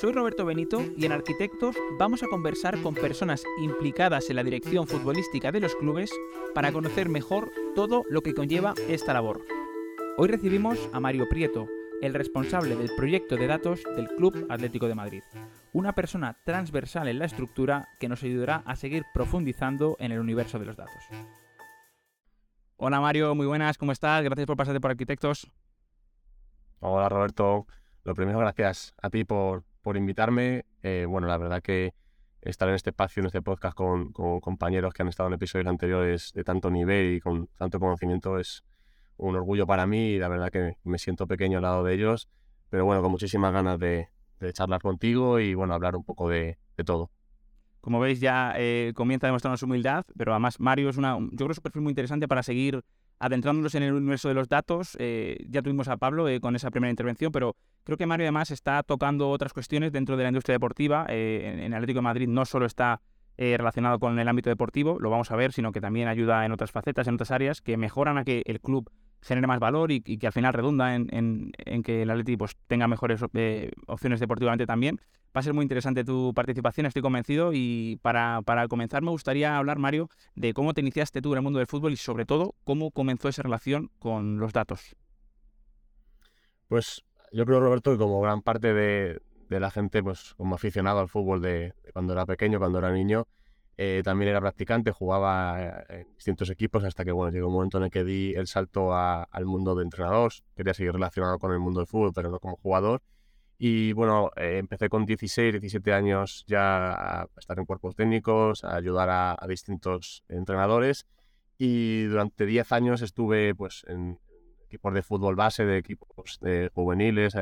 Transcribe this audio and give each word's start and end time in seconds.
Soy 0.00 0.12
Roberto 0.12 0.46
Benito 0.46 0.82
y 0.96 1.04
en 1.04 1.12
Arquitectos 1.12 1.76
vamos 1.98 2.22
a 2.22 2.26
conversar 2.26 2.80
con 2.80 2.94
personas 2.94 3.44
implicadas 3.60 4.30
en 4.30 4.36
la 4.36 4.42
dirección 4.42 4.86
futbolística 4.86 5.52
de 5.52 5.60
los 5.60 5.76
clubes 5.76 6.10
para 6.54 6.72
conocer 6.72 7.08
mejor 7.08 7.52
todo 7.74 8.04
lo 8.08 8.22
que 8.22 8.34
conlleva 8.34 8.74
esta 8.88 9.12
labor. 9.12 9.42
Hoy 10.16 10.28
recibimos 10.28 10.78
a 10.92 11.00
Mario 11.00 11.28
Prieto, 11.28 11.68
el 12.00 12.14
responsable 12.14 12.74
del 12.74 12.90
proyecto 12.96 13.36
de 13.36 13.46
datos 13.46 13.82
del 13.94 14.08
Club 14.08 14.46
Atlético 14.48 14.88
de 14.88 14.94
Madrid. 14.94 15.22
Una 15.72 15.92
persona 15.92 16.38
transversal 16.44 17.06
en 17.08 17.18
la 17.18 17.26
estructura 17.26 17.88
que 18.00 18.08
nos 18.08 18.22
ayudará 18.22 18.62
a 18.66 18.76
seguir 18.76 19.04
profundizando 19.12 19.96
en 20.00 20.10
el 20.10 20.20
universo 20.20 20.58
de 20.58 20.66
los 20.66 20.76
datos. 20.76 21.02
Hola 22.76 23.00
Mario, 23.00 23.34
muy 23.34 23.46
buenas, 23.46 23.78
¿cómo 23.78 23.92
estás? 23.92 24.24
Gracias 24.24 24.46
por 24.46 24.56
pasarte 24.56 24.80
por 24.80 24.90
Arquitectos. 24.90 25.52
Hola 26.80 27.08
Roberto, 27.08 27.66
lo 28.04 28.14
primero 28.14 28.38
gracias 28.40 28.94
a 29.00 29.08
ti 29.08 29.24
por, 29.24 29.64
por 29.82 29.96
invitarme. 29.96 30.64
Eh, 30.82 31.06
bueno, 31.08 31.26
la 31.26 31.36
verdad 31.36 31.62
que 31.62 31.94
estar 32.40 32.68
en 32.68 32.74
este 32.74 32.90
espacio, 32.90 33.20
en 33.20 33.26
este 33.26 33.42
podcast 33.42 33.76
con, 33.76 34.12
con, 34.12 34.40
compañeros 34.40 34.94
que 34.94 35.02
han 35.02 35.08
estado 35.08 35.28
en 35.28 35.34
episodios 35.34 35.68
anteriores 35.68 36.32
de 36.34 36.44
tanto 36.44 36.70
nivel 36.70 37.14
y 37.14 37.20
con 37.20 37.48
tanto 37.56 37.78
conocimiento 37.78 38.38
es, 38.38 38.64
un 39.16 39.36
orgullo 39.36 39.66
para 39.66 39.86
mí 39.86 40.10
y 40.10 40.18
la 40.18 40.28
verdad 40.28 40.50
que 40.50 40.76
me 40.84 40.98
siento 40.98 41.26
pequeño 41.26 41.58
al 41.58 41.62
lado 41.62 41.84
de 41.84 41.94
ellos, 41.94 42.28
pero 42.70 42.84
bueno, 42.84 43.02
con 43.02 43.10
muchísimas 43.10 43.52
ganas 43.52 43.78
de, 43.78 44.08
charlar 44.54 44.82
contigo 44.82 45.38
y 45.38 45.54
bueno, 45.54 45.72
hablar 45.72 45.94
un 45.94 46.02
poco 46.02 46.28
de, 46.28 46.58
todo. 46.84 47.10
Como 47.80 48.00
veis, 48.00 48.20
ya 48.20 48.54
eh, 48.56 48.92
comienza 48.96 49.26
a 49.26 49.28
demostrar 49.28 49.56
su 49.56 49.66
humildad, 49.66 50.04
pero 50.16 50.32
además 50.32 50.58
Mario 50.58 50.88
es 50.88 50.96
una, 50.96 51.16
yo 51.16 51.28
creo 51.36 51.48
que 51.48 51.52
es 51.52 51.58
un 51.58 51.62
perfil 51.62 51.82
muy 51.82 51.90
interesante 51.90 52.26
para 52.26 52.42
seguir 52.42 52.82
adentrándonos 53.22 53.74
en 53.76 53.84
el 53.84 53.94
universo 53.94 54.28
de 54.28 54.34
los 54.34 54.48
datos. 54.48 54.96
Eh, 54.98 55.38
ya 55.48 55.62
tuvimos 55.62 55.88
a 55.88 55.96
Pablo 55.96 56.28
eh, 56.28 56.40
con 56.40 56.56
esa 56.56 56.70
primera 56.70 56.90
intervención, 56.90 57.30
pero 57.30 57.56
creo 57.84 57.96
que 57.96 58.04
Mario 58.04 58.24
además 58.24 58.50
está 58.50 58.82
tocando 58.82 59.30
otras 59.30 59.52
cuestiones 59.52 59.92
dentro 59.92 60.16
de 60.16 60.24
la 60.24 60.28
industria 60.30 60.54
deportiva. 60.54 61.06
en, 61.08 61.60
en 61.60 61.72
Atlético 61.74 61.98
de 61.98 62.02
Madrid 62.02 62.28
no 62.28 62.44
solo 62.44 62.66
está 62.66 63.00
relacionado 63.38 63.98
con 63.98 64.16
el 64.20 64.28
ámbito 64.28 64.50
deportivo, 64.50 65.00
lo 65.00 65.10
vamos 65.10 65.32
a 65.32 65.36
ver, 65.36 65.50
sino 65.52 65.72
que 65.72 65.80
también 65.80 66.06
ayuda 66.06 66.44
en 66.44 66.52
otras 66.52 66.70
facetas, 66.70 67.08
en 67.08 67.14
otras 67.14 67.32
áreas 67.32 67.60
que 67.60 67.76
mejoran 67.76 68.16
a 68.16 68.24
que 68.24 68.44
el 68.46 68.60
club 68.60 68.88
genere 69.22 69.46
más 69.46 69.60
valor 69.60 69.90
y, 69.92 70.00
que 70.00 70.26
al 70.26 70.32
final 70.32 70.52
redunda 70.52 70.94
en, 70.94 71.52
que 71.84 72.02
el 72.02 72.10
Atleti 72.10 72.36
pues, 72.36 72.56
tenga 72.66 72.88
mejores 72.88 73.20
eh, 73.34 73.70
opciones 73.86 74.20
deportivamente 74.20 74.66
también. 74.66 75.00
Va 75.34 75.40
a 75.40 75.42
ser 75.42 75.54
muy 75.54 75.62
interesante 75.62 76.04
tu 76.04 76.34
participación, 76.34 76.84
estoy 76.84 77.00
convencido. 77.00 77.52
Y 77.54 77.98
para, 78.02 78.42
comenzar 78.68 79.02
me 79.02 79.10
gustaría 79.10 79.56
hablar, 79.56 79.78
Mario, 79.78 80.10
de 80.34 80.52
cómo 80.52 80.74
te 80.74 80.82
iniciaste 80.82 81.22
tú 81.22 81.32
en 81.32 81.38
el 81.38 81.42
mundo 81.42 81.58
del 81.58 81.68
fútbol 81.68 81.92
y 81.92 81.96
sobre 81.96 82.26
todo 82.26 82.54
cómo 82.64 82.90
comenzó 82.90 83.28
esa 83.28 83.42
relación 83.42 83.90
con 83.98 84.38
los 84.38 84.52
datos. 84.52 84.94
Pues 86.68 87.02
yo 87.32 87.46
creo, 87.46 87.60
Roberto, 87.60 87.92
que 87.92 87.98
como 87.98 88.20
gran 88.20 88.42
parte 88.42 88.74
de, 88.74 89.20
la 89.48 89.70
gente, 89.70 90.02
pues 90.02 90.34
como 90.36 90.54
aficionado 90.54 91.00
al 91.00 91.08
fútbol 91.08 91.40
de 91.40 91.72
cuando 91.92 92.12
era 92.12 92.26
pequeño, 92.26 92.58
cuando 92.58 92.78
era 92.78 92.90
niño, 92.90 93.26
eh, 93.84 94.02
también 94.04 94.28
era 94.30 94.40
practicante, 94.40 94.92
jugaba 94.92 95.60
eh, 95.60 95.84
en 95.88 96.14
distintos 96.14 96.48
equipos 96.50 96.84
hasta 96.84 97.04
que 97.04 97.10
bueno, 97.10 97.32
llegó 97.32 97.48
un 97.48 97.54
momento 97.54 97.78
en 97.78 97.84
el 97.84 97.90
que 97.90 98.04
di 98.04 98.32
el 98.32 98.46
salto 98.46 98.94
al 98.94 99.44
mundo 99.44 99.74
de 99.74 99.82
entrenador. 99.82 100.32
Quería 100.54 100.72
seguir 100.72 100.92
relacionado 100.92 101.40
con 101.40 101.50
el 101.50 101.58
mundo 101.58 101.80
del 101.80 101.88
fútbol, 101.88 102.12
pero 102.14 102.30
no 102.30 102.38
como 102.38 102.56
jugador. 102.58 103.02
Y 103.58 103.92
bueno, 103.92 104.30
eh, 104.36 104.58
empecé 104.58 104.88
con 104.88 105.04
16, 105.04 105.54
17 105.54 105.92
años 105.92 106.44
ya 106.46 107.22
a 107.22 107.28
estar 107.36 107.58
en 107.58 107.64
cuerpos 107.66 107.96
técnicos, 107.96 108.62
a 108.62 108.76
ayudar 108.76 109.08
a, 109.10 109.46
distintos 109.48 110.22
entrenadores. 110.28 111.04
Y 111.58 112.04
durante 112.04 112.46
10 112.46 112.70
años 112.70 113.02
estuve 113.02 113.52
pues, 113.56 113.84
en 113.88 114.20
equipos 114.66 114.94
de 114.94 115.02
fútbol 115.02 115.34
base, 115.34 115.64
de 115.64 115.78
equipos 115.78 116.38
de 116.40 116.70
juveniles, 116.72 117.34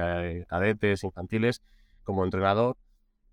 cadetes, 0.48 1.04
infantiles, 1.04 1.60
como 2.02 2.24
entrenador. 2.24 2.78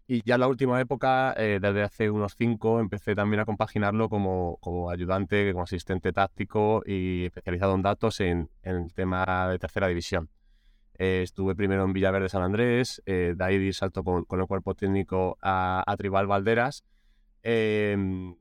Y 0.10 0.22
ya 0.26 0.36
en 0.36 0.42
la 0.42 0.48
última 0.48 0.80
época, 0.80 1.34
eh, 1.38 1.60
desde 1.62 1.84
hace 1.84 2.10
unos 2.10 2.34
cinco, 2.38 2.80
empecé 2.80 3.14
también 3.14 3.42
a 3.42 3.46
compaginarlo 3.46 4.08
como, 4.08 4.58
como 4.62 4.90
ayudante, 4.90 5.52
como 5.52 5.66
asistente 5.66 6.14
táctico 6.14 6.82
y 6.86 7.26
especializado 7.26 7.76
en 7.76 7.82
datos 7.82 8.22
en, 8.22 8.50
el 8.64 8.94
tema 8.94 9.50
de 9.50 9.60
tercera 9.60 9.90
división. 9.90 10.30
Eh, 10.98 11.24
estuve 11.24 11.56
primero 11.56 11.84
en 11.84 11.92
Villaverde 11.92 12.30
San 12.30 12.42
Andrés, 12.42 13.04
eh, 13.06 13.34
de 13.36 13.44
ahí 13.44 13.58
di 13.58 13.72
con, 14.04 14.26
el 14.40 14.48
cuerpo 14.48 14.76
técnico 14.76 15.38
a, 15.42 15.84
a 15.86 15.98
Tribal 15.98 16.26
Valderas. 16.26 16.86
Em, 17.44 18.38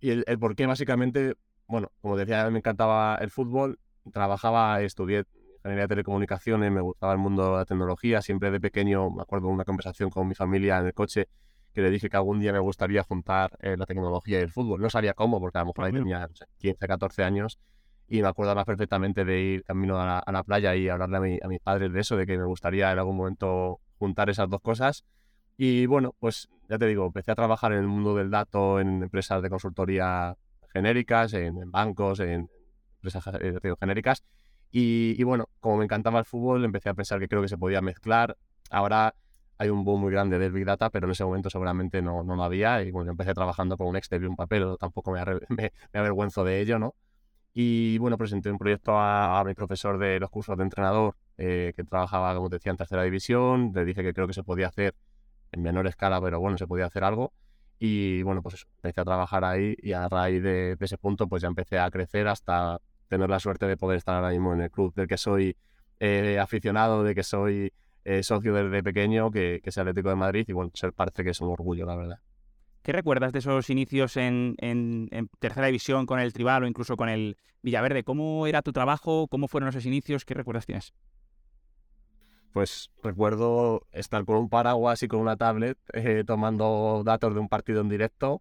y 0.00 0.10
el, 0.10 0.24
el 0.26 0.38
por 0.38 0.56
qué, 0.56 0.64
básicamente, 0.64 1.34
bueno, 1.66 1.92
como 2.00 2.16
decía, 2.16 2.48
me 2.50 2.58
encantaba 2.58 3.16
el 3.20 3.30
fútbol, 3.30 3.78
trabajaba, 4.12 4.80
estudié 4.80 5.26
ingeniería 5.62 5.84
de 5.84 5.88
telecomunicaciones, 5.88 6.72
me 6.72 6.80
gustaba 6.80 7.12
el 7.12 7.18
mundo 7.18 7.52
de 7.52 7.58
la 7.58 7.64
tecnología. 7.64 8.20
Siempre 8.20 8.50
de 8.50 8.60
pequeño 8.60 9.10
me 9.10 9.22
acuerdo 9.22 9.46
de 9.46 9.54
una 9.54 9.64
conversación 9.64 10.10
con 10.10 10.26
mi 10.26 10.34
familia 10.34 10.78
en 10.78 10.86
el 10.86 10.94
coche 10.94 11.28
que 11.72 11.80
le 11.80 11.90
dije 11.90 12.10
que 12.10 12.16
algún 12.16 12.40
día 12.40 12.52
me 12.52 12.58
gustaría 12.58 13.02
juntar 13.02 13.56
eh, 13.60 13.76
la 13.78 13.86
tecnología 13.86 14.40
y 14.40 14.42
el 14.42 14.50
fútbol. 14.50 14.80
No 14.80 14.90
sabía 14.90 15.14
cómo, 15.14 15.40
porque 15.40 15.58
a 15.58 15.62
lo 15.62 15.68
mejor 15.68 15.84
ahí 15.84 15.92
tenía 15.92 16.28
15, 16.58 16.86
14 16.86 17.24
años 17.24 17.58
y 18.08 18.20
me 18.20 18.28
acuerdo 18.28 18.54
más 18.54 18.66
perfectamente 18.66 19.24
de 19.24 19.40
ir 19.40 19.64
camino 19.64 19.98
a 19.98 20.22
la, 20.30 20.42
playa 20.42 20.74
y 20.74 20.88
hablarle 20.88 21.40
a, 21.42 21.48
mis 21.48 21.60
padres 21.60 21.92
de 21.92 22.00
eso, 22.00 22.16
de 22.16 22.26
que 22.26 22.36
me 22.36 22.44
gustaría 22.44 22.92
en 22.92 22.98
algún 22.98 23.16
momento 23.16 23.80
juntar 23.98 24.28
esas 24.28 24.50
dos 24.50 24.60
cosas. 24.60 25.04
Y 25.56 25.86
bueno, 25.86 26.14
pues 26.18 26.48
ya 26.68 26.76
te 26.76 26.86
digo, 26.86 27.06
empecé 27.06 27.30
a 27.30 27.34
trabajar 27.36 27.72
en 27.72 27.78
el 27.78 27.86
mundo 27.86 28.14
del 28.14 28.30
dato, 28.30 28.80
en 28.80 29.04
empresas 29.04 29.40
de 29.42 29.48
consultoría 29.48 30.36
genéricas, 30.72 31.32
en, 31.34 31.70
bancos, 31.70 32.20
en 32.20 32.50
empresas 32.96 33.24
eh, 33.40 33.54
genéricas 33.80 34.24
y, 34.74 35.22
bueno, 35.24 35.50
como 35.60 35.76
me 35.76 35.84
encantaba 35.84 36.18
el 36.18 36.24
fútbol, 36.24 36.64
empecé 36.64 36.88
a 36.88 36.94
pensar 36.94 37.20
que 37.20 37.28
creo 37.28 37.42
que 37.42 37.48
se 37.48 37.58
podía 37.58 37.82
mezclar. 37.82 38.38
Ahora 38.70 39.14
hay 39.58 39.68
un 39.68 39.84
boom 39.84 40.00
muy 40.00 40.12
grande 40.12 40.38
del 40.38 40.50
Big 40.50 40.64
Data, 40.64 40.88
pero 40.88 41.06
en 41.06 41.12
ese 41.12 41.24
momento 41.24 41.50
seguramente 41.50 42.00
no, 42.00 42.22
no 42.22 42.36
lo 42.36 42.42
había. 42.42 42.82
Y 42.82 42.90
bueno, 42.90 43.10
empecé 43.10 43.34
trabajando 43.34 43.76
con 43.76 43.86
un 43.88 43.96
Excel 43.96 44.22
y 44.22 44.26
un 44.26 44.34
papel, 44.34 44.76
tampoco 44.80 45.12
me, 45.12 45.20
me, 45.50 45.72
avergüenzo 45.92 46.42
de 46.42 46.60
ello, 46.62 46.78
¿no? 46.78 46.94
Y 47.52 47.98
bueno, 47.98 48.16
presenté 48.16 48.50
un 48.50 48.56
proyecto 48.56 48.98
a, 48.98 49.44
mi 49.44 49.52
profesor 49.54 49.98
de 49.98 50.18
los 50.18 50.30
cursos 50.30 50.56
de 50.56 50.64
entrenador, 50.64 51.16
eh, 51.36 51.74
que 51.76 51.84
trabajaba, 51.84 52.34
como 52.34 52.48
te 52.48 52.56
decía, 52.56 52.70
en 52.70 52.78
tercera 52.78 53.02
división. 53.02 53.72
Le 53.74 53.84
dije 53.84 54.02
que 54.02 54.14
creo 54.14 54.26
que 54.26 54.32
se 54.32 54.42
podía 54.42 54.68
hacer 54.68 54.94
en 55.52 55.62
menor 55.62 55.86
escala, 55.86 56.18
pero 56.22 56.40
bueno, 56.40 56.56
se 56.56 56.66
podía 56.66 56.86
hacer 56.86 57.04
algo. 57.04 57.34
Y 57.78 58.22
bueno, 58.22 58.42
pues 58.42 58.54
eso, 58.54 58.66
empecé 58.76 59.02
a 59.02 59.04
trabajar 59.04 59.44
ahí 59.44 59.74
y 59.82 59.92
a 59.92 60.08
raíz 60.08 60.42
de, 60.42 60.76
de 60.76 60.84
ese 60.84 60.96
punto, 60.96 61.28
pues 61.28 61.42
ya 61.42 61.48
empecé 61.48 61.78
a 61.78 61.90
crecer 61.90 62.26
hasta 62.28 62.80
tener 63.12 63.28
la 63.28 63.40
suerte 63.40 63.66
de 63.66 63.76
poder 63.76 63.98
estar 63.98 64.14
ahora 64.14 64.30
mismo 64.30 64.54
en 64.54 64.62
el 64.62 64.70
club 64.70 64.94
del 64.94 65.06
que 65.06 65.18
soy 65.18 65.54
eh, 66.00 66.38
aficionado, 66.38 67.04
de 67.04 67.14
que 67.14 67.22
soy 67.22 67.70
eh, 68.06 68.22
socio 68.22 68.54
desde 68.54 68.82
pequeño, 68.82 69.30
que, 69.30 69.60
que 69.62 69.68
es 69.68 69.76
Atlético 69.76 70.08
de 70.08 70.14
Madrid, 70.14 70.46
y 70.48 70.52
bueno, 70.54 70.70
ser 70.72 70.94
parte 70.94 71.22
que 71.22 71.28
es 71.28 71.40
un 71.42 71.50
orgullo, 71.50 71.84
la 71.84 71.94
verdad. 71.94 72.20
¿Qué 72.82 72.90
recuerdas 72.90 73.34
de 73.34 73.40
esos 73.40 73.68
inicios 73.68 74.16
en, 74.16 74.56
en, 74.60 75.28
tercera 75.40 75.66
división 75.66 76.06
con 76.06 76.20
el 76.20 76.32
Tribal 76.32 76.62
o 76.62 76.66
incluso 76.66 76.96
con 76.96 77.10
el 77.10 77.36
Villaverde? 77.60 78.02
¿Cómo 78.02 78.46
era 78.46 78.62
tu 78.62 78.72
trabajo? 78.72 79.28
¿Cómo 79.28 79.46
fueron 79.46 79.68
esos 79.68 79.84
inicios? 79.84 80.24
¿Qué 80.24 80.32
recuerdas 80.32 80.64
tienes? 80.64 80.94
Pues 82.54 82.90
recuerdo 83.02 83.86
estar 83.92 84.24
con 84.24 84.36
un 84.36 84.48
paraguas 84.48 85.02
y 85.02 85.08
con 85.08 85.20
una 85.20 85.36
tablet 85.36 85.76
eh, 85.92 86.24
tomando 86.26 87.02
datos 87.04 87.34
de 87.34 87.40
un 87.40 87.50
partido 87.50 87.82
en 87.82 87.90
directo 87.90 88.40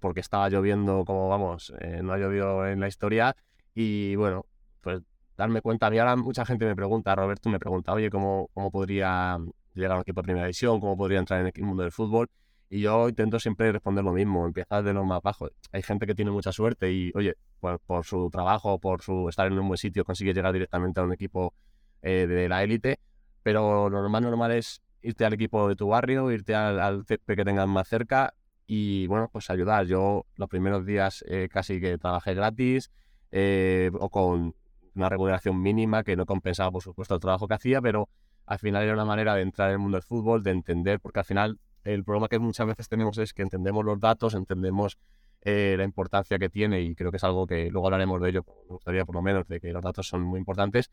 porque 0.00 0.18
estaba 0.18 0.48
lloviendo 0.48 1.04
como 1.04 1.28
vamos, 1.28 1.72
no 2.02 2.12
ha 2.12 2.18
llovido 2.18 2.66
en 2.66 2.80
la 2.80 2.88
historia 2.88 3.36
y 3.76 4.16
bueno, 4.16 4.46
pues 4.80 5.02
darme 5.36 5.60
cuenta, 5.60 5.88
a 5.88 5.90
mí 5.90 5.98
ahora 5.98 6.16
mucha 6.16 6.46
gente 6.46 6.64
me 6.64 6.74
pregunta, 6.74 7.14
Roberto 7.14 7.50
me 7.50 7.58
pregunta, 7.58 7.92
oye, 7.92 8.08
¿cómo, 8.08 8.48
cómo 8.54 8.70
podría 8.70 9.38
llegar 9.74 9.92
a 9.92 9.94
un 9.96 10.00
equipo 10.00 10.22
de 10.22 10.24
primera 10.24 10.46
división? 10.46 10.80
¿Cómo 10.80 10.96
podría 10.96 11.18
entrar 11.18 11.42
en 11.42 11.52
el 11.54 11.62
mundo 11.62 11.82
del 11.82 11.92
fútbol? 11.92 12.30
Y 12.70 12.80
yo 12.80 13.06
intento 13.06 13.38
siempre 13.38 13.70
responder 13.70 14.02
lo 14.02 14.12
mismo, 14.12 14.46
empezar 14.46 14.82
de 14.82 14.94
lo 14.94 15.04
más 15.04 15.20
bajo. 15.20 15.50
Hay 15.72 15.82
gente 15.82 16.06
que 16.06 16.14
tiene 16.14 16.30
mucha 16.30 16.52
suerte 16.52 16.90
y, 16.90 17.12
oye, 17.14 17.34
pues 17.60 17.78
por 17.84 18.06
su 18.06 18.30
trabajo, 18.30 18.78
por 18.80 19.02
su 19.02 19.28
estar 19.28 19.46
en 19.46 19.58
un 19.58 19.68
buen 19.68 19.76
sitio, 19.76 20.04
consigue 20.06 20.32
llegar 20.32 20.54
directamente 20.54 21.00
a 21.00 21.04
un 21.04 21.12
equipo 21.12 21.52
eh, 22.00 22.26
de 22.26 22.48
la 22.48 22.64
élite, 22.64 22.98
pero 23.42 23.90
lo 23.90 24.00
normal, 24.00 24.22
normal 24.22 24.52
es 24.52 24.80
irte 25.02 25.26
al 25.26 25.34
equipo 25.34 25.68
de 25.68 25.76
tu 25.76 25.88
barrio, 25.88 26.30
irte 26.32 26.54
al, 26.54 26.80
al 26.80 27.04
que 27.04 27.44
tengas 27.44 27.68
más 27.68 27.86
cerca 27.86 28.32
y, 28.66 29.06
bueno, 29.06 29.28
pues 29.30 29.50
ayudar. 29.50 29.84
Yo 29.84 30.24
los 30.36 30.48
primeros 30.48 30.86
días 30.86 31.22
eh, 31.28 31.50
casi 31.50 31.78
que 31.78 31.98
trabajé 31.98 32.32
gratis, 32.32 32.90
eh, 33.32 33.90
o 33.98 34.08
con 34.08 34.54
una 34.94 35.08
remuneración 35.08 35.60
mínima 35.60 36.04
que 36.04 36.16
no 36.16 36.26
compensaba, 36.26 36.70
por 36.70 36.82
supuesto, 36.82 37.14
el 37.14 37.20
trabajo 37.20 37.46
que 37.46 37.54
hacía, 37.54 37.80
pero 37.82 38.08
al 38.46 38.58
final 38.58 38.82
era 38.82 38.94
una 38.94 39.04
manera 39.04 39.34
de 39.34 39.42
entrar 39.42 39.68
en 39.68 39.74
el 39.74 39.78
mundo 39.80 39.96
del 39.96 40.02
fútbol, 40.02 40.42
de 40.42 40.52
entender, 40.52 41.00
porque 41.00 41.20
al 41.20 41.24
final 41.24 41.58
el 41.84 42.04
problema 42.04 42.28
que 42.28 42.38
muchas 42.38 42.66
veces 42.66 42.88
tenemos 42.88 43.18
es 43.18 43.32
que 43.32 43.42
entendemos 43.42 43.84
los 43.84 44.00
datos, 44.00 44.34
entendemos 44.34 44.98
eh, 45.42 45.74
la 45.78 45.84
importancia 45.84 46.38
que 46.38 46.48
tiene 46.48 46.80
y 46.80 46.94
creo 46.94 47.10
que 47.10 47.18
es 47.18 47.24
algo 47.24 47.46
que 47.46 47.70
luego 47.70 47.86
hablaremos 47.86 48.20
de 48.20 48.30
ello, 48.30 48.44
me 48.68 48.74
gustaría 48.74 49.04
por 49.04 49.14
lo 49.14 49.22
menos, 49.22 49.46
de 49.46 49.60
que 49.60 49.72
los 49.72 49.82
datos 49.82 50.08
son 50.08 50.22
muy 50.22 50.38
importantes, 50.38 50.90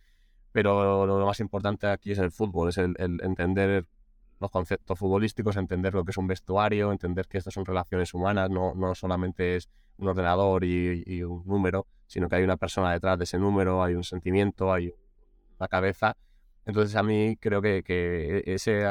pero 0.52 1.08
lo 1.08 1.26
más 1.26 1.40
importante 1.40 1.88
aquí 1.88 2.12
es 2.12 2.20
el 2.20 2.32
fútbol, 2.32 2.70
es 2.70 2.78
el, 2.78 2.96
entender 3.00 3.88
los 4.40 4.52
conceptos 4.52 5.00
futbolísticos, 5.00 5.58
entender 5.58 5.94
lo 5.96 6.06
que 6.06 6.12
es 6.12 6.18
un 6.18 6.28
vestuario, 6.28 6.92
entender 6.92 7.28
que 7.28 7.40
estas 7.40 7.54
son 7.54 7.66
relaciones 7.66 8.14
humanas, 8.14 8.50
no, 8.50 8.76
no 8.76 8.94
solamente 8.94 9.56
es 9.56 9.70
un 9.98 10.10
ordenador 10.10 10.64
y, 10.64 11.24
un 11.24 11.44
número, 11.46 11.88
sino 12.14 12.30
que 12.30 12.36
hay 12.36 12.44
una 12.44 12.58
persona 12.58 12.92
detrás 12.94 13.18
de 13.18 13.24
ese 13.24 13.40
número, 13.40 13.84
hay 13.84 13.96
un 13.96 14.04
sentimiento, 14.04 14.72
hay 14.72 14.94
una 15.58 15.68
cabeza. 15.68 16.16
Entonces 16.64 16.96
a 16.96 17.02
mí 17.02 17.38
creo 17.38 17.60
que, 17.60 17.82
que 17.82 18.44
ese, 18.46 18.86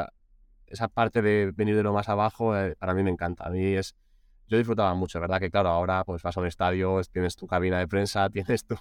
esa 0.66 0.88
parte 0.88 1.22
de 1.22 1.52
venir 1.54 1.76
de 1.76 1.84
lo 1.84 1.92
más 1.92 2.08
abajo 2.08 2.56
eh, 2.56 2.74
para 2.80 2.94
mí 2.94 3.04
me 3.04 3.10
encanta. 3.10 3.46
A 3.46 3.50
mí 3.50 3.76
es, 3.76 3.94
yo 4.48 4.58
disfrutaba 4.58 4.92
mucho, 4.94 5.20
¿verdad? 5.20 5.38
Que 5.38 5.52
claro, 5.52 5.68
ahora 5.68 6.02
pues 6.02 6.20
vas 6.20 6.36
a 6.36 6.40
un 6.40 6.48
estadio, 6.48 7.00
tienes 7.12 7.36
tu 7.36 7.46
cabina 7.46 7.78
de 7.78 7.86
prensa, 7.86 8.28
tienes 8.30 8.64
tu, 8.66 8.74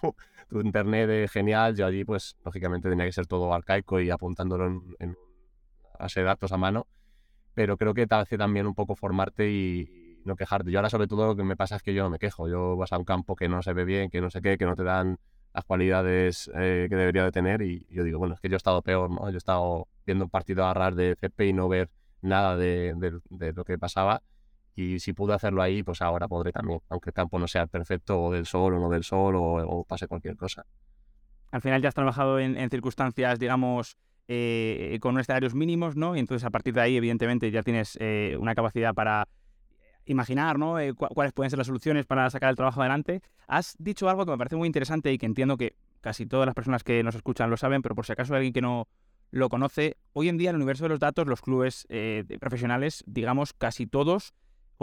tu 0.49 0.59
internet 0.61 1.07
de 1.07 1.27
genial, 1.27 1.75
yo 1.75 1.85
allí 1.85 2.03
pues 2.03 2.35
lógicamente 2.43 2.89
tenía 2.89 3.05
que 3.05 3.11
ser 3.11 3.27
todo 3.27 3.53
arcaico 3.53 3.99
y 3.99 4.09
apuntándolo 4.09 4.65
en, 4.65 4.81
en 4.97 5.17
base 5.99 6.21
de 6.21 6.25
datos 6.25 6.51
a 6.51 6.57
mano, 6.57 6.87
pero 7.53 7.77
creo 7.77 7.93
que 7.93 8.07
te 8.07 8.15
hace 8.15 8.39
también 8.39 8.65
un 8.65 8.73
poco 8.73 8.95
formarte 8.95 9.51
y, 9.51 10.00
no 10.25 10.35
quejarte. 10.35 10.71
Yo 10.71 10.79
ahora 10.79 10.89
sobre 10.89 11.07
todo 11.07 11.27
lo 11.27 11.35
que 11.35 11.43
me 11.43 11.55
pasa 11.55 11.75
es 11.75 11.83
que 11.83 11.93
yo 11.93 12.03
no 12.03 12.09
me 12.09 12.19
quejo. 12.19 12.47
Yo 12.47 12.75
vas 12.77 12.91
a 12.93 12.97
un 12.97 13.05
campo 13.05 13.35
que 13.35 13.47
no 13.47 13.61
se 13.61 13.73
ve 13.73 13.85
bien, 13.85 14.09
que 14.09 14.21
no 14.21 14.29
sé 14.29 14.41
qué, 14.41 14.57
que 14.57 14.65
no 14.65 14.75
te 14.75 14.83
dan 14.83 15.17
las 15.53 15.65
cualidades 15.65 16.49
eh, 16.55 16.87
que 16.89 16.95
debería 16.95 17.23
de 17.25 17.31
tener 17.31 17.61
y 17.61 17.85
yo 17.89 18.03
digo, 18.03 18.19
bueno, 18.19 18.35
es 18.35 18.39
que 18.39 18.49
yo 18.49 18.55
he 18.55 18.57
estado 18.57 18.81
peor, 18.81 19.09
¿no? 19.09 19.29
Yo 19.29 19.35
he 19.35 19.37
estado 19.37 19.87
viendo 20.05 20.25
un 20.25 20.29
partido 20.29 20.65
a 20.65 20.73
ras 20.73 20.95
de 20.95 21.15
CP 21.15 21.47
y 21.47 21.53
no 21.53 21.67
ver 21.67 21.89
nada 22.21 22.55
de, 22.55 22.95
lo 23.29 23.65
que 23.65 23.77
pasaba 23.77 24.21
y 24.75 24.99
si 24.99 25.13
pude 25.13 25.33
hacerlo 25.33 25.61
ahí, 25.61 25.83
pues 25.83 26.01
ahora 26.01 26.27
podré 26.27 26.51
también, 26.51 26.79
aunque 26.89 27.09
el 27.09 27.13
campo 27.13 27.37
no 27.37 27.47
sea 27.47 27.67
perfecto 27.67 28.21
o 28.21 28.31
del 28.31 28.45
sol 28.45 28.75
o 28.75 28.79
no 28.79 28.89
del 28.89 29.03
sol 29.03 29.35
o, 29.35 29.83
pase 29.83 30.07
cualquier 30.07 30.37
cosa. 30.37 30.65
Al 31.51 31.61
final 31.61 31.81
ya 31.81 31.89
has 31.89 31.95
trabajado 31.95 32.39
en, 32.39 32.69
circunstancias, 32.69 33.37
digamos, 33.37 33.97
eh, 34.29 34.97
con 35.01 35.19
escenarios 35.19 35.53
mínimos, 35.53 35.97
¿no? 35.97 36.15
Y 36.15 36.19
entonces 36.19 36.45
a 36.45 36.49
partir 36.49 36.73
de 36.73 36.79
ahí, 36.79 36.95
evidentemente, 36.95 37.51
ya 37.51 37.63
tienes 37.63 37.97
eh, 37.99 38.37
una 38.39 38.55
capacidad 38.55 38.93
para 38.93 39.27
imaginar 40.05 40.57
¿no? 40.59 40.79
Eh, 40.79 40.93
cuáles 40.93 41.33
pueden 41.33 41.49
ser 41.49 41.57
las 41.57 41.67
soluciones 41.67 42.05
para 42.05 42.29
sacar 42.29 42.49
el 42.49 42.55
trabajo 42.55 42.81
adelante. 42.81 43.21
Has 43.47 43.75
dicho 43.79 44.09
algo 44.09 44.25
que 44.25 44.31
me 44.31 44.37
parece 44.37 44.55
muy 44.55 44.67
interesante 44.67 45.11
y 45.11 45.17
que 45.17 45.25
entiendo 45.25 45.57
que 45.57 45.75
casi 46.01 46.25
todas 46.25 46.45
las 46.45 46.55
personas 46.55 46.83
que 46.83 47.03
nos 47.03 47.15
escuchan 47.15 47.49
lo 47.49 47.57
saben, 47.57 47.81
pero 47.81 47.95
por 47.95 48.05
si 48.05 48.13
acaso 48.13 48.33
hay 48.33 48.37
alguien 48.37 48.53
que 48.53 48.61
no 48.61 48.87
lo 49.31 49.49
conoce, 49.49 49.97
hoy 50.13 50.27
en 50.29 50.37
día 50.37 50.49
en 50.49 50.55
el 50.55 50.61
universo 50.61 50.83
de 50.85 50.89
los 50.89 50.99
datos, 50.99 51.25
los 51.25 51.41
clubes 51.41 51.85
eh, 51.89 52.25
profesionales, 52.39 53.03
digamos 53.07 53.53
casi 53.53 53.87
todos, 53.87 54.33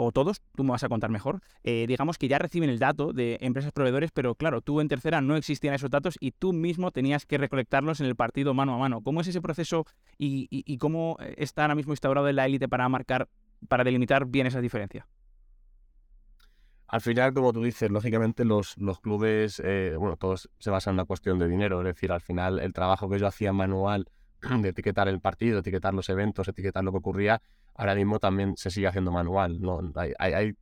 o 0.01 0.13
todos, 0.13 0.41
tú 0.55 0.63
me 0.63 0.71
vas 0.71 0.83
a 0.83 0.89
contar 0.89 1.09
mejor, 1.09 1.41
eh, 1.63 1.85
digamos 1.85 2.17
que 2.17 2.29
ya 2.29 2.39
reciben 2.39 2.69
el 2.69 2.79
dato 2.79 3.11
de 3.11 3.37
empresas 3.41 3.73
proveedores, 3.73 4.11
pero 4.11 4.33
claro, 4.33 4.61
tú 4.61 4.79
en 4.79 4.87
tercera 4.87 5.19
no 5.19 5.35
existían 5.35 5.73
esos 5.73 5.89
datos 5.89 6.15
y 6.21 6.31
tú 6.31 6.53
mismo 6.53 6.91
tenías 6.91 7.25
que 7.25 7.37
recolectarlos 7.37 7.99
en 7.99 8.05
el 8.05 8.15
partido 8.15 8.53
mano 8.53 8.73
a 8.73 8.77
mano. 8.77 9.01
¿Cómo 9.01 9.19
es 9.19 9.27
ese 9.27 9.41
proceso 9.41 9.85
y, 10.17 10.47
y 10.49 10.77
cómo 10.77 11.17
está 11.35 11.63
ahora 11.63 11.75
mismo 11.75 11.91
instaurado 11.91 12.29
en 12.29 12.37
la 12.37 12.45
élite 12.45 12.69
para 12.69 12.87
marcar 12.87 13.27
para 13.67 13.83
delimitar 13.83 14.25
bien 14.25 14.47
esa 14.47 14.61
diferencia? 14.61 15.07
Al 16.87 17.01
final, 17.01 17.33
como 17.33 17.53
tú 17.53 17.63
dices, 17.63 17.91
lógicamente 17.91 18.45
los, 18.45 18.75
los 18.77 18.99
clubes, 18.99 19.61
eh, 19.63 19.93
bueno, 19.97 20.17
todos 20.17 20.49
se 20.57 20.71
basan 20.71 20.93
en 20.93 20.95
una 20.95 21.05
cuestión 21.05 21.37
de 21.37 21.47
dinero. 21.47 21.81
Es 21.81 21.85
decir, 21.85 22.11
al 22.11 22.21
final 22.21 22.59
el 22.59 22.73
trabajo 22.73 23.07
que 23.07 23.19
yo 23.19 23.27
hacía 23.27 23.53
manual 23.53 24.09
de 24.61 24.69
etiquetar 24.69 25.07
el 25.07 25.19
partido, 25.19 25.59
etiquetar 25.59 25.93
los 25.93 26.09
eventos, 26.09 26.47
etiquetar 26.47 26.83
lo 26.83 26.91
que 26.91 26.97
ocurría, 26.97 27.41
ahora 27.75 27.93
mismo 27.93 28.17
también 28.17 28.57
se 28.57 28.71
sigue 28.71 28.87
haciendo 28.87 29.11
manual. 29.11 29.61
¿no? 29.61 29.79
Hay, 29.95 30.13
hay, 30.17 30.53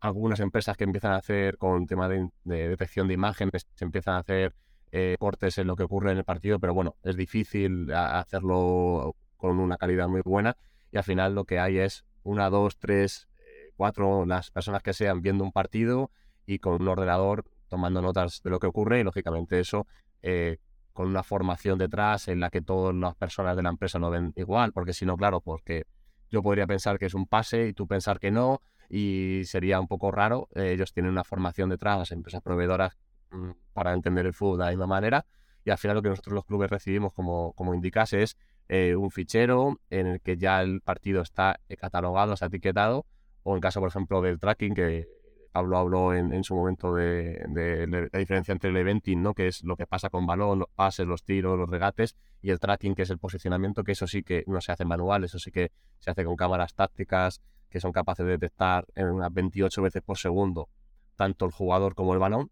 algunas 0.00 0.40
empresas 0.40 0.78
que 0.78 0.84
empiezan 0.84 1.12
a 1.12 1.16
hacer 1.16 1.58
con 1.58 1.86
tema 1.86 2.08
de, 2.08 2.30
detección 2.44 3.08
de 3.08 3.14
imágenes, 3.14 3.66
se 3.74 3.84
empiezan 3.84 4.14
a 4.14 4.18
hacer 4.18 4.54
eh, 4.92 5.16
cortes 5.18 5.58
en 5.58 5.66
lo 5.66 5.76
que 5.76 5.82
ocurre 5.82 6.12
en 6.12 6.18
el 6.18 6.24
partido, 6.24 6.58
pero 6.58 6.72
bueno, 6.72 6.96
es 7.02 7.16
difícil 7.16 7.92
hacerlo 7.92 9.14
con 9.36 9.58
una 9.58 9.76
calidad 9.76 10.08
muy 10.08 10.22
buena 10.22 10.56
y 10.90 10.96
al 10.96 11.04
final 11.04 11.34
lo 11.34 11.44
que 11.44 11.58
hay 11.58 11.78
es 11.78 12.05
una, 12.26 12.50
dos, 12.50 12.76
tres, 12.76 13.28
eh, 13.38 13.70
cuatro, 13.76 14.26
las 14.26 14.50
personas 14.50 14.82
que 14.82 14.92
sean 14.92 15.22
viendo 15.22 15.44
un 15.44 15.52
partido 15.52 16.10
y 16.44 16.58
con 16.58 16.80
un 16.80 16.88
ordenador 16.88 17.44
tomando 17.68 18.02
notas 18.02 18.42
de 18.42 18.50
lo 18.50 18.58
que 18.58 18.66
ocurre 18.66 19.00
y 19.00 19.04
lógicamente 19.04 19.58
eso 19.58 19.86
eh, 20.22 20.58
con 20.92 21.08
una 21.08 21.22
formación 21.22 21.78
detrás 21.78 22.28
en 22.28 22.40
la 22.40 22.50
que 22.50 22.62
todas 22.62 22.94
las 22.94 23.14
personas 23.16 23.56
de 23.56 23.62
la 23.62 23.68
empresa 23.68 23.98
no 23.98 24.10
ven 24.10 24.32
igual, 24.36 24.72
porque 24.72 24.92
si 24.92 25.04
no, 25.04 25.16
claro, 25.16 25.40
porque 25.40 25.84
yo 26.30 26.42
podría 26.42 26.66
pensar 26.66 26.98
que 26.98 27.06
es 27.06 27.14
un 27.14 27.26
pase 27.26 27.68
y 27.68 27.72
tú 27.72 27.86
pensar 27.86 28.18
que 28.18 28.30
no 28.30 28.60
y 28.88 29.42
sería 29.44 29.78
un 29.78 29.88
poco 29.88 30.10
raro. 30.10 30.48
Eh, 30.54 30.72
ellos 30.72 30.92
tienen 30.92 31.12
una 31.12 31.24
formación 31.24 31.68
detrás, 31.68 31.98
las 31.98 32.12
empresas 32.12 32.42
proveedoras, 32.42 32.96
mm, 33.30 33.50
para 33.72 33.92
entender 33.92 34.26
el 34.26 34.32
fútbol 34.32 34.58
de 34.58 34.64
la 34.64 34.70
misma 34.70 34.86
manera 34.86 35.26
y 35.64 35.70
al 35.70 35.78
final 35.78 35.96
lo 35.96 36.02
que 36.02 36.08
nosotros 36.08 36.34
los 36.34 36.44
clubes 36.44 36.70
recibimos 36.70 37.12
como, 37.12 37.52
como 37.52 37.74
indicas 37.74 38.12
es 38.12 38.36
eh, 38.68 38.96
un 38.96 39.10
fichero 39.10 39.80
en 39.90 40.06
el 40.06 40.20
que 40.20 40.36
ya 40.36 40.62
el 40.62 40.80
partido 40.80 41.22
está 41.22 41.60
catalogado, 41.78 42.34
está 42.34 42.46
etiquetado, 42.46 43.06
o 43.42 43.54
en 43.54 43.60
caso, 43.60 43.80
por 43.80 43.88
ejemplo, 43.88 44.22
del 44.22 44.40
tracking, 44.40 44.74
que 44.74 45.08
Pablo 45.52 45.78
habló 45.78 46.14
en, 46.14 46.44
su 46.44 46.54
momento 46.54 46.94
de, 46.94 47.86
la 48.12 48.18
diferencia 48.18 48.52
entre 48.52 48.70
el 48.70 48.76
eventing, 48.76 49.22
¿no? 49.22 49.32
que 49.32 49.48
es 49.48 49.64
lo 49.64 49.76
que 49.76 49.86
pasa 49.86 50.10
con 50.10 50.26
balón, 50.26 50.58
los 50.58 50.68
pases, 50.74 51.06
los 51.06 51.24
tiros, 51.24 51.58
los 51.58 51.70
regates, 51.70 52.16
y 52.42 52.50
el 52.50 52.60
tracking, 52.60 52.94
que 52.94 53.02
es 53.02 53.10
el 53.10 53.18
posicionamiento, 53.18 53.82
que 53.82 53.92
eso 53.92 54.06
sí 54.06 54.22
que 54.22 54.44
no 54.46 54.60
se 54.60 54.72
hace 54.72 54.84
manual, 54.84 55.24
eso 55.24 55.38
sí 55.38 55.50
que 55.50 55.72
se 55.98 56.10
hace 56.10 56.24
con 56.24 56.36
cámaras 56.36 56.74
tácticas 56.74 57.40
que 57.70 57.80
son 57.80 57.92
capaces 57.92 58.26
de 58.26 58.32
detectar 58.32 58.86
en 58.94 59.06
unas 59.08 59.32
28 59.32 59.82
veces 59.82 60.02
por 60.02 60.18
segundo 60.18 60.68
tanto 61.16 61.46
el 61.46 61.50
jugador 61.50 61.94
como 61.94 62.12
el 62.12 62.20
balón. 62.20 62.50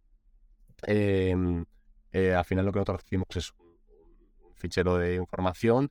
Em, 0.87 1.65
eh, 2.13 2.35
al 2.35 2.45
final 2.45 2.65
lo 2.65 2.73
que 2.73 2.79
nosotros 2.79 3.03
recibimos 3.03 3.37
es 3.37 3.53
un 3.53 4.55
fichero 4.57 4.97
de 4.97 5.17
información 5.17 5.91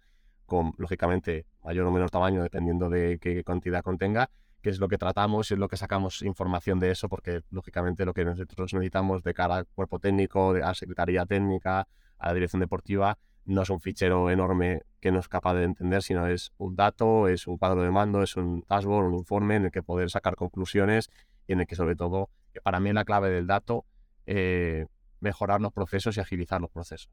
con, 0.54 0.74
lógicamente, 0.78 1.48
mayor 1.64 1.88
o 1.88 1.92
menor 1.92 2.12
tamaño, 2.12 2.44
dependiendo 2.44 2.88
de 2.88 3.18
qué 3.20 3.44
cantidad 3.44 3.82
contenga, 3.82 4.30
que 4.62 4.70
es 4.70 4.80
lo 4.80 4.88
que 4.88 5.00
tratamos 5.00 5.50
y 5.50 5.56
es 5.56 5.60
lo 5.60 5.68
que 5.68 5.78
sacamos 5.78 6.22
información 6.22 6.80
de 6.80 6.92
eso, 6.92 7.10
porque, 7.10 7.42
lógicamente, 7.50 8.06
lo 8.06 8.14
que 8.14 8.24
nosotros 8.24 8.72
necesitamos 8.72 9.24
de 9.24 9.34
cara 9.34 9.56
al 9.56 9.66
cuerpo 9.66 9.98
técnico, 9.98 10.52
a 10.52 10.60
la 10.60 10.74
Secretaría 10.76 11.26
Técnica, 11.26 11.88
a 12.20 12.28
la 12.28 12.34
Dirección 12.36 12.60
Deportiva, 12.60 13.18
no 13.46 13.64
es 13.64 13.70
un 13.72 13.80
fichero 13.82 14.30
enorme 14.30 14.84
que 15.02 15.12
no 15.12 15.18
es 15.18 15.28
capaz 15.28 15.56
de 15.56 15.64
entender, 15.64 16.04
sino 16.04 16.28
es 16.28 16.52
un 16.58 16.76
dato, 16.76 17.28
es 17.28 17.48
un 17.48 17.58
cuadro 17.58 17.82
de 17.82 17.90
mando, 17.90 18.22
es 18.22 18.36
un 18.38 18.64
dashboard, 18.70 19.08
un 19.08 19.16
informe 19.16 19.56
en 19.56 19.66
el 19.66 19.72
que 19.72 19.82
poder 19.82 20.12
sacar 20.12 20.36
conclusiones 20.36 21.10
y 21.48 21.54
en 21.54 21.62
el 21.62 21.66
que, 21.66 21.76
sobre 21.76 21.96
todo, 21.96 22.30
que 22.54 22.62
para 22.62 22.80
mí 22.80 22.94
la 22.94 23.06
clave 23.06 23.31
del 23.31 23.48
dato, 23.48 23.86
eh, 24.28 24.86
mejorar 25.19 25.62
los 25.62 25.74
procesos 25.74 26.16
y 26.16 26.19
agilizar 26.19 26.62
los 26.62 26.69
procesos 26.69 27.10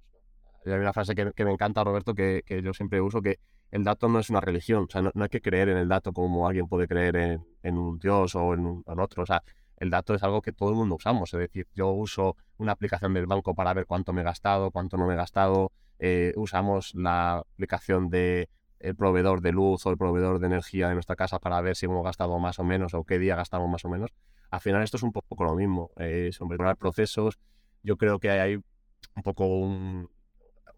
hay 0.66 0.72
una 0.72 0.92
frase 0.92 1.14
que, 1.14 1.44
me 1.44 1.52
encanta, 1.52 1.82
Roberto, 1.84 2.14
que, 2.14 2.42
yo 2.62 2.72
siempre 2.74 3.00
uso, 3.00 3.22
que 3.22 3.38
el 3.70 3.84
dato 3.84 4.08
no 4.08 4.18
es 4.18 4.30
una 4.30 4.40
religión. 4.40 4.84
O 4.88 4.90
sea, 4.90 5.02
no, 5.02 5.10
hay 5.14 5.28
que 5.28 5.40
creer 5.40 5.68
en 5.68 5.78
el 5.78 5.88
dato 5.88 6.12
como 6.12 6.46
alguien 6.46 6.66
puede 6.66 6.86
creer 6.86 7.16
en, 7.62 7.78
un 7.78 7.98
Dios 7.98 8.34
o 8.34 8.54
en, 8.54 8.82
otro. 8.86 9.22
O 9.22 9.26
sea, 9.26 9.42
el 9.76 9.90
dato 9.90 10.14
es 10.14 10.22
algo 10.22 10.42
que 10.42 10.52
todo 10.52 10.70
el 10.70 10.76
mundo 10.76 10.96
usamos. 10.96 11.32
Es 11.32 11.40
decir, 11.40 11.66
yo 11.74 11.90
uso 11.90 12.36
una 12.58 12.72
aplicación 12.72 13.14
del 13.14 13.26
banco 13.26 13.54
para 13.54 13.72
ver 13.72 13.86
cuánto 13.86 14.12
me 14.12 14.20
he 14.20 14.24
gastado, 14.24 14.70
cuánto 14.70 14.96
no 14.96 15.06
me 15.06 15.14
he 15.14 15.16
gastado. 15.16 15.72
Eh, 15.98 16.32
usamos 16.36 16.94
la 16.94 17.38
aplicación 17.38 18.10
del 18.10 18.48
proveedor 18.96 19.40
de 19.40 19.52
luz 19.52 19.86
o 19.86 19.90
el 19.90 19.96
proveedor 19.96 20.40
de 20.40 20.46
energía 20.46 20.88
de 20.88 20.94
nuestra 20.94 21.16
casa 21.16 21.38
para 21.38 21.60
ver 21.60 21.76
si 21.76 21.86
hemos 21.86 22.04
gastado 22.04 22.38
más 22.38 22.58
o 22.58 22.64
menos 22.64 22.94
o 22.94 23.04
qué 23.04 23.18
día 23.18 23.36
gastamos 23.36 23.68
más 23.70 23.84
o 23.84 23.88
menos. 23.88 24.10
Al 24.50 24.60
final 24.60 24.82
esto 24.82 24.96
es 24.96 25.02
un 25.02 25.12
poco 25.12 25.44
lo 25.44 25.54
mismo. 25.54 25.90
Eh, 25.96 26.30
sobre 26.32 26.58
procesos, 26.76 27.38
yo 27.82 27.96
creo 27.96 28.18
que 28.18 28.30
hay 28.30 28.56
un 28.56 29.22
poco 29.22 29.46
un, 29.46 30.08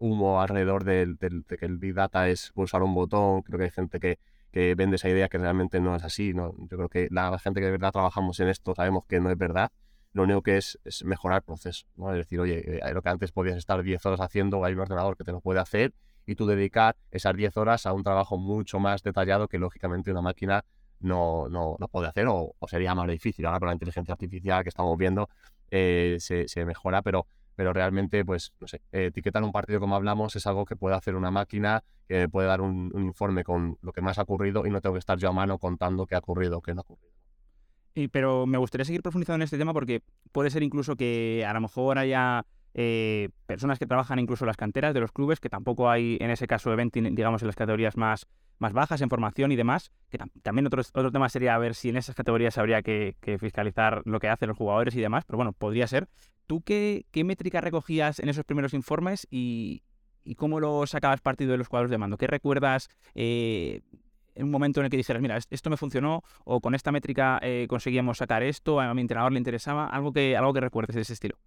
humo 0.03 0.41
alrededor 0.41 0.83
de, 0.83 1.15
que 1.47 1.65
el 1.65 1.77
Big 1.77 1.93
Data 1.93 2.27
es 2.27 2.51
pulsar 2.51 2.83
un 2.83 2.93
botón. 2.93 3.41
Creo 3.41 3.57
que 3.57 3.65
hay 3.65 3.71
gente 3.71 3.99
que, 3.99 4.19
que 4.51 4.75
vende 4.75 4.97
esa 4.97 5.09
idea 5.09 5.29
que 5.29 5.37
realmente 5.37 5.79
no 5.79 5.95
es 5.95 6.03
así. 6.03 6.33
¿no? 6.33 6.53
Yo 6.69 6.77
creo 6.77 6.89
que 6.89 7.07
la 7.09 7.37
gente 7.39 7.61
que 7.61 7.65
de 7.65 7.71
verdad 7.71 7.91
trabajamos 7.91 8.39
en 8.39 8.49
esto 8.49 8.75
sabemos 8.75 9.05
que 9.05 9.19
no 9.19 9.31
es 9.31 9.37
verdad. 9.37 9.71
Lo 10.11 10.23
único 10.23 10.43
que 10.43 10.57
es, 10.57 10.77
es 10.83 11.03
mejorar 11.05 11.37
el 11.37 11.43
proceso. 11.43 11.85
¿no? 11.95 12.11
Es 12.11 12.17
decir, 12.17 12.39
oye, 12.39 12.79
eh, 12.79 12.93
lo 12.93 13.01
que 13.01 13.09
antes 13.09 13.31
podías 13.31 13.57
estar 13.57 13.81
10 13.81 14.05
horas 14.05 14.19
haciendo, 14.19 14.63
hay 14.65 14.73
un 14.73 14.81
ordenador 14.81 15.15
que 15.17 15.23
te 15.23 15.31
lo 15.31 15.39
puede 15.39 15.59
hacer 15.59 15.93
y 16.25 16.35
tú 16.35 16.45
dedicar 16.45 16.95
esas 17.11 17.35
10 17.35 17.57
horas 17.57 17.85
a 17.85 17.93
un 17.93 18.03
trabajo 18.03 18.37
mucho 18.37 18.79
más 18.79 19.03
detallado 19.03 19.47
que 19.47 19.57
lógicamente 19.57 20.11
una 20.11 20.21
máquina 20.21 20.65
no, 20.99 21.49
no, 21.49 21.75
no 21.79 21.87
puede 21.87 22.07
hacer 22.07 22.27
o, 22.27 22.55
sería 22.67 22.93
más 22.93 23.07
difícil. 23.07 23.45
Ahora 23.45 23.59
con 23.59 23.67
la 23.67 23.73
inteligencia 23.73 24.13
artificial 24.13 24.63
que 24.63 24.69
estamos 24.69 24.97
viendo 24.97 25.29
eh, 25.71 26.17
se, 26.19 26.47
se, 26.47 26.65
mejora, 26.65 27.01
pero 27.01 27.25
pero 27.55 27.73
realmente, 27.73 28.23
pues, 28.25 28.53
no 28.59 28.67
sé, 28.67 28.81
etiquetar 28.91 29.43
un 29.43 29.51
partido 29.51 29.79
como 29.79 29.95
hablamos 29.95 30.35
es 30.35 30.47
algo 30.47 30.65
que 30.65 30.75
puede 30.75 30.95
hacer 30.95 31.15
una 31.15 31.31
máquina, 31.31 31.83
que 32.07 32.27
puede 32.29 32.47
dar 32.47 32.61
un, 32.61 32.91
informe 32.95 33.43
con 33.43 33.77
lo 33.81 33.91
que 33.91 34.01
más 34.01 34.17
ha 34.19 34.23
ocurrido 34.23 34.65
y 34.65 34.69
no 34.69 34.81
tengo 34.81 34.93
que 34.93 34.99
estar 34.99 35.17
yo 35.17 35.29
a 35.29 35.33
mano 35.33 35.57
contando 35.57 36.05
qué 36.05 36.15
ha 36.15 36.19
ocurrido 36.19 36.61
qué 36.61 36.73
no 36.73 36.81
ha 36.81 36.83
ocurrido. 36.83 37.13
Y, 37.95 38.07
pero 38.07 38.47
me 38.47 38.57
gustaría 38.57 38.85
seguir 38.85 39.03
profundizando 39.03 39.35
en 39.35 39.41
este 39.43 39.57
tema 39.57 39.73
porque 39.73 40.01
puede 40.31 40.49
ser 40.49 40.63
incluso 40.63 40.95
que 40.95 41.45
a 41.47 41.53
lo 41.53 41.61
mejor 41.61 41.99
haya 41.99 42.45
eh, 42.73 43.29
personas 43.45 43.79
que 43.79 43.85
trabajan 43.85 44.19
incluso 44.19 44.45
en 44.45 44.47
las 44.47 44.57
canteras 44.57 44.93
de 44.93 44.99
los 44.99 45.11
clubes, 45.11 45.39
que 45.39 45.49
tampoco 45.49 45.89
hay 45.89 46.17
en 46.19 46.31
ese 46.31 46.47
caso 46.47 46.71
eventing, 46.71 47.15
digamos, 47.15 47.41
en 47.41 47.47
las 47.47 47.55
categorías 47.55 47.97
más, 47.97 48.27
más 48.59 48.73
bajas, 48.73 49.01
en 49.01 49.09
formación 49.09 49.51
y 49.51 49.55
demás, 49.55 49.91
que 50.09 50.17
también 50.41 50.67
otro, 50.67 51.11
tema 51.11 51.29
sería 51.29 51.57
ver 51.57 51.75
si 51.75 51.89
en 51.89 51.97
esas 51.97 52.15
categorías 52.15 52.57
habría 52.57 52.81
que, 52.81 53.15
fiscalizar 53.39 54.01
lo 54.05 54.19
que 54.19 54.29
hacen 54.29 54.47
los 54.47 54.57
jugadores 54.57 54.95
y 54.95 55.01
demás, 55.01 55.23
pero 55.25 55.37
bueno, 55.37 55.53
podría 55.53 55.87
ser. 55.87 56.07
¿Tú 56.47 56.61
qué, 56.61 57.05
qué 57.11 57.23
métrica 57.23 57.61
recogías 57.61 58.19
en 58.19 58.27
esos 58.27 58.43
primeros 58.43 58.73
informes 58.73 59.27
y, 59.31 59.83
y 60.23 60.35
cómo 60.35 60.59
lo 60.59 60.85
sacabas 60.87 61.21
partido 61.21 61.51
de 61.51 61.57
los 61.57 61.69
cuadros 61.69 61.91
de 61.91 61.97
mando? 61.97 62.17
¿Qué 62.17 62.27
recuerdas 62.27 62.89
eh, 63.15 63.81
en 64.35 64.45
un 64.45 64.51
momento 64.51 64.79
en 64.79 64.85
el 64.85 64.91
que 64.91 64.97
dijeras, 64.97 65.21
mira, 65.21 65.37
esto 65.37 65.69
me 65.69 65.77
funcionó 65.77 66.23
o 66.43 66.59
con 66.59 66.75
esta 66.75 66.91
métrica 66.91 67.39
eh, 67.41 67.67
conseguíamos 67.69 68.17
sacar 68.17 68.43
esto, 68.43 68.79
a 68.79 68.93
mi 68.93 69.01
entrenador 69.01 69.31
le 69.31 69.37
interesaba? 69.37 69.85
Algo 69.87 70.11
que, 70.11 70.35
algo 70.35 70.53
que 70.53 70.61
recuerdes 70.61 70.95
de 70.95 71.01
ese 71.03 71.13
estilo. 71.13 71.37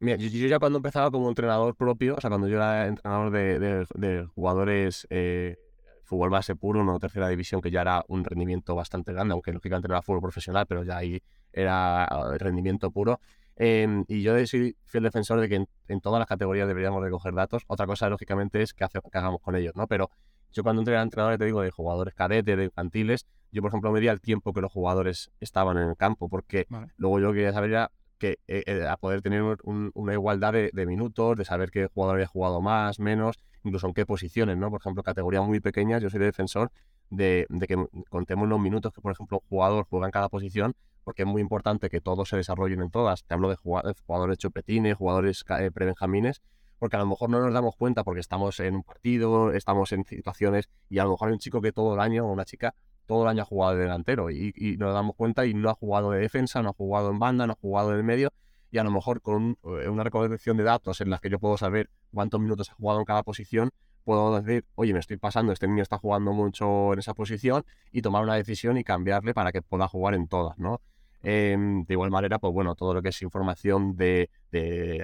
Mira, 0.00 0.16
yo, 0.16 0.28
ya 0.28 0.58
cuando 0.58 0.78
empezaba 0.78 1.10
como 1.10 1.28
entrenador 1.28 1.76
propio, 1.76 2.16
o 2.16 2.20
sea, 2.20 2.30
cuando 2.30 2.48
yo 2.48 2.56
era 2.56 2.86
entrenador 2.86 3.30
de, 3.30 4.26
jugadores 4.34 5.06
eh, 5.10 5.58
fútbol 6.04 6.30
base 6.30 6.56
puro, 6.56 6.82
no 6.82 6.98
tercera 6.98 7.28
división, 7.28 7.60
que 7.60 7.70
ya 7.70 7.82
era 7.82 8.04
un 8.08 8.24
rendimiento 8.24 8.74
bastante 8.74 9.12
grande, 9.12 9.32
aunque 9.32 9.52
lógicamente 9.52 9.88
no 9.88 9.94
era 9.94 10.02
fútbol 10.02 10.22
profesional, 10.22 10.66
pero 10.66 10.84
ya 10.84 10.96
ahí 10.96 11.22
era 11.52 12.04
ah, 12.04 12.34
rendimiento 12.38 12.90
puro. 12.90 13.20
Em, 13.56 14.06
y 14.08 14.22
yo 14.22 14.34
soy 14.46 14.74
fiel 14.86 15.04
defensor 15.04 15.38
de 15.38 15.48
que 15.50 15.66
en, 15.88 16.00
todas 16.00 16.18
las 16.18 16.26
categorías 16.26 16.66
deberíamos 16.66 17.02
recoger 17.02 17.34
datos. 17.34 17.64
Otra 17.66 17.86
cosa, 17.86 18.08
lógicamente, 18.08 18.62
es 18.62 18.74
hace, 18.80 19.00
que 19.00 19.18
hagamos 19.18 19.42
con 19.42 19.54
ellos, 19.54 19.76
¿no? 19.76 19.86
Pero 19.86 20.10
yo 20.50 20.62
cuando 20.62 20.80
entré 20.80 20.96
a 20.96 21.02
entrenador, 21.02 21.36
te 21.36 21.44
digo, 21.44 21.60
de 21.60 21.70
jugadores 21.70 22.14
cadetes, 22.14 22.56
de 22.56 22.64
infantiles, 22.64 23.26
yo, 23.52 23.60
por 23.60 23.70
ejemplo, 23.70 23.92
medía 23.92 24.12
el 24.12 24.22
tiempo 24.22 24.54
que 24.54 24.62
los 24.62 24.72
jugadores 24.72 25.30
estaban 25.40 25.76
en 25.76 25.90
el 25.90 25.96
campo, 25.96 26.30
porque 26.30 26.66
luego 26.96 27.20
yo 27.20 27.32
quería 27.34 27.52
saber 27.52 27.70
ya 27.70 27.90
que 28.20 28.38
eh, 28.46 28.62
eh, 28.66 28.86
a 28.86 28.96
poder 28.98 29.22
tener 29.22 29.42
una 29.64 30.12
igualdad 30.12 30.52
de, 30.52 30.86
minutos, 30.86 31.36
de 31.36 31.44
saber 31.44 31.70
qué 31.70 31.88
jugador 31.88 32.16
había 32.16 32.26
jugado 32.26 32.60
más, 32.60 33.00
menos, 33.00 33.40
incluso 33.64 33.88
en 33.88 33.94
qué 33.94 34.06
posiciones, 34.06 34.56
¿no? 34.58 34.70
Por 34.70 34.80
ejemplo, 34.80 35.02
categorías 35.02 35.44
muy 35.44 35.58
pequeñas, 35.58 36.02
yo 36.02 36.10
soy 36.10 36.20
defensor 36.20 36.70
de, 37.08 37.46
que 37.66 37.76
contemos 38.10 38.46
los 38.48 38.60
minutos 38.60 38.92
que, 38.92 39.00
por 39.00 39.10
ejemplo, 39.10 39.38
un 39.42 39.48
jugador 39.48 39.86
juega 39.88 40.06
en 40.06 40.12
cada 40.12 40.28
posición, 40.28 40.76
porque 41.02 41.22
es 41.22 41.28
muy 41.28 41.40
importante 41.40 41.88
que 41.88 42.00
todos 42.00 42.28
se 42.28 42.36
desarrollen 42.36 42.82
en 42.82 42.90
todas. 42.90 43.24
Te 43.24 43.34
hablo 43.34 43.48
de 43.48 43.56
jugadores, 43.56 44.38
chupetines, 44.38 44.96
jugadores 44.96 45.42
eh, 45.58 45.70
prebenjamines, 45.72 46.42
porque 46.78 46.96
a 46.96 47.00
lo 47.00 47.06
mejor 47.06 47.30
no 47.30 47.40
nos 47.40 47.52
damos 47.54 47.74
cuenta 47.74 48.04
porque 48.04 48.20
estamos 48.20 48.60
en 48.60 48.76
un 48.76 48.82
partido, 48.82 49.52
estamos 49.52 49.92
en 49.92 50.04
situaciones 50.04 50.68
y 50.90 50.98
a 50.98 51.04
lo 51.04 51.12
mejor 51.12 51.28
hay 51.28 51.32
un 51.32 51.40
chico 51.40 51.60
que 51.60 51.72
todo 51.72 51.94
el 51.94 52.00
año 52.00 52.26
o 52.26 52.32
una 52.32 52.44
chica 52.44 52.74
todo 53.10 53.24
el 53.24 53.28
año 53.28 53.42
ha 53.42 53.44
jugado 53.44 53.74
de 53.74 53.82
delantero 53.82 54.30
y, 54.30 54.76
nos 54.78 54.94
damos 54.94 55.16
cuenta 55.16 55.44
y 55.44 55.52
no 55.52 55.68
ha 55.68 55.74
jugado 55.74 56.12
de 56.12 56.20
defensa, 56.20 56.62
no 56.62 56.68
ha 56.68 56.72
jugado 56.72 57.10
en 57.10 57.18
banda, 57.18 57.44
no 57.44 57.54
ha 57.54 57.56
jugado 57.60 57.98
en 57.98 58.06
medio 58.06 58.32
y 58.70 58.78
a 58.78 58.84
lo 58.84 58.92
mejor 58.92 59.20
con 59.20 59.58
eh, 59.64 59.88
una 59.88 60.04
recolección 60.04 60.56
de 60.56 60.62
datos 60.62 61.00
en 61.00 61.10
las 61.10 61.20
que 61.20 61.28
yo 61.28 61.40
puedo 61.40 61.56
saber 61.56 61.90
cuántos 62.14 62.40
minutos 62.40 62.70
ha 62.70 62.74
jugado 62.74 63.00
en 63.00 63.04
cada 63.04 63.24
posición, 63.24 63.70
puedo 64.04 64.40
decir, 64.40 64.64
oye, 64.76 64.92
me 64.92 65.00
estoy 65.00 65.16
pasando, 65.16 65.52
este 65.52 65.66
niño 65.66 65.82
está 65.82 65.98
jugando 65.98 66.32
mucho 66.32 66.92
en 66.92 67.00
esa 67.00 67.12
posición 67.12 67.64
y 67.90 68.00
tomar 68.00 68.22
una 68.22 68.36
decisión 68.36 68.76
y 68.76 68.84
cambiarle 68.84 69.34
para 69.34 69.50
que 69.50 69.60
pueda 69.60 69.88
jugar 69.88 70.14
en 70.14 70.28
todas, 70.28 70.56
¿no? 70.56 70.80
Em, 71.24 71.84
de 71.84 71.94
igual 71.94 72.12
manera, 72.12 72.38
pues 72.38 72.52
bueno, 72.54 72.76
todo 72.76 72.94
lo 72.94 73.02
que 73.02 73.08
es 73.08 73.20
información 73.22 73.96
de, 73.96 74.30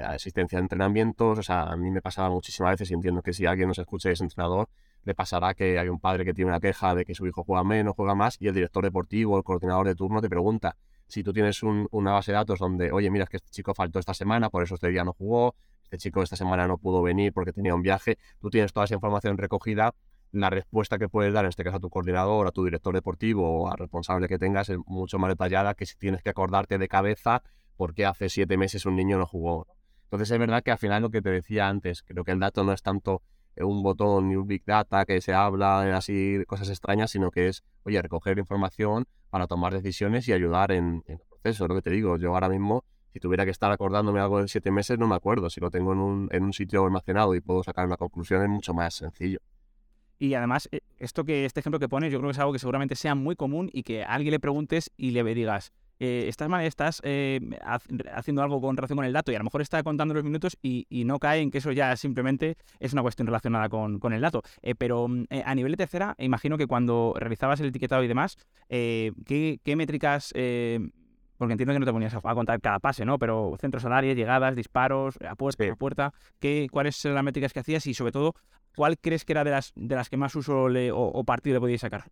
asistencia 0.07 0.59
de 0.59 0.63
entrenamientos, 0.63 1.41
o 1.41 1.43
sea, 1.43 1.63
a 1.65 1.77
mí 1.77 1.91
me 1.91 2.01
pasaba 2.01 2.31
muchísimas 2.31 2.71
veces 2.75 2.93
y 2.93 2.95
entiendo 2.95 3.21
que 3.21 3.33
si 3.33 3.47
alguien 3.47 3.67
nos 3.67 3.81
escucha 3.81 4.13
es 4.13 4.21
entrenador, 4.21 4.69
le 5.07 5.15
pasará 5.15 5.55
que 5.55 5.79
hay 5.79 5.89
un 5.89 6.01
padre 6.01 6.25
que 6.25 6.35
tiene 6.35 6.51
una 6.51 6.61
queja 6.61 6.95
de 6.95 7.05
que 7.05 7.15
su 7.15 7.27
hijo 7.27 7.45
juega 7.45 7.65
menos, 7.65 7.95
juega 7.97 8.15
más, 8.15 8.37
y 8.41 8.49
el 8.49 8.55
director 8.55 8.85
deportivo, 8.85 9.39
el 9.39 9.45
coordinador 9.45 9.87
de 9.87 9.95
turno 9.95 10.21
te 10.21 10.29
pregunta 10.29 10.77
si 11.07 11.23
tú 11.23 11.33
tienes 11.33 11.63
una 11.63 12.13
base 12.13 12.33
de 12.33 12.37
datos 12.37 12.59
donde, 12.59 12.91
oye, 12.91 13.09
mira, 13.11 13.23
es 13.25 13.31
que 13.31 13.37
este 13.37 13.51
chico 13.51 13.73
faltó 13.73 14.01
esta 14.01 14.13
semana, 14.13 14.51
por 14.51 14.65
eso 14.65 14.75
este 14.75 14.89
día 14.89 15.05
no 15.05 15.13
jugó, 15.13 15.55
este 15.85 15.99
chico 15.99 16.23
esta 16.25 16.35
semana 16.35 16.67
no 16.67 16.79
pudo 16.79 17.01
venir 17.03 17.33
porque 17.33 17.53
tenía 17.53 17.77
un 17.77 17.83
viaje, 17.83 18.19
tú 18.41 18.51
tienes 18.51 18.73
toda 18.73 18.85
esa 18.85 18.95
información 18.95 19.39
recogida, 19.39 19.95
la 20.33 20.51
respuesta 20.51 20.99
que 20.99 21.09
puedes 21.09 21.33
dar, 21.33 21.45
en 21.45 21.51
este 21.51 21.63
caso 21.63 21.77
a 21.77 21.81
tu 21.81 21.89
coordinador, 21.89 22.49
a 22.49 22.51
tu 22.51 22.65
director 22.65 22.93
deportivo 22.93 23.63
o 23.63 23.71
al 23.71 23.79
responsable 23.79 24.27
que 24.27 24.39
tengas, 24.39 24.69
es 24.69 24.79
mucho 24.87 25.21
más 25.21 25.29
detallada 25.29 25.75
que 25.75 25.87
si 25.87 25.97
tienes 25.97 26.21
que 26.23 26.31
acordarte 26.31 26.79
de 26.79 26.89
cabeza 26.89 27.45
por 27.77 27.95
qué 27.95 28.05
hace 28.05 28.29
siete 28.29 28.57
meses 28.57 28.85
un 28.85 28.97
niño 28.97 29.19
no 29.19 29.27
jugó. 29.27 29.69
Entonces 30.07 30.33
es 30.33 30.39
verdad 30.39 30.65
que 30.65 30.73
al 30.73 30.79
final 30.79 31.03
lo 31.03 31.11
que 31.11 31.23
te 31.23 31.31
decía 31.31 31.69
antes, 31.69 32.03
creo 32.03 32.25
que 32.25 32.33
el 32.33 32.41
dato 32.41 32.65
no 32.65 32.73
es 32.73 32.83
tanto 32.83 33.23
un 33.65 33.83
botón 33.83 34.27
un 34.37 34.47
big 34.47 34.65
data 34.65 35.05
que 35.05 35.21
se 35.21 35.33
habla 35.33 35.97
así 35.97 36.43
cosas 36.47 36.69
extrañas, 36.69 37.11
sino 37.11 37.31
que 37.31 37.49
es, 37.49 37.65
oye, 37.85 38.01
recoger 38.03 38.39
información 38.39 39.07
para 39.31 39.47
tomar 39.47 39.73
decisiones 39.73 40.29
y 40.29 40.33
ayudar 40.33 40.73
en, 40.73 41.03
el 41.07 41.19
proceso. 41.19 41.67
Lo 41.69 41.75
que 41.75 41.83
te 41.83 41.91
digo, 41.91 42.19
yo 42.19 42.35
ahora 42.35 42.49
mismo, 42.49 42.85
si 43.13 43.21
tuviera 43.21 43.45
que 43.45 43.51
estar 43.51 43.71
acordándome 43.71 44.21
algo 44.21 44.41
de 44.41 44.49
siete 44.49 44.71
meses, 44.71 44.99
no 44.99 45.07
me 45.07 45.15
acuerdo. 45.15 45.51
Si 45.51 45.61
lo 45.61 45.71
tengo 45.71 45.93
en 45.93 45.99
un, 45.99 46.29
en 46.33 46.45
un 46.45 46.53
sitio 46.53 46.85
almacenado 46.85 47.35
y 47.35 47.41
puedo 47.41 47.63
sacar 47.63 47.87
una 47.87 47.97
conclusión, 47.97 48.43
es 48.43 48.49
mucho 48.49 48.75
más 48.75 48.95
sencillo. 48.95 49.41
Y 50.19 50.35
además, 50.35 50.69
eh, 50.73 50.81
esto 50.99 51.25
que 51.25 51.45
este 51.45 51.61
ejemplo 51.61 51.79
que 51.79 51.89
pones, 51.89 52.13
yo 52.13 52.19
creo 52.19 52.31
que 52.31 52.33
es 52.33 52.39
algo 52.39 52.53
que 52.53 52.59
seguramente 52.59 52.95
sea 52.95 53.15
muy 53.15 53.37
común 53.37 53.69
y 53.73 53.83
que 53.83 54.05
a 54.05 54.15
alguien 54.15 54.33
le 54.33 54.41
preguntes 54.41 54.91
y 54.97 55.11
le 55.11 55.23
digas, 55.35 55.73
eh, 55.99 56.27
estás, 56.29 56.51
estás 56.63 57.01
eh, 57.05 57.41
haciendo 58.15 58.43
algo 58.43 58.61
con 58.61 58.77
relación 58.77 58.97
con 58.97 59.05
el 59.05 59.13
dato 59.13 59.33
y 59.33 59.35
a 59.35 59.39
lo 59.39 59.45
mejor 59.45 59.63
está 59.63 59.83
contando 59.83 60.15
los 60.15 60.25
minutos 60.25 60.57
y, 60.63 60.87
no 61.07 61.19
cae 61.19 61.41
en 61.41 61.51
que 61.51 61.59
eso 61.59 61.71
ya 61.71 61.95
simplemente 61.97 62.57
es 62.81 62.93
una 62.93 63.03
cuestión 63.03 63.27
relacionada 63.27 63.69
con, 63.69 64.01
con 64.01 64.13
el 64.13 64.21
dato. 64.21 64.43
Eh, 64.63 64.75
pero 64.75 65.07
mm, 65.07 65.27
a 65.45 65.55
nivel 65.55 65.73
de 65.73 65.77
tercera, 65.77 66.15
imagino 66.19 66.59
que 66.59 66.67
cuando 66.67 67.15
realizabas 67.17 67.61
el 67.61 67.67
etiquetado 67.67 68.03
y 68.03 68.09
demás, 68.09 68.37
¿qué, 68.69 69.61
¿qué, 69.63 69.77
métricas 69.77 70.33
porque 71.39 71.53
entiendo 71.53 71.75
que 71.75 71.81
no 71.81 71.87
te 71.87 71.93
ponías 71.93 72.15
a, 72.15 72.21
contar 72.21 72.61
cada 72.61 72.79
pase, 72.79 73.05
¿no? 73.05 73.19
Pero 73.19 73.57
centros 73.61 73.83
salarios, 73.83 74.17
llegadas, 74.17 74.57
disparos, 74.57 75.17
a 75.29 75.35
puerta, 75.35 75.71
a 75.71 75.77
puerta, 75.77 76.15
¿qué, 76.39 76.67
¿cuáles 76.71 77.03
eran 77.05 77.17
las 77.17 77.25
métricas 77.25 77.53
que 77.53 77.61
hacías 77.61 77.87
y 77.87 77.95
sobre 77.95 78.13
todo, 78.13 78.35
cuál 78.75 78.99
crees 78.99 79.25
que 79.25 79.33
era 79.33 79.45
de 79.45 79.51
las, 79.51 79.73
de 79.75 79.95
las 79.95 80.09
que 80.09 80.17
más 80.17 80.35
uso 80.35 80.69
le, 80.69 80.93
o, 80.93 80.99
o, 80.99 81.25
partido 81.25 81.55
le 81.55 81.61
podíais 81.61 81.81
sacar? 81.81 82.05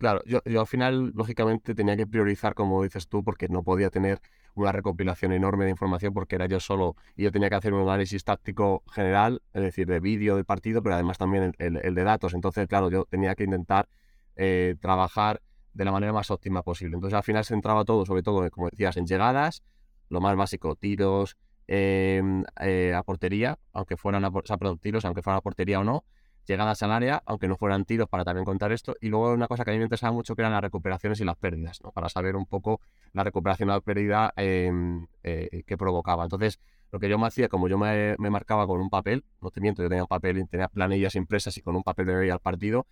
Claro, 0.00 0.22
yo, 0.24 0.40
al 0.58 0.66
final, 0.66 1.12
lógicamente, 1.14 1.74
tenía 1.74 1.94
que 1.94 2.06
priorizar, 2.06 2.54
como 2.54 2.82
dices 2.82 3.06
tú, 3.06 3.22
porque 3.22 3.48
no 3.48 3.62
podía 3.62 3.90
tener 3.90 4.22
una 4.54 4.72
recopilación 4.72 5.30
enorme 5.32 5.66
de 5.66 5.72
información 5.72 6.14
porque 6.14 6.36
era 6.36 6.46
yo 6.46 6.58
solo 6.58 6.96
y 7.16 7.24
yo 7.24 7.30
tenía 7.30 7.50
que 7.50 7.56
hacer 7.56 7.74
un 7.74 7.82
análisis 7.82 8.24
táctico 8.24 8.82
general, 8.90 9.42
es 9.52 9.62
decir, 9.62 9.86
de 9.86 10.00
vídeo 10.00 10.36
del 10.36 10.46
partido, 10.46 10.82
pero 10.82 10.94
además 10.94 11.18
también 11.18 11.52
el, 11.58 11.94
de 11.94 12.02
datos. 12.02 12.32
Entonces, 12.32 12.66
claro, 12.66 12.88
yo 12.90 13.04
tenía 13.10 13.34
que 13.34 13.44
intentar 13.44 13.90
eh, 14.36 14.74
trabajar 14.80 15.42
de 15.74 15.84
la 15.84 15.92
manera 15.92 16.14
más 16.14 16.30
óptima 16.30 16.62
posible. 16.62 16.94
Entonces, 16.94 17.14
al 17.18 17.22
final 17.22 17.44
se 17.44 17.52
entraba 17.52 17.84
todo, 17.84 18.06
sobre 18.06 18.22
todo, 18.22 18.50
como 18.50 18.70
decías, 18.70 18.96
en 18.96 19.04
llegadas, 19.06 19.62
lo 20.08 20.22
más 20.22 20.34
básico, 20.34 20.76
tiros 20.76 21.36
em, 21.66 22.42
eh, 22.58 22.94
a 22.94 23.02
portería, 23.02 23.58
aunque 23.74 23.98
fueran 23.98 24.24
a, 24.24 24.28
o 24.28 24.76
tiros, 24.80 25.04
aunque 25.04 25.20
fueran 25.20 25.36
a 25.36 25.42
portería 25.42 25.78
o 25.78 25.84
no, 25.84 26.04
llegadas 26.50 26.82
al 26.82 26.92
área, 26.92 27.22
aunque 27.26 27.48
no 27.48 27.56
fueran 27.56 27.84
tiros, 27.84 28.08
para 28.08 28.24
también 28.24 28.44
contar 28.44 28.72
esto. 28.72 28.96
Y 29.00 29.08
luego 29.08 29.32
una 29.32 29.46
cosa 29.46 29.64
que 29.64 29.70
a 29.70 29.72
mí 29.72 29.78
me 29.78 29.84
interesaba 29.84 30.12
mucho 30.12 30.34
que 30.34 30.42
eran 30.42 30.52
las 30.52 30.60
recuperaciones 30.60 31.20
y 31.20 31.24
las 31.24 31.36
pérdidas, 31.36 31.80
¿no? 31.82 31.92
para 31.92 32.08
saber 32.08 32.36
un 32.36 32.46
poco 32.46 32.80
la 33.12 33.24
recuperación 33.24 33.70
o 33.70 33.74
la 33.74 33.80
pérdida 33.80 34.32
em, 34.36 35.06
eh, 35.22 35.62
que 35.66 35.76
provocaba. 35.78 36.24
Entonces, 36.24 36.60
lo 36.92 36.98
que 36.98 37.08
yo 37.08 37.18
me 37.18 37.26
hacía, 37.28 37.48
como 37.48 37.68
yo 37.68 37.78
me, 37.78 38.16
marcaba 38.18 38.66
con 38.66 38.80
un 38.80 38.90
papel, 38.90 39.24
no 39.40 39.50
te 39.50 39.60
miento, 39.60 39.82
yo 39.82 39.88
tenía 39.88 40.02
un 40.02 40.08
papel, 40.08 40.44
tenía 40.48 40.68
planillas 40.68 41.14
impresas 41.14 41.56
y 41.56 41.62
con 41.62 41.76
un 41.76 41.84
papel 41.84 42.06
de 42.06 42.16
veía 42.16 42.32
al 42.32 42.40
partido. 42.40 42.86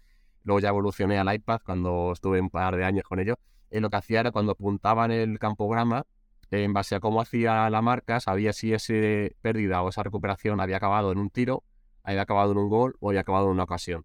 Luego 0.44 0.60
ya 0.60 0.68
evolucioné 0.68 1.18
al 1.18 1.34
iPad 1.34 1.60
cuando 1.64 2.12
estuve 2.12 2.40
un 2.40 2.48
par 2.48 2.76
de 2.76 2.84
años 2.84 3.04
con 3.04 3.18
ello. 3.18 3.38
Y 3.70 3.80
lo 3.80 3.90
que 3.90 3.96
hacía 3.96 4.20
era 4.20 4.30
cuando 4.30 4.52
apuntaba 4.52 5.04
en 5.04 5.10
el 5.10 5.38
campograma, 5.40 6.04
en 6.50 6.72
base 6.72 6.94
a 6.94 7.00
cómo 7.00 7.20
hacía 7.20 7.68
la 7.70 7.82
marca, 7.82 8.20
sabía 8.20 8.52
si 8.52 8.72
esa 8.72 8.94
pérdida 9.42 9.82
o 9.82 9.88
esa 9.88 10.04
recuperación 10.04 10.60
había 10.60 10.76
acabado 10.76 11.12
en 11.12 11.18
un 11.18 11.28
tiro 11.28 11.64
había 12.12 12.22
acabado 12.22 12.52
en 12.52 12.58
un 12.58 12.68
gol 12.68 12.96
o 13.00 13.10
había 13.10 13.20
acabado 13.20 13.46
en 13.46 13.52
una 13.52 13.64
ocasión. 13.64 14.04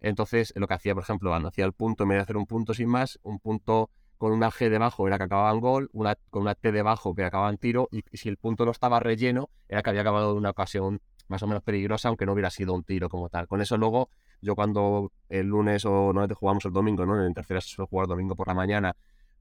Entonces, 0.00 0.52
lo 0.56 0.66
que 0.66 0.74
hacía, 0.74 0.94
por 0.94 1.02
ejemplo, 1.02 1.30
cuando 1.30 1.48
hacía 1.48 1.64
el 1.64 1.72
punto, 1.72 2.04
en 2.04 2.10
vez 2.10 2.18
de 2.18 2.22
hacer 2.22 2.36
un 2.36 2.46
punto 2.46 2.74
sin 2.74 2.88
más, 2.88 3.18
un 3.22 3.38
punto 3.38 3.90
con 4.16 4.32
una 4.32 4.50
G 4.50 4.68
debajo 4.68 5.06
era 5.06 5.18
que 5.18 5.24
acababa 5.24 5.50
en 5.52 5.60
gol, 5.60 5.90
con 6.30 6.42
una 6.42 6.54
T 6.54 6.72
debajo 6.72 7.14
que 7.14 7.24
acababa 7.24 7.50
en 7.50 7.58
tiro, 7.58 7.88
y, 7.92 8.02
si 8.16 8.28
el 8.28 8.36
punto 8.36 8.64
no 8.64 8.72
estaba 8.72 9.00
relleno, 9.00 9.50
era 9.68 9.82
que 9.82 9.90
había 9.90 10.02
acabado 10.02 10.32
en 10.32 10.38
una 10.38 10.50
ocasión 10.50 11.00
más 11.28 11.42
o 11.42 11.46
menos 11.46 11.62
peligrosa, 11.62 12.08
aunque 12.08 12.26
no 12.26 12.32
hubiera 12.32 12.50
sido 12.50 12.74
un 12.74 12.82
tiro 12.82 13.08
como 13.08 13.28
tal. 13.28 13.46
Con 13.46 13.60
eso 13.60 13.76
luego, 13.76 14.10
yo 14.40 14.54
cuando 14.54 15.12
el 15.28 15.46
lunes 15.46 15.84
o 15.84 16.12
no 16.12 16.26
jugamos 16.34 16.64
el 16.64 16.72
domingo, 16.72 17.06
¿no? 17.06 17.24
En 17.24 17.34
tercera 17.34 17.60
se 17.60 17.68
suele 17.68 17.88
jugar 17.88 18.08
domingo 18.08 18.34
por 18.34 18.48
la 18.48 18.54
mañana, 18.54 18.96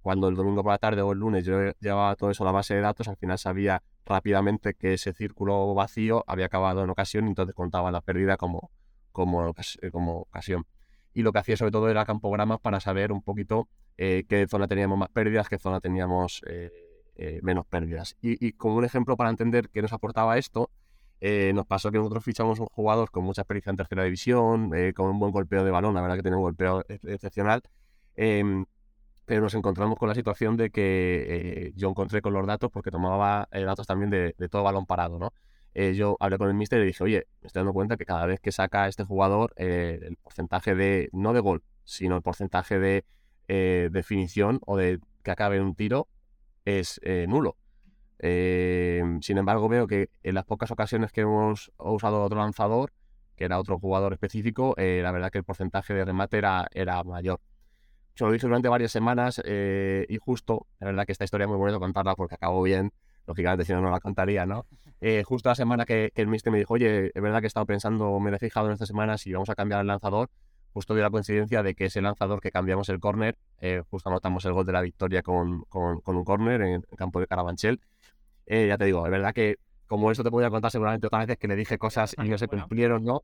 cuando 0.08 0.30
el 0.30 0.36
domingo 0.36 0.64
por 0.64 0.72
la 0.72 0.78
tarde 0.78 1.02
o 1.02 1.12
el 1.12 1.20
lunes 1.20 1.44
yo 1.44 1.60
llevaba 1.82 2.16
todo 2.16 2.32
eso 2.32 2.42
a 2.42 2.46
la 2.46 2.54
base 2.54 2.74
de 2.74 2.80
datos, 2.80 3.10
al 3.10 3.18
final 3.18 3.38
sabía 3.38 3.84
rápidamente 4.06 4.74
que 4.74 4.94
ese 4.94 5.12
círculo 5.12 5.74
vacío 5.74 6.24
había 6.28 6.46
acabado 6.46 6.82
en 6.82 6.90
ocasión 6.90 7.26
y 7.26 7.28
entonces 7.28 7.54
contaba 7.54 7.92
la 7.92 8.00
pérdida 8.00 8.38
como, 8.38 8.72
como, 9.12 9.50
eh, 9.50 9.92
como 9.92 10.20
ocasión. 10.20 10.66
Y 11.14 11.24
lo 11.24 11.34
que 11.34 11.40
hacía 11.40 11.58
sobre 11.58 11.74
todo 11.74 11.90
era 11.90 12.06
campogramas 12.06 12.62
para 12.62 12.80
saber 12.80 13.12
un 13.12 13.22
poquito 13.22 13.68
eh, 13.98 14.24
qué 14.30 14.48
zona 14.48 14.70
teníamos 14.70 14.98
más 14.98 15.10
pérdidas, 15.10 15.50
qué 15.50 15.58
zona 15.58 15.82
teníamos 15.82 16.42
eh, 16.48 17.42
menos 17.44 17.66
pérdidas. 17.66 18.16
Y, 18.22 18.54
como 18.54 18.78
un 18.78 18.86
ejemplo 18.86 19.18
para 19.18 19.30
entender 19.30 19.68
qué 19.68 19.82
nos 19.82 19.92
aportaba 19.92 20.38
esto, 20.38 20.72
nos 21.20 21.66
pasó 21.66 21.92
que 21.92 21.98
nosotros 21.98 22.24
fichamos 22.24 22.62
un 22.62 22.68
jugador 22.68 23.12
con 23.12 23.26
mucha 23.26 23.42
experiencia 23.42 23.72
en 23.72 23.76
tercera 23.76 24.06
división, 24.06 24.72
con 24.96 25.10
un 25.10 25.20
buen 25.20 25.34
golpeo 25.34 25.66
de 25.66 25.72
balón, 25.72 25.96
la 25.96 26.02
verdad 26.02 26.16
que 26.16 26.24
tenía 26.24 26.38
un 26.38 26.44
golpeo 26.44 26.86
excepcional. 26.88 27.62
Pero 29.28 29.42
nos 29.42 29.54
encontramos 29.56 30.00
con 30.00 30.08
la 30.08 30.16
situación 30.16 30.56
de 30.56 30.70
que 30.70 31.26
eh, 31.68 31.74
yo 31.76 31.90
encontré 31.90 32.22
con 32.22 32.32
los 32.32 32.48
datos, 32.48 32.72
porque 32.72 32.92
tomaba 32.92 33.50
eh, 33.52 33.64
datos 33.66 33.86
también 33.86 34.10
de, 34.10 34.34
todo 34.50 34.64
balón 34.64 34.86
parado, 34.86 35.20
¿no? 35.20 35.34
Eh, 35.74 35.96
yo 35.96 36.16
hablé 36.22 36.38
con 36.38 36.48
el 36.48 36.54
mister 36.54 36.80
y 36.80 36.84
le 36.84 36.88
dije, 36.88 37.04
oye, 37.04 37.28
me 37.42 37.48
estoy 37.48 37.60
dando 37.60 37.74
cuenta 37.74 37.98
que 37.98 38.06
cada 38.06 38.26
vez 38.26 38.40
que 38.40 38.54
saca 38.54 38.88
este 38.88 39.04
jugador, 39.04 39.54
el 39.58 40.16
porcentaje 40.24 40.76
de, 40.76 41.10
no 41.12 41.34
de 41.34 41.42
gol, 41.42 41.62
sino 41.84 42.16
el 42.16 42.22
porcentaje 42.22 42.80
de 42.80 43.04
definición 43.92 44.62
o 44.66 44.78
de 44.78 45.02
que 45.24 45.32
acabe 45.32 45.60
un 45.60 45.76
tiro 45.76 46.08
es 46.64 47.02
nulo. 47.28 47.58
sin 48.18 49.38
embargo, 49.38 49.68
veo 49.68 49.88
que 49.88 50.10
en 50.24 50.36
las 50.36 50.46
pocas 50.46 50.72
ocasiones 50.72 51.12
que 51.12 51.22
hemos 51.22 51.70
usado 51.78 52.24
otro 52.24 52.40
lanzador, 52.40 52.94
que 53.36 53.44
era 53.44 53.60
otro 53.60 53.78
jugador 53.78 54.14
específico, 54.14 54.74
la 54.78 55.12
verdad 55.12 55.32
que 55.32 55.40
el 55.40 55.44
porcentaje 55.44 55.94
de 55.94 56.06
remate 56.06 56.38
era 56.38 57.04
mayor 57.04 57.42
se 58.18 58.26
lo 58.26 58.32
dije 58.32 58.48
durante 58.48 58.68
varias 58.68 58.92
semanas 58.92 59.40
eh, 59.46 60.06
y 60.10 60.18
justo, 60.18 60.66
la 60.80 60.88
verdad 60.88 61.06
que 61.06 61.12
esta 61.12 61.24
historia 61.24 61.46
es 61.46 61.50
muy 61.50 61.58
bonita 61.58 61.78
contarla 61.78 62.16
porque 62.16 62.36
acabó 62.36 62.64
bien, 62.64 62.92
lógicamente 63.28 63.64
si 63.64 63.74
no, 63.74 63.82
no 63.82 63.92
la 63.92 64.00
contaría, 64.00 64.46
¿no? 64.46 64.66
Eh, 65.00 65.22
justo 65.24 65.50
la 65.50 65.54
semana 65.54 65.86
que, 65.86 66.12
el 66.16 66.26
mister 66.26 66.52
me 66.52 66.58
dijo, 66.58 66.74
oye, 66.74 67.12
es 67.14 67.22
verdad 67.22 67.40
que 67.40 67.46
he 67.46 67.48
estado 67.48 67.68
pensando, 67.68 68.20
me 68.20 68.36
he 68.36 68.40
fijado 68.40 68.66
en 68.66 68.74
esta 68.74 68.88
semana 68.88 69.20
si 69.20 69.32
vamos 69.32 69.48
a 69.48 69.54
cambiar 69.54 69.82
el 69.82 69.86
lanzador, 69.86 70.32
justo 70.74 70.96
dio 70.96 71.04
la 71.04 71.12
coincidencia 71.12 71.62
de 71.62 71.76
que 71.76 71.86
ese 71.86 72.02
lanzador 72.02 72.42
que 72.42 72.50
cambiamos 72.50 72.90
el 72.90 73.00
córner, 73.00 73.38
eh, 73.60 73.84
justo 73.92 74.10
anotamos 74.10 74.44
el 74.46 74.54
gol 74.54 74.66
de 74.66 74.72
la 74.72 74.82
victoria 74.82 75.22
con, 75.22 75.62
con, 75.66 76.02
un 76.04 76.24
córner 76.24 76.64
en 76.64 76.84
el 76.90 76.98
campo 76.98 77.20
de 77.20 77.28
Carabanchel. 77.28 77.80
ya 78.48 78.76
te 78.76 78.86
digo, 78.86 79.06
es 79.06 79.12
verdad 79.12 79.36
que 79.36 79.58
como 79.86 80.10
esto 80.10 80.24
te 80.24 80.32
podría 80.32 80.50
contar 80.50 80.72
seguramente 80.72 81.06
otras 81.06 81.28
veces 81.28 81.38
que 81.38 81.48
le 81.48 81.56
dije 81.56 81.78
cosas 81.78 82.16
y 82.18 82.28
no 82.28 82.40
se 82.40 82.48
cumplieron, 82.48 83.04
¿no? 83.04 83.22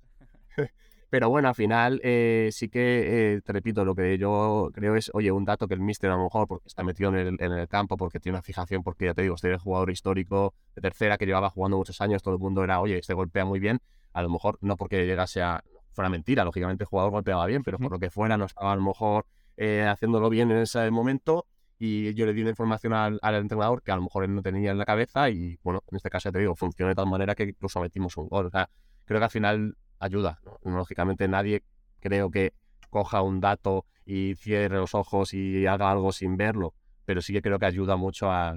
Pero 1.14 1.30
bueno, 1.30 1.48
al 1.48 1.54
final 1.54 2.02
eh, 2.04 2.50
sí 2.52 2.70
que, 2.70 3.36
eh, 3.36 3.42
te 3.42 3.54
repito, 3.54 3.86
lo 3.86 3.94
que 3.94 4.18
yo 4.18 4.72
creo 4.74 4.96
es, 4.96 5.12
oye, 5.14 5.32
un 5.32 5.46
dato 5.46 5.68
que 5.68 5.76
el 5.76 5.80
míster 5.80 6.10
a 6.10 6.16
lo 6.16 6.24
mejor 6.24 6.48
porque 6.48 6.68
está 6.68 6.84
metido 6.84 7.16
en 7.16 7.38
el, 7.40 7.68
campo, 7.68 7.98
porque 7.98 8.20
tiene 8.20 8.38
una 8.38 8.42
fijación, 8.42 8.82
porque 8.82 9.06
ya 9.06 9.14
te 9.14 9.22
digo, 9.22 9.36
este 9.36 9.50
es 9.50 9.54
el 9.54 9.60
jugador 9.60 9.92
histórico 9.92 10.56
de 10.76 10.82
tercera 10.82 11.20
que 11.20 11.28
llevaba 11.28 11.52
jugando 11.52 11.78
muchos 11.78 12.02
años, 12.02 12.24
todo 12.24 12.34
el 12.34 12.40
mundo 12.40 12.64
era, 12.64 12.82
oye, 12.82 12.98
este 12.98 13.14
golpea 13.14 13.46
muy 13.46 13.60
bien, 13.60 13.80
a 14.12 14.24
lo 14.24 14.30
mejor 14.32 14.58
no 14.62 14.76
porque 14.76 15.06
llegase 15.06 15.44
a, 15.44 15.64
fuera 15.92 16.10
mentira, 16.10 16.44
lógicamente 16.46 16.86
el 16.86 16.88
jugador 16.88 17.12
golpeaba 17.12 17.46
bien, 17.46 17.62
pero 17.62 17.78
por 17.78 17.92
lo 17.92 18.00
que 18.00 18.10
fuera 18.10 18.36
no 18.36 18.46
estaba 18.46 18.72
a 18.72 18.76
lo 18.76 18.82
mejor 18.82 19.28
eh, 19.56 19.86
haciéndolo 19.88 20.32
bien 20.32 20.50
en 20.50 20.58
ese 20.58 20.90
momento 20.90 21.46
y 21.78 22.12
yo 22.16 22.26
le 22.26 22.34
di 22.34 22.42
una 22.42 22.50
información 22.50 22.92
al, 22.94 23.20
al, 23.22 23.36
entrenador 23.36 23.84
que 23.84 23.92
a 23.92 23.98
lo 23.98 24.02
mejor 24.02 24.24
él 24.24 24.34
no 24.34 24.42
tenía 24.42 24.72
en 24.72 24.80
la 24.80 24.86
cabeza 24.86 25.30
y 25.30 25.60
bueno, 25.62 25.84
en 25.92 25.96
este 25.96 26.10
caso 26.10 26.30
ya 26.30 26.32
te 26.34 26.40
digo, 26.40 26.56
funciona 26.56 26.90
de 26.90 26.96
tal 26.96 27.06
manera 27.06 27.36
que 27.36 27.44
incluso 27.44 27.80
metimos 27.82 28.18
un 28.18 28.30
gol. 28.30 28.48
O 28.48 28.50
sea, 28.50 28.68
creo 29.06 29.20
que 29.20 29.26
al 29.26 29.30
final 29.30 29.78
ayuda. 30.04 30.40
Lógicamente 30.64 31.28
nadie 31.28 31.64
creo 32.00 32.30
que 32.30 32.54
coja 32.90 33.22
un 33.22 33.40
dato 33.40 33.86
y 34.06 34.36
cierre 34.36 34.78
los 34.78 34.94
ojos 34.94 35.34
y 35.34 35.66
haga 35.66 35.90
algo 35.90 36.12
sin 36.12 36.38
verlo, 36.38 36.74
pero 37.06 37.22
sí 37.22 37.34
que 37.34 37.42
creo 37.42 37.60
que 37.60 37.66
ayuda 37.66 37.96
mucho 37.96 38.32
a, 38.32 38.54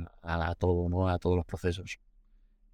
todo, 0.58 0.88
¿no? 0.88 1.08
a 1.08 1.18
todos 1.18 1.36
los 1.36 1.46
procesos. 1.46 1.98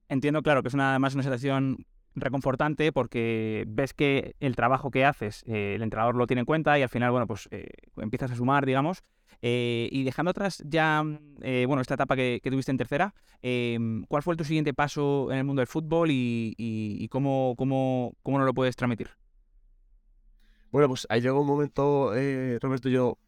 Entiendo, 0.08 0.42
claro, 0.42 0.62
que 0.62 0.68
es 0.68 0.74
una, 0.74 0.90
además 0.90 1.14
una 1.14 1.22
situación 1.22 1.86
reconfortante 2.14 2.92
porque 2.92 3.64
ves 3.66 3.94
que 3.94 4.34
el 4.40 4.56
trabajo 4.56 4.90
que 4.90 5.04
haces, 5.04 5.44
eh, 5.46 5.74
el 5.76 5.82
entrenador 5.82 6.16
lo 6.16 6.26
tiene 6.26 6.40
en 6.40 6.46
cuenta 6.46 6.78
y 6.78 6.82
al 6.82 6.88
final, 6.88 7.10
bueno, 7.10 7.26
pues 7.26 7.48
eh, 7.50 7.68
empiezas 7.96 8.30
a 8.30 8.36
sumar, 8.36 8.66
digamos. 8.66 9.02
Eh, 9.42 9.88
y 9.90 10.04
dejando 10.04 10.30
atrás 10.30 10.62
ya, 10.66 11.02
bueno, 11.02 11.80
esta 11.80 11.94
etapa 11.94 12.16
que, 12.16 12.40
tuviste 12.42 12.70
en 12.70 12.78
tercera, 12.78 13.14
em, 13.42 14.04
¿cuál 14.04 14.22
fue 14.22 14.36
tu 14.36 14.44
siguiente 14.44 14.72
paso 14.72 15.30
en 15.32 15.38
el 15.38 15.44
mundo 15.44 15.60
del 15.60 15.66
fútbol 15.66 16.08
y, 16.10 17.08
cómo, 17.10 17.54
cómo, 17.58 18.14
cómo 18.22 18.38
no 18.38 18.44
lo 18.44 18.54
puedes 18.54 18.76
transmitir? 18.76 19.10
Bueno, 20.70 20.88
pues 20.88 21.06
ahí 21.10 21.20
llegó 21.20 21.40
un 21.40 21.46
momento, 21.46 22.12
Roberto, 22.60 22.88
yo, 22.88 23.18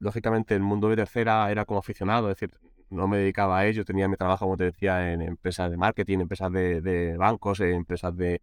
lógicamente, 0.00 0.54
el 0.54 0.62
mundo 0.62 0.88
de 0.88 0.96
tercera 0.96 1.50
era 1.50 1.64
como 1.64 1.78
aficionado, 1.78 2.28
es 2.30 2.38
decir, 2.38 2.50
no 2.90 3.08
me 3.08 3.18
dedicaba 3.18 3.58
a 3.58 3.66
ello, 3.66 3.84
tenía 3.84 4.08
mi 4.08 4.16
trabajo, 4.16 4.44
como 4.44 4.56
te 4.56 4.64
decía, 4.64 5.12
en 5.12 5.22
empresas 5.22 5.70
de 5.70 5.76
marketing, 5.76 6.20
empresas 6.20 6.52
de, 6.52 7.16
bancos, 7.18 7.60
empresas 7.60 8.16
de, 8.16 8.40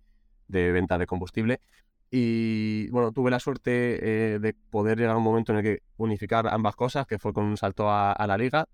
venta 0.48 0.98
de 0.98 1.06
combustible. 1.06 1.62
Y 2.16 2.92
bueno, 2.92 3.12
tuve 3.12 3.32
la 3.32 3.40
suerte 3.40 4.36
eh, 4.36 4.40
de 4.40 4.54
poder 4.54 5.00
llegar 5.00 5.16
a 5.16 5.18
un 5.18 5.24
momento 5.24 5.52
en 5.52 5.58
el 5.58 5.64
que 5.64 5.84
unificar 5.98 6.48
ambas 6.48 6.76
cosas, 6.76 7.08
que 7.08 7.18
fue 7.18 7.34
con 7.34 7.44
un 7.44 7.58
salto 7.58 7.90
a, 7.90 8.24
la 8.28 8.38
liga, 8.38 8.68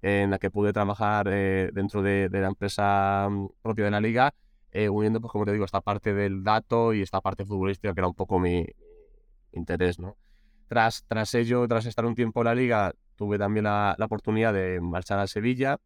en 0.00 0.30
la 0.30 0.38
que 0.38 0.50
pude 0.50 0.72
trabajar 0.72 1.28
eh, 1.30 1.68
dentro 1.74 2.00
de, 2.00 2.30
la 2.32 2.46
empresa 2.46 3.28
mm, 3.30 3.48
propia 3.60 3.84
de 3.84 3.90
la 3.90 4.00
liga, 4.00 4.32
eh, 4.72 4.88
uniendo, 4.88 5.20
pues 5.20 5.30
como 5.30 5.44
te 5.44 5.52
digo, 5.52 5.66
esta 5.66 5.82
parte 5.82 6.14
del 6.14 6.42
dato 6.42 6.94
y 6.94 7.02
esta 7.02 7.20
parte 7.20 7.44
futbolística, 7.44 7.92
que 7.92 8.00
era 8.00 8.08
un 8.08 8.14
poco 8.14 8.38
mi 8.38 8.64
interés, 9.52 9.98
¿no? 9.98 10.16
Tras, 10.66 11.04
tras 11.06 11.34
ello, 11.34 11.68
tras 11.68 11.84
estar 11.84 12.06
un 12.06 12.14
tiempo 12.14 12.40
en 12.40 12.44
la 12.46 12.54
liga, 12.54 12.94
tuve 13.14 13.36
también 13.36 13.64
la, 13.64 13.94
oportunidad 14.00 14.54
de 14.54 14.80
marchar 14.80 15.18
a 15.18 15.26
Sevilla, 15.26 15.76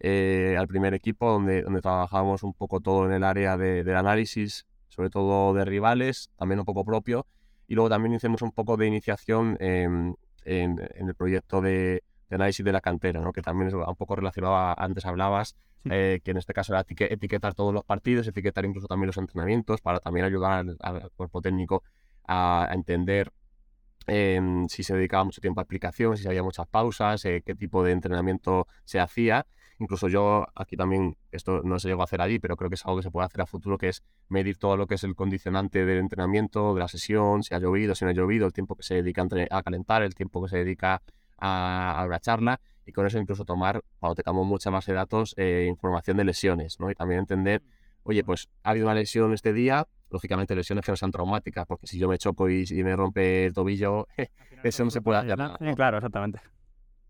eh, 0.00 0.56
al 0.58 0.66
primer 0.66 0.94
equipo, 0.94 1.30
donde, 1.30 1.60
donde 1.60 1.82
trabajábamos 1.82 2.42
un 2.42 2.54
poco 2.54 2.80
todo 2.80 3.04
en 3.04 3.12
el 3.12 3.22
área 3.22 3.58
de, 3.58 3.84
del 3.84 3.96
análisis, 3.96 4.64
sobre 4.94 5.10
todo 5.10 5.54
de 5.54 5.64
rivales, 5.64 6.30
también 6.36 6.60
un 6.60 6.64
poco 6.64 6.84
propio. 6.84 7.26
Y 7.66 7.74
luego 7.74 7.88
también 7.88 8.14
hicimos 8.14 8.42
un 8.42 8.52
poco 8.52 8.76
de 8.76 8.86
iniciación 8.86 9.56
en, 9.60 10.16
en, 10.44 10.78
el 10.94 11.14
proyecto 11.14 11.60
de, 11.60 12.02
análisis 12.30 12.64
de 12.64 12.72
la 12.72 12.80
cantera, 12.80 13.20
¿no? 13.20 13.32
que 13.32 13.42
también 13.42 13.68
es 13.68 13.74
un 13.74 13.96
poco 13.96 14.16
relacionado 14.16 14.54
a, 14.56 14.74
antes 14.74 15.06
hablabas, 15.06 15.56
eh, 15.84 16.20
que 16.24 16.32
en 16.32 16.36
este 16.36 16.52
caso 16.52 16.74
era 16.74 16.84
etiquetar 16.88 17.54
todos 17.54 17.72
los 17.72 17.84
partidos, 17.84 18.26
etiquetar 18.26 18.64
incluso 18.64 18.86
también 18.86 19.06
los 19.06 19.16
entrenamientos, 19.18 19.80
para 19.80 20.00
también 20.00 20.26
ayudar 20.26 20.66
al, 20.80 21.10
cuerpo 21.16 21.40
técnico 21.40 21.82
a, 22.26 22.66
a 22.70 22.74
entender 22.74 23.32
Em, 24.06 24.68
si 24.68 24.82
se 24.82 24.94
dedicaba 24.94 25.24
mucho 25.24 25.40
tiempo 25.40 25.60
a 25.60 25.62
explicación, 25.62 26.16
si 26.16 26.26
había 26.28 26.42
muchas 26.42 26.66
pausas, 26.66 27.24
eh, 27.24 27.42
qué 27.44 27.54
tipo 27.54 27.82
de 27.82 27.92
entrenamiento 27.92 28.66
se 28.84 29.00
hacía. 29.00 29.46
Incluso 29.78 30.08
yo 30.08 30.46
aquí 30.54 30.76
también, 30.76 31.16
esto 31.32 31.62
no 31.64 31.78
se 31.78 31.88
llegó 31.88 32.02
a 32.02 32.04
hacer 32.04 32.20
allí, 32.20 32.38
pero 32.38 32.56
creo 32.56 32.70
que 32.70 32.76
es 32.76 32.84
algo 32.84 32.98
que 32.98 33.02
se 33.02 33.10
puede 33.10 33.26
hacer 33.26 33.40
a 33.40 33.46
futuro, 33.46 33.76
que 33.76 33.88
es 33.88 34.02
medir 34.28 34.56
todo 34.56 34.76
lo 34.76 34.86
que 34.86 34.94
es 34.94 35.04
el 35.04 35.14
condicionante 35.14 35.84
del 35.84 35.98
entrenamiento, 35.98 36.74
de 36.74 36.80
la 36.80 36.88
sesión, 36.88 37.42
si 37.42 37.54
ha 37.54 37.58
llovido, 37.58 37.94
si 37.94 38.04
no 38.04 38.10
ha 38.10 38.14
llovido, 38.14 38.46
el 38.46 38.52
tiempo 38.52 38.76
que 38.76 38.82
se 38.82 38.94
dedica 38.94 39.26
a 39.50 39.62
calentar, 39.62 40.02
el 40.02 40.14
tiempo 40.14 40.42
que 40.42 40.48
se 40.48 40.58
dedica 40.58 41.02
a, 41.38 42.02
a 42.02 42.20
charla 42.20 42.60
y 42.86 42.92
con 42.92 43.06
eso 43.06 43.18
incluso 43.18 43.44
tomar, 43.44 43.82
cuando 43.98 44.16
tengamos 44.16 44.46
mucha 44.46 44.70
más 44.70 44.86
de 44.86 44.92
datos, 44.92 45.34
eh, 45.36 45.66
información 45.68 46.16
de 46.16 46.24
lesiones, 46.24 46.78
¿no? 46.80 46.90
Y 46.90 46.94
también 46.94 47.20
entender, 47.20 47.62
mm, 47.62 47.68
oye, 48.04 48.24
pues 48.24 48.48
ha 48.62 48.70
habido 48.70 48.86
una 48.86 48.94
lesión 48.94 49.32
este 49.32 49.52
día, 49.52 49.86
lógicamente 50.10 50.54
lesiones 50.54 50.84
que 50.84 50.92
no 50.92 50.96
sean 50.96 51.10
traumáticas, 51.10 51.66
porque 51.66 51.86
si 51.86 51.98
yo 51.98 52.08
me 52.08 52.18
choco 52.18 52.48
y, 52.48 52.66
me 52.84 52.94
rompe 52.94 53.46
el 53.46 53.54
tobillo, 53.54 54.06
eso 54.62 54.84
no 54.84 54.90
se 54.90 55.00
puede 55.00 55.20
hacer 55.20 55.38
nada. 55.38 55.58
Claro, 55.74 55.96
exactamente. 55.96 56.40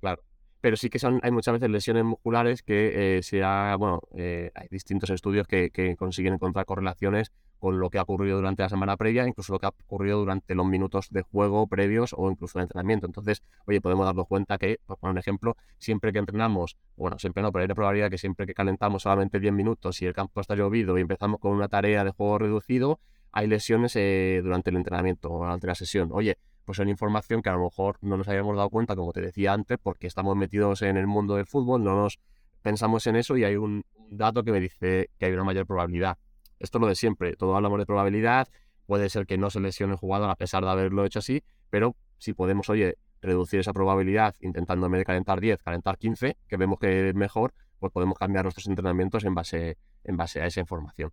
Claro. 0.00 0.22
Pero 0.64 0.78
sí 0.78 0.88
que 0.88 0.98
son, 0.98 1.20
hay 1.22 1.30
muchas 1.30 1.52
veces 1.52 1.68
lesiones 1.68 2.04
musculares 2.04 2.62
que 2.62 3.18
eh, 3.18 3.22
se 3.22 3.42
bueno, 3.76 4.00
eh, 4.16 4.50
hay 4.54 4.66
distintos 4.70 5.10
estudios 5.10 5.46
que, 5.46 5.68
que 5.68 5.94
consiguen 5.94 6.32
encontrar 6.32 6.64
correlaciones 6.64 7.32
con 7.58 7.78
lo 7.78 7.90
que 7.90 7.98
ha 7.98 8.02
ocurrido 8.02 8.38
durante 8.38 8.62
la 8.62 8.70
semana 8.70 8.96
previa, 8.96 9.28
incluso 9.28 9.52
lo 9.52 9.58
que 9.58 9.66
ha 9.66 9.68
ocurrido 9.68 10.20
durante 10.20 10.54
los 10.54 10.64
minutos 10.64 11.08
de 11.10 11.20
juego 11.20 11.66
previos 11.66 12.14
o 12.16 12.30
incluso 12.30 12.58
de 12.58 12.62
entrenamiento. 12.62 13.04
Entonces, 13.04 13.42
oye, 13.66 13.82
podemos 13.82 14.06
darnos 14.06 14.26
cuenta 14.26 14.56
que, 14.56 14.78
por 14.86 14.96
poner 14.96 15.12
un 15.12 15.18
ejemplo, 15.18 15.54
siempre 15.76 16.14
que 16.14 16.20
entrenamos, 16.20 16.78
bueno, 16.96 17.18
siempre 17.18 17.42
no, 17.42 17.52
pero 17.52 17.60
hay 17.60 17.68
la 17.68 17.74
probabilidad 17.74 18.08
que 18.08 18.16
siempre 18.16 18.46
que 18.46 18.54
calentamos 18.54 19.02
solamente 19.02 19.40
10 19.40 19.52
minutos 19.52 20.00
y 20.00 20.06
el 20.06 20.14
campo 20.14 20.40
está 20.40 20.54
llovido 20.54 20.96
y 20.96 21.02
empezamos 21.02 21.40
con 21.40 21.52
una 21.52 21.68
tarea 21.68 22.04
de 22.04 22.10
juego 22.10 22.38
reducido, 22.38 23.00
hay 23.32 23.48
lesiones 23.48 23.96
eh, 23.96 24.40
durante 24.42 24.70
el 24.70 24.76
entrenamiento 24.76 25.30
o 25.30 25.40
durante 25.40 25.66
la 25.66 25.74
sesión. 25.74 26.08
Oye, 26.10 26.38
pues 26.64 26.76
son 26.76 26.88
información 26.88 27.42
que 27.42 27.50
a 27.50 27.52
lo 27.52 27.64
mejor 27.64 27.98
no 28.00 28.16
nos 28.16 28.28
habíamos 28.28 28.56
dado 28.56 28.70
cuenta, 28.70 28.96
como 28.96 29.12
te 29.12 29.20
decía 29.20 29.52
antes, 29.52 29.78
porque 29.82 30.06
estamos 30.06 30.36
metidos 30.36 30.82
en 30.82 30.96
el 30.96 31.06
mundo 31.06 31.36
del 31.36 31.46
fútbol, 31.46 31.84
no 31.84 31.94
nos 31.94 32.18
pensamos 32.62 33.06
en 33.06 33.16
eso 33.16 33.36
y 33.36 33.44
hay 33.44 33.56
un 33.56 33.84
dato 34.10 34.42
que 34.42 34.52
me 34.52 34.60
dice 34.60 35.10
que 35.18 35.26
hay 35.26 35.32
una 35.32 35.44
mayor 35.44 35.66
probabilidad. 35.66 36.18
Esto 36.58 36.78
es 36.78 36.80
lo 36.80 36.88
de 36.88 36.94
siempre, 36.94 37.36
todo 37.36 37.56
hablamos 37.56 37.78
de 37.78 37.86
probabilidad, 37.86 38.48
puede 38.86 39.10
ser 39.10 39.26
que 39.26 39.36
no 39.36 39.50
se 39.50 39.60
lesione 39.60 39.92
el 39.92 39.98
jugador 39.98 40.30
a 40.30 40.36
pesar 40.36 40.64
de 40.64 40.70
haberlo 40.70 41.04
hecho 41.04 41.18
así, 41.18 41.42
pero 41.70 41.96
si 42.18 42.32
podemos, 42.32 42.68
oye, 42.70 42.96
reducir 43.20 43.60
esa 43.60 43.72
probabilidad 43.72 44.34
intentando 44.40 44.86
en 44.86 44.92
vez 44.92 45.00
de 45.00 45.04
calentar 45.04 45.40
10, 45.40 45.62
calentar 45.62 45.98
15, 45.98 46.36
que 46.46 46.56
vemos 46.56 46.78
que 46.78 47.08
es 47.08 47.14
mejor, 47.14 47.54
pues 47.78 47.92
podemos 47.92 48.18
cambiar 48.18 48.44
nuestros 48.44 48.66
entrenamientos 48.66 49.24
en 49.24 49.34
base, 49.34 49.76
en 50.04 50.16
base 50.16 50.40
a 50.40 50.46
esa 50.46 50.60
información. 50.60 51.10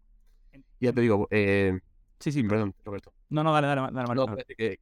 Y 0.79 0.85
ya 0.85 0.93
te 0.93 1.01
digo, 1.01 1.27
eh, 1.31 1.79
sí, 2.19 2.31
sí, 2.31 2.43
perdón, 2.43 2.75
Roberto. 2.83 3.13
No, 3.29 3.43
no, 3.43 3.53
dale, 3.53 3.67
dale, 3.67 3.81
dale. 3.91 4.45
que, 4.57 4.79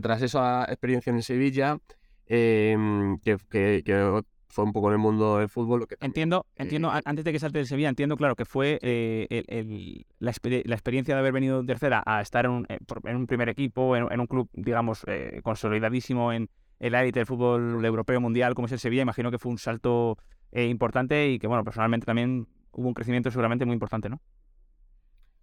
tras 0.00 0.22
esa 0.22 0.64
experiencia 0.64 1.10
en 1.10 1.22
Sevilla, 1.22 1.78
em, 2.26 3.18
que, 3.18 3.36
que, 3.50 4.22
fue 4.48 4.64
un 4.64 4.72
poco 4.72 4.88
en 4.88 4.94
el 4.94 4.98
mundo 4.98 5.38
del 5.38 5.50
fútbol. 5.50 5.80
Lo 5.80 5.86
que 5.86 5.96
entiendo, 6.00 6.46
entiendo, 6.56 6.90
antes 6.90 7.24
de 7.24 7.32
que 7.32 7.38
salte 7.38 7.58
del 7.58 7.66
Sevilla, 7.66 7.90
entiendo, 7.90 8.16
claro, 8.16 8.36
que 8.36 8.46
fue 8.46 8.78
eh, 8.80 10.04
la, 10.18 10.30
experiencia 10.30 11.14
de 11.14 11.20
haber 11.20 11.32
venido 11.32 11.62
tercera 11.64 12.02
a 12.06 12.22
estar 12.22 12.46
en 12.46 12.50
un, 12.50 12.66
eh, 12.70 12.78
en 13.04 13.16
un 13.16 13.26
primer 13.26 13.50
equipo, 13.50 13.96
en, 13.96 14.18
un 14.18 14.26
club, 14.26 14.48
digamos, 14.54 15.02
eh, 15.08 15.40
consolidadísimo 15.42 16.32
en 16.32 16.48
el 16.78 16.94
élite 16.94 17.20
del 17.20 17.26
fútbol 17.26 17.84
europeo 17.84 18.20
mundial, 18.20 18.54
como 18.54 18.66
es 18.66 18.72
el 18.72 18.78
Sevilla. 18.78 19.02
Imagino 19.02 19.30
que 19.30 19.38
fue 19.38 19.52
un 19.52 19.58
salto 19.58 20.16
importante 20.52 21.28
y 21.28 21.38
que, 21.38 21.48
bueno, 21.48 21.62
personalmente 21.62 22.06
también 22.06 22.48
hubo 22.72 22.88
un 22.88 22.94
crecimiento 22.94 23.30
seguramente 23.30 23.66
muy 23.66 23.74
importante, 23.74 24.08
¿no? 24.08 24.22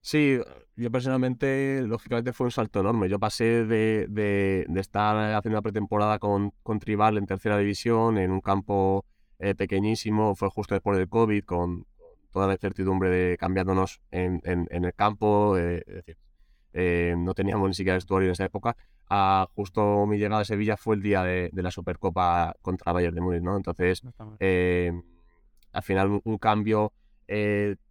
Sí, 0.05 0.37
yo 0.75 0.91
personalmente, 0.91 1.81
lógicamente 1.87 2.33
fue 2.33 2.47
un 2.47 2.51
salto 2.51 2.81
enorme. 2.81 3.07
Yo 3.07 3.19
pasé 3.19 3.63
de, 3.65 4.05
de, 4.09 4.65
estar 4.75 5.15
haciendo 5.15 5.57
una 5.57 5.61
pretemporada 5.61 6.19
con, 6.19 6.51
con, 6.61 6.79
Tribal 6.79 7.17
en 7.17 7.25
tercera 7.25 7.57
división, 7.57 8.17
en 8.17 8.31
un 8.31 8.41
campo 8.41 9.05
eh, 9.39 9.55
pequeñísimo, 9.55 10.35
fue 10.35 10.49
justo 10.49 10.75
después 10.75 10.97
del 10.97 11.07
COVID, 11.07 11.45
con 11.45 11.85
toda 12.33 12.47
la 12.47 12.53
incertidumbre 12.53 13.09
de 13.09 13.37
cambiándonos 13.37 14.01
en, 14.11 14.41
en, 14.43 14.67
el 14.83 14.93
campo, 14.93 15.57
eh, 15.57 15.83
es 15.87 15.95
decir, 15.95 16.17
eh, 16.73 17.15
no 17.17 17.33
teníamos 17.33 17.69
ni 17.69 17.73
siquiera 17.73 17.95
vestuario 17.95 18.27
en 18.27 18.33
esa 18.33 18.43
época. 18.43 18.75
A 19.09 19.47
justo 19.55 20.05
mi 20.05 20.17
llegada 20.17 20.41
a 20.41 20.45
Sevilla 20.45 20.75
fue 20.75 20.95
el 20.97 21.01
día 21.01 21.23
de, 21.23 21.49
de 21.53 21.63
la 21.63 21.71
Supercopa 21.71 22.55
contra 22.61 22.91
Bayern 22.91 23.15
de 23.15 23.21
Múnich, 23.21 23.41
¿no? 23.41 23.55
Entonces, 23.55 24.01
al 25.71 25.83
final 25.83 26.21
un, 26.25 26.37
cambio 26.37 26.91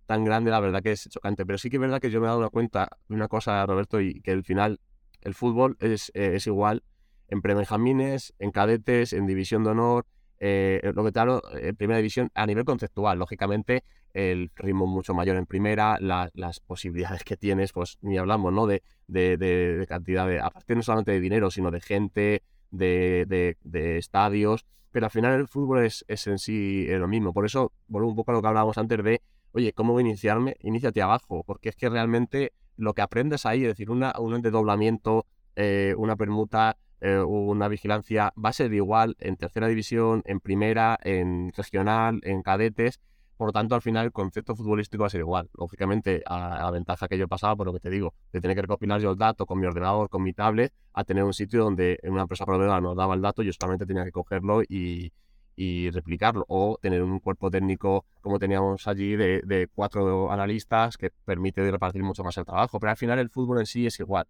tan 0.06 0.24
grande, 0.24 0.50
la 0.50 0.60
verdad 0.60 0.82
que 0.82 0.92
es 0.92 1.08
chocante. 1.08 1.46
Pero 1.46 1.58
sí 1.58 1.70
que 1.70 1.76
es 1.76 1.80
verdad 1.80 2.00
que 2.00 2.10
yo 2.10 2.20
me 2.20 2.26
he 2.26 2.30
dado 2.30 2.50
cuenta 2.50 2.88
de 3.08 3.14
una 3.14 3.28
cosa, 3.28 3.64
Roberto, 3.66 4.00
y 4.00 4.20
que 4.20 4.32
al 4.32 4.44
final 4.44 4.80
el 5.22 5.34
fútbol 5.34 5.76
es, 5.80 6.10
eh, 6.14 6.32
es 6.34 6.46
igual 6.46 6.82
en 7.28 7.40
prebenjamines, 7.40 8.34
en 8.38 8.50
cadetes, 8.50 9.12
en 9.12 9.26
división 9.26 9.64
de 9.64 9.70
honor, 9.70 10.06
eh, 10.38 10.92
lo 10.94 11.04
que 11.04 11.12
te 11.12 11.20
hablo, 11.20 11.40
en 11.52 11.74
primera 11.76 11.96
división, 11.98 12.30
a 12.34 12.46
nivel 12.46 12.64
conceptual, 12.64 13.18
lógicamente, 13.18 13.84
el 14.12 14.50
ritmo 14.56 14.86
mucho 14.86 15.14
mayor 15.14 15.36
en 15.36 15.46
primera, 15.46 15.98
las 16.00 16.60
posibilidades 16.60 17.24
que 17.24 17.36
tienes, 17.36 17.72
pues 17.72 17.96
ni 18.02 18.18
hablamos, 18.18 18.52
¿no? 18.52 18.66
De, 18.66 18.82
de, 19.06 19.36
de, 19.38 19.86
cantidad 19.86 20.26
de, 20.26 20.40
aparte 20.40 20.74
no 20.74 20.82
solamente 20.82 21.12
de 21.12 21.20
dinero, 21.20 21.50
sino 21.50 21.70
de 21.70 21.80
gente, 21.80 22.42
de, 22.70 23.56
de 23.62 23.98
estadios, 23.98 24.66
pero 24.92 25.06
al 25.06 25.10
final 25.10 25.40
el 25.40 25.48
fútbol 25.48 25.84
es, 25.84 26.04
es 26.06 26.26
en 26.26 26.38
sí 26.38 26.86
lo 26.88 27.08
mismo. 27.08 27.32
Por 27.32 27.46
eso, 27.46 27.72
vuelvo 27.88 28.10
un 28.10 28.14
poco 28.14 28.30
a 28.30 28.34
lo 28.34 28.42
que 28.42 28.48
hablábamos 28.48 28.76
antes 28.78 29.02
de 29.02 29.22
oye, 29.52 29.72
¿cómo 29.72 29.92
voy 29.92 30.02
a 30.02 30.06
iniciarme? 30.06 30.56
Iníciate 30.60 31.02
abajo, 31.02 31.44
porque 31.44 31.68
es 31.68 31.76
que 31.76 31.88
realmente 31.88 32.52
lo 32.76 32.94
que 32.94 33.02
aprendes 33.02 33.46
ahí, 33.46 33.62
es 33.62 33.68
decir, 33.68 33.90
una, 33.90 34.12
un 34.18 34.40
desdoblamiento, 34.42 35.26
eh, 35.56 35.94
una 35.96 36.16
permuta, 36.16 36.78
eh, 37.00 37.18
una 37.18 37.68
vigilancia, 37.68 38.32
va 38.42 38.50
a 38.50 38.52
ser 38.52 38.72
igual 38.72 39.16
en 39.18 39.36
tercera 39.36 39.68
división, 39.68 40.22
en 40.24 40.40
primera, 40.40 40.98
en 41.02 41.52
regional, 41.56 42.20
en 42.22 42.42
cadetes. 42.42 43.00
Por 43.36 43.48
lo 43.48 43.52
tanto, 43.52 43.74
al 43.74 43.82
final 43.82 44.06
el 44.06 44.12
concepto 44.12 44.54
futbolístico 44.54 45.02
va 45.02 45.08
a 45.08 45.10
ser 45.10 45.20
igual. 45.20 45.50
Lógicamente, 45.54 46.22
a, 46.26 46.60
la 46.62 46.70
ventaja 46.70 47.08
que 47.08 47.18
yo 47.18 47.24
he 47.24 47.28
pasado, 47.28 47.56
por 47.56 47.66
lo 47.66 47.72
que 47.72 47.80
te 47.80 47.90
digo, 47.90 48.14
de 48.32 48.40
tener 48.40 48.54
que 48.54 48.62
recopilar 48.62 49.00
yo 49.00 49.10
el 49.10 49.18
dato 49.18 49.46
con 49.46 49.58
mi 49.58 49.66
ordenador, 49.66 50.08
con 50.08 50.22
mi 50.22 50.32
tablet, 50.32 50.72
a 50.92 51.04
tener 51.04 51.24
un 51.24 51.34
sitio 51.34 51.64
donde 51.64 51.98
una 52.04 52.22
empresa 52.22 52.46
proveedora 52.46 52.80
nos 52.80 52.96
daba 52.96 53.14
el 53.14 53.20
dato, 53.20 53.42
yo 53.42 53.52
solamente 53.52 53.84
tenía 53.84 54.04
que 54.04 54.12
cogerlo 54.12 54.62
y, 54.62 55.12
y 55.56 55.90
replicarlo 55.90 56.44
o 56.48 56.78
tener 56.80 57.02
un 57.02 57.18
cuerpo 57.20 57.50
técnico 57.50 58.04
como 58.20 58.38
teníamos 58.38 58.86
allí 58.88 59.16
de, 59.16 59.68
cuatro 59.74 60.30
analistas 60.30 60.96
que 60.96 61.10
permite 61.10 61.68
repartir 61.70 62.02
mucho 62.02 62.24
más 62.24 62.36
el 62.38 62.44
trabajo. 62.44 62.78
Pero 62.80 62.90
al 62.90 62.96
final 62.96 63.18
el 63.18 63.30
fútbol 63.30 63.60
en 63.60 63.66
sí 63.66 63.86
es 63.86 64.00
igual, 64.00 64.26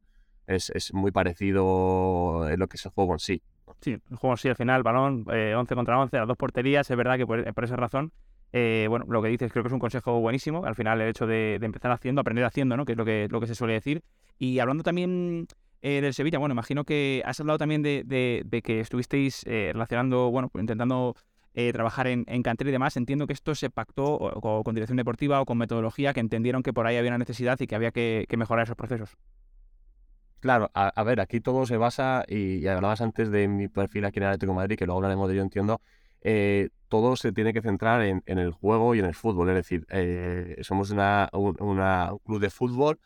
es, 0.47 0.71
es 0.71 0.93
muy 0.93 1.11
parecido 1.11 2.49
en 2.49 2.59
lo 2.59 2.67
que 2.67 2.77
es 2.77 2.85
el 2.87 2.93
juego 2.93 3.13
en 3.13 3.19
sí. 3.19 3.43
Sí, 3.81 3.93
el 3.93 4.17
juego 4.17 4.35
en 4.35 4.39
sí 4.39 4.49
al 4.49 4.57
final, 4.57 4.83
balón, 4.83 5.25
11 5.27 5.33
eh, 5.33 5.75
contra 5.75 5.99
11, 5.99 6.17
las 6.17 6.29
dos 6.29 6.37
porterías, 6.37 6.91
es 6.91 6.97
verdad 6.97 7.17
que 7.17 7.27
por, 7.27 7.65
esa 7.65 7.77
razón, 7.77 8.13
eh, 8.53 8.87
bueno, 8.89 9.07
lo 9.09 9.23
que 9.23 9.29
dices 9.29 9.51
creo 9.51 9.65
que 9.65 9.69
es 9.69 9.73
un 9.73 9.81
consejo 9.81 10.21
buenísimo, 10.21 10.65
al 10.65 10.75
final 10.75 11.01
el 11.01 11.09
hecho 11.09 11.27
de, 11.27 11.59
empezar 11.61 11.91
haciendo, 11.91 12.21
aprender 12.21 12.45
haciendo, 12.45 12.77
¿no? 12.77 12.85
que 12.85 12.93
es 12.93 12.99
lo 12.99 13.05
que, 13.05 13.29
lo 13.31 13.41
que 13.41 13.47
se 13.47 13.55
suele 13.55 13.75
decir. 13.75 14.03
Y 14.39 14.59
hablando 14.59 14.83
también 14.83 15.47
eh, 15.83 16.01
del 16.01 16.15
Sevilla, 16.15 16.39
bueno, 16.39 16.53
imagino 16.53 16.85
que 16.85 17.23
has 17.27 17.41
hablado 17.41 17.59
también 17.59 17.83
de, 17.83 18.63
que 18.65 18.81
estuvisteis 18.81 19.45
eh, 19.47 19.71
relacionando, 19.73 20.31
bueno, 20.31 20.49
intentando 20.55 21.17
eh, 21.55 21.73
trabajar 21.73 22.07
en, 22.07 22.25
en 22.29 22.45
cantera 22.45 22.71
y 22.71 22.73
demás. 22.73 22.97
Entiendo 22.97 23.27
que 23.27 23.33
esto 23.33 23.57
se 23.57 23.69
pactó 23.69 24.41
con 24.65 24.75
dirección 24.77 24.97
deportiva 24.97 25.41
o 25.41 25.45
con 25.45 25.59
metodología, 25.59 26.15
que 26.15 26.21
entendieron 26.21 26.63
que 26.63 26.73
por 26.73 26.87
ahí 26.87 26.97
había 26.97 27.11
una 27.11 27.19
necesidad 27.19 27.59
y 27.61 27.67
que 27.67 27.75
había 27.75 27.91
que, 27.91 28.27
mejorar 28.37 28.65
esos 28.65 28.77
procesos. 28.77 29.17
Claro, 30.39 30.71
a, 30.73 31.03
ver, 31.03 31.21
aquí 31.21 31.41
todo 31.41 31.67
se 31.67 31.77
basa, 31.77 32.25
y, 32.29 32.65
hablabas 32.69 33.01
antes 33.01 33.31
de 33.31 33.49
mi 33.49 33.67
perfil 33.67 34.05
aquí 34.05 34.21
en 34.21 34.27
Atlético 34.27 34.53
de 34.53 34.57
Madrid, 34.57 34.77
que 34.77 34.87
luego 34.87 34.99
hablaremos 34.99 35.29
de 35.29 35.35
ello, 35.35 35.43
entiendo, 35.43 35.81
todo 36.89 37.17
se 37.17 37.33
tiene 37.33 37.53
que 37.53 37.61
centrar 37.61 38.03
en, 38.03 38.23
el 38.27 38.53
juego 38.53 38.95
y 38.95 39.01
en 39.01 39.07
el 39.07 39.15
fútbol. 39.15 39.49
Es 39.51 39.57
decir, 39.57 39.85
somos 40.63 40.91
una, 40.91 41.29
un, 41.33 42.21
club 42.25 42.41
de 42.41 42.51
fútbol, 42.51 43.01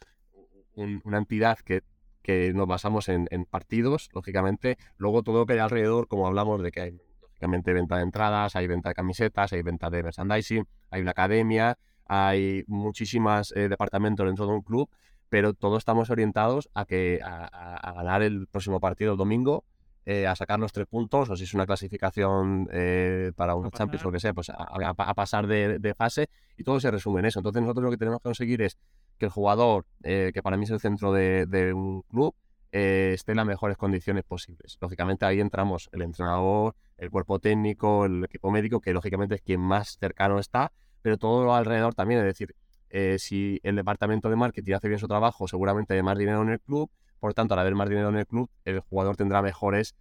una 1.05 1.17
entidad 1.17 1.59
que 1.59 1.83
que 2.27 2.53
nos 2.53 2.67
basamos 2.67 3.09
en, 3.09 3.29
partidos, 3.49 4.09
lógicamente. 4.13 4.79
Luego 4.97 5.23
todo 5.23 5.47
que 5.47 5.53
hay 5.53 5.61
alrededor, 5.61 6.09
como 6.09 6.27
hablamos 6.27 6.61
de 6.61 6.73
que 6.73 6.81
hay, 6.81 7.01
lógicamente, 7.23 7.73
venta 7.73 7.99
de 7.99 8.03
entradas, 8.03 8.57
hay 8.57 8.67
venta 8.67 8.89
de 8.89 8.97
camisetas, 8.97 9.53
hay 9.53 9.63
venta 9.63 9.91
de 9.91 10.03
merchandising, 10.03 10.67
hay 10.91 11.03
una 11.03 11.13
academia, 11.13 11.79
hay 12.05 12.65
muchísimos 12.67 13.53
eh, 13.55 13.69
departamentos 13.69 14.27
dentro 14.27 14.45
de 14.45 14.55
un 14.55 14.63
club, 14.63 14.91
pero 15.29 15.55
todos 15.55 15.79
estamos 15.79 16.11
orientados 16.11 16.69
a, 16.75 16.85
que, 16.85 17.21
a, 17.23 17.93
ganar 17.95 18.23
el 18.23 18.49
próximo 18.49 18.81
partido 18.81 19.13
el 19.13 19.19
domingo, 19.19 19.65
eh, 20.05 20.27
a 20.27 20.35
sacar 20.35 20.59
los 20.59 20.73
tres 20.73 20.89
puntos, 20.89 21.31
o 21.31 21.37
si 21.37 21.45
es 21.45 21.55
una 21.55 21.65
clasificación 21.65 22.69
eh, 22.73 23.31
para 23.37 23.55
un 23.55 23.71
Champions 23.71 24.05
o 24.05 24.09
lo 24.09 24.13
que 24.13 24.21
sea, 24.21 24.35
pues 24.35 24.51
a, 24.51 25.15
pasar 25.15 25.47
de, 25.47 25.79
de, 25.79 25.95
fase 25.95 26.29
y 26.57 26.65
todo 26.65 26.81
se 26.81 26.91
resume 26.91 27.21
en 27.21 27.27
eso. 27.27 27.39
Entonces 27.39 27.63
nosotros 27.63 27.85
lo 27.85 27.91
que 27.93 27.99
tenemos 27.99 28.19
que 28.19 28.25
conseguir 28.25 28.63
es 28.63 28.77
que 29.19 29.27
el 29.27 29.31
jugador, 29.31 29.87
eh, 30.03 30.31
que 30.33 30.43
para 30.43 30.57
mí 30.57 30.65
es 30.65 30.71
el 30.71 30.81
centro 30.81 31.13
de, 31.13 31.73
un 31.75 32.03
club, 32.03 32.35
eh, 32.73 33.13
esté 33.15 33.33
en 33.33 33.39
las 33.39 33.47
mejores 33.47 33.77
condiciones 33.77 34.25
posibles. 34.25 34.79
Lógicamente 34.81 35.25
ahí 35.25 35.41
entramos 35.41 35.89
el 35.93 36.03
entrenador, 36.03 36.75
el 36.99 37.11
cuerpo 37.11 37.39
técnico, 37.39 38.05
el 38.05 38.25
equipo 38.25 38.51
médico, 38.51 38.81
que 38.81 38.93
lógicamente 38.93 39.37
es 39.37 39.43
quien 39.43 39.61
más 39.61 39.97
cercano 39.99 40.39
está, 40.39 40.73
pero 41.03 41.17
todo 41.17 41.45
lo 41.45 41.55
alrededor 41.55 41.95
también, 41.95 42.21
es 42.21 42.27
decir, 42.27 42.55
eh, 42.91 43.17
si 43.19 43.61
el 43.63 43.77
departamento 43.77 44.29
de 44.29 44.37
marketing 44.37 44.75
hace 44.75 44.89
bien 44.89 45.01
su 45.01 45.09
trabajo, 45.09 45.49
seguramente 45.49 45.95
hay 45.95 46.03
más 46.03 46.19
dinero 46.19 46.43
en 46.43 46.51
el 46.51 46.61
club, 46.61 46.91
por 47.21 47.35
tanto, 47.35 47.55
al 47.55 47.61
haber 47.61 47.75
más 47.75 47.89
dinero 47.89 48.09
en 48.11 48.17
el 48.17 48.27
club, 48.27 48.51
el 48.65 48.81
jugador 48.81 49.17
tendrá 49.17 49.43
mejores 49.43 49.95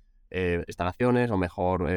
instalaciones 0.68 1.32
o 1.32 1.38
mejor 1.38 1.90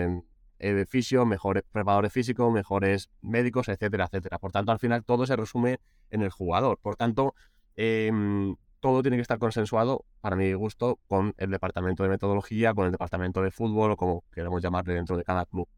eh, 0.59 0.87
fisio, 0.89 1.25
mejores 1.27 1.63
preparadores 1.71 2.13
físicos, 2.13 2.53
mejores 2.53 3.11
médicos, 3.23 3.69
etcétera, 3.69 4.07
etcétera. 4.07 4.39
Por 4.39 4.53
tanto, 4.53 4.73
al 4.73 4.79
final 4.79 5.05
todo 5.05 5.27
se 5.27 5.37
resume 5.37 5.81
en 6.11 6.23
el 6.23 6.31
jugador. 6.31 6.79
Por 6.81 6.97
tanto, 6.97 7.35
em, 7.77 8.57
todo 8.81 9.03
tiene 9.03 9.17
que 9.17 9.23
estar 9.23 9.39
consensuado, 9.39 10.05
para 10.21 10.37
mi 10.37 10.53
gusto, 10.55 10.99
con 11.07 11.35
el 11.39 11.51
departamento 11.51 12.03
de 12.03 12.09
metodología, 12.09 12.75
con 12.75 12.87
el 12.87 12.93
departamento 12.93 13.43
de 13.43 13.51
fútbol 13.51 13.93
o 13.93 13.97
como 13.97 14.25
queramos 14.33 14.63
llamarle 14.63 14.95
dentro 14.95 15.17
de 15.17 15.25
cada 15.25 15.47
club. 15.47 15.69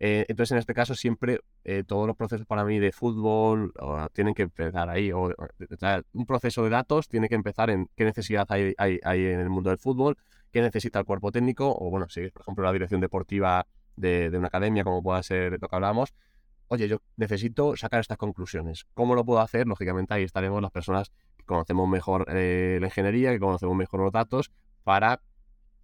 Eh, 0.00 0.26
entonces, 0.28 0.52
en 0.52 0.58
este 0.58 0.74
caso, 0.74 0.94
siempre 0.94 1.40
eh, 1.64 1.82
todos 1.84 2.06
los 2.06 2.16
procesos 2.16 2.46
para 2.46 2.64
mí 2.64 2.78
de 2.78 2.92
fútbol 2.92 3.72
tienen 4.12 4.34
que 4.34 4.42
empezar 4.42 4.88
ahí. 4.88 5.10
O, 5.12 5.32
un 6.12 6.26
proceso 6.26 6.62
de 6.64 6.70
datos 6.70 7.08
tiene 7.08 7.28
que 7.28 7.34
empezar 7.34 7.70
en 7.70 7.88
qué 7.96 8.04
necesidad 8.04 8.46
hay, 8.50 8.74
hay, 8.78 9.00
hay, 9.02 9.26
en 9.26 9.40
el 9.40 9.50
mundo 9.50 9.70
del 9.70 9.78
fútbol, 9.78 10.16
qué 10.52 10.62
necesita 10.62 11.00
el 11.00 11.04
cuerpo 11.04 11.32
técnico, 11.32 11.74
o 11.76 11.90
bueno, 11.90 12.08
si 12.08 12.28
por 12.30 12.42
ejemplo, 12.42 12.64
la 12.64 12.72
dirección 12.72 13.00
deportiva 13.00 13.66
de, 13.98 14.30
una 14.34 14.48
academia, 14.48 14.84
como 14.84 15.02
pueda 15.02 15.22
ser 15.22 15.58
lo 15.60 15.68
que 15.68 15.76
hablamos, 15.76 16.14
oye, 16.68 16.88
yo 16.88 16.98
necesito 17.16 17.76
sacar 17.76 18.00
estas 18.00 18.18
conclusiones. 18.18 18.86
¿Cómo 18.94 19.14
lo 19.14 19.24
puedo 19.24 19.40
hacer? 19.40 19.66
Lógicamente 19.66 20.14
ahí 20.14 20.22
estaremos 20.22 20.62
las 20.62 20.70
personas 20.70 21.10
que 21.36 21.44
conocemos 21.44 21.88
mejor 21.88 22.26
eh, 22.28 22.78
la 22.80 22.86
ingeniería, 22.86 23.30
que 23.32 23.40
conocemos 23.40 23.76
mejor 23.76 24.00
los 24.00 24.12
datos, 24.12 24.50
para 24.84 25.20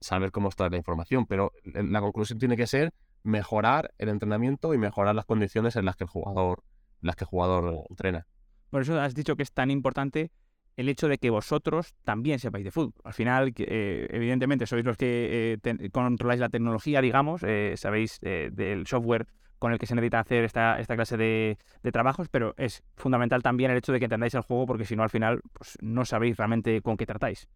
saber 0.01 0.31
cómo 0.31 0.49
extraer 0.49 0.73
la 0.73 0.79
información. 0.79 1.27
Pero 1.27 1.53
la 1.65 2.01
conclusión 2.01 2.39
tiene 2.39 2.57
que 2.57 2.67
ser 2.67 2.93
mejorar 3.23 3.95
el 3.99 4.11
entrenamiento 4.11 4.75
y 4.75 4.79
mejorar 4.79 5.15
las 5.15 5.25
condiciones 5.25 5.77
en 5.77 5.87
las 5.87 5.97
que 5.97 6.05
el 6.05 6.11
jugador, 6.11 6.63
las 7.01 7.17
que 7.17 7.25
el 7.25 7.29
jugador 7.29 7.85
entrena. 7.89 8.27
Por 8.71 8.83
eso 8.83 9.01
has 9.01 9.15
dicho 9.15 9.37
que 9.37 9.43
es 9.43 9.53
tan 9.53 9.71
importante 9.71 10.31
el 10.77 10.89
hecho 10.89 11.09
de 11.09 11.19
que 11.19 11.31
vosotros 11.31 11.95
también 12.05 12.39
sepáis 12.39 12.65
de 12.65 12.71
fútbol. 12.71 12.95
Al 13.05 13.13
final, 13.13 13.53
eh, 13.57 14.09
evidentemente, 14.11 14.67
sois 14.67 14.85
los 14.85 14.97
que 14.97 15.59
eh, 15.63 15.91
controláis 15.91 16.41
la 16.41 16.49
tecnología, 16.49 17.01
digamos, 17.01 17.43
eh, 17.45 17.75
sabéis 17.77 18.21
del 18.21 18.87
software 18.87 19.27
con 19.59 19.73
el 19.73 19.79
que 19.79 19.87
se 19.87 19.95
necesita 19.95 20.21
hacer 20.21 20.45
esta, 20.45 20.77
clase 20.87 21.17
de, 21.17 21.59
trabajos, 21.93 22.29
pero 22.29 22.55
es 22.59 22.83
fundamental 22.97 23.43
también 23.43 23.71
el 23.71 23.79
hecho 23.79 23.93
de 23.93 23.99
que 23.99 24.07
entendáis 24.07 24.35
el 24.35 24.43
juego, 24.43 24.67
porque 24.67 24.85
si 24.85 24.97
no, 24.97 25.03
al 25.03 25.11
final, 25.11 25.41
pues, 25.53 25.79
no 25.81 26.05
sabéis 26.05 26.37
realmente 26.37 26.83
con 26.83 26.97
qué 26.97 27.07
tratáis. 27.07 27.49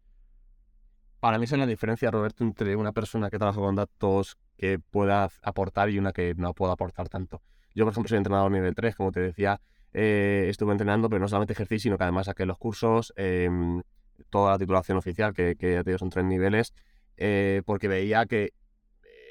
Para 1.20 1.36
mí 1.36 1.44
es 1.44 1.52
la 1.52 1.66
diferencia, 1.66 2.10
Roberto, 2.10 2.44
entre 2.44 2.76
una 2.76 2.92
persona 2.92 3.28
que 3.28 3.38
trabaja 3.38 3.58
con 3.60 3.74
datos 3.74 4.38
que 4.56 4.78
pueda 4.78 5.28
aportar 5.42 5.90
y 5.90 5.98
una 5.98 6.12
que 6.12 6.34
no 6.36 6.54
pueda 6.54 6.74
aportar 6.74 7.08
tanto. 7.08 7.42
Yo, 7.74 7.84
por 7.84 7.92
ejemplo, 7.92 8.08
soy 8.08 8.18
entrenador 8.18 8.52
nivel 8.52 8.74
3, 8.74 8.94
como 8.94 9.10
te 9.10 9.20
decía, 9.20 9.60
eh, 9.92 10.46
estuve 10.48 10.72
entrenando, 10.72 11.08
pero 11.08 11.20
no 11.20 11.28
solamente 11.28 11.54
ejercí, 11.54 11.78
sino 11.78 11.96
que 11.96 12.04
además 12.04 12.26
saqué 12.26 12.46
los 12.46 12.58
cursos, 12.58 13.12
em, 13.16 13.82
toda 14.30 14.52
la 14.52 14.58
titulación 14.58 14.98
oficial, 14.98 15.32
que, 15.32 15.56
que 15.56 15.74
ya 15.74 15.84
te 15.84 15.96
son 15.98 16.10
tres 16.10 16.24
niveles, 16.24 16.74
eh, 17.16 17.62
porque 17.64 17.88
veía 17.88 18.26
que 18.26 18.52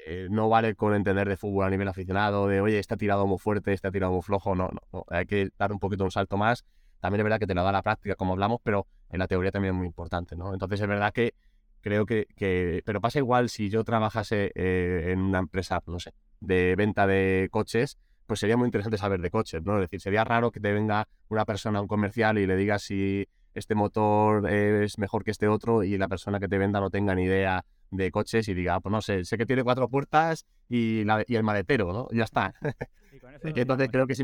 eh, 0.06 0.28
no 0.30 0.48
vale 0.48 0.74
con 0.74 0.94
entender 0.94 1.28
de 1.28 1.36
fútbol 1.36 1.66
a 1.66 1.70
nivel 1.70 1.88
aficionado, 1.88 2.48
de 2.48 2.60
oye, 2.60 2.78
está 2.78 2.96
tirado 2.96 3.26
muy 3.26 3.38
fuerte, 3.38 3.72
está 3.72 3.90
tirado 3.90 4.12
muy 4.12 4.22
flojo, 4.22 4.54
no, 4.54 4.70
no, 4.92 5.04
hay 5.08 5.26
que 5.26 5.50
dar 5.58 5.72
un 5.72 5.78
poquito 5.78 6.04
un 6.04 6.10
salto 6.10 6.36
más. 6.36 6.64
También 7.00 7.20
es 7.20 7.24
verdad 7.24 7.38
que 7.38 7.46
te 7.46 7.54
lo 7.54 7.62
da 7.62 7.70
la 7.70 7.82
práctica, 7.82 8.16
como 8.16 8.32
hablamos, 8.32 8.60
pero 8.64 8.86
en 9.10 9.20
la 9.20 9.28
teoría 9.28 9.52
también 9.52 9.74
es 9.74 9.78
muy 9.78 9.86
importante, 9.86 10.34
¿no? 10.34 10.52
Entonces 10.52 10.80
es 10.80 10.88
verdad 10.88 11.12
que 11.12 11.34
creo 11.80 12.06
que, 12.06 12.26
que 12.36 12.82
pero 12.84 13.00
pasa 13.00 13.20
igual 13.20 13.50
si 13.50 13.70
yo 13.70 13.84
trabajase 13.84 14.50
en 14.56 15.20
una 15.20 15.38
empresa, 15.38 15.80
no 15.86 16.00
sé, 16.00 16.12
de 16.40 16.74
venta 16.76 17.06
de 17.06 17.48
coches, 17.52 17.98
pues 18.28 18.40
sería 18.40 18.56
muy 18.56 18.66
interesante 18.66 18.98
saber 18.98 19.20
de 19.20 19.30
coches, 19.30 19.64
¿no? 19.64 19.76
Es 19.76 19.82
decir, 19.82 20.00
sería 20.00 20.22
raro 20.22 20.52
que 20.52 20.60
te 20.60 20.72
venga 20.72 21.08
una 21.28 21.44
persona, 21.44 21.80
un 21.80 21.88
comercial, 21.88 22.38
y 22.38 22.46
le 22.46 22.56
diga 22.56 22.78
si 22.78 23.26
este 23.54 23.74
motor 23.74 24.48
es 24.48 24.98
mejor 24.98 25.24
que 25.24 25.32
este 25.32 25.48
otro 25.48 25.82
y 25.82 25.98
la 25.98 26.06
persona 26.06 26.38
que 26.38 26.46
te 26.46 26.58
venda 26.58 26.78
no 26.78 26.90
tenga 26.90 27.14
ni 27.14 27.24
idea 27.24 27.64
de 27.90 28.10
coches 28.10 28.46
y 28.48 28.54
diga, 28.54 28.76
ah, 28.76 28.80
pues 28.80 28.92
no 28.92 29.00
sé, 29.00 29.24
sé 29.24 29.38
que 29.38 29.46
tiene 29.46 29.64
cuatro 29.64 29.88
puertas 29.88 30.46
y, 30.68 31.04
y 31.26 31.36
el 31.36 31.42
maletero, 31.42 31.92
¿no? 31.92 32.08
Ya 32.12 32.24
está. 32.24 32.54
Entonces 33.42 33.88
creo 33.90 34.06
que 34.06 34.12
es, 34.12 34.22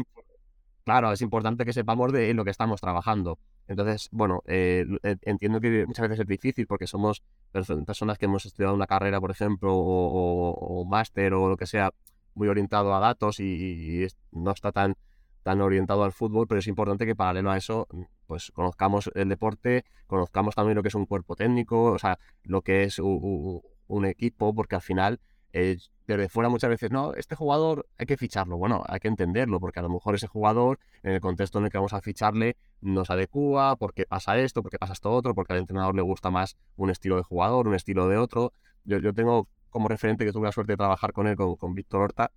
claro, 0.85 1.13
es 1.13 1.23
importante 1.23 1.65
que 1.65 1.73
sepamos 1.73 2.13
de 2.13 2.33
lo 2.35 2.45
que 2.45 2.51
estamos 2.51 2.81
trabajando. 2.81 3.39
Entonces, 3.67 4.09
bueno, 4.13 4.43
eh, 4.47 4.85
entiendo 5.23 5.61
que 5.61 5.87
muchas 5.87 6.03
veces 6.09 6.21
es 6.21 6.27
difícil 6.27 6.67
porque 6.67 6.87
somos 6.87 7.23
personas 7.51 8.19
que 8.19 8.27
hemos 8.27 8.45
estudiado 8.45 8.75
una 8.75 8.87
carrera, 8.87 9.21
por 9.21 9.31
ejemplo, 9.31 9.75
o, 9.75 10.85
máster 10.85 11.33
o 11.33 11.49
lo 11.49 11.57
que 11.57 11.67
sea, 11.67 11.91
muy 12.35 12.49
orientado 12.49 12.95
a 12.95 13.01
datos 13.01 13.41
y, 13.41 14.07
no 14.33 14.51
está 14.51 14.73
tan, 14.73 14.97
tan 15.43 15.61
orientado 15.61 16.05
al 16.05 16.13
fútbol, 16.13 16.47
pero 16.47 16.59
es 16.59 16.67
importante 16.67 17.07
que 17.07 17.15
paralelo 17.15 17.51
a 17.51 17.57
eso, 17.57 17.87
pues 18.27 18.51
conozcamos 18.53 19.11
el 19.15 19.29
deporte, 19.29 19.85
conozcamos 20.07 20.55
también 20.55 20.77
lo 20.77 20.83
que 20.83 20.89
es 20.89 20.95
un 20.95 21.07
cuerpo 21.07 21.37
técnico, 21.37 21.85
o 21.85 21.99
sea, 21.99 22.19
lo 22.43 22.63
que 22.63 22.85
es 22.85 22.99
un 22.99 24.05
equipo, 24.07 24.55
porque 24.55 24.77
al 24.77 24.83
final 24.83 25.21
eh, 25.57 25.79
desde 26.09 26.29
fuera 26.29 26.49
muchas 26.49 26.69
veces, 26.69 26.91
no, 26.91 27.15
este 27.15 27.37
jugador 27.37 27.87
hay 27.97 28.07
que 28.07 28.17
ficharlo. 28.17 28.59
Bueno, 28.59 28.83
hay 28.89 28.99
que 28.99 29.07
entenderlo, 29.07 29.61
porque 29.61 29.79
a 29.79 29.83
lo 29.83 29.89
mejor 29.89 30.17
ese 30.17 30.27
jugador, 30.27 30.81
en 31.05 31.13
el 31.13 31.21
contexto 31.21 31.59
en 31.59 31.67
el 31.67 31.71
que 31.71 31.79
vamos 31.79 31.93
a 31.93 32.01
ficharle, 32.01 32.57
nos 32.81 33.09
adecua, 33.09 33.77
porque 33.77 34.05
pasa 34.05 34.37
esto, 34.39 34.63
porque 34.63 34.79
pasa 34.79 34.93
esto 34.95 35.13
otro, 35.13 35.33
porque 35.35 35.53
al 35.53 35.61
entrenador 35.61 35.95
le 35.95 36.03
gusta 36.03 36.31
más 36.31 36.57
un 36.77 36.91
estilo 36.91 37.17
de 37.17 37.23
jugador, 37.23 37.69
un 37.69 37.75
estilo 37.75 38.09
de 38.09 38.19
otro. 38.19 38.53
Yo, 38.85 38.99
yo 38.99 39.15
tengo 39.15 39.49
como 39.75 39.89
referente 39.89 40.25
que 40.25 40.31
tuve 40.31 40.47
la 40.47 40.53
suerte 40.53 40.75
de 40.75 40.77
trabajar 40.77 41.13
con 41.13 41.27
él, 41.27 41.35
con, 41.35 41.75
Víctor 41.75 42.03
Horta, 42.03 42.31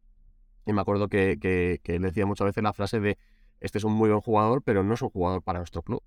y 0.66 0.74
me 0.74 0.82
acuerdo 0.82 1.08
que, 1.08 1.38
que, 1.40 2.00
decía 2.00 2.26
muchas 2.26 2.46
veces 2.46 2.64
la 2.64 2.74
frase 2.74 3.00
de, 3.00 3.20
este 3.60 3.78
es 3.78 3.84
un 3.84 3.94
muy 3.94 4.10
buen 4.10 4.22
jugador, 4.22 4.64
pero 4.64 4.84
no 4.84 4.96
es 4.96 5.04
un 5.04 5.12
jugador 5.12 5.44
para 5.44 5.60
nuestro 5.60 5.84
club. 5.84 6.02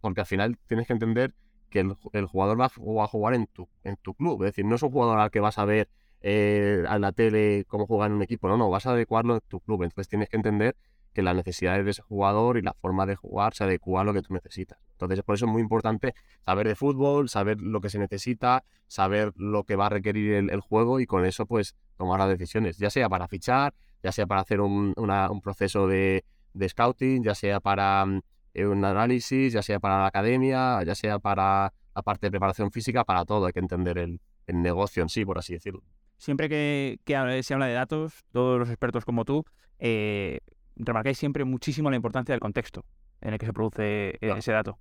porque 0.00 0.22
al 0.22 0.26
final 0.26 0.56
tienes 0.66 0.86
que 0.86 0.94
entender 0.94 1.34
que 1.68 1.80
el, 1.80 2.24
jugador 2.24 2.58
va, 2.58 2.64
a 2.64 3.06
jugar 3.06 3.34
en 3.34 3.46
tu, 3.48 3.68
en 3.82 3.96
tu 3.96 4.14
club. 4.14 4.42
Es 4.44 4.52
decir, 4.52 4.64
no 4.64 4.76
es 4.76 4.82
un 4.82 4.92
jugador 4.92 5.18
al 5.18 5.30
que 5.30 5.40
vas 5.40 5.58
a 5.58 5.66
ver 5.66 5.90
eh, 6.22 6.84
a 6.88 6.98
la 6.98 7.12
tele 7.12 7.66
cómo 7.68 7.86
juega 7.86 8.06
en 8.06 8.12
un 8.12 8.22
equipo. 8.22 8.48
No, 8.48 8.56
no, 8.56 8.70
vas 8.70 8.86
a 8.86 8.92
adecuarlo 8.92 9.34
en 9.34 9.40
tu 9.46 9.60
club. 9.60 9.82
Entonces 9.82 10.08
tienes 10.08 10.30
que 10.30 10.36
entender 10.38 10.74
que 11.14 11.22
las 11.22 11.34
necesidades 11.34 11.84
de 11.84 11.92
ese 11.92 12.02
jugador 12.02 12.58
y 12.58 12.62
la 12.62 12.74
forma 12.74 13.06
de 13.06 13.16
jugar 13.16 13.54
se 13.54 13.64
adecua 13.64 14.02
a 14.02 14.04
lo 14.04 14.12
que 14.12 14.20
tú 14.20 14.34
necesitas. 14.34 14.78
Entonces, 14.92 15.22
por 15.22 15.36
eso 15.36 15.46
es 15.46 15.52
muy 15.52 15.62
importante 15.62 16.14
saber 16.40 16.68
de 16.68 16.74
fútbol, 16.74 17.28
saber 17.28 17.60
lo 17.60 17.80
que 17.80 17.88
se 17.88 17.98
necesita, 17.98 18.64
saber 18.86 19.32
lo 19.36 19.64
que 19.64 19.76
va 19.76 19.86
a 19.86 19.88
requerir 19.88 20.34
el, 20.50 20.60
juego 20.60 21.00
y 21.00 21.06
con 21.06 21.24
eso, 21.24 21.46
pues, 21.46 21.74
tomar 21.96 22.18
las 22.18 22.28
decisiones, 22.28 22.78
ya 22.78 22.90
sea 22.90 23.08
para 23.08 23.28
fichar, 23.28 23.74
ya 24.02 24.12
sea 24.12 24.26
para 24.26 24.40
hacer 24.40 24.60
un, 24.60 24.94
proceso 25.42 25.86
de, 25.86 26.24
scouting, 26.68 27.22
ya 27.22 27.34
sea 27.34 27.60
para 27.60 28.04
mm, 28.04 28.20
eh, 28.54 28.66
un 28.66 28.84
análisis, 28.84 29.52
ya 29.52 29.62
sea 29.62 29.80
para 29.80 30.00
la 30.00 30.06
academia, 30.06 30.82
ya 30.82 30.94
sea 30.94 31.18
para 31.18 31.72
la 31.94 32.02
parte 32.02 32.26
de 32.26 32.30
preparación 32.30 32.70
física, 32.70 33.04
para 33.04 33.24
todo 33.24 33.46
hay 33.46 33.52
que 33.52 33.60
entender 33.60 33.98
el, 33.98 34.20
negocio 34.46 35.02
en 35.02 35.08
sí, 35.08 35.24
por 35.24 35.38
así 35.38 35.54
decirlo. 35.54 35.82
Siempre 36.18 36.48
que, 36.48 36.98
se 37.42 37.54
habla 37.54 37.66
de 37.66 37.72
datos, 37.72 38.24
todos 38.32 38.58
los 38.58 38.68
expertos 38.68 39.04
como 39.04 39.24
tú, 39.24 39.44
eh, 39.78 40.40
remarcáis 40.76 41.18
siempre 41.18 41.44
muchísimo 41.44 41.90
la 41.90 41.96
importancia 41.96 42.32
del 42.32 42.40
contexto 42.40 42.84
en 43.20 43.32
el 43.32 43.38
que 43.38 43.46
se 43.46 43.52
produce 43.52 44.08
eh, 44.20 44.34
ese 44.36 44.52
dato. 44.52 44.78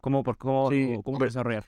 ¿Cómo, 0.00 0.22
por, 0.22 0.38
cómo, 0.38 0.70
cómo 1.02 1.18
desarrollar? 1.18 1.66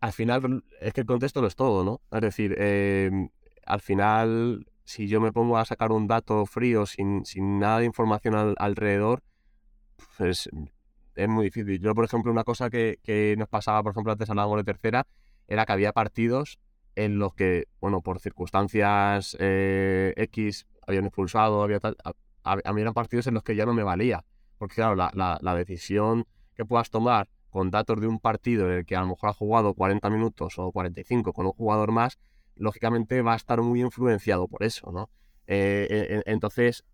Al 0.00 0.12
final, 0.12 0.64
es 0.80 0.92
que 0.92 1.00
el 1.00 1.06
contexto 1.06 1.40
lo 1.40 1.46
es 1.46 1.56
todo, 1.56 1.82
¿no? 1.82 2.00
Es 2.10 2.20
decir, 2.20 2.54
em, 2.58 3.30
al 3.64 3.80
final, 3.80 4.66
si 4.84 5.08
yo 5.08 5.20
me 5.20 5.32
pongo 5.32 5.56
a 5.56 5.64
sacar 5.64 5.92
un 5.92 6.06
dato 6.06 6.44
frío 6.44 6.84
sin, 6.84 7.24
sin 7.24 7.58
nada 7.58 7.78
de 7.78 7.86
información 7.86 8.54
alrededor, 8.58 9.22
pues 10.18 10.50
es 11.14 11.28
muy 11.28 11.44
difícil. 11.46 11.80
Yo, 11.80 11.94
por 11.94 12.04
ejemplo, 12.04 12.30
una 12.30 12.44
cosa 12.44 12.68
que, 12.68 12.98
que 13.02 13.34
nos 13.38 13.48
pasaba, 13.48 13.82
por 13.82 13.92
ejemplo, 13.92 14.12
antes 14.12 14.28
hablábamos 14.28 14.58
de 14.58 14.64
tercera, 14.64 15.06
era 15.46 15.64
que 15.64 15.72
había 15.72 15.92
partidos 15.92 16.58
en 16.94 17.18
los 17.18 17.32
que, 17.34 17.66
bueno, 17.80 18.02
por 18.02 18.20
circunstancias 18.20 19.36
eh, 19.40 20.12
X 20.16 20.66
habían 20.88 21.06
expulsado, 21.06 21.62
había 21.62 21.80
tal, 21.80 21.96
a, 22.42 22.72
mí 22.72 22.80
eran 22.80 22.94
partidos 22.94 23.26
en 23.26 23.34
los 23.34 23.42
que 23.42 23.54
ya 23.54 23.66
no 23.66 23.74
me 23.74 23.82
valía. 23.82 24.24
Porque, 24.56 24.76
claro, 24.76 24.96
la, 24.96 25.10
la, 25.14 25.38
la, 25.40 25.54
decisión 25.54 26.26
que 26.54 26.64
puedas 26.64 26.90
tomar 26.90 27.28
con 27.50 27.70
datos 27.70 28.00
de 28.00 28.06
un 28.06 28.18
partido 28.18 28.66
en 28.66 28.78
el 28.78 28.86
que 28.86 28.96
a 28.96 29.00
lo 29.00 29.08
mejor 29.08 29.30
ha 29.30 29.32
jugado 29.32 29.74
40 29.74 30.10
minutos 30.10 30.58
o 30.58 30.72
45 30.72 31.32
con 31.32 31.46
un 31.46 31.52
jugador 31.52 31.92
más, 31.92 32.18
lógicamente 32.56 33.22
va 33.22 33.34
a 33.34 33.36
estar 33.36 33.60
muy 33.62 33.80
influenciado 33.80 34.48
por 34.48 34.64
eso, 34.64 34.90
¿no? 34.90 35.10
Eh, 35.46 35.86
eh, 35.90 36.22
entonces, 36.26 36.84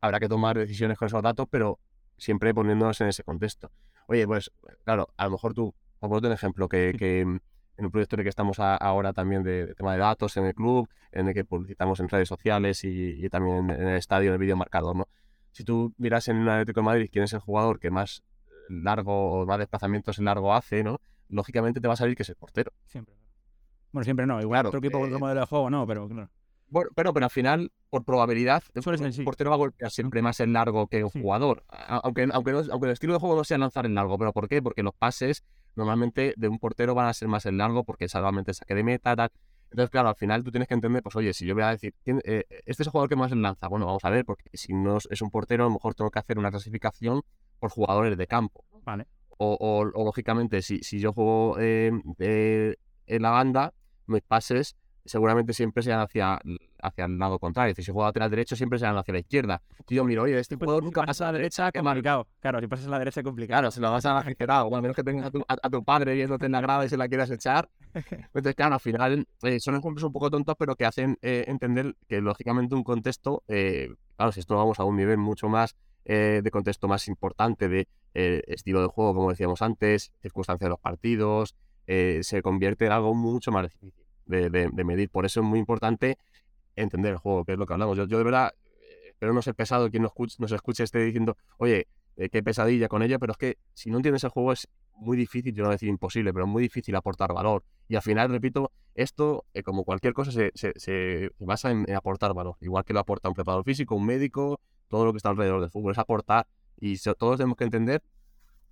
habrá 0.00 0.20
que 0.20 0.28
tomar 0.28 0.58
decisiones 0.58 0.98
con 0.98 1.06
esos 1.06 1.22
datos, 1.22 1.46
pero 1.50 1.78
siempre 2.18 2.52
poniéndonos 2.52 3.00
en 3.00 3.08
ese 3.08 3.22
contexto. 3.22 3.70
Oye, 4.06 4.26
pues 4.26 4.50
claro, 4.84 5.08
a 5.16 5.24
lo 5.24 5.32
mejor 5.32 5.54
tú, 5.54 5.74
por 5.98 6.10
ponerte 6.10 6.28
un 6.28 6.34
ejemplo, 6.34 6.68
que, 6.68 6.94
que, 6.98 7.38
en 7.76 7.86
un 7.86 7.90
proyecto 7.90 8.16
en 8.16 8.20
el 8.20 8.24
que 8.24 8.30
estamos 8.30 8.58
ahora 8.58 9.12
también 9.12 9.42
de, 9.42 9.74
tema 9.74 9.92
de 9.92 9.98
datos 9.98 10.36
en 10.36 10.46
el 10.46 10.54
club, 10.54 10.88
en 11.12 11.28
el 11.28 11.34
que 11.34 11.44
publicitamos 11.44 12.00
en 12.00 12.08
redes 12.08 12.28
sociales 12.28 12.84
y, 12.84 13.28
también 13.28 13.70
en, 13.70 13.88
el 13.88 13.96
estadio, 13.96 14.28
en 14.28 14.34
el 14.34 14.38
vídeo 14.38 14.56
marcador, 14.56 14.96
¿no? 14.96 15.08
Si 15.50 15.64
tú 15.64 15.94
miras 15.98 16.26
en 16.28 16.38
un 16.38 16.48
Atlético 16.48 16.80
de 16.80 16.84
Madrid 16.84 17.08
quién 17.12 17.24
es 17.24 17.32
el 17.32 17.40
jugador 17.40 17.78
que 17.78 17.90
más 17.90 18.24
largo 18.68 19.40
o 19.40 19.46
más 19.46 19.58
desplazamientos 19.58 20.18
en 20.18 20.24
largo 20.24 20.52
hace, 20.54 20.82
¿no? 20.82 21.00
Lógicamente 21.28 21.80
te 21.80 21.88
va 21.88 21.94
a 21.94 21.96
salir 21.96 22.16
que 22.16 22.22
es 22.22 22.28
el 22.28 22.36
portero. 22.36 22.72
Siempre. 22.86 23.14
Bueno, 23.92 24.04
siempre 24.04 24.26
no. 24.26 24.40
Igual 24.40 24.66
otro 24.66 24.78
equipo 24.78 24.98
con 24.98 25.06
otro 25.06 25.18
eh, 25.18 25.20
modelo 25.20 25.40
de 25.40 25.46
juego 25.46 25.70
no, 25.70 25.86
pero 25.86 26.08
claro. 26.08 26.30
Bueno, 26.68 26.90
pero, 26.96 27.12
pero 27.12 27.26
al 27.26 27.30
final, 27.30 27.70
por 27.90 28.04
probabilidad, 28.04 28.64
el 28.74 29.24
portero 29.24 29.50
va 29.50 29.54
a 29.54 29.58
golpear 29.58 29.90
siempre 29.90 30.22
más 30.22 30.40
en 30.40 30.52
largo 30.52 30.88
que 30.88 31.04
un 31.04 31.10
jugador. 31.10 31.64
Aunque, 31.68 32.28
aunque, 32.32 32.50
aunque 32.50 32.86
el 32.86 32.92
estilo 32.92 33.12
de 33.12 33.20
juego 33.20 33.36
no 33.36 33.44
sea 33.44 33.58
lanzar 33.58 33.86
en 33.86 33.94
largo. 33.94 34.18
¿Pero 34.18 34.32
por 34.32 34.48
qué? 34.48 34.60
Porque 34.60 34.82
los 34.82 34.94
pases 34.94 35.44
normalmente 35.76 36.34
de 36.36 36.48
un 36.48 36.58
portero 36.58 36.94
van 36.94 37.06
a 37.06 37.12
ser 37.14 37.28
más 37.28 37.46
en 37.46 37.58
largo 37.58 37.84
porque 37.84 38.08
solamente 38.08 38.54
saque 38.54 38.74
de 38.74 38.84
meta, 38.84 39.16
tal. 39.16 39.30
Entonces, 39.70 39.90
claro, 39.90 40.08
al 40.08 40.14
final 40.14 40.44
tú 40.44 40.52
tienes 40.52 40.68
que 40.68 40.74
entender, 40.74 41.02
pues 41.02 41.16
oye, 41.16 41.32
si 41.32 41.46
yo 41.46 41.54
voy 41.54 41.64
a 41.64 41.70
decir, 41.70 41.94
eh, 42.06 42.44
este 42.48 42.82
es 42.82 42.86
el 42.86 42.90
jugador 42.90 43.08
que 43.08 43.16
más 43.16 43.32
lanza, 43.32 43.66
bueno, 43.66 43.86
vamos 43.86 44.04
a 44.04 44.10
ver, 44.10 44.24
porque 44.24 44.48
si 44.52 44.72
no 44.72 44.98
es 44.98 45.20
un 45.20 45.30
portero, 45.30 45.64
a 45.64 45.66
lo 45.66 45.72
mejor 45.72 45.94
tengo 45.94 46.10
que 46.10 46.20
hacer 46.20 46.38
una 46.38 46.50
clasificación 46.50 47.22
por 47.58 47.70
jugadores 47.70 48.16
de 48.16 48.26
campo. 48.26 48.64
Vale. 48.84 49.06
O, 49.36 49.56
o, 49.58 49.84
lógicamente, 49.84 50.62
si, 50.62 50.78
si 50.84 51.00
yo 51.00 51.12
juego 51.12 51.56
eh, 51.58 51.90
en 53.06 53.22
la 53.22 53.30
banda, 53.30 53.74
mis 54.06 54.22
pases 54.22 54.76
seguramente 55.04 55.52
siempre 55.52 55.82
sean 55.82 56.00
hacia, 56.00 56.40
hacia 56.80 57.04
el 57.04 57.18
lado 57.18 57.38
contrario. 57.38 57.74
Si 57.74 57.84
juega 57.84 58.08
lateral 58.08 58.30
derecho, 58.30 58.56
siempre 58.56 58.78
sean 58.78 58.96
hacia 58.96 59.12
la 59.12 59.20
izquierda. 59.20 59.62
Y 59.88 59.96
yo 59.96 60.04
miro, 60.04 60.22
oye, 60.22 60.38
este 60.38 60.56
jugador 60.56 60.82
nunca 60.82 61.04
pasa 61.04 61.28
a 61.28 61.32
la 61.32 61.38
derecha, 61.38 61.70
qué 61.70 61.80
complicado. 61.80 62.26
Claro, 62.40 62.60
si 62.60 62.66
pasas 62.66 62.86
a 62.86 62.90
la 62.90 62.98
derecha 62.98 63.20
es 63.20 63.24
complicado. 63.24 63.60
Claro, 63.60 63.70
se 63.70 63.80
lo 63.80 63.90
vas 63.90 64.04
a 64.06 64.14
la 64.14 64.64
o 64.64 64.74
al 64.74 64.82
menos 64.82 64.96
que 64.96 65.04
tengas 65.04 65.26
a 65.26 65.30
tu, 65.30 65.44
a, 65.46 65.70
tu 65.70 65.84
padre 65.84 66.14
viéndote 66.14 66.46
en 66.46 66.52
la 66.52 66.60
grada 66.60 66.84
y 66.84 66.88
se 66.88 66.96
la 66.96 67.08
quieras 67.08 67.30
echar. 67.30 67.68
Entonces, 68.10 68.54
claro, 68.54 68.74
al 68.74 68.80
final 68.80 69.26
eh, 69.42 69.60
son 69.60 69.76
ejemplos 69.76 70.02
un 70.02 70.12
poco 70.12 70.30
tontos, 70.30 70.54
pero 70.58 70.74
que 70.76 70.86
hacen 70.86 71.18
eh, 71.22 71.44
entender 71.46 71.94
que, 72.08 72.20
lógicamente, 72.20 72.74
un 72.74 72.82
contexto, 72.82 73.42
eh, 73.48 73.90
claro, 74.16 74.32
si 74.32 74.40
esto 74.40 74.56
vamos 74.56 74.80
a 74.80 74.84
un 74.84 74.96
nivel 74.96 75.18
mucho 75.18 75.48
más 75.48 75.76
de 76.06 76.50
contexto 76.52 76.86
más 76.86 77.08
importante 77.08 77.66
de 77.66 77.88
estilo 78.12 78.82
de 78.82 78.88
juego, 78.88 79.14
como 79.14 79.30
decíamos 79.30 79.62
antes, 79.62 80.12
circunstancias 80.20 80.66
de 80.66 80.68
los 80.68 80.78
partidos, 80.78 81.56
se 81.86 82.42
convierte 82.42 82.84
en 82.84 82.92
algo 82.92 83.14
mucho 83.14 83.50
más 83.50 83.62
difícil 83.62 84.03
de, 84.26 84.84
medir. 84.84 85.10
Por 85.10 85.26
eso 85.26 85.40
es 85.40 85.46
muy 85.46 85.58
importante 85.58 86.18
entender 86.76 87.12
el 87.12 87.18
juego, 87.18 87.44
que 87.44 87.52
es 87.52 87.58
lo 87.58 87.66
que 87.66 87.72
hablamos. 87.72 87.96
Yo, 87.96 88.06
de 88.06 88.24
verdad 88.24 88.52
eh, 88.80 89.08
espero 89.10 89.32
no 89.32 89.42
ser 89.42 89.54
pesado 89.54 89.90
quien 89.90 90.02
nos 90.02 90.10
escuche, 90.10 90.36
nos 90.38 90.52
escuche 90.52 90.82
esté 90.82 91.00
diciendo, 91.04 91.36
oye, 91.58 91.88
eh, 92.16 92.28
qué 92.28 92.42
pesadilla 92.42 92.88
con 92.88 93.02
ella, 93.02 93.18
pero 93.18 93.32
es 93.32 93.38
que 93.38 93.58
si 93.74 93.90
no 93.90 93.96
entiendes 93.98 94.24
el 94.24 94.30
juego 94.30 94.52
es 94.52 94.68
muy 94.96 95.16
difícil, 95.16 95.52
yo 95.54 95.62
no 95.62 95.68
voy 95.68 95.72
a 95.72 95.76
decir 95.76 95.88
imposible, 95.88 96.32
pero 96.32 96.46
muy 96.46 96.62
difícil 96.62 96.94
aportar 96.94 97.32
valor. 97.32 97.64
Y 97.88 97.96
al 97.96 98.02
final, 98.02 98.30
repito, 98.30 98.70
esto, 98.94 99.44
eh, 99.54 99.62
como 99.62 99.84
cualquier 99.84 100.14
cosa, 100.14 100.30
se, 100.30 100.52
se, 100.54 101.30
basa 101.38 101.70
en, 101.70 101.92
aportar 101.94 102.32
valor. 102.32 102.56
Igual 102.60 102.84
que 102.84 102.92
lo 102.92 103.00
aporta 103.00 103.28
un 103.28 103.34
preparador 103.34 103.64
físico, 103.64 103.96
un 103.96 104.06
médico, 104.06 104.60
todo 104.88 105.04
lo 105.04 105.12
que 105.12 105.16
está 105.16 105.30
alrededor 105.30 105.60
del 105.60 105.70
fútbol, 105.70 105.92
es 105.92 105.98
aportar. 105.98 106.46
Y 106.78 106.96
todos 106.98 107.38
tenemos 107.38 107.56
que 107.56 107.64
entender 107.64 108.02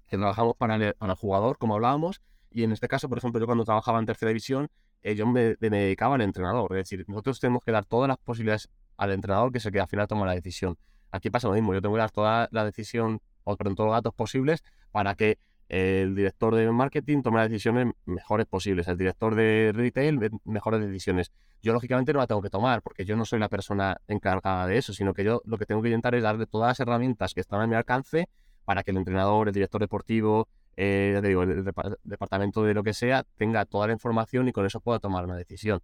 que 0.09 0.17
trabajamos 0.17 0.55
para 0.57 0.77
el, 0.77 0.95
para 0.95 1.13
el 1.13 1.19
jugador, 1.19 1.59
como 1.59 1.75
hablábamos, 1.75 2.21
y 2.51 2.65
en 2.65 2.73
este 2.73 2.87
caso, 2.89 3.09
por 3.09 3.19
ejemplo, 3.19 3.41
yo 3.41 3.47
cuando 3.47 3.65
trabajaba 3.65 3.99
en 3.99 4.07
tercera 4.07 4.29
división, 4.29 4.69
yo 5.03 5.27
me, 5.27 5.57
dedicaba 5.57 6.15
al 6.15 6.23
entrenador. 6.23 6.73
Es 6.77 6.89
decir, 6.89 7.05
nosotros 7.09 7.41
tenemos 7.41 7.63
que 7.65 7.73
dar 7.73 7.85
todas 7.85 8.09
las 8.09 8.19
posibilidades 8.19 8.69
al 8.97 9.13
entrenador 9.13 9.53
que 9.53 9.59
es 9.59 9.67
el 9.67 9.73
que 9.73 9.81
al 9.81 9.89
final 9.89 10.07
toma 10.07 10.27
la 10.27 10.35
decisión. 10.35 10.79
Aquí 11.11 11.31
pasa 11.31 11.49
lo 11.49 11.55
mismo, 11.55 11.75
yo 11.75 11.83
tengo 11.83 11.95
que 11.95 12.01
dar 12.01 12.11
toda 12.11 12.49
la 12.53 12.65
decisión, 12.65 13.21
o 13.45 13.57
todos 13.57 13.77
los 13.79 13.93
datos 13.93 14.15
posibles 14.15 14.63
para 14.91 15.15
que 15.15 15.39
el 15.69 16.15
director 16.15 16.55
de 16.55 16.71
marketing 16.71 17.23
tome 17.23 17.39
las 17.39 17.49
decisiones 17.49 17.95
mejores 18.05 18.47
posibles, 18.47 18.89
el 18.89 18.99
director 18.99 19.35
de 19.35 19.73
retail 19.75 20.21
mejores 20.45 20.81
decisiones. 20.81 21.33
Yo 21.63 21.73
lógicamente 21.73 22.13
no 22.13 22.19
la 22.19 22.27
tengo 22.27 22.43
que 22.43 22.51
tomar 22.51 22.83
porque 22.83 23.05
yo 23.05 23.17
no 23.17 23.25
soy 23.25 23.39
la 23.39 23.49
persona 23.49 24.01
encargada 24.07 24.67
de 24.67 24.77
eso, 24.77 24.93
sino 24.93 25.15
que 25.15 25.25
yo 25.25 25.41
lo 25.45 25.57
que 25.57 25.65
tengo 25.65 25.81
que 25.81 25.89
intentar 25.89 26.15
es 26.15 26.23
darle 26.23 26.47
todas 26.47 26.69
las 26.69 26.81
herramientas 26.81 27.33
que 27.33 27.41
están 27.41 27.61
a 27.63 27.67
mi 27.67 27.75
alcance 27.75 28.29
para 28.65 28.83
que 28.83 28.91
el 28.91 28.99
entrenador, 28.99 29.49
el 29.49 29.55
director 29.55 29.81
deportivo, 29.81 30.49
eh, 30.77 31.21
digo, 31.23 31.43
el, 31.43 31.65
departamento 32.05 32.63
de 32.63 32.75
lo 32.75 32.83
que 32.83 32.95
sea, 32.95 33.25
tenga 33.37 33.65
toda 33.65 33.87
la 33.87 33.93
información 33.93 34.49
y 34.49 34.53
con 34.53 34.67
eso 34.67 34.81
pueda 34.81 34.99
tomar 34.99 35.25
una 35.25 35.37
decisión. 35.37 35.81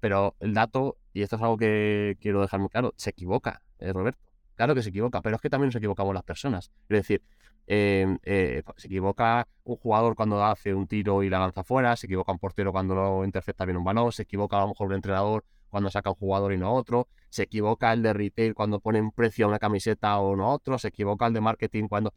Pero 0.00 0.36
el 0.40 0.54
dato, 0.54 0.98
y 1.12 1.22
esto 1.22 1.36
es 1.36 1.42
algo 1.42 1.56
que 1.56 2.16
quiero 2.20 2.40
dejar 2.40 2.60
muy 2.60 2.68
claro, 2.68 2.92
se 2.96 3.10
equivoca, 3.10 3.62
eh, 3.78 3.92
Roberto. 3.92 4.20
Claro 4.54 4.74
que 4.74 4.82
se 4.82 4.88
equivoca, 4.90 5.20
pero 5.20 5.36
es 5.36 5.42
que 5.42 5.50
también 5.50 5.68
nos 5.68 5.76
equivocamos 5.76 6.14
las 6.14 6.22
personas. 6.22 6.70
Es 6.88 6.96
decir, 6.96 7.22
em, 7.66 8.18
eh, 8.22 8.62
se 8.76 8.86
equivoca 8.86 9.48
un 9.64 9.76
jugador 9.76 10.14
cuando 10.14 10.42
hace 10.44 10.72
un 10.74 10.86
tiro 10.86 11.22
y 11.22 11.30
la 11.30 11.38
lanza 11.38 11.64
fuera, 11.64 11.96
se 11.96 12.06
equivoca 12.06 12.32
un 12.32 12.38
portero 12.38 12.72
cuando 12.72 12.94
no 12.94 13.24
intercepta 13.24 13.64
bien 13.64 13.76
un 13.76 13.84
balón, 13.84 14.12
se 14.12 14.22
equivoca 14.22 14.58
a 14.58 14.62
lo 14.62 14.68
mejor 14.68 14.88
un 14.88 14.94
entrenador 14.94 15.44
cuando 15.68 15.90
saca 15.90 16.10
un 16.10 16.16
jugador 16.16 16.52
y 16.52 16.58
no 16.58 16.72
otro, 16.72 17.08
se 17.28 17.42
equivoca 17.42 17.92
el 17.92 18.02
de 18.02 18.12
retail 18.12 18.54
cuando 18.54 18.80
pone 18.80 19.00
un 19.00 19.12
precio 19.12 19.46
a 19.46 19.48
una 19.48 19.58
camiseta 19.58 20.18
o 20.18 20.36
no 20.36 20.50
otro, 20.50 20.78
se 20.78 20.88
equivoca 20.88 21.26
el 21.26 21.34
de 21.34 21.40
marketing 21.40 21.88
cuando... 21.88 22.14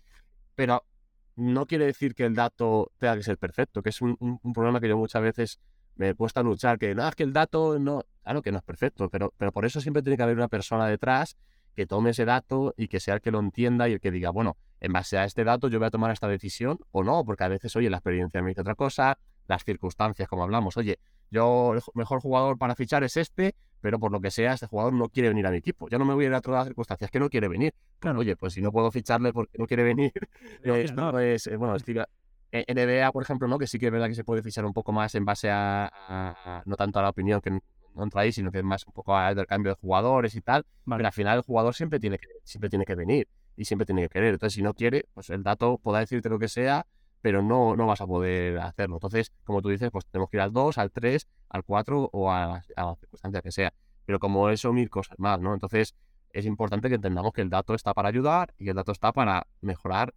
Pero 0.56 0.84
no 1.40 1.66
quiere 1.66 1.86
decir 1.86 2.14
que 2.14 2.26
el 2.26 2.36
dato 2.36 2.92
tenga 2.98 3.16
que 3.16 3.24
ser 3.24 3.38
perfecto, 3.38 3.82
que 3.82 3.90
es 3.90 4.02
un, 4.02 4.40
problema 4.54 4.80
que 4.80 4.90
yo 4.90 4.98
muchas 4.98 5.22
veces 5.22 5.60
me 5.96 6.10
he 6.10 6.16
puesto 6.16 6.40
a 6.40 6.44
luchar, 6.44 6.78
que 6.78 6.94
no, 6.94 7.08
es 7.08 7.16
que 7.16 7.24
el 7.24 7.34
dato 7.34 7.80
no, 7.80 8.04
claro 8.24 8.42
que 8.42 8.52
no 8.52 8.58
es 8.58 8.64
perfecto, 8.64 9.10
pero, 9.10 9.34
pero 9.38 9.52
por 9.52 9.66
eso 9.66 9.82
siempre 9.82 10.04
tiene 10.04 10.18
que 10.18 10.24
haber 10.24 10.36
una 10.36 10.48
persona 10.48 10.88
detrás 10.88 11.38
que 11.76 11.86
tome 11.86 12.10
ese 12.10 12.26
dato 12.26 12.74
y 12.78 12.88
que 12.88 13.00
sea 13.00 13.16
el 13.16 13.22
que 13.22 13.32
lo 13.32 13.40
entienda 13.40 13.88
y 13.88 13.94
el 13.94 14.02
que 14.02 14.12
diga, 14.12 14.32
bueno, 14.32 14.58
en 14.82 14.92
base 14.92 15.18
a 15.18 15.24
este 15.24 15.44
dato 15.44 15.68
yo 15.70 15.80
voy 15.80 15.88
a 15.88 15.92
tomar 15.92 16.12
esta 16.12 16.28
decisión 16.28 16.80
o 16.92 17.04
no, 17.04 17.24
porque 17.24 17.44
a 17.44 17.48
veces, 17.48 17.76
oye, 17.76 17.90
la 17.90 17.98
experiencia 17.98 18.42
me 18.42 18.50
dice 18.50 18.62
otra 18.62 18.76
cosa, 18.76 19.18
las 19.48 19.64
circunstancias, 19.64 20.28
como 20.28 20.44
hablamos, 20.44 20.78
oye, 20.78 21.00
yo 21.32 21.74
el 21.74 21.82
mejor 21.94 22.22
jugador 22.22 22.58
para 22.58 22.76
fichar 22.76 23.04
es 23.04 23.18
este, 23.18 23.56
pero 23.82 24.00
por 24.00 24.12
lo 24.12 24.20
que 24.20 24.32
sea, 24.32 24.54
este 24.54 24.68
jugador 24.68 24.94
no 24.94 25.10
quiere 25.10 25.30
venir 25.30 25.46
a 25.48 25.52
mi 25.52 25.58
equipo. 25.58 25.88
Ya 25.90 25.98
no 25.98 26.06
me 26.06 26.14
voy 26.14 26.26
a 26.26 26.28
ir 26.28 26.34
a 26.34 26.40
otras 26.40 26.66
circunstancias 26.66 27.10
que 27.12 27.20
no 27.20 27.30
quiere 27.30 27.48
venir. 27.48 27.74
Claro. 28.00 28.20
Oye, 28.20 28.36
pues 28.36 28.54
si 28.54 28.62
no 28.62 28.72
puedo 28.72 28.92
ficharle 28.92 29.34
porque 29.34 29.58
no 29.58 29.68
quiere 29.68 29.84
venir, 29.84 30.12
eh, 30.64 30.88
pues, 31.12 31.48
eh, 31.48 31.56
bueno, 31.56 31.76
NBA, 32.52 33.12
por 33.12 33.24
ejemplo, 33.24 33.48
¿no? 33.48 33.58
Que 33.58 33.68
sí 33.68 33.80
que 33.80 33.88
es 33.88 33.92
verdad 33.92 34.08
que 34.08 34.16
se 34.16 34.24
puede 34.24 34.42
fichar 34.42 34.66
un 34.66 34.74
poco 34.74 34.92
más 34.92 35.14
en 35.16 35.26
base 35.26 35.50
a, 35.52 36.64
no 36.66 36.76
tanto 36.76 37.00
a 37.00 37.04
la 37.04 37.10
opinión 37.10 37.42
que 37.42 37.52
no 37.52 37.62
ahí, 38.14 38.32
sino 38.32 38.52
que 38.52 38.60
es 38.60 38.64
más 38.64 38.86
un 38.88 38.94
poco 38.94 39.16
al 39.16 39.46
cambio 39.46 39.74
de 39.74 39.76
jugadores 39.80 40.36
y 40.36 40.42
tal. 40.42 40.66
Pero 40.86 41.06
al 41.06 41.14
final 41.14 41.38
el 41.38 41.44
jugador 41.44 41.76
siempre 41.76 42.00
tiene 42.00 42.18
que, 42.18 42.28
siempre 42.44 42.70
tiene 42.70 42.86
que 42.86 42.96
venir 42.96 43.28
y 43.56 43.66
siempre 43.66 43.86
tiene 43.86 44.04
que 44.04 44.10
querer. 44.10 44.34
Entonces, 44.34 44.56
si 44.56 44.62
no 44.62 44.74
quiere, 44.74 45.06
pues 45.14 45.30
el 45.30 45.44
dato 45.44 45.78
podrá 45.78 46.00
decirte 46.00 46.30
lo 46.30 46.40
que 46.40 46.48
sea, 46.48 46.86
pero 47.22 47.42
no, 47.42 47.76
no 47.76 47.88
vas 47.88 48.02
a 48.02 48.08
poder 48.08 48.60
hacerlo. 48.60 48.96
Entonces, 48.96 49.32
como 49.44 49.62
tú 49.62 49.70
dices, 49.70 49.92
pues 49.92 50.06
tenemos 50.06 50.30
que 50.30 50.38
ir 50.38 50.42
al 50.42 50.54
2, 50.54 50.78
al 50.78 50.92
3, 50.92 51.28
al 51.50 51.64
4 51.64 52.10
o 52.12 52.32
a, 52.32 52.62
la 52.76 52.96
circunstancia 52.96 53.42
que 53.42 53.52
sea. 53.52 53.74
Pero 54.06 54.20
como 54.20 54.50
eso, 54.50 54.74
mil 54.74 54.90
cosas 54.90 55.18
más, 55.20 55.40
¿no? 55.40 55.54
Entonces, 55.54 55.96
es 56.32 56.46
importante 56.46 56.90
que 56.90 56.96
entendamos 56.96 57.34
que 57.34 57.42
el 57.42 57.50
dato 57.50 57.74
está 57.74 57.94
para 57.94 58.10
ayudar 58.10 58.54
y 58.58 58.70
el 58.70 58.76
dato 58.76 58.92
está 58.92 59.12
para 59.12 59.48
mejorar 59.62 60.14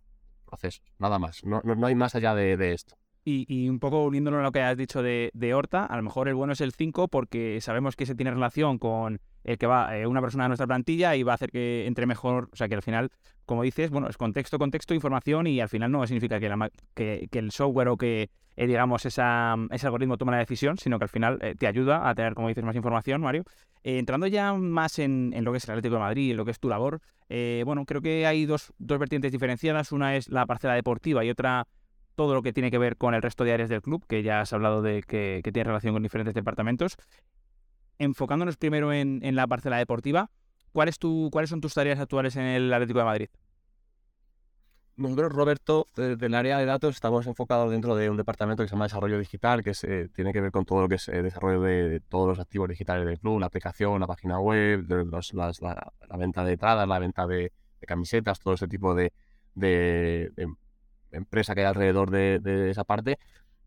procesos, 0.47 0.85
nada 0.99 1.19
más. 1.19 1.45
No, 1.45 1.61
no, 1.65 1.87
hay 1.87 1.95
más 1.95 2.15
allá 2.15 2.35
de, 2.35 2.73
esto. 2.73 2.97
Y, 3.25 3.69
un 3.69 3.79
poco 3.79 4.05
uniéndolo 4.05 4.39
a 4.39 4.43
lo 4.43 4.53
que 4.53 4.63
has 4.63 4.77
dicho 4.77 5.03
de, 5.03 5.31
de, 5.33 5.55
Horta, 5.55 5.87
a 5.87 5.97
lo 5.97 6.03
mejor 6.03 6.29
el 6.29 6.35
bueno 6.35 6.53
es 6.53 6.61
el 6.61 6.73
5 6.73 7.09
porque 7.09 7.61
sabemos 7.61 7.97
que 7.97 8.07
se 8.07 8.15
tiene 8.15 8.31
relación 8.33 8.79
con 8.79 9.21
el 9.45 9.59
que 9.59 9.67
va 9.67 9.97
eh, 9.97 10.07
una 10.07 10.21
persona 10.21 10.45
de 10.45 10.49
nuestra 10.49 10.67
plantilla 10.67 11.17
y 11.17 11.23
va 11.23 11.33
a 11.33 11.35
hacer 11.35 11.51
que 11.51 11.87
entre 11.87 12.07
mejor, 12.07 12.49
o 12.53 12.57
sea 12.57 12.69
que 12.69 12.75
al 12.75 12.83
final, 12.83 13.11
como 13.47 13.63
dices, 13.63 13.91
bueno, 13.91 14.09
es 14.09 14.17
contexto, 14.17 14.59
contexto, 14.59 14.95
información 14.95 15.47
y 15.47 15.61
al 15.61 15.69
final 15.69 15.91
no 15.91 16.07
significa 16.07 16.39
que, 16.41 16.49
la, 16.49 16.71
que, 16.95 17.29
el 17.33 17.51
software 17.51 17.89
o 17.89 17.97
que, 17.97 18.31
eh, 18.57 18.67
digamos, 18.67 19.05
esa, 19.07 19.57
ese 19.71 19.87
algoritmo 19.87 20.17
tome 20.17 20.33
la 20.33 20.39
decisión, 20.39 20.79
sino 20.79 20.99
que 20.99 21.05
al 21.05 21.09
final 21.09 21.39
eh, 21.43 21.55
te 21.59 21.67
ayuda 21.67 22.09
a 22.09 22.15
tener, 22.15 22.35
como 22.35 22.49
dices, 22.49 22.65
más 22.65 22.77
información, 22.77 23.21
Mario. 23.21 23.45
entrando 23.83 24.27
ya 24.27 24.55
más 24.55 24.99
en, 24.99 25.33
lo 25.43 25.53
que 25.53 25.59
es 25.59 25.65
el 25.65 25.73
Atlético 25.73 25.97
de 25.97 26.01
Madrid, 26.01 26.31
en 26.31 26.37
lo 26.37 26.45
que 26.45 26.53
es 26.53 26.61
tu 26.61 26.69
labor, 26.69 27.01
bueno, 27.65 27.87
creo 27.87 28.03
que 28.03 28.27
hay 28.27 28.45
dos, 28.45 28.75
dos 28.79 28.99
vertientes 28.99 29.33
diferenciadas. 29.33 29.91
Una 29.91 30.17
es 30.17 30.29
la 30.29 30.45
parcela 30.45 30.75
deportiva 30.75 31.25
y 31.25 31.31
otra 31.31 31.67
todo 32.15 32.35
lo 32.35 32.43
que 32.43 32.53
tiene 32.53 32.71
que 32.71 32.77
ver 32.77 32.99
con 32.99 33.15
el 33.15 33.23
resto 33.23 33.43
de 33.43 33.55
áreas 33.55 33.71
del 33.71 33.81
club, 33.81 34.05
que 34.07 34.23
ya 34.23 34.43
has 34.43 34.53
hablado 34.53 34.83
de 34.83 35.03
que 35.03 35.41
tiene 35.43 35.65
relación 35.65 35.95
con 35.95 36.03
diferentes 36.03 36.35
departamentos 36.35 36.99
enfocándonos 38.03 38.57
primero 38.57 38.93
en, 38.93 39.21
la 39.35 39.47
parcela 39.47 39.79
deportiva, 39.79 40.31
¿cuál 40.73 40.91
tu, 40.99 41.29
¿cuáles 41.33 41.51
son 41.51 41.61
tus 41.61 41.75
tareas 41.75 41.99
actuales 42.01 42.37
en 42.37 42.45
el 42.45 42.73
Atlético 42.73 42.99
de 42.99 43.05
Madrid? 43.05 43.29
Nosotros, 44.95 45.33
Roberto, 45.33 45.87
desde 45.97 46.27
el 46.27 46.35
área 46.35 46.59
de 46.59 46.67
datos 46.67 46.95
estamos 46.95 47.27
enfocados 47.27 47.71
dentro 47.71 47.97
de 47.97 48.11
un 48.11 48.19
departamento 48.19 48.63
que 48.63 48.69
se 48.69 48.75
llama 48.75 48.85
Desarrollo 48.85 49.19
Digital, 49.19 49.65
que 49.65 49.73
eh, 49.85 50.09
tiene 50.15 50.35
que 50.35 50.41
ver 50.43 50.51
con 50.51 50.67
todo 50.67 50.83
lo 50.83 50.89
que 50.89 50.97
es 50.97 51.09
el 51.09 51.17
eh, 51.17 51.23
desarrollo 51.23 51.63
de, 51.63 52.01
todos 52.01 52.29
los 52.29 52.39
activos 52.39 52.69
digitales 52.69 53.07
del 53.07 53.19
club, 53.19 53.41
la 53.41 53.47
aplicación, 53.47 54.01
la 54.01 54.07
página 54.07 54.39
web, 54.39 54.85
la, 54.89 56.17
venta 56.19 56.45
de 56.45 56.53
entradas, 56.53 56.87
la 56.87 56.99
venta 56.99 57.27
de, 57.27 57.53
camisetas, 57.87 58.39
todo 58.39 58.55
ese 58.55 58.69
tipo 58.69 58.95
de, 58.95 59.13
empresa 61.11 61.55
que 61.55 61.61
hay 61.63 61.67
alrededor 61.67 62.11
de, 62.11 62.71
esa 62.71 62.85
parte. 62.85 63.19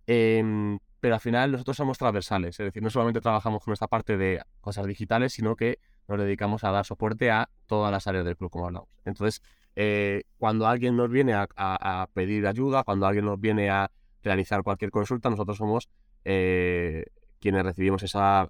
Em, 0.06 0.78
pero 1.00 1.16
al 1.16 1.22
final 1.22 1.52
nosotros 1.52 1.78
somos 1.78 1.98
transversales, 1.98 2.60
es 2.60 2.66
decir, 2.66 2.82
no 2.82 2.90
solamente 2.90 3.22
trabajamos 3.22 3.64
con 3.64 3.74
esta 3.74 3.88
parte 3.88 4.18
de 4.18 4.42
cosas 4.62 4.88
digitales, 4.88 5.34
sino 5.34 5.56
que 5.56 5.80
nos 6.08 6.20
dedicamos 6.20 6.64
a 6.64 6.72
dar 6.72 6.86
soporte 6.86 7.32
a 7.32 7.50
todas 7.66 7.92
las 7.92 8.08
áreas 8.08 8.26
del 8.26 8.38
club, 8.38 8.50
como 8.50 8.68
hablamos. 8.68 8.90
Entonces, 9.06 9.42
eh, 9.76 10.24
cuando 10.38 10.68
alguien 10.68 10.96
nos 10.96 11.10
viene 11.10 11.34
a, 11.34 12.08
pedir 12.14 12.48
ayuda, 12.48 12.84
cuando 12.84 13.08
alguien 13.08 13.26
nos 13.26 13.40
viene 13.40 13.70
a 13.70 13.92
realizar 14.24 14.64
cualquier 14.64 14.92
consulta, 14.92 15.30
nosotros 15.30 15.58
somos 15.58 15.90
eh, 16.24 17.06
quienes 17.40 17.64
recibimos 17.64 18.04
esa, 18.04 18.50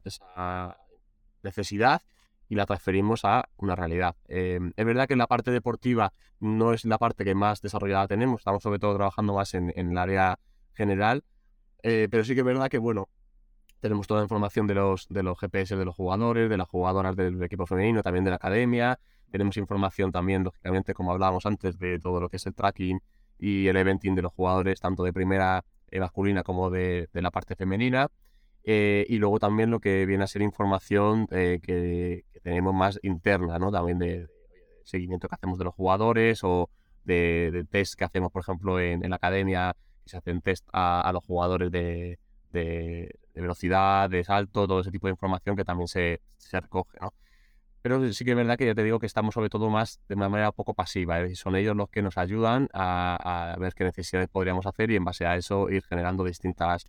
necesidad 1.43 2.01
y 2.47 2.55
la 2.55 2.65
transferimos 2.65 3.25
a 3.25 3.49
una 3.58 3.75
realidad. 3.75 4.15
Eh, 4.27 4.60
es 4.75 4.86
verdad 4.86 5.08
que 5.08 5.15
la 5.15 5.27
parte 5.27 5.51
deportiva 5.51 6.13
no 6.39 6.73
es 6.73 6.86
la 6.86 6.97
parte 6.97 7.23
que 7.23 7.36
más 7.36 7.62
desarrollada 7.62 8.08
tenemos, 8.08 8.41
estamos 8.41 8.63
sobre 8.63 8.79
todo 8.79 8.95
trabajando 8.95 9.34
más 9.34 9.53
en 9.53 9.73
el 9.75 9.97
área 9.97 10.39
general, 10.73 11.23
eh, 11.87 12.07
pero 12.09 12.23
sí 12.23 12.33
que 12.33 12.39
es 12.39 12.45
verdad 12.45 12.67
que, 12.67 12.79
bueno, 12.79 13.09
tenemos 13.79 14.07
toda 14.07 14.21
la 14.21 14.25
información 14.25 14.65
de 14.65 14.73
los, 14.73 15.07
de 15.07 15.21
los 15.21 15.37
GPS 15.37 15.75
de 15.75 15.85
los 15.85 15.93
jugadores, 15.93 16.49
de 16.49 16.57
las 16.57 16.67
jugadoras 16.67 17.15
del 17.15 17.43
equipo 17.43 17.67
femenino, 17.67 18.01
también 18.01 18.23
de 18.23 18.31
la 18.31 18.37
academia. 18.37 18.99
Tenemos 19.29 19.55
información 19.57 20.11
también, 20.11 20.43
lógicamente, 20.43 20.95
como 20.95 21.11
hablábamos 21.11 21.45
antes, 21.45 21.77
de 21.77 21.99
todo 21.99 22.19
lo 22.19 22.27
que 22.27 22.37
es 22.37 22.45
el 22.47 22.55
tracking 22.55 22.99
y 23.37 23.67
el 23.67 23.77
eventing 23.77 24.15
de 24.15 24.23
los 24.23 24.33
jugadores, 24.33 24.79
tanto 24.79 25.03
de 25.03 25.13
primera 25.13 25.63
eh, 25.91 25.99
masculina 25.99 26.41
como 26.41 26.71
de, 26.71 27.07
la 27.13 27.29
parte 27.29 27.55
femenina. 27.55 28.07
Eh, 28.63 29.05
y 29.07 29.19
luego 29.19 29.37
también 29.37 29.69
lo 29.69 29.79
que 29.79 30.07
viene 30.07 30.23
a 30.23 30.27
ser 30.27 30.41
información 30.41 31.27
que, 31.27 32.23
tenemos 32.41 32.73
más 32.73 32.99
interna, 33.03 33.59
¿no? 33.59 33.71
También 33.71 33.99
de, 33.99 34.27
seguimiento 34.85 35.27
que 35.27 35.35
hacemos 35.35 35.59
de 35.59 35.65
los 35.65 35.75
jugadores 35.75 36.43
o 36.43 36.67
de, 37.03 37.63
test 37.69 37.93
que 37.93 38.05
hacemos, 38.05 38.31
por 38.31 38.41
ejemplo, 38.41 38.79
en 38.79 39.07
la 39.07 39.17
academia 39.17 39.75
se 40.05 40.17
hacen 40.17 40.41
test 40.41 40.67
a, 40.73 41.09
los 41.13 41.23
jugadores 41.25 41.71
de, 41.71 42.19
velocidad, 43.33 44.09
de 44.09 44.23
salto, 44.23 44.67
todo 44.67 44.79
ese 44.79 44.91
tipo 44.91 45.07
de 45.07 45.11
información 45.11 45.55
que 45.55 45.65
también 45.65 45.87
se, 45.87 46.21
recoge, 46.51 46.97
¿no? 47.01 47.13
Pero 47.81 48.11
sí 48.13 48.25
que 48.25 48.31
es 48.31 48.37
verdad 48.37 48.57
que 48.57 48.65
ya 48.65 48.73
te 48.73 48.83
digo 48.83 48.99
que 48.99 49.05
estamos 49.05 49.35
sobre 49.35 49.49
todo 49.49 49.69
más 49.69 49.99
de 50.07 50.15
una 50.15 50.27
manera 50.27 50.51
poco 50.51 50.73
pasiva, 50.73 51.21
¿eh? 51.21 51.35
son 51.35 51.55
ellos 51.55 51.75
los 51.75 51.89
que 51.89 52.01
nos 52.01 52.17
ayudan 52.17 52.67
a, 52.73 53.55
ver 53.59 53.73
qué 53.75 53.83
necesidades 53.83 54.27
podríamos 54.29 54.65
hacer 54.65 54.89
y 54.89 54.95
en 54.95 55.03
base 55.03 55.25
a 55.25 55.35
eso 55.35 55.69
ir 55.69 55.83
generando 55.83 56.23
distintas, 56.23 56.85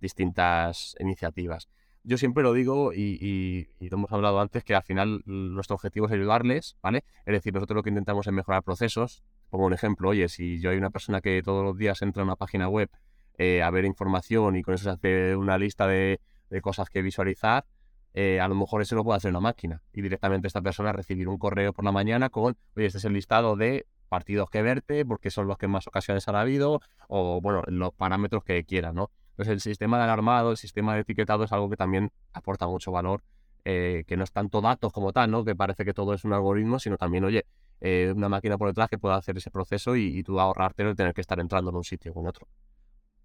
distintas 0.00 0.94
iniciativas. 1.00 1.68
Yo 2.08 2.18
siempre 2.18 2.44
lo 2.44 2.52
digo 2.52 2.92
y, 2.92 3.68
lo 3.80 3.96
hemos 3.96 4.12
hablado 4.12 4.40
antes, 4.40 4.62
que 4.62 4.76
al 4.76 4.84
final 4.84 5.22
nuestro 5.26 5.74
objetivo 5.74 6.06
es 6.06 6.12
ayudarles, 6.12 6.76
¿vale? 6.80 7.02
Es 7.24 7.32
decir, 7.32 7.52
nosotros 7.52 7.74
lo 7.74 7.82
que 7.82 7.88
intentamos 7.88 8.28
es 8.28 8.32
mejorar 8.32 8.62
procesos, 8.62 9.24
como 9.50 9.66
un 9.66 9.72
ejemplo, 9.72 10.10
oye, 10.10 10.28
si 10.28 10.60
yo 10.60 10.70
hay 10.70 10.78
una 10.78 10.90
persona 10.90 11.20
que 11.20 11.42
todos 11.42 11.64
los 11.64 11.76
días 11.76 12.00
entra 12.02 12.22
a 12.22 12.24
una 12.24 12.36
página 12.36 12.68
web 12.68 12.90
eh, 13.38 13.60
a 13.60 13.70
ver 13.70 13.84
información 13.84 14.54
y 14.54 14.62
con 14.62 14.74
eso 14.74 14.84
se 14.84 14.90
hace 14.90 15.34
una 15.34 15.58
lista 15.58 15.88
de, 15.88 16.20
cosas 16.62 16.90
que 16.90 17.02
visualizar, 17.02 17.66
eh, 18.14 18.38
a 18.38 18.46
lo 18.46 18.54
mejor 18.54 18.82
eso 18.82 18.94
lo 18.94 19.02
puede 19.02 19.16
hacer 19.16 19.30
una 19.32 19.40
máquina 19.40 19.82
y 19.92 20.00
directamente 20.00 20.46
esta 20.46 20.62
persona 20.62 20.92
recibir 20.92 21.26
un 21.26 21.38
correo 21.38 21.72
por 21.72 21.84
la 21.84 21.90
mañana 21.90 22.30
con, 22.30 22.56
oye, 22.76 22.86
este 22.86 22.98
es 22.98 23.04
el 23.04 23.14
listado 23.14 23.56
de 23.56 23.84
partidos 24.08 24.48
que 24.48 24.62
verte, 24.62 25.04
porque 25.04 25.30
son 25.30 25.48
los 25.48 25.58
que 25.58 25.66
más 25.66 25.88
ocasiones 25.88 26.28
han 26.28 26.36
habido, 26.36 26.80
o 27.08 27.40
bueno, 27.40 27.62
los 27.66 27.92
parámetros 27.94 28.44
que 28.44 28.62
quieras, 28.62 28.94
¿no? 28.94 29.10
Entonces 29.36 29.52
el 29.52 29.60
sistema 29.60 29.98
de 29.98 30.04
alarmado, 30.04 30.50
el 30.50 30.56
sistema 30.56 30.94
de 30.94 31.00
etiquetado 31.00 31.44
es 31.44 31.52
algo 31.52 31.68
que 31.68 31.76
también 31.76 32.10
aporta 32.32 32.66
mucho 32.66 32.90
valor, 32.90 33.22
eh, 33.66 34.04
que 34.06 34.16
no 34.16 34.24
es 34.24 34.32
tanto 34.32 34.62
datos 34.62 34.92
como 34.94 35.12
tal, 35.12 35.30
¿no? 35.30 35.44
Que 35.44 35.54
parece 35.54 35.84
que 35.84 35.92
todo 35.92 36.14
es 36.14 36.24
un 36.24 36.32
algoritmo, 36.32 36.78
sino 36.78 36.96
también, 36.96 37.24
oye, 37.24 37.44
eh, 37.82 38.12
una 38.16 38.30
máquina 38.30 38.56
por 38.56 38.68
detrás 38.68 38.88
que 38.88 38.96
pueda 38.96 39.16
hacer 39.16 39.36
ese 39.36 39.50
proceso 39.50 39.94
y, 39.94 40.22
tú 40.22 40.40
ahorrarte 40.40 40.82
el 40.82 40.96
tener 40.96 41.12
que 41.12 41.20
estar 41.20 41.38
entrando 41.38 41.70
en 41.70 41.76
un 41.76 41.84
sitio 41.84 42.12
o 42.14 42.20
en 42.20 42.28
otro. 42.28 42.48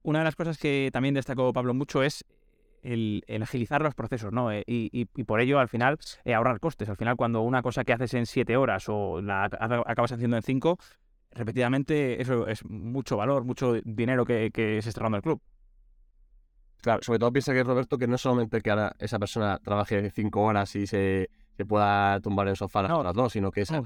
Una 0.03 0.19
de 0.19 0.25
las 0.25 0.35
cosas 0.35 0.57
que 0.57 0.89
también 0.91 1.13
destacó 1.13 1.53
Pablo 1.53 1.73
mucho 1.73 2.03
es 2.03 2.25
el, 2.83 3.23
agilizar 3.41 3.81
los 3.81 3.95
procesos, 3.95 4.33
¿no? 4.33 4.51
Eh, 4.51 4.63
y, 4.65 5.05
por 5.23 5.39
ello, 5.39 5.59
al 5.59 5.69
final, 5.69 5.97
eh, 6.25 6.33
ahorrar 6.33 6.59
costes. 6.59 6.89
Al 6.89 6.97
final, 6.97 7.15
cuando 7.15 7.41
una 7.41 7.61
cosa 7.61 7.85
que 7.85 7.93
haces 7.93 8.13
en 8.15 8.25
siete 8.25 8.57
horas 8.57 8.85
o 8.89 9.21
la 9.21 9.45
acabas 9.45 10.11
haciendo 10.11 10.35
en 10.35 10.43
cinco, 10.43 10.77
repetidamente 11.31 12.21
eso 12.21 12.47
es 12.47 12.65
mucho 12.65 13.17
valor, 13.17 13.45
mucho 13.45 13.75
dinero 13.85 14.25
que, 14.25 14.79
se 14.81 14.89
está 14.89 15.03
dando 15.03 15.17
el 15.17 15.23
club. 15.23 15.41
Claro, 16.81 17.01
sobre 17.03 17.19
todo 17.19 17.31
piensa 17.31 17.53
que 17.53 17.63
Roberto 17.63 17.97
que 17.97 18.07
no 18.07 18.15
es 18.15 18.21
solamente 18.21 18.61
que 18.61 18.71
ahora 18.71 18.95
esa 18.99 19.19
persona 19.19 19.59
trabaje 19.63 20.09
cinco 20.11 20.41
horas 20.41 20.75
y 20.75 20.87
se 20.87 21.29
se 21.61 21.65
pueda 21.65 22.19
tumbar 22.21 22.47
en 22.47 22.51
el 22.51 22.57
sofá 22.57 22.81
las 22.81 23.13
dos, 23.13 23.33
sino 23.33 23.51
que 23.51 23.61
esa, 23.61 23.83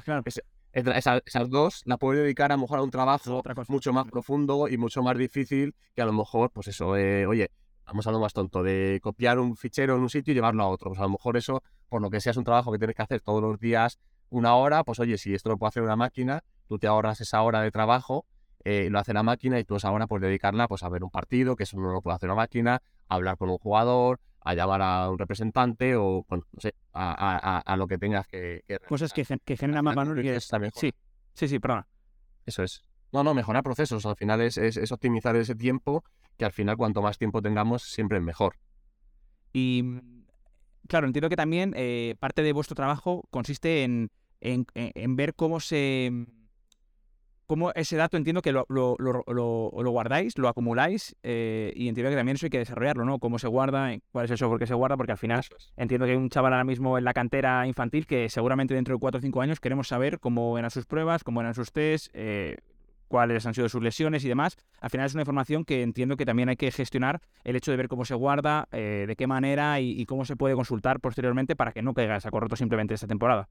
esas 1.25 1.49
dos 1.49 1.81
la 1.85 1.97
puede 1.97 2.21
dedicar 2.21 2.51
a 2.51 2.55
lo 2.55 2.61
mejor 2.61 2.79
a 2.79 2.83
un 2.83 2.91
trabajo 2.91 3.41
mucho 3.67 3.93
más 3.93 4.05
profundo 4.05 4.67
y 4.67 4.77
mucho 4.77 5.01
más 5.03 5.17
difícil 5.17 5.75
que 5.93 6.01
a 6.01 6.05
lo 6.05 6.13
mejor, 6.13 6.51
pues 6.51 6.67
eso, 6.67 6.95
eh, 6.95 7.25
oye, 7.25 7.51
vamos 7.85 8.07
a 8.07 8.11
lo 8.11 8.19
más 8.19 8.33
tonto, 8.33 8.63
de 8.63 8.99
copiar 9.01 9.39
un 9.39 9.55
fichero 9.57 9.95
en 9.95 10.01
un 10.01 10.09
sitio 10.09 10.31
y 10.31 10.35
llevarlo 10.35 10.63
a 10.63 10.67
otro. 10.67 10.89
Pues 10.89 10.99
a 10.99 11.03
lo 11.03 11.09
mejor 11.09 11.37
eso, 11.37 11.63
por 11.89 12.01
lo 12.01 12.09
que 12.09 12.21
sea, 12.21 12.31
es 12.31 12.37
un 12.37 12.43
trabajo 12.43 12.71
que 12.71 12.77
tienes 12.77 12.95
que 12.95 13.01
hacer 13.01 13.21
todos 13.21 13.41
los 13.41 13.59
días 13.59 13.99
una 14.29 14.55
hora, 14.55 14.83
pues 14.83 14.99
oye, 14.99 15.17
si 15.17 15.33
esto 15.33 15.49
lo 15.49 15.57
puede 15.57 15.69
hacer 15.69 15.83
una 15.83 15.95
máquina, 15.95 16.43
tú 16.67 16.79
te 16.79 16.87
ahorras 16.87 17.21
esa 17.21 17.41
hora 17.41 17.61
de 17.61 17.71
trabajo, 17.71 18.25
eh, 18.66 18.89
lo 18.89 18.97
hace 18.97 19.13
la 19.13 19.22
máquina 19.22 19.59
y 19.59 19.63
tú 19.63 19.76
esa 19.76 19.91
hora 19.91 20.07
puedes 20.07 20.24
dedicarla 20.24 20.68
pues, 20.68 20.82
a 20.82 20.89
ver 20.89 21.03
un 21.03 21.11
partido, 21.11 21.55
que 21.55 21.63
eso 21.63 21.78
no 21.78 21.93
lo 21.93 22.01
puede 22.01 22.16
hacer 22.16 22.30
una 22.30 22.36
máquina, 22.36 22.82
a 23.07 23.16
hablar 23.16 23.38
con 23.38 23.51
un 23.51 23.59
jugador, 23.59 24.20
a 24.41 24.55
llamar 24.55 24.82
a 24.82 25.09
un 25.09 25.20
representante 25.20 25.95
o, 25.95 26.26
bueno, 26.28 26.45
no 26.51 26.59
sé, 26.59 26.74
a, 26.91 27.76
lo 27.78 27.88
que 27.88 27.99
tengas 27.99 28.28
que... 28.28 28.63
Cosas 28.89 29.13
que, 29.13 29.24
que 29.45 29.55
generan 29.55 29.86
más 29.86 29.95
valor 29.95 30.20
y 30.20 30.39
Sí, 30.39 30.91
sí, 31.34 31.47
sí, 31.47 31.59
perdona. 31.59 31.88
Eso 32.45 32.63
es. 32.63 32.82
No, 33.11 33.24
no, 33.24 33.36
mejorar 33.36 33.61
procesos. 33.61 34.03
Al 34.07 34.16
final 34.16 34.41
es, 34.41 34.57
es, 34.57 34.91
optimizar 34.91 35.36
ese 35.36 35.53
tiempo, 35.53 36.03
que 36.36 36.45
al 36.45 36.51
final 36.51 36.76
cuanto 36.76 37.03
más 37.03 37.20
tiempo 37.20 37.43
tengamos, 37.43 37.84
siempre 37.84 38.18
es 38.18 38.24
mejor. 38.24 38.55
Y 39.53 39.84
mm, 39.84 40.26
claro, 40.88 41.05
entiendo 41.05 41.30
que 41.30 41.36
también 41.36 41.74
eh, 41.76 42.16
parte 42.20 42.41
de 42.41 42.51
vuestro 42.51 42.76
trabajo 42.76 43.28
consiste 43.30 43.84
en, 43.84 44.09
en, 44.41 44.66
en 44.74 45.16
ver 45.16 45.36
cómo 45.36 45.59
se 45.59 46.11
cómo 47.45 47.71
ese 47.73 47.95
dato 47.97 48.17
entiendo 48.17 48.41
que 48.41 48.51
lo, 48.51 48.65
lo, 48.69 48.95
lo, 48.97 49.91
guardáis, 49.91 50.37
lo 50.37 50.47
acumuláis 50.47 51.15
eh, 51.23 51.71
y 51.75 51.87
entiendo 51.87 52.09
que 52.09 52.15
también 52.15 52.35
eso 52.35 52.45
hay 52.45 52.49
que 52.49 52.59
desarrollarlo, 52.59 53.05
¿no? 53.05 53.19
Cómo 53.19 53.39
se 53.39 53.47
guarda, 53.47 53.91
cuál 54.11 54.25
es 54.25 54.31
el 54.31 54.37
software 54.37 54.59
que 54.59 54.67
se 54.67 54.73
guarda, 54.73 54.97
porque 54.97 55.11
al 55.11 55.17
final 55.17 55.43
entiendo 55.77 56.05
que 56.05 56.13
hay 56.13 56.17
un 56.17 56.29
chaval 56.29 56.53
ahora 56.53 56.63
mismo 56.63 56.97
en 56.97 57.03
la 57.03 57.13
cantera 57.13 57.67
infantil 57.67 58.07
que 58.07 58.29
seguramente 58.29 58.73
dentro 58.73 58.95
de 58.95 58.99
4 58.99 59.19
o 59.19 59.21
5 59.21 59.41
años 59.41 59.59
queremos 59.59 59.87
saber 59.87 60.19
cómo 60.19 60.57
eran 60.57 60.71
sus 60.71 60.85
pruebas, 60.85 61.23
cómo 61.23 61.41
eran 61.41 61.53
sus 61.53 61.71
test, 61.71 62.07
eh, 62.13 62.57
cuáles 63.07 63.45
han 63.45 63.53
sido 63.53 63.69
sus 63.69 63.81
lesiones 63.81 64.25
y 64.25 64.27
demás. 64.27 64.57
Al 64.81 64.89
final 64.89 65.05
es 65.05 65.13
una 65.13 65.21
información 65.21 65.63
que 65.65 65.83
entiendo 65.83 66.17
que 66.17 66.25
también 66.25 66.49
hay 66.49 66.55
que 66.55 66.71
gestionar 66.71 67.21
el 67.43 67.55
hecho 67.55 67.71
de 67.71 67.77
ver 67.77 67.87
cómo 67.87 68.05
se 68.05 68.15
guarda, 68.15 68.67
eh, 68.71 69.05
de 69.07 69.15
qué 69.15 69.27
manera 69.27 69.79
y, 69.79 69.91
y, 69.91 70.05
cómo 70.05 70.25
se 70.25 70.35
puede 70.35 70.55
consultar 70.55 70.99
posteriormente 70.99 71.55
para 71.55 71.71
que 71.71 71.81
no 71.81 71.93
caiga 71.93 72.17
esa 72.17 72.31
correcto 72.31 72.55
simplemente 72.55 72.93
esta 72.95 73.07
temporada. 73.07 73.47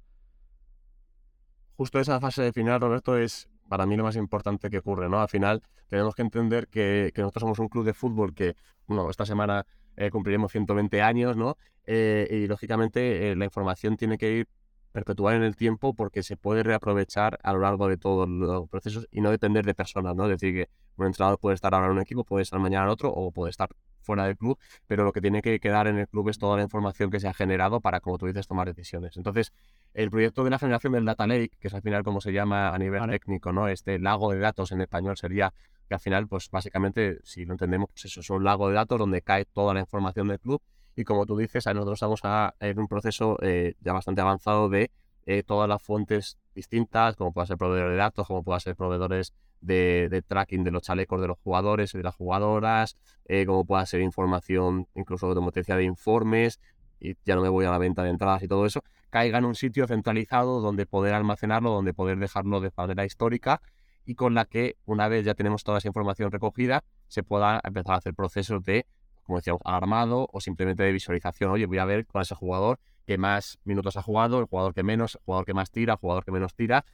Justo 1.76 1.98
esa 1.98 2.20
fase 2.20 2.42
de 2.42 2.52
final, 2.52 2.80
Roberto, 2.80 3.18
es 3.18 3.48
para 3.68 3.86
mí 3.86 3.96
lo 3.96 4.04
más 4.04 4.16
importante 4.16 4.70
que 4.70 4.78
ocurre, 4.78 5.08
¿no? 5.08 5.20
Al 5.20 5.28
final 5.28 5.62
tenemos 5.88 6.14
que 6.14 6.22
entender 6.22 6.68
que, 6.68 7.12
nosotros 7.16 7.40
somos 7.40 7.58
un 7.58 7.68
club 7.68 7.84
de 7.84 7.94
fútbol 7.94 8.34
que, 8.34 8.56
bueno, 8.86 9.08
esta 9.10 9.26
semana 9.26 9.66
eh, 9.96 10.10
cumpliremos 10.10 10.52
120 10.52 11.02
años, 11.02 11.36
¿no? 11.36 11.56
Eh, 11.86 12.26
y 12.30 12.46
lógicamente 12.46 13.30
eh, 13.30 13.36
la 13.36 13.44
información 13.44 13.96
tiene 13.96 14.18
que 14.18 14.32
ir 14.32 14.48
perpetuar 14.94 15.34
en 15.34 15.42
el 15.42 15.56
tiempo 15.56 15.92
porque 15.92 16.22
se 16.22 16.36
puede 16.36 16.62
reaprovechar 16.62 17.40
a 17.42 17.52
lo 17.52 17.58
largo 17.58 17.88
de 17.88 17.96
todos 17.96 18.28
los 18.28 18.68
procesos 18.68 19.08
y 19.10 19.20
no 19.20 19.32
depender 19.32 19.66
de 19.66 19.74
personas, 19.74 20.14
¿no? 20.14 20.24
Es 20.24 20.40
decir, 20.40 20.54
que 20.54 20.70
un 20.96 21.06
entrenador 21.06 21.40
puede 21.40 21.56
estar 21.56 21.74
ahora 21.74 21.86
en 21.86 21.92
un 21.94 22.00
equipo, 22.00 22.22
puede 22.22 22.44
estar 22.44 22.60
mañana 22.60 22.84
en 22.84 22.90
otro 22.90 23.10
o 23.10 23.32
puede 23.32 23.50
estar 23.50 23.70
fuera 24.02 24.26
del 24.26 24.36
club, 24.36 24.56
pero 24.86 25.02
lo 25.02 25.12
que 25.12 25.20
tiene 25.20 25.42
que 25.42 25.58
quedar 25.58 25.88
en 25.88 25.98
el 25.98 26.06
club 26.06 26.28
es 26.28 26.38
toda 26.38 26.56
la 26.56 26.62
información 26.62 27.10
que 27.10 27.18
se 27.18 27.26
ha 27.26 27.34
generado 27.34 27.80
para, 27.80 27.98
como 27.98 28.18
tú 28.18 28.26
dices, 28.26 28.46
tomar 28.46 28.68
decisiones. 28.68 29.16
Entonces, 29.16 29.52
el 29.94 30.10
proyecto 30.10 30.44
de 30.44 30.50
la 30.50 30.58
generación 30.58 30.92
del 30.92 31.04
Data 31.04 31.26
Lake, 31.26 31.52
que 31.58 31.68
es 31.68 31.74
al 31.74 31.82
final 31.82 32.02
como 32.02 32.20
se 32.20 32.32
llama 32.32 32.74
a 32.74 32.78
nivel 32.78 33.08
técnico, 33.08 33.52
¿no? 33.52 33.68
Este 33.68 33.98
lago 33.98 34.32
de 34.32 34.40
datos 34.40 34.72
en 34.72 34.80
español 34.80 35.16
sería 35.16 35.54
que 35.88 35.94
al 35.94 36.00
final, 36.00 36.26
pues 36.26 36.50
básicamente, 36.50 37.18
si 37.22 37.44
lo 37.44 37.52
entendemos, 37.52 37.88
pues 37.90 38.06
eso 38.06 38.20
es 38.20 38.30
un 38.30 38.42
lago 38.42 38.68
de 38.68 38.74
datos 38.74 38.98
donde 38.98 39.22
cae 39.22 39.44
toda 39.44 39.72
la 39.74 39.80
información 39.80 40.28
del 40.28 40.40
club 40.40 40.60
y 40.96 41.04
como 41.04 41.26
tú 41.26 41.36
dices, 41.36 41.66
nosotros 41.66 41.94
estamos 41.94 42.20
en 42.60 42.78
un 42.78 42.88
proceso 42.88 43.36
eh, 43.42 43.74
ya 43.80 43.92
bastante 43.92 44.20
avanzado 44.20 44.68
de 44.68 44.90
eh, 45.26 45.42
todas 45.42 45.68
las 45.68 45.82
fuentes 45.82 46.38
distintas, 46.54 47.16
como 47.16 47.32
pueda 47.32 47.46
ser 47.46 47.56
proveedor 47.56 47.90
de 47.90 47.96
datos, 47.96 48.26
como 48.26 48.42
pueda 48.42 48.60
ser 48.60 48.76
proveedores 48.76 49.32
de, 49.60 50.22
tracking 50.26 50.62
de 50.62 50.70
los 50.70 50.82
chalecos 50.82 51.20
de 51.20 51.28
los 51.28 51.38
jugadores 51.38 51.94
y 51.94 51.98
de 51.98 52.04
las 52.04 52.14
jugadoras, 52.14 52.96
eh, 53.24 53.46
como 53.46 53.64
pueda 53.64 53.86
ser 53.86 54.02
información 54.02 54.86
incluso 54.94 55.34
de 55.34 55.40
potencia 55.40 55.76
de 55.76 55.84
informes, 55.84 56.60
y 57.04 57.16
ya 57.24 57.34
no 57.34 57.42
me 57.42 57.50
voy 57.50 57.66
a 57.66 57.70
la 57.70 57.78
venta 57.78 58.02
de 58.02 58.10
entradas 58.10 58.42
y 58.42 58.48
todo 58.48 58.64
eso, 58.64 58.82
caiga 59.10 59.38
en 59.38 59.44
un 59.44 59.54
sitio 59.54 59.86
centralizado 59.86 60.60
donde 60.60 60.86
poder 60.86 61.12
almacenarlo, 61.12 61.70
donde 61.70 61.92
poder 61.92 62.18
dejarlo 62.18 62.60
de 62.60 62.70
manera 62.74 63.04
histórica 63.04 63.60
y 64.06 64.14
con 64.14 64.34
la 64.34 64.46
que 64.46 64.76
una 64.86 65.08
vez 65.08 65.24
ya 65.24 65.34
tenemos 65.34 65.64
toda 65.64 65.78
esa 65.78 65.88
información 65.88 66.32
recogida, 66.32 66.82
se 67.08 67.22
pueda 67.22 67.60
empezar 67.62 67.94
a 67.94 67.98
hacer 67.98 68.14
procesos 68.14 68.64
de, 68.64 68.86
como 69.22 69.38
decíamos, 69.38 69.60
armado 69.64 70.28
o 70.32 70.40
simplemente 70.40 70.82
de 70.82 70.92
visualización. 70.92 71.50
Oye, 71.50 71.66
voy 71.66 71.78
a 71.78 71.84
ver 71.84 72.06
cuál 72.06 72.22
es 72.22 72.30
el 72.30 72.38
jugador 72.38 72.80
que 73.06 73.18
más 73.18 73.58
minutos 73.64 73.96
ha 73.98 74.02
jugado, 74.02 74.40
el 74.40 74.46
jugador 74.46 74.72
que 74.72 74.82
menos, 74.82 75.16
el 75.16 75.20
jugador 75.24 75.44
que 75.44 75.54
más 75.54 75.70
tira, 75.70 75.94
el 75.94 75.98
jugador 75.98 76.24
que 76.24 76.32
menos 76.32 76.54
tira, 76.54 76.86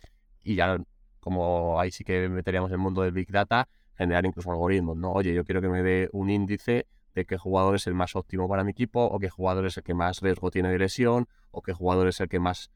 y 0.43 0.57
ya 0.57 0.77
como 1.21 1.81
ahí 1.81 1.93
sí 1.93 2.03
que 2.03 2.29
meteríamos 2.29 2.73
el 2.73 2.79
mundo 2.79 3.03
del 3.03 3.13
Big 3.13 3.31
Data, 3.31 3.69
generar 3.97 4.27
incluso 4.27 4.51
algoritmos, 4.51 4.97
¿no? 4.97 5.13
Oye, 5.13 5.35
yo 5.35 5.45
quiero 5.45 5.61
que 5.61 5.69
me 5.69 5.83
dé 5.83 6.09
un 6.13 6.31
índice 6.31 6.87
de 7.15 7.25
qué 7.25 7.37
jugador 7.37 7.77
es 7.77 7.87
el 7.87 7.95
más 7.95 8.17
óptimo 8.17 8.49
para 8.49 8.65
mi 8.65 8.73
equipo, 8.73 9.05
o 9.05 9.19
qué 9.19 9.29
jugador 9.29 9.67
es 9.67 9.77
el 9.77 9.83
que 9.83 9.95
más 9.95 10.21
riesgo 10.21 10.51
tiene 10.51 10.71
de 10.71 10.79
lesión, 10.79 11.27
o 11.51 11.63
qué 11.63 11.73
jugador 11.73 12.09
es 12.09 12.21
el 12.21 12.29
que 12.29 12.41
más 12.41 12.71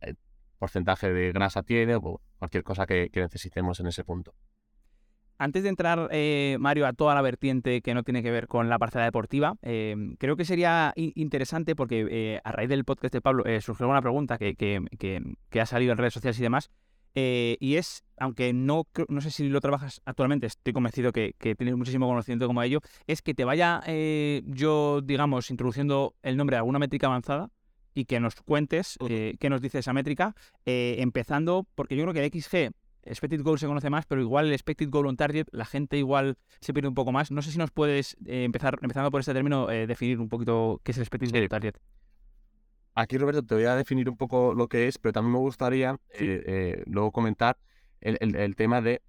eh, 0.00 0.14
porcentaje 0.58 1.12
de 1.12 1.32
grasa 1.32 1.62
tiene, 1.62 1.96
o 1.96 2.20
cualquier 2.38 2.64
cosa 2.64 2.86
que, 2.86 3.10
necesitemos 3.14 3.80
en 3.80 3.86
ese 3.86 4.04
punto. 4.04 4.34
Antes 5.36 5.64
de 5.64 5.68
entrar, 5.68 6.08
eh, 6.12 6.56
Mario, 6.60 6.86
a 6.86 6.92
toda 6.92 7.14
la 7.14 7.20
vertiente 7.20 7.82
que 7.82 7.92
no 7.92 8.04
tiene 8.04 8.22
que 8.22 8.30
ver 8.30 8.46
con 8.46 8.68
la 8.68 8.78
parcela 8.78 9.04
deportiva, 9.04 9.56
eh, 9.62 9.96
creo 10.18 10.36
que 10.36 10.44
sería 10.44 10.92
interesante 10.94 11.74
porque 11.74 12.40
a 12.44 12.52
raíz 12.52 12.68
del 12.68 12.84
podcast 12.84 13.12
de 13.12 13.20
Pablo 13.20 13.42
surgió 13.60 13.88
una 13.88 14.00
pregunta 14.00 14.38
que, 14.38 14.54
que, 14.54 15.60
ha 15.60 15.66
salido 15.66 15.90
en 15.90 15.98
redes 15.98 16.14
sociales 16.14 16.38
y 16.38 16.42
demás, 16.42 16.70
eh, 17.14 17.56
y 17.60 17.76
es, 17.76 18.04
aunque 18.18 18.52
no, 18.52 18.86
no 19.08 19.20
sé 19.20 19.30
si 19.30 19.48
lo 19.48 19.60
trabajas 19.60 20.02
actualmente, 20.04 20.46
estoy 20.46 20.72
convencido 20.72 21.12
que, 21.12 21.34
tienes 21.38 21.76
muchísimo 21.76 22.08
conocimiento 22.08 22.46
como 22.46 22.62
ello, 22.62 22.80
es 23.06 23.22
que 23.22 23.34
te 23.34 23.44
vaya 23.44 23.82
eh, 23.86 24.42
yo, 24.46 25.00
digamos, 25.00 25.50
introduciendo 25.50 26.14
el 26.22 26.36
nombre 26.36 26.54
de 26.54 26.58
alguna 26.58 26.78
métrica 26.78 27.06
avanzada 27.06 27.50
y 27.94 28.06
que 28.06 28.18
nos 28.18 28.34
cuentes 28.36 28.98
eh, 29.08 29.36
qué 29.38 29.48
nos 29.48 29.60
dice 29.60 29.78
esa 29.78 29.92
métrica, 29.92 30.34
empezando, 30.64 31.66
porque 31.76 31.96
yo 31.96 32.02
creo 32.02 32.14
que 32.14 32.24
el 32.24 32.42
XG, 32.42 32.74
expected 33.04 33.42
goal 33.42 33.58
se 33.58 33.66
conoce 33.66 33.90
más, 33.90 34.06
pero 34.06 34.20
igual 34.20 34.46
el 34.46 34.52
expected 34.52 34.88
goal 34.90 35.06
on 35.06 35.16
target, 35.16 35.46
la 35.52 35.64
gente 35.64 35.96
igual 35.96 36.36
se 36.60 36.72
pierde 36.72 36.88
un 36.88 36.94
poco 36.94 37.12
más. 37.12 37.30
No 37.30 37.42
sé 37.42 37.52
si 37.52 37.58
nos 37.58 37.70
puedes 37.70 38.16
empezar, 38.24 38.78
empezando 38.82 39.12
por 39.12 39.20
este 39.20 39.32
término, 39.32 39.68
definir 39.68 40.18
un 40.18 40.28
poquito 40.28 40.80
qué 40.82 40.90
es 40.90 40.96
el 40.96 41.02
expected 41.02 41.30
goal 41.30 41.42
on 41.44 41.48
target. 41.48 41.74
Aquí, 42.96 43.18
Roberto, 43.18 43.42
te 43.42 43.54
voy 43.56 43.64
a 43.64 43.74
definir 43.74 44.08
un 44.08 44.16
poco 44.16 44.54
lo 44.54 44.68
que 44.68 44.86
es, 44.86 44.98
pero 44.98 45.12
también 45.12 45.32
me 45.32 45.40
gustaría 45.40 45.96
eh, 46.12 46.44
eh, 46.46 46.82
luego 46.86 47.10
comentar 47.10 47.58
el, 48.00 48.54
tema 48.54 48.80
de 48.80 49.02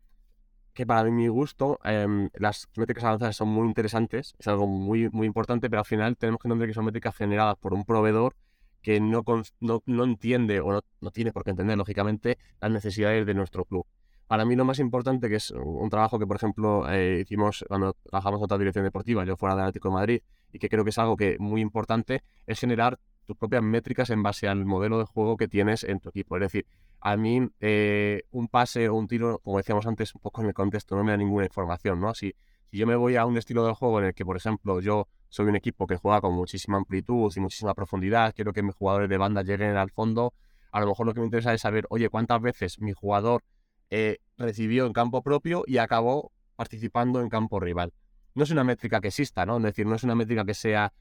que 0.74 0.88
para 0.88 1.04
mi 1.12 1.28
gusto 1.28 1.80
em, 1.84 2.30
las 2.34 2.68
métricas 2.76 3.04
avanzadas 3.04 3.36
son 3.36 3.50
muy 3.50 3.68
interesantes, 3.68 4.34
es 4.40 4.48
algo 4.48 4.66
muy, 4.66 5.10
muy 5.10 5.28
importante, 5.28 5.70
pero 5.70 5.82
al 5.82 5.86
final 5.86 6.18
tenemos 6.18 6.42
que 6.42 6.48
entender 6.48 6.68
que 6.68 6.74
son 6.74 6.86
métricas 6.86 7.16
generadas 7.16 7.58
por 7.58 7.74
un 7.74 7.86
proveedor 7.86 8.36
que 8.82 9.00
no, 9.00 9.24
no, 9.60 10.04
entiende 10.04 10.62
o 10.62 10.82
no, 11.02 11.12
tiene 11.12 11.32
por 11.32 11.44
qué 11.44 11.52
entender, 11.52 11.78
lógicamente, 11.78 12.38
las 12.62 12.72
necesidades 12.72 13.26
de 13.26 13.34
nuestro 13.34 13.66
club. 13.66 13.86
Para 14.28 14.46
mí 14.46 14.56
lo 14.56 14.66
más 14.66 14.80
importante, 14.80 15.30
que 15.30 15.36
es 15.36 15.52
un 15.52 15.90
trabajo 15.90 16.18
que, 16.18 16.26
por 16.26 16.38
ejemplo, 16.38 16.90
eh, 16.90 17.22
hicimos 17.22 17.64
cuando 17.68 17.94
trabajamos 17.94 18.40
en 18.40 18.46
otra 18.46 18.58
dirección 18.58 18.86
deportiva, 18.86 19.26
yo 19.26 19.38
fuera 19.38 19.56
del 19.56 19.66
Atlético 19.66 19.90
de 19.90 19.94
Madrid, 19.94 20.22
y 20.52 20.60
que 20.60 20.70
creo 20.70 20.84
que 20.84 20.90
es 20.90 20.98
algo 20.98 21.18
que 21.18 21.38
muy 21.40 21.62
importante, 21.62 22.24
es 22.48 22.60
generar 22.60 23.00
tus 23.26 23.38
propias 23.38 23.64
métricas 23.64 24.10
en 24.10 24.24
base 24.24 24.48
al 24.48 24.66
modelo 24.66 25.00
de 25.00 25.06
juego 25.06 25.38
que 25.38 25.48
tienes 25.48 25.84
en 25.84 26.00
tu 26.00 26.10
equipo. 26.10 26.38
Es 26.38 26.42
decir, 26.42 26.66
a 27.02 27.18
mí 27.18 27.48
eh, 27.60 28.24
un 28.32 28.48
pase 28.48 28.90
o 28.90 28.96
un 28.96 29.08
tiro, 29.08 29.40
como 29.40 29.58
decíamos 29.58 29.86
antes, 29.86 30.14
un 30.16 30.22
poco 30.22 30.42
en 30.42 30.48
el 30.48 30.54
contexto, 30.54 30.96
no 30.96 31.04
me 31.04 31.12
da 31.12 31.18
ninguna 31.18 31.46
información, 31.46 32.00
¿no? 32.00 32.14
Si, 32.14 32.34
si 32.72 32.78
yo 32.78 32.88
me 32.88 32.96
voy 32.96 33.16
a 33.16 33.26
un 33.26 33.38
estilo 33.38 33.66
de 33.66 33.74
juego 33.74 34.00
en 34.00 34.06
el 34.06 34.14
que, 34.14 34.26
por 34.26 34.38
ejemplo, 34.38 34.80
yo 34.80 35.08
soy 35.30 35.48
un 35.48 35.56
equipo 35.56 35.86
que 35.88 35.98
juega 35.98 36.22
con 36.22 36.34
muchísima 36.34 36.78
amplitud 36.78 37.32
y 37.36 37.40
muchísima 37.40 37.74
profundidad, 37.74 38.34
quiero 38.34 38.54
que 38.54 38.64
mis 38.64 38.76
jugadores 38.76 39.10
de 39.10 39.18
banda 39.18 39.44
lleguen 39.44 39.76
al 39.76 39.92
fondo, 39.92 40.34
a 40.72 40.80
lo 40.80 40.88
mejor 40.88 41.06
lo 41.06 41.14
que 41.14 41.20
me 41.20 41.26
interesa 41.26 41.54
es 41.54 41.62
saber, 41.62 41.86
oye, 41.90 42.10
cuántas 42.10 42.42
veces 42.42 42.80
mi 42.80 42.94
jugador 42.94 43.44
eh, 43.90 44.18
recibió 44.38 44.86
en 44.86 44.94
campo 44.94 45.22
propio 45.22 45.64
y 45.68 45.78
acabó 45.78 46.32
participando 46.56 47.22
en 47.22 47.30
campo 47.30 47.60
rival. 47.60 47.94
No 48.34 48.44
es 48.44 48.52
una 48.52 48.64
métrica 48.64 49.00
que 49.00 49.08
exista, 49.08 49.46
¿no? 49.46 49.58
Es 49.58 49.64
decir, 49.64 49.86
no 49.86 49.96
es 49.96 50.04
una 50.04 50.16
métrica 50.16 50.44
que 50.44 50.54
sea 50.54 50.92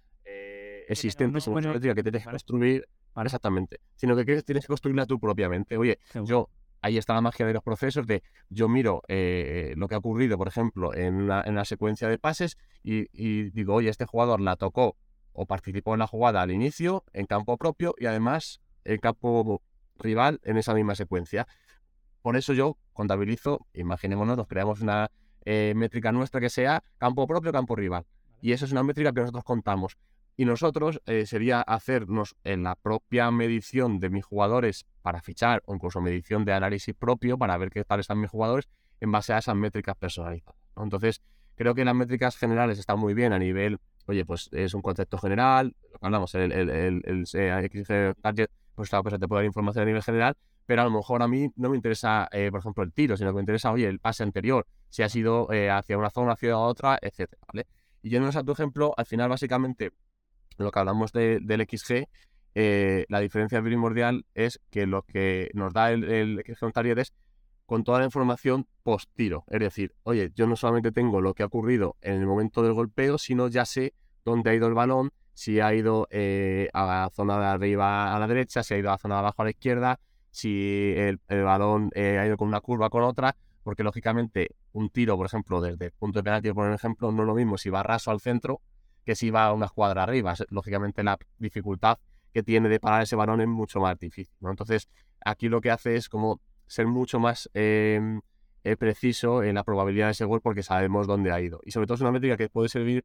existente, 0.89 1.39
es 1.39 1.47
una 1.47 1.73
que 1.73 2.03
tienes 2.03 2.25
que 2.25 2.31
construir 2.31 2.87
exactamente, 3.23 3.81
sino 3.95 4.17
que 4.17 4.25
tienes 4.43 4.65
que 4.65 4.69
construirla 4.69 5.07
tú 5.07 5.19
propiamente. 5.21 5.77
Oye, 5.77 5.99
yo, 6.25 6.49
ahí 6.83 6.99
está 6.99 7.15
la 7.15 7.21
magia 7.21 7.47
de 7.47 7.53
los 7.53 7.63
procesos 7.63 8.07
de 8.07 8.23
yo 8.49 8.69
miro 8.69 9.03
eh, 9.09 9.75
lo 9.77 9.89
que 9.89 9.95
ha 9.95 9.99
ocurrido, 9.99 10.37
por 10.37 10.49
ejemplo, 10.49 10.95
en 10.95 11.15
una, 11.15 11.43
en 11.43 11.55
la 11.55 11.65
secuencia 11.65 12.09
de 12.09 12.19
pases 12.19 12.57
y, 12.83 13.51
digo, 13.51 13.75
oye, 13.75 13.89
este 13.89 14.05
jugador 14.05 14.41
la 14.41 14.57
tocó 14.57 14.97
o 15.33 15.47
participó 15.47 15.95
en 15.95 16.01
la 16.01 16.07
jugada 16.07 16.43
al 16.43 16.51
inicio, 16.51 17.05
en 17.13 17.27
campo 17.27 17.57
propio 17.57 17.95
y 17.99 18.07
además 18.07 18.61
en 18.85 18.99
campo 18.99 19.63
rival 19.97 20.41
en 20.45 20.57
esa 20.57 20.75
misma 20.75 20.95
secuencia. 20.95 21.47
Por 22.23 22.37
eso 22.37 22.53
yo 22.53 22.79
contabilizo, 22.93 23.67
imaginémonos, 23.75 24.37
nos 24.37 24.47
creamos 24.47 24.81
una 24.81 25.11
eh, 25.45 25.73
métrica 25.77 26.13
nuestra 26.13 26.41
que 26.41 26.49
sea 26.49 26.83
campo 26.99 27.27
propio, 27.27 27.53
campo 27.53 27.77
rival. 27.77 28.07
Y 28.41 28.53
eso 28.53 28.65
es 28.65 28.73
una 28.73 28.83
métrica 28.83 29.13
que 29.13 29.21
nosotros 29.21 29.45
contamos. 29.45 29.97
Y 30.37 30.45
nosotros 30.45 31.01
eh, 31.07 31.27
sería 31.27 31.61
hacernos 31.61 32.37
en 32.43 32.65
la 32.65 32.75
propia 32.75 33.31
medición 33.31 34.01
de 34.01 34.11
mis 34.11 34.25
jugadores 34.25 34.85
para 35.03 35.23
fichar 35.23 35.63
o 35.67 35.75
incluso 35.75 36.01
medición 36.01 36.45
de 36.45 36.53
análisis 36.53 36.95
propio 36.95 37.39
para 37.39 37.57
ver 37.57 37.71
qué 37.71 37.85
tal 37.85 38.01
están 38.01 38.21
mis 38.21 38.31
jugadores 38.31 38.69
en 39.01 39.13
base 39.13 39.33
a 39.33 39.39
esas 39.39 39.55
métricas 39.55 39.97
personalizadas. 39.97 40.61
Entonces, 40.77 41.23
creo 41.55 41.75
que 41.75 41.85
las 41.85 41.95
métricas 41.95 42.37
generales 42.37 42.79
están 42.79 42.99
muy 42.99 43.15
bien 43.15 43.33
a 43.33 43.39
nivel, 43.39 43.79
oye, 44.07 44.25
pues 44.25 44.49
es 44.53 44.75
un 44.75 44.83
concepto 44.83 45.19
general, 45.19 45.77
lo 45.93 45.99
que 45.99 46.07
hablamos, 46.07 46.35
el, 46.35 46.51
el, 46.51 46.71
el, 47.05 48.17
target 48.21 48.51
pues 48.75 48.89
claro, 48.89 49.05
pues 49.05 49.19
te 49.21 49.29
puede 49.29 49.43
dar 49.43 49.47
información 49.47 49.83
a 49.83 49.87
nivel 49.87 50.03
general, 50.03 50.37
pero 50.67 50.83
a 50.83 50.85
lo 50.85 50.91
mejor 50.91 51.23
a 51.23 51.29
mí 51.29 51.51
no 51.57 51.71
me 51.71 51.77
interesa, 51.77 52.29
eh, 52.33 52.51
por 52.51 52.61
ejemplo, 52.61 52.83
el 52.83 52.93
tiro, 52.93 53.17
sino 53.17 53.31
que 53.31 53.35
me 53.37 53.43
interesa, 53.43 53.71
oye, 53.71 53.87
el 53.87 54.01
pase 54.01 54.23
anterior, 54.23 54.67
si 54.89 55.03
ha 55.03 55.09
sido 55.09 55.53
eh, 55.53 55.71
hacia 55.71 55.97
una 55.99 56.11
zona, 56.11 56.33
hacia 56.33 56.59
otra, 56.59 56.99
etcétera, 57.01 57.43
¿vale? 57.47 57.67
Y 58.03 58.11
yéndonos 58.11 58.37
a 58.37 58.43
tu 58.43 58.53
ejemplo, 58.53 58.93
al 58.97 59.07
final, 59.07 59.29
básicamente, 59.29 59.93
lo 60.59 60.71
que 60.71 60.79
hablamos 60.79 61.13
del 61.13 61.67
XG, 61.69 62.07
eh, 62.55 63.05
la 63.09 63.21
diferencia 63.21 63.61
primordial 63.63 64.27
es 64.35 64.61
que 64.71 64.87
lo 64.87 65.03
que 65.03 65.51
nos 65.55 65.73
da 65.73 65.91
el, 65.91 66.05
el 66.05 66.45
XG 66.47 66.65
Ontario 66.65 66.95
es 66.97 67.13
con 67.67 67.83
toda 67.83 68.01
la 68.01 68.05
información 68.05 68.67
post 68.83 69.11
tiro. 69.15 69.45
Es 69.49 69.61
decir, 69.61 69.95
oye, 70.03 70.31
yo 70.35 70.47
no 70.47 70.57
solamente 70.57 70.93
tengo 70.93 71.21
lo 71.21 71.35
que 71.35 71.43
ha 71.43 71.47
ocurrido 71.47 71.97
en 72.01 72.15
el 72.15 72.27
momento 72.27 72.63
del 72.63 72.75
golpeo, 72.75 73.19
sino 73.19 73.49
ya 73.49 73.65
sé 73.65 73.95
dónde 74.25 74.51
ha 74.51 74.55
ido 74.55 74.67
el 74.67 74.75
balón, 74.75 75.13
si 75.33 75.61
ha 75.61 75.75
ido 75.75 76.07
a 76.11 76.87
la 76.87 77.11
zona 77.13 77.39
de 77.39 77.47
arriba 77.47 78.15
a 78.15 78.19
la 78.19 78.27
derecha, 78.27 78.63
si 78.63 78.75
ha 78.75 78.79
ido 78.79 78.91
a 78.91 78.93
la 78.93 78.99
zona 78.99 79.17
de 79.17 79.21
abajo 79.21 79.43
a 79.43 79.45
la 79.45 79.51
izquierda, 79.51 79.99
si 80.31 80.93
el, 80.97 81.21
balón 81.29 81.91
eh, 81.95 82.19
ha 82.19 82.27
ido 82.27 82.37
con 82.37 82.49
una 82.49 82.61
curva 82.61 82.91
con 82.91 83.05
otra, 83.05 83.37
porque 83.63 83.85
lógicamente 83.85 84.57
un 84.73 84.91
tiro, 84.91 85.17
por 85.17 85.27
ejemplo, 85.27 85.61
desde 85.61 85.87
el 85.87 85.93
punto 85.93 86.19
de 86.19 86.25
penalti, 86.25 86.53
por 86.53 86.73
ejemplo, 86.73 87.13
no 87.13 87.23
es 87.23 87.27
lo 87.27 87.35
mismo 87.35 87.57
si 87.57 87.71
va 87.71 87.83
raso 87.83 88.11
al 88.11 88.21
centro 88.21 88.61
que 89.05 89.15
si 89.15 89.31
va 89.31 89.47
a 89.47 89.53
una 89.53 89.67
escuadra 89.67 90.03
arriba. 90.03 90.35
Lógicamente 90.51 91.03
la 91.03 91.19
dificultad 91.39 91.99
que 92.33 92.43
tiene 92.43 92.69
de 92.69 92.81
parar 92.81 93.03
ese 93.03 93.17
balón 93.17 93.41
es 93.41 93.49
mucho 93.49 93.81
más 93.81 93.99
difícil. 93.99 94.35
Entonces, 94.43 94.89
aquí 95.25 95.49
lo 95.49 95.61
que 95.61 95.71
hace 95.71 95.97
es 95.97 96.09
como 96.09 96.41
ser 96.67 96.87
mucho 96.87 97.21
más 97.21 97.49
em, 97.55 98.21
eh, 98.65 98.77
preciso 98.77 99.43
en 99.43 99.55
la 99.55 99.65
probabilidad 99.65 100.07
de 100.07 100.13
ese 100.13 100.25
gol 100.25 100.41
porque 100.41 100.63
sabemos 100.63 101.07
dónde 101.07 101.31
ha 101.31 101.41
ido. 101.41 101.61
Y 101.65 101.71
sobre 101.71 101.87
todo 101.87 101.97
es 101.97 102.01
una 102.01 102.11
métrica 102.11 102.37
que 102.37 102.49
puede 102.49 102.69
servir, 102.69 103.05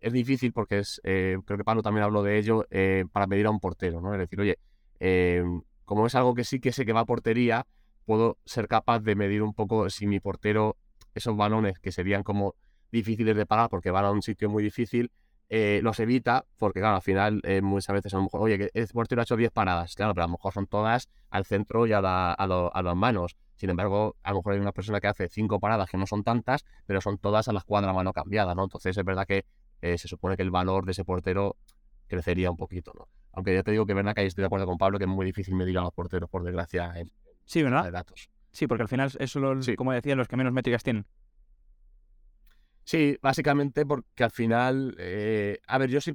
es 0.00 0.12
difícil 0.12 0.52
porque 0.52 0.78
es, 0.78 1.00
eh, 1.04 1.38
creo 1.44 1.58
que 1.58 1.64
Pablo 1.64 1.82
también 1.82 2.04
habló 2.04 2.22
de 2.22 2.38
ello, 2.38 2.66
para 3.12 3.26
medir 3.26 3.46
a 3.46 3.50
un 3.50 3.58
portero, 3.58 4.00
¿no? 4.00 4.12
Es 4.12 4.20
decir, 4.20 4.40
oye, 4.40 4.58
como 5.84 6.06
es 6.06 6.14
algo 6.14 6.34
que 6.34 6.44
sí 6.44 6.60
que 6.60 6.72
sé 6.72 6.84
que 6.84 6.92
va 6.92 7.00
a 7.00 7.04
portería, 7.06 7.66
puedo 8.04 8.38
ser 8.44 8.68
capaz 8.68 9.00
de 9.00 9.16
medir 9.16 9.42
un 9.42 9.54
poco 9.54 9.90
si 9.90 10.06
mi 10.06 10.20
portero, 10.20 10.76
esos 11.14 11.36
balones 11.36 11.78
que 11.78 11.92
serían 11.92 12.22
como 12.22 12.54
difíciles 12.90 13.36
de 13.36 13.46
parar 13.46 13.68
porque 13.68 13.90
van 13.90 14.04
a 14.04 14.10
un 14.10 14.22
sitio 14.22 14.48
muy 14.48 14.62
difícil, 14.62 15.10
eh, 15.48 15.80
los 15.82 16.00
evita, 16.00 16.44
porque 16.58 16.80
claro, 16.80 16.96
al 16.96 17.02
final 17.02 17.40
eh, 17.44 17.62
muchas 17.62 17.94
veces 17.94 18.12
a 18.14 18.16
lo 18.16 18.24
mejor, 18.24 18.40
oye, 18.42 18.58
que 18.58 18.70
el 18.74 18.88
portero 18.88 19.20
ha 19.20 19.24
hecho 19.24 19.36
10 19.36 19.52
paradas, 19.52 19.94
claro, 19.94 20.12
pero 20.12 20.24
a 20.24 20.26
lo 20.26 20.32
mejor 20.32 20.52
son 20.52 20.66
todas 20.66 21.08
al 21.30 21.44
centro 21.44 21.86
y 21.86 21.92
a, 21.92 21.98
a, 21.98 22.82
las 22.82 22.96
manos. 22.96 23.36
Sin 23.54 23.70
embargo, 23.70 24.16
a 24.22 24.30
lo 24.30 24.38
mejor 24.38 24.54
hay 24.54 24.58
una 24.58 24.72
persona 24.72 25.00
que 25.00 25.06
hace 25.06 25.28
5 25.28 25.60
paradas 25.60 25.88
que 25.88 25.96
no 25.98 26.06
son 26.06 26.24
tantas, 26.24 26.64
pero 26.84 27.00
son 27.00 27.18
todas 27.18 27.46
a 27.48 27.52
la 27.52 27.60
escuadra 27.60 27.92
mano 27.92 28.12
cambiada, 28.12 28.54
¿no? 28.54 28.64
Entonces 28.64 28.96
es 28.96 29.04
verdad 29.04 29.24
que 29.26 29.44
eh, 29.82 29.98
se 29.98 30.08
supone 30.08 30.36
que 30.36 30.42
el 30.42 30.50
valor 30.50 30.84
de 30.84 30.92
ese 30.92 31.04
portero 31.04 31.56
crecería 32.08 32.50
un 32.50 32.56
poquito, 32.56 32.92
¿no? 32.96 33.08
Aunque 33.32 33.54
ya 33.54 33.62
te 33.62 33.70
digo 33.70 33.86
que 33.86 33.94
verdad 33.94 34.14
que 34.14 34.22
ahí 34.22 34.26
estoy 34.26 34.42
de 34.42 34.46
acuerdo 34.46 34.66
con 34.66 34.78
Pablo 34.78 34.98
que 34.98 35.04
es 35.04 35.10
muy 35.10 35.26
difícil 35.26 35.54
medir 35.54 35.78
a 35.78 35.82
los 35.82 35.92
porteros, 35.92 36.28
por 36.28 36.42
desgracia, 36.42 36.92
en, 36.96 37.12
sí, 37.44 37.62
¿verdad? 37.62 37.84
de 37.84 37.90
datos. 37.92 38.30
Sí, 38.50 38.66
porque 38.66 38.82
al 38.82 38.88
final 38.88 39.12
eso, 39.18 39.40
como 39.76 39.92
decía, 39.92 40.16
los 40.16 40.28
que 40.28 40.36
menos 40.36 40.52
métricas 40.52 40.82
tienen. 40.82 41.06
Sí, 42.86 43.18
básicamente 43.20 43.84
porque 43.84 44.22
al 44.22 44.30
final, 44.30 44.94
eh, 45.00 45.58
a 45.66 45.76
ver, 45.76 45.90
yo 45.90 46.00
soy 46.00 46.14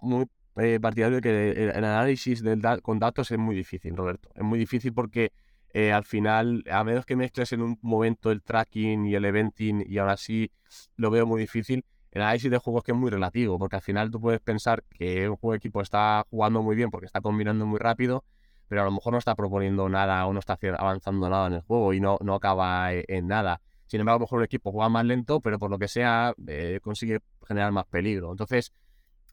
muy 0.00 0.26
eh, 0.56 0.80
partidario 0.80 1.16
de 1.16 1.20
que 1.20 1.62
el, 1.64 1.84
análisis 1.84 2.42
del 2.42 2.62
con 2.80 2.98
datos 2.98 3.30
es 3.30 3.38
muy 3.38 3.54
difícil, 3.54 3.94
Roberto. 3.94 4.30
Es 4.34 4.42
muy 4.42 4.58
difícil 4.58 4.94
porque 4.94 5.32
eh, 5.74 5.92
al 5.92 6.04
final, 6.04 6.64
a 6.70 6.82
menos 6.82 7.04
que 7.04 7.14
mezcles 7.14 7.52
en 7.52 7.60
un 7.60 7.78
momento 7.82 8.30
el 8.30 8.42
tracking 8.42 9.04
y 9.04 9.14
el 9.16 9.24
eventing 9.26 9.84
y 9.86 9.98
ahora 9.98 10.16
sí 10.16 10.50
lo 10.96 11.10
veo 11.10 11.26
muy 11.26 11.42
difícil, 11.42 11.84
el 12.10 12.22
análisis 12.22 12.50
de 12.50 12.56
juegos 12.56 12.84
que 12.84 12.92
es 12.92 12.98
muy 12.98 13.10
relativo, 13.10 13.58
porque 13.58 13.76
al 13.76 13.82
final 13.82 14.10
tú 14.10 14.18
puedes 14.18 14.40
pensar 14.40 14.84
que 14.88 15.28
un 15.28 15.36
juego 15.36 15.52
de 15.52 15.58
equipo 15.58 15.82
está 15.82 16.24
jugando 16.30 16.62
muy 16.62 16.74
bien 16.74 16.90
porque 16.90 17.04
está 17.04 17.20
combinando 17.20 17.66
muy 17.66 17.78
rápido, 17.78 18.24
pero 18.66 18.80
a 18.80 18.84
lo 18.86 18.92
mejor 18.92 19.12
no 19.12 19.18
está 19.18 19.34
proponiendo 19.34 19.90
nada 19.90 20.24
o 20.26 20.32
no 20.32 20.38
está 20.38 20.58
avanzando 20.78 21.28
nada 21.28 21.48
en 21.48 21.52
el 21.52 21.60
juego 21.60 21.92
y 21.92 22.00
no, 22.00 22.16
no 22.22 22.34
acaba 22.34 22.94
e, 22.94 23.04
en 23.08 23.26
nada. 23.28 23.60
Sin 23.88 24.00
embargo, 24.00 24.16
a 24.16 24.18
lo 24.20 24.24
mejor 24.26 24.40
el 24.40 24.44
equipo 24.44 24.70
juega 24.70 24.88
más 24.88 25.04
lento, 25.04 25.40
pero 25.40 25.58
por 25.58 25.70
lo 25.70 25.78
que 25.78 25.88
sea 25.88 26.34
eh, 26.46 26.78
consigue 26.82 27.20
generar 27.46 27.72
más 27.72 27.86
peligro. 27.86 28.30
Entonces, 28.30 28.72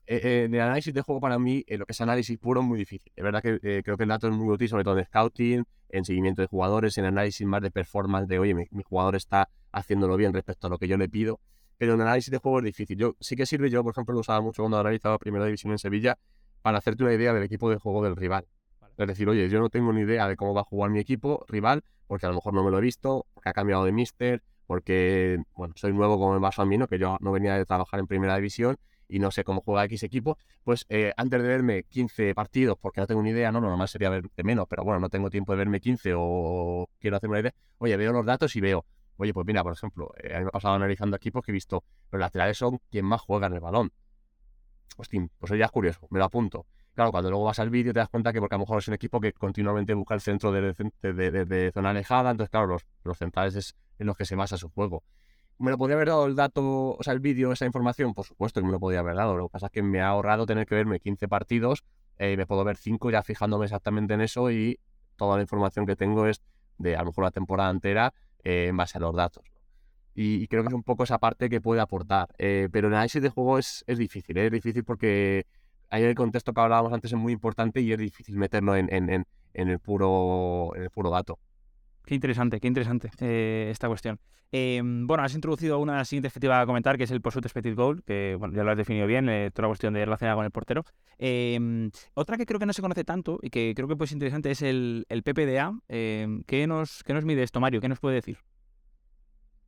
eh, 0.06 0.20
eh, 0.22 0.44
en 0.44 0.54
el 0.54 0.60
análisis 0.60 0.92
de 0.92 1.02
juego 1.02 1.20
para 1.20 1.38
mí, 1.38 1.64
lo 1.68 1.86
que 1.86 1.92
es 1.92 2.00
análisis 2.00 2.38
puro 2.38 2.62
es 2.62 2.66
muy 2.66 2.78
difícil. 2.78 3.12
Es 3.14 3.22
verdad 3.22 3.42
que 3.42 3.82
creo 3.84 3.96
que 3.96 4.02
el 4.02 4.08
dato 4.08 4.26
es 4.26 4.34
muy 4.34 4.52
útil, 4.52 4.68
sobre 4.68 4.82
todo 4.82 4.98
en 4.98 5.04
scouting, 5.04 5.64
en 5.90 6.04
seguimiento 6.04 6.42
de 6.42 6.48
jugadores, 6.48 6.98
en 6.98 7.04
análisis 7.04 7.46
más 7.46 7.62
de 7.62 7.70
performance, 7.70 8.28
de 8.28 8.38
oye, 8.38 8.54
mi, 8.54 8.64
mi 8.72 8.82
jugador 8.82 9.14
está 9.14 9.48
haciéndolo 9.70 10.16
bien 10.16 10.32
respecto 10.32 10.66
a 10.66 10.70
lo 10.70 10.78
que 10.78 10.88
yo 10.88 10.96
le 10.96 11.08
pido 11.08 11.38
pero 11.78 11.94
en 11.94 12.00
análisis 12.00 12.30
de 12.30 12.38
juego 12.38 12.58
es 12.60 12.64
difícil. 12.64 12.96
Yo 12.96 13.16
sí 13.20 13.36
que 13.36 13.46
sirve, 13.46 13.70
yo 13.70 13.82
por 13.82 13.92
ejemplo 13.92 14.14
lo 14.14 14.20
usaba 14.20 14.40
mucho 14.40 14.62
cuando 14.62 14.78
analizaba 14.78 15.18
Primera 15.18 15.44
División 15.44 15.72
en 15.72 15.78
Sevilla 15.78 16.18
para 16.62 16.78
hacerte 16.78 17.04
una 17.04 17.12
idea 17.12 17.32
del 17.32 17.42
equipo 17.42 17.70
de 17.70 17.76
juego 17.76 18.02
del 18.02 18.16
rival. 18.16 18.46
Es 18.96 19.06
decir, 19.06 19.28
oye, 19.28 19.48
yo 19.48 19.60
no 19.60 19.68
tengo 19.68 19.92
ni 19.92 20.02
idea 20.02 20.28
de 20.28 20.36
cómo 20.36 20.54
va 20.54 20.62
a 20.62 20.64
jugar 20.64 20.90
mi 20.90 20.98
equipo 20.98 21.44
rival, 21.48 21.84
porque 22.06 22.26
a 22.26 22.28
lo 22.30 22.36
mejor 22.36 22.54
no 22.54 22.64
me 22.64 22.70
lo 22.70 22.78
he 22.78 22.80
visto, 22.80 23.26
porque 23.34 23.50
ha 23.50 23.52
cambiado 23.52 23.84
de 23.84 23.92
mister, 23.92 24.42
porque, 24.66 25.38
bueno, 25.54 25.74
soy 25.76 25.92
nuevo 25.92 26.18
como 26.18 26.34
me 26.34 26.40
pasó 26.40 26.62
a 26.62 26.66
mí, 26.66 26.78
¿no? 26.78 26.88
que 26.88 26.98
yo 26.98 27.18
no 27.20 27.32
venía 27.32 27.54
de 27.54 27.64
trabajar 27.64 28.00
en 28.00 28.06
Primera 28.06 28.36
División 28.36 28.76
y 29.08 29.18
no 29.20 29.30
sé 29.30 29.44
cómo 29.44 29.60
juega 29.60 29.84
X 29.84 30.02
equipo, 30.02 30.38
pues 30.64 30.84
eh, 30.88 31.12
antes 31.16 31.40
de 31.40 31.48
verme 31.48 31.84
15 31.84 32.34
partidos, 32.34 32.76
porque 32.80 33.00
no 33.00 33.06
tengo 33.06 33.22
ni 33.22 33.30
idea, 33.30 33.52
no, 33.52 33.60
no, 33.60 33.68
normal 33.68 33.86
sería 33.88 34.10
verte 34.10 34.42
menos, 34.42 34.66
pero 34.68 34.82
bueno, 34.82 34.98
no 34.98 35.08
tengo 35.08 35.30
tiempo 35.30 35.52
de 35.52 35.58
verme 35.58 35.80
15 35.80 36.12
o 36.16 36.88
quiero 36.98 37.16
hacerme 37.16 37.34
una 37.34 37.40
idea, 37.40 37.54
oye, 37.78 37.96
veo 37.96 38.12
los 38.12 38.26
datos 38.26 38.56
y 38.56 38.60
veo, 38.60 38.84
Oye, 39.18 39.32
pues 39.32 39.46
mira, 39.46 39.62
por 39.62 39.72
ejemplo, 39.72 40.12
eh, 40.22 40.34
a 40.34 40.38
mí 40.38 40.44
me 40.44 40.48
ha 40.48 40.52
pasado 40.52 40.74
analizando 40.74 41.16
equipos 41.16 41.44
que 41.44 41.50
he 41.50 41.54
visto, 41.54 41.84
los 42.10 42.20
laterales 42.20 42.58
son 42.58 42.78
quien 42.90 43.04
más 43.06 43.20
juega 43.20 43.46
en 43.46 43.54
el 43.54 43.60
balón. 43.60 43.92
Hostia, 44.96 45.26
pues 45.38 45.50
eso 45.50 45.56
ya 45.56 45.66
es 45.66 45.70
curioso, 45.70 46.06
me 46.10 46.18
lo 46.18 46.26
apunto. 46.26 46.66
Claro, 46.96 47.12
cuando 47.12 47.28
luego 47.28 47.44
vas 47.44 47.58
al 47.58 47.68
vídeo 47.68 47.92
te 47.92 47.98
das 47.98 48.08
cuenta 48.08 48.32
que 48.32 48.40
porque 48.40 48.54
a 48.54 48.58
lo 48.58 48.62
mejor 48.62 48.78
es 48.78 48.88
un 48.88 48.94
equipo 48.94 49.20
que 49.20 49.34
continuamente 49.34 49.92
busca 49.92 50.14
el 50.14 50.22
centro 50.22 50.50
de, 50.50 50.72
de, 51.02 51.70
zona 51.74 51.90
alejada, 51.90 52.30
entonces 52.30 52.48
claro, 52.48 52.78
los, 53.04 53.18
centrales 53.18 53.54
es 53.54 53.76
en 53.98 54.06
los 54.06 54.16
que 54.16 54.24
se 54.24 54.34
basa 54.34 54.56
su 54.56 54.70
juego. 54.70 55.02
¿Me 55.58 55.70
lo 55.70 55.76
podría 55.76 55.96
haber 55.96 56.08
dado 56.08 56.24
el 56.24 56.34
dato, 56.34 56.96
o 56.96 57.02
sea, 57.02 57.12
el 57.12 57.20
vídeo, 57.20 57.52
esa 57.52 57.66
información? 57.66 58.14
Por 58.14 58.24
supuesto 58.24 58.62
que 58.62 58.66
me 58.66 58.72
lo 58.72 58.80
podría 58.80 59.00
haber 59.00 59.14
dado. 59.14 59.36
Lo 59.36 59.48
que 59.48 59.52
pasa 59.52 59.66
es 59.66 59.72
que 59.72 59.82
me 59.82 60.00
ha 60.00 60.08
ahorrado 60.08 60.46
tener 60.46 60.66
que 60.66 60.74
verme 60.74 60.98
15 60.98 61.28
partidos, 61.28 61.84
eh, 62.16 62.34
me 62.38 62.46
puedo 62.46 62.64
ver 62.64 62.78
5 62.78 63.10
ya 63.10 63.22
fijándome 63.22 63.66
exactamente 63.66 64.14
en 64.14 64.22
eso 64.22 64.50
y 64.50 64.80
toda 65.16 65.36
la 65.36 65.42
información 65.42 65.84
que 65.84 65.96
tengo 65.96 66.26
es 66.26 66.40
de 66.78 66.96
a 66.96 67.00
lo 67.00 67.08
mejor 67.08 67.24
la 67.24 67.30
temporada 67.30 67.70
entera 67.70 68.14
eh, 68.42 68.68
en 68.68 68.76
base 68.78 68.96
a 68.96 69.02
los 69.02 69.14
datos. 69.14 69.44
Y, 70.14 70.48
creo 70.48 70.62
que 70.62 70.68
es 70.68 70.74
un 70.74 70.82
poco 70.82 71.04
esa 71.04 71.18
parte 71.18 71.50
que 71.50 71.60
puede 71.60 71.82
aportar. 71.82 72.28
Eh, 72.38 72.70
pero 72.72 72.88
el 72.88 72.94
análisis 72.94 73.20
de 73.20 73.28
juego 73.28 73.58
es, 73.58 73.84
es 73.86 73.98
difícil, 73.98 74.38
¿eh? 74.38 74.46
es 74.46 74.52
difícil 74.52 74.82
porque 74.82 75.44
ahí 75.90 76.02
el 76.04 76.14
contexto 76.14 76.52
que 76.52 76.60
hablábamos 76.60 76.92
antes 76.92 77.12
es 77.12 77.18
muy 77.18 77.32
importante 77.32 77.80
y 77.80 77.92
es 77.92 77.98
difícil 77.98 78.36
meterlo 78.36 78.76
en, 78.76 78.92
en, 78.92 79.26
en, 79.54 79.68
el, 79.68 79.78
puro, 79.78 80.72
en 80.76 80.82
el 80.82 80.90
puro 80.90 81.10
dato. 81.10 81.38
Qué 82.04 82.14
interesante, 82.14 82.60
qué 82.60 82.68
interesante 82.68 83.70
esta 83.70 83.88
cuestión. 83.88 84.20
bueno, 84.52 85.24
has 85.24 85.34
introducido 85.34 85.78
una 85.80 86.04
siguiente 86.04 86.30
que 86.30 86.38
te 86.38 86.46
iba 86.46 86.60
a 86.60 86.66
comentar, 86.66 86.96
que 86.96 87.04
es 87.04 87.10
el 87.10 87.20
post 87.20 87.38
expected 87.38 87.74
goal, 87.74 88.02
que 88.04 88.36
bueno, 88.38 88.54
ya 88.54 88.62
lo 88.62 88.70
has 88.70 88.76
definido 88.76 89.06
bien, 89.06 89.26
toda 89.52 89.62
la 89.62 89.68
cuestión 89.68 89.94
de 89.94 90.04
relacionada 90.04 90.36
con 90.36 90.44
el 90.44 90.52
portero. 90.52 90.84
otra 92.14 92.36
que 92.36 92.46
creo 92.46 92.60
que 92.60 92.66
no 92.66 92.72
se 92.72 92.82
conoce 92.82 93.04
tanto 93.04 93.40
y 93.42 93.50
que 93.50 93.72
creo 93.74 93.88
que 93.88 93.96
puede 93.96 94.08
ser 94.08 94.16
interesante 94.16 94.50
es 94.52 94.62
el, 94.62 95.04
el 95.08 95.22
PPDA. 95.22 95.78
¿qué, 95.88 96.66
nos, 96.68 97.02
¿Qué 97.02 97.12
nos 97.12 97.24
mide 97.24 97.42
esto, 97.42 97.60
Mario? 97.60 97.80
¿Qué 97.80 97.88
nos 97.88 97.98
puede 97.98 98.16
decir? 98.16 98.38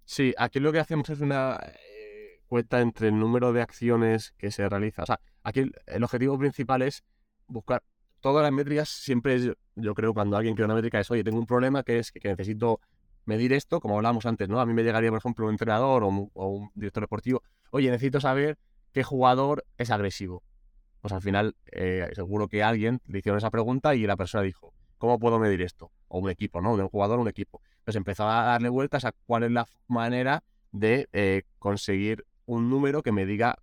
Sí, 0.08 0.32
aquí 0.38 0.58
lo 0.58 0.72
que 0.72 0.78
hacemos 0.78 1.10
es 1.10 1.20
una 1.20 1.58
eh, 1.62 1.97
cuenta 2.48 2.80
entre 2.80 3.08
el 3.08 3.18
número 3.18 3.52
de 3.52 3.62
acciones 3.62 4.34
que 4.38 4.50
se 4.50 4.68
realiza. 4.68 5.02
O 5.02 5.06
sea, 5.06 5.20
aquí 5.44 5.70
el, 5.86 6.02
objetivo 6.02 6.38
principal 6.38 6.82
es 6.82 7.04
buscar 7.46 7.84
todas 8.20 8.42
las 8.42 8.52
métricas. 8.52 8.88
Siempre 8.88 9.34
es, 9.34 9.52
yo 9.76 9.94
creo, 9.94 10.14
cuando 10.14 10.36
alguien 10.36 10.54
crea 10.54 10.66
una 10.66 10.74
métrica 10.74 10.98
es, 10.98 11.10
oye, 11.10 11.22
tengo 11.22 11.38
un 11.38 11.46
problema 11.46 11.82
que 11.82 11.98
es 11.98 12.10
que, 12.10 12.28
necesito 12.28 12.80
medir 13.26 13.52
esto, 13.52 13.80
como 13.80 13.96
hablábamos 13.96 14.24
antes, 14.26 14.48
¿no? 14.48 14.58
A 14.60 14.66
mí 14.66 14.72
me 14.72 14.82
llegaría, 14.82 15.10
por 15.10 15.18
ejemplo, 15.18 15.44
un 15.44 15.52
entrenador 15.52 16.02
o 16.02 16.08
un, 16.08 16.70
director 16.74 17.02
deportivo, 17.02 17.42
oye, 17.70 17.90
necesito 17.90 18.20
saber 18.20 18.58
qué 18.92 19.04
jugador 19.04 19.64
es 19.76 19.90
agresivo. 19.90 20.42
Pues 21.02 21.12
al 21.12 21.20
final, 21.20 21.54
eh, 21.70 22.08
seguro 22.14 22.48
que 22.48 22.62
alguien 22.62 23.00
le 23.06 23.18
hicieron 23.18 23.38
esa 23.38 23.50
pregunta 23.50 23.94
y 23.94 24.06
la 24.06 24.16
persona 24.16 24.42
dijo, 24.42 24.72
¿cómo 24.96 25.18
puedo 25.18 25.38
medir 25.38 25.60
esto? 25.60 25.92
O 26.08 26.18
un 26.18 26.30
equipo, 26.30 26.62
¿no? 26.62 26.72
Un 26.72 26.88
jugador, 26.88 27.18
un 27.18 27.28
equipo. 27.28 27.60
Pues 27.84 27.96
empezó 27.96 28.28
a 28.28 28.44
darle 28.44 28.70
vueltas 28.70 29.04
a 29.04 29.12
cuál 29.26 29.44
es 29.44 29.50
la 29.50 29.66
manera 29.86 30.42
de 30.72 31.08
eh, 31.12 31.42
conseguir 31.58 32.24
un 32.48 32.70
número 32.70 33.02
que 33.02 33.12
me 33.12 33.26
diga 33.26 33.56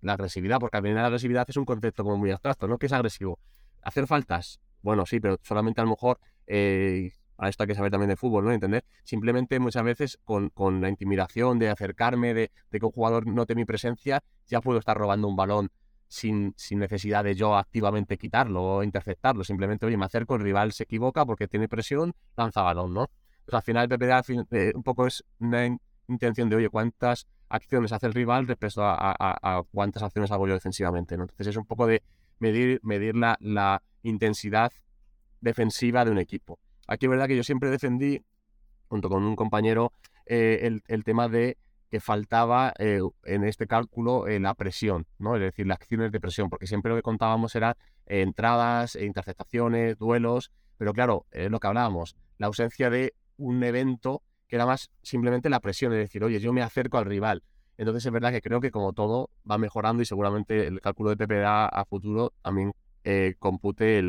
la 0.00 0.14
agresividad, 0.14 0.58
porque 0.58 0.78
al 0.78 0.82
final 0.82 0.96
la 0.96 1.06
agresividad 1.06 1.44
es 1.48 1.56
un 1.56 1.66
concepto 1.66 2.02
como 2.02 2.16
muy 2.16 2.30
abstracto, 2.30 2.66
¿no? 2.66 2.78
¿Qué 2.78 2.86
es 2.86 2.92
agresivo? 2.92 3.38
¿Hacer 3.82 4.06
faltas? 4.06 4.58
Bueno, 4.80 5.04
sí, 5.06 5.20
pero 5.20 5.38
solamente 5.42 5.80
a 5.80 5.84
lo 5.84 5.90
mejor, 5.90 6.18
eh, 6.46 7.12
para 7.36 7.50
esto 7.50 7.62
hay 7.62 7.68
que 7.68 7.74
saber 7.74 7.90
también 7.90 8.08
de 8.08 8.16
fútbol, 8.16 8.44
¿no? 8.44 8.52
Entender, 8.52 8.84
simplemente 9.04 9.60
muchas 9.60 9.84
veces 9.84 10.18
con, 10.24 10.48
con 10.48 10.80
la 10.80 10.88
intimidación 10.88 11.58
de 11.58 11.68
acercarme, 11.68 12.32
de, 12.32 12.50
que 12.70 12.84
un 12.84 12.90
jugador 12.90 13.26
note 13.26 13.54
mi 13.54 13.66
presencia, 13.66 14.22
ya 14.46 14.62
puedo 14.62 14.78
estar 14.78 14.96
robando 14.96 15.28
un 15.28 15.36
balón 15.36 15.70
sin, 16.08 16.54
sin 16.56 16.78
necesidad 16.78 17.24
de 17.24 17.34
yo 17.34 17.56
activamente 17.56 18.16
quitarlo 18.16 18.62
o 18.62 18.82
interceptarlo, 18.82 19.44
simplemente, 19.44 19.84
oye, 19.84 19.98
me 19.98 20.06
acerco, 20.06 20.36
el 20.36 20.42
rival 20.42 20.72
se 20.72 20.84
equivoca 20.84 21.26
porque 21.26 21.48
tiene 21.48 21.68
presión, 21.68 22.14
lanza 22.34 22.62
balón, 22.62 22.94
¿no? 22.94 23.10
al 23.50 23.62
final 23.62 23.90
el 23.90 23.98
PPDA 23.98 24.22
eh, 24.52 24.72
un 24.74 24.82
poco 24.82 25.06
es 25.06 25.22
una 25.38 25.66
intención 26.08 26.48
de, 26.48 26.56
oye, 26.56 26.70
cuántas 26.70 27.26
acciones 27.52 27.92
hace 27.92 28.06
el 28.06 28.14
rival 28.14 28.46
respecto 28.46 28.82
a, 28.82 29.62
cuántas 29.70 30.02
acciones 30.02 30.30
hago 30.30 30.48
yo 30.48 30.54
defensivamente. 30.54 31.14
Entonces 31.14 31.46
es 31.46 31.56
un 31.56 31.66
poco 31.66 31.86
de 31.86 32.02
medir, 32.38 32.80
medir 32.82 33.14
la, 33.14 33.82
intensidad 34.04 34.72
defensiva 35.40 36.04
de 36.04 36.10
un 36.10 36.18
equipo. 36.18 36.58
Aquí 36.88 37.06
es 37.06 37.10
verdad 37.10 37.28
que 37.28 37.36
yo 37.36 37.44
siempre 37.44 37.70
defendí, 37.70 38.20
junto 38.88 39.08
con 39.08 39.22
un 39.22 39.36
compañero, 39.36 39.92
eh, 40.26 40.80
el, 40.88 41.04
tema 41.04 41.28
de 41.28 41.56
que 41.88 42.00
faltaba 42.00 42.72
eh, 42.80 43.00
en 43.24 43.44
este 43.44 43.68
cálculo 43.68 44.26
eh, 44.26 44.40
la 44.40 44.54
presión, 44.54 45.06
¿no? 45.18 45.36
Es 45.36 45.40
decir, 45.42 45.68
las 45.68 45.76
acciones 45.76 46.10
de 46.10 46.18
presión, 46.18 46.50
porque 46.50 46.66
siempre 46.66 46.90
lo 46.90 46.96
que 46.96 47.02
contábamos 47.02 47.54
era 47.54 47.76
entradas, 48.06 48.96
interceptaciones, 48.96 49.96
duelos, 49.98 50.50
pero 50.78 50.92
claro, 50.92 51.26
es 51.30 51.48
lo 51.48 51.60
que 51.60 51.68
hablábamos, 51.68 52.16
la 52.38 52.48
ausencia 52.48 52.90
de 52.90 53.14
un 53.36 53.62
evento 53.62 54.22
era 54.56 54.66
más 54.66 54.90
simplemente 55.02 55.48
la 55.50 55.60
presión, 55.60 55.92
es 55.92 55.98
decir, 55.98 56.22
oye, 56.24 56.40
yo 56.40 56.52
me 56.52 56.62
acerco 56.62 56.98
al 56.98 57.04
rival. 57.04 57.42
Entonces 57.78 58.04
es 58.06 58.12
verdad 58.12 58.32
que 58.32 58.42
creo 58.42 58.60
que 58.60 58.70
como 58.70 58.92
todo 58.92 59.30
va 59.50 59.58
mejorando 59.58 60.02
y 60.02 60.06
seguramente 60.06 60.66
el 60.66 60.80
cálculo 60.80 61.14
de 61.14 61.16
PPA 61.16 61.66
a 61.66 61.84
futuro 61.84 62.32
también 62.42 62.72
compute 63.38 64.02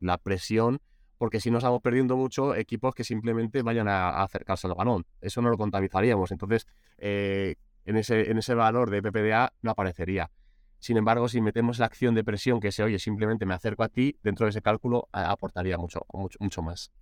la 0.00 0.18
presión 0.18 0.80
porque 1.18 1.40
si 1.40 1.50
nos 1.50 1.58
estamos 1.58 1.82
perdiendo 1.82 2.16
mucho 2.16 2.54
equipos 2.54 2.94
que 2.94 3.04
simplemente 3.04 3.62
vayan 3.62 3.88
a, 3.88 4.22
acercarse 4.22 4.68
al 4.68 4.74
balón. 4.74 5.04
Eso 5.20 5.42
no 5.42 5.50
lo 5.50 5.58
contabilizaríamos. 5.58 6.30
Entonces, 6.30 6.66
eh, 6.96 7.56
en, 7.84 7.96
ese, 7.96 8.30
en 8.30 8.38
ese 8.38 8.54
valor 8.54 8.88
de 8.90 9.02
PPDA 9.02 9.52
no 9.62 9.72
aparecería. 9.72 10.30
Sin 10.78 10.96
embargo, 10.96 11.28
si 11.28 11.40
metemos 11.40 11.80
la 11.80 11.86
acción 11.86 12.14
de 12.14 12.22
presión 12.22 12.60
que 12.60 12.70
se 12.70 12.84
oye, 12.84 13.00
simplemente 13.00 13.46
me 13.46 13.54
acerco 13.54 13.82
a 13.82 13.88
ti, 13.88 14.16
dentro 14.22 14.46
de 14.46 14.50
ese 14.50 14.62
cálculo 14.62 15.08
aportaría 15.10 15.76
mucho, 15.76 16.06
mucho, 16.12 16.38
mucho 16.40 16.62
más. 16.62 16.92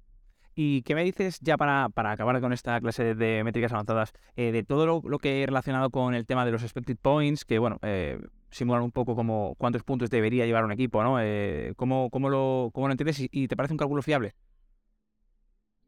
¿Y 0.59 0.81
qué 0.85 0.95
me 0.95 1.05
dices 1.05 1.39
ya 1.41 1.59
para, 1.59 1.91
para 1.91 2.13
acabar 2.13 2.41
con 2.41 2.55
esta 2.55 2.81
clase 2.81 3.15
de 3.15 3.45
métricas 3.45 3.73
avanzadas, 3.73 4.15
eh, 4.37 4.53
de 4.53 4.63
todo 4.63 4.87
lo, 4.87 5.19
que 5.19 5.43
he 5.43 5.47
relacionado 5.47 5.91
con 5.91 6.15
el 6.15 6.25
tema 6.25 6.47
de 6.47 6.51
los 6.51 6.63
expected 6.63 6.97
points, 6.97 7.45
que 7.45 7.59
bueno, 7.59 7.79
eh, 7.83 8.19
simulan 8.49 8.83
un 8.83 8.91
poco 8.91 9.15
como 9.15 9.55
cuántos 9.59 9.83
puntos 9.83 10.09
debería 10.09 10.47
llevar 10.47 10.65
un 10.65 10.73
equipo, 10.73 11.03
¿no? 11.03 11.21
Eh, 11.21 11.75
¿cómo, 11.77 12.09
lo, 12.11 12.71
¿Cómo 12.73 12.89
lo 12.89 12.93
entiendes 12.93 13.29
y, 13.31 13.49
te 13.49 13.55
parece 13.55 13.75
un 13.75 13.77
cálculo 13.77 14.01
fiable? 14.01 14.35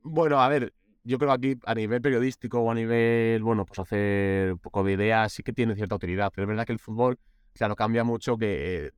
Bueno, 0.03 0.39
a 0.39 0.49
ver, 0.51 0.75
yo 1.03 1.19
creo 1.19 1.33
aquí 1.33 1.57
a 1.65 1.75
nivel 1.75 2.03
periodístico 2.03 2.61
o 2.61 2.71
a 2.71 2.75
nivel, 2.75 3.43
bueno, 3.43 3.65
pues 3.65 3.79
hacer 3.79 4.53
un 4.53 4.59
poco 4.59 4.85
de 4.85 4.93
ideas 4.93 5.33
sí 5.33 5.43
que 5.43 5.55
tiene 5.55 5.77
cierta 5.77 5.95
utilidad, 5.95 6.31
pero 6.35 6.45
es 6.45 6.49
verdad 6.49 6.67
que 6.67 6.75
el 6.75 6.79
fútbol, 6.79 7.19
claro, 7.55 7.75
cambia 7.75 8.05
mucho 8.05 8.37
que 8.37 8.91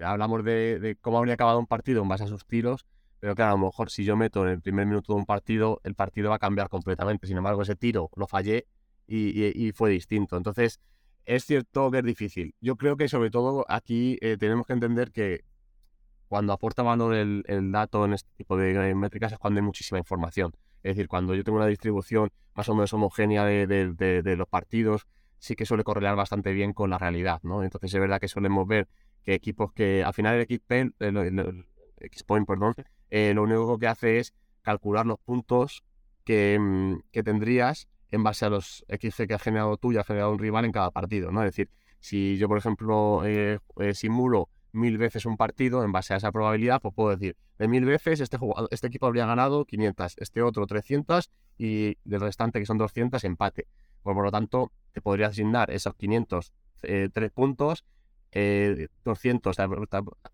hablamos 0.00 0.42
de, 0.42 0.80
de, 0.80 0.96
cómo 0.96 1.18
habría 1.18 1.34
acabado 1.34 1.60
un 1.60 1.68
partido 1.68 2.02
en 2.02 2.08
base 2.08 2.24
a 2.24 2.26
sus 2.26 2.44
tiros 2.44 2.84
pero 3.24 3.34
claro, 3.34 3.54
a 3.54 3.56
lo 3.56 3.64
mejor 3.64 3.88
si 3.90 4.04
yo 4.04 4.16
meto 4.16 4.44
en 4.44 4.50
el 4.50 4.60
primer 4.60 4.84
minuto 4.84 5.14
de 5.14 5.18
un 5.18 5.24
partido, 5.24 5.80
el 5.82 5.94
partido 5.94 6.28
va 6.28 6.36
a 6.36 6.38
cambiar 6.38 6.68
completamente. 6.68 7.26
Sin 7.26 7.38
embargo, 7.38 7.62
ese 7.62 7.74
tiro 7.74 8.10
lo 8.16 8.26
fallé 8.26 8.66
y, 9.06 9.72
fue 9.72 9.88
distinto. 9.88 10.36
Entonces, 10.36 10.78
es 11.24 11.46
cierto 11.46 11.90
que 11.90 12.00
es 12.00 12.04
difícil. 12.04 12.54
Yo 12.60 12.76
creo 12.76 12.98
que 12.98 13.08
sobre 13.08 13.30
todo 13.30 13.64
aquí 13.66 14.18
eh, 14.20 14.36
tenemos 14.38 14.66
que 14.66 14.74
entender 14.74 15.10
que 15.10 15.40
cuando 16.28 16.52
aporta 16.52 16.82
valor 16.82 17.14
el, 17.14 17.72
dato 17.72 18.04
en 18.04 18.12
este 18.12 18.28
tipo 18.36 18.58
de 18.58 18.94
métricas 18.94 19.32
es 19.32 19.38
cuando 19.38 19.58
hay 19.58 19.64
muchísima 19.64 19.96
información. 19.98 20.52
Es 20.82 20.94
decir, 20.94 21.08
cuando 21.08 21.34
yo 21.34 21.44
tengo 21.44 21.56
una 21.56 21.66
distribución 21.66 22.28
más 22.54 22.68
o 22.68 22.74
menos 22.74 22.92
homogénea 22.92 23.46
de, 23.46 24.34
los 24.36 24.48
partidos, 24.48 25.06
sí 25.38 25.56
que 25.56 25.64
suele 25.64 25.82
correlar 25.82 26.14
bastante 26.14 26.52
bien 26.52 26.74
con 26.74 26.90
la 26.90 26.98
realidad, 26.98 27.40
¿no? 27.42 27.64
Entonces 27.64 27.94
es 27.94 27.98
verdad 27.98 28.20
que 28.20 28.28
solemos 28.28 28.68
ver 28.68 28.86
que 29.22 29.32
equipos 29.32 29.72
que 29.72 30.04
al 30.04 30.12
final 30.12 30.34
el 30.34 30.42
equipo, 30.42 30.74
el, 30.74 31.64
X-Point, 32.00 32.46
perdón, 32.46 32.74
eh, 33.10 33.32
lo 33.34 33.42
único 33.42 33.78
que 33.78 33.86
hace 33.86 34.18
es 34.18 34.34
calcular 34.62 35.06
los 35.06 35.18
puntos 35.18 35.84
que, 36.24 36.58
mm, 36.58 37.00
que, 37.12 37.22
tendrías 37.22 37.88
en 38.10 38.22
base 38.22 38.44
a 38.44 38.50
los 38.50 38.84
XC 38.88 39.26
que 39.26 39.34
ha 39.34 39.38
generado 39.38 39.76
tú 39.76 39.92
y 39.92 39.98
ha 39.98 40.04
generado 40.04 40.32
un 40.32 40.38
rival 40.38 40.64
en 40.64 40.72
cada 40.72 40.90
partido, 40.90 41.30
¿no? 41.30 41.42
Es 41.42 41.48
decir, 41.48 41.70
si 42.00 42.36
yo, 42.36 42.48
por 42.48 42.58
ejemplo, 42.58 43.22
eh, 43.24 43.58
eh, 43.78 43.94
simulo 43.94 44.48
mil 44.72 44.98
veces 44.98 45.26
un 45.26 45.36
partido 45.36 45.84
en 45.84 45.92
base 45.92 46.14
a 46.14 46.16
esa 46.16 46.32
probabilidad, 46.32 46.80
pues 46.80 46.94
puedo 46.94 47.10
decir, 47.10 47.36
de 47.58 47.68
mil 47.68 47.84
veces 47.84 48.20
este, 48.20 48.38
este 48.70 48.86
equipo 48.88 49.06
habría 49.06 49.26
ganado 49.26 49.64
500, 49.64 50.16
este 50.18 50.42
otro 50.42 50.66
300 50.66 51.30
y 51.58 51.96
del 52.04 52.20
restante, 52.20 52.58
que 52.58 52.66
son 52.66 52.78
200, 52.78 53.22
empate. 53.24 53.68
Pues, 54.02 54.14
por 54.14 54.24
lo 54.24 54.30
tanto, 54.32 54.72
te 54.92 55.00
podría 55.00 55.28
asignar 55.28 55.70
esos 55.70 55.94
500 55.94 56.52
tres 57.12 57.30
puntos 57.30 57.84
200 58.34 59.56
te, 59.56 59.68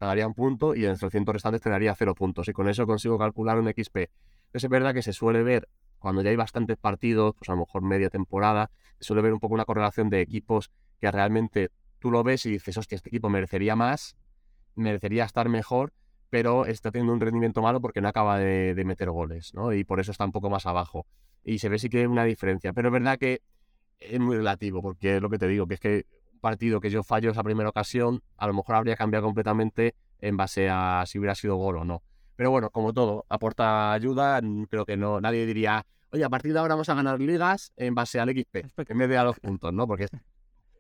daría 0.01 0.27
un 0.27 0.35
punto 0.35 0.75
y 0.75 0.85
en 0.85 0.91
los 0.91 1.01
300 1.01 1.35
restantes 1.35 1.61
te 1.61 1.71
daría 1.71 1.95
0 1.95 2.15
puntos. 2.15 2.49
Y 2.49 2.53
con 2.53 2.69
eso 2.69 2.87
consigo 2.87 3.19
calcular 3.19 3.59
un 3.59 3.69
XP. 3.69 4.11
es 4.53 4.69
verdad 4.69 4.95
que 4.95 5.03
se 5.03 5.13
suele 5.13 5.43
ver, 5.43 5.69
cuando 5.99 6.23
ya 6.23 6.31
hay 6.31 6.37
bastantes 6.37 6.79
partidos, 6.79 7.35
pues 7.39 7.49
a 7.51 7.53
lo 7.53 7.59
mejor 7.59 7.83
media 7.83 8.09
temporada, 8.09 8.71
se 8.99 9.05
suele 9.05 9.23
ver 9.23 9.33
un 9.33 9.41
poco 9.41 9.55
una 9.55 9.67
correlación 9.67 10.09
de 10.09 10.23
equipos 10.23 10.71
que 10.99 11.11
realmente 11.11 11.71
tú 11.99 12.11
lo 12.11 12.23
ves 12.23 12.47
y 12.47 12.51
dices, 12.51 12.77
hostia, 12.79 12.97
este 12.97 13.11
equipo 13.11 13.29
merecería 13.29 13.77
más, 13.77 14.17
merecería 14.75 15.25
estar 15.25 15.51
mejor, 15.51 15.93
pero 16.31 16.65
está 16.65 16.91
teniendo 16.91 17.13
un 17.13 17.21
rendimiento 17.21 17.61
malo 17.61 17.81
porque 17.83 18.01
no 18.01 18.09
acaba 18.09 18.39
de, 18.39 18.75
de 18.75 18.85
meter 18.85 19.11
goles, 19.11 19.53
¿no? 19.53 19.75
Y 19.75 19.85
por 19.85 20.01
eso 20.01 20.11
está 20.11 20.25
un 20.25 20.33
poco 20.33 20.49
más 20.49 20.65
abajo. 20.65 21.07
Y 21.45 21.59
se 21.59 21.69
ve 21.69 21.79
sí 21.79 21.91
que 21.91 21.99
hay 21.99 22.07
una 22.07 22.25
diferencia. 22.25 22.73
Pero 22.73 22.89
es 22.89 22.93
verdad 22.93 23.19
que 23.19 23.43
es 23.99 24.19
muy 24.21 24.37
relativo, 24.37 24.81
porque 24.81 25.17
es 25.17 25.23
lo 25.23 25.29
que 25.29 25.39
te 25.39 25.49
digo, 25.49 25.67
que 25.67 25.75
es 25.75 25.81
que 25.81 26.07
partido 26.41 26.81
que 26.81 26.91
yo 26.91 27.03
fallo 27.03 27.31
esa 27.31 27.43
primera 27.43 27.69
ocasión, 27.69 28.23
a 28.37 28.47
lo 28.47 28.55
mejor 28.55 28.75
habría 28.75 28.97
cambiado 28.97 29.27
completamente 29.27 29.95
en 30.21 30.37
base 30.37 30.69
a 30.69 31.05
si 31.07 31.19
hubiera 31.19 31.35
sido 31.35 31.57
gol 31.57 31.79
o 31.79 31.85
no. 31.85 32.03
Pero 32.37 32.51
bueno, 32.51 32.71
como 32.71 32.93
todo, 32.93 33.27
aporta 33.29 33.93
ayuda. 33.93 34.41
Creo 34.69 34.87
que 34.87 34.97
no, 34.97 35.21
nadie 35.21 35.47
diría, 35.47 35.87
oye, 36.11 36.25
a 36.25 36.29
partir 36.29 36.53
de 36.53 36.59
ahora 36.59 36.75
vamos 36.75 36.89
a 36.89 36.95
ganar 36.95 37.21
ligas 37.21 37.73
en 37.77 37.95
base 37.95 38.19
al 38.19 38.31
XP, 38.31 38.57
en 38.89 38.99
vez 38.99 39.09
de 39.09 39.19
a 39.19 39.25
los 39.25 39.39
puntos, 39.39 39.73
¿no? 39.73 39.87
Porque 39.87 40.07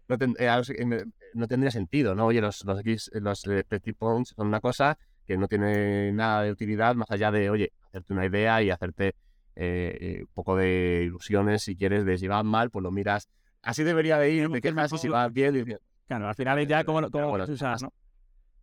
no, 0.09 0.17
eh, 0.39 1.05
no 1.35 1.47
tendría 1.47 1.71
sentido, 1.71 2.15
¿no? 2.15 2.27
Oye, 2.27 2.41
los, 2.41 2.65
los, 2.65 2.81
X, 2.81 3.11
los 3.15 3.43
Petit 3.69 3.97
Points 3.97 4.35
son 4.35 4.49
una 4.49 4.61
cosa 4.61 4.99
que 5.27 5.37
no 5.37 5.47
tiene 5.47 6.13
nada 6.13 6.43
de 6.43 6.51
utilidad 6.51 6.95
más 6.95 7.11
allá 7.11 7.31
de, 7.31 7.51
oye, 7.51 7.73
hacerte 7.89 8.13
una 8.13 8.27
idea 8.27 8.63
y 8.63 8.71
hacerte 8.71 9.15
eh, 9.55 9.99
eh, 10.01 10.19
un 10.23 10.31
poco 10.33 10.57
de 10.57 11.03
ilusiones 11.05 11.63
si 11.63 11.77
quieres 11.77 12.05
de 12.05 12.19
si 12.19 12.29
mal, 12.29 12.71
pues 12.71 12.83
lo 12.83 12.91
miras 12.91 13.29
así 13.63 13.83
debería 13.83 14.19
de 14.19 14.31
ir, 14.31 14.49
de 14.49 14.61
qué 14.61 14.73
más 14.73 14.91
si 14.91 15.09
va 15.09 15.29
bien. 15.29 15.79
Claro, 16.07 16.29
al 16.29 16.35
final 16.35 16.59
es 16.59 16.69
ya 16.69 16.85
como, 16.85 17.09
como 17.11 17.29
bueno, 17.29 17.45
usas, 17.49 17.83
¿no? 17.83 17.93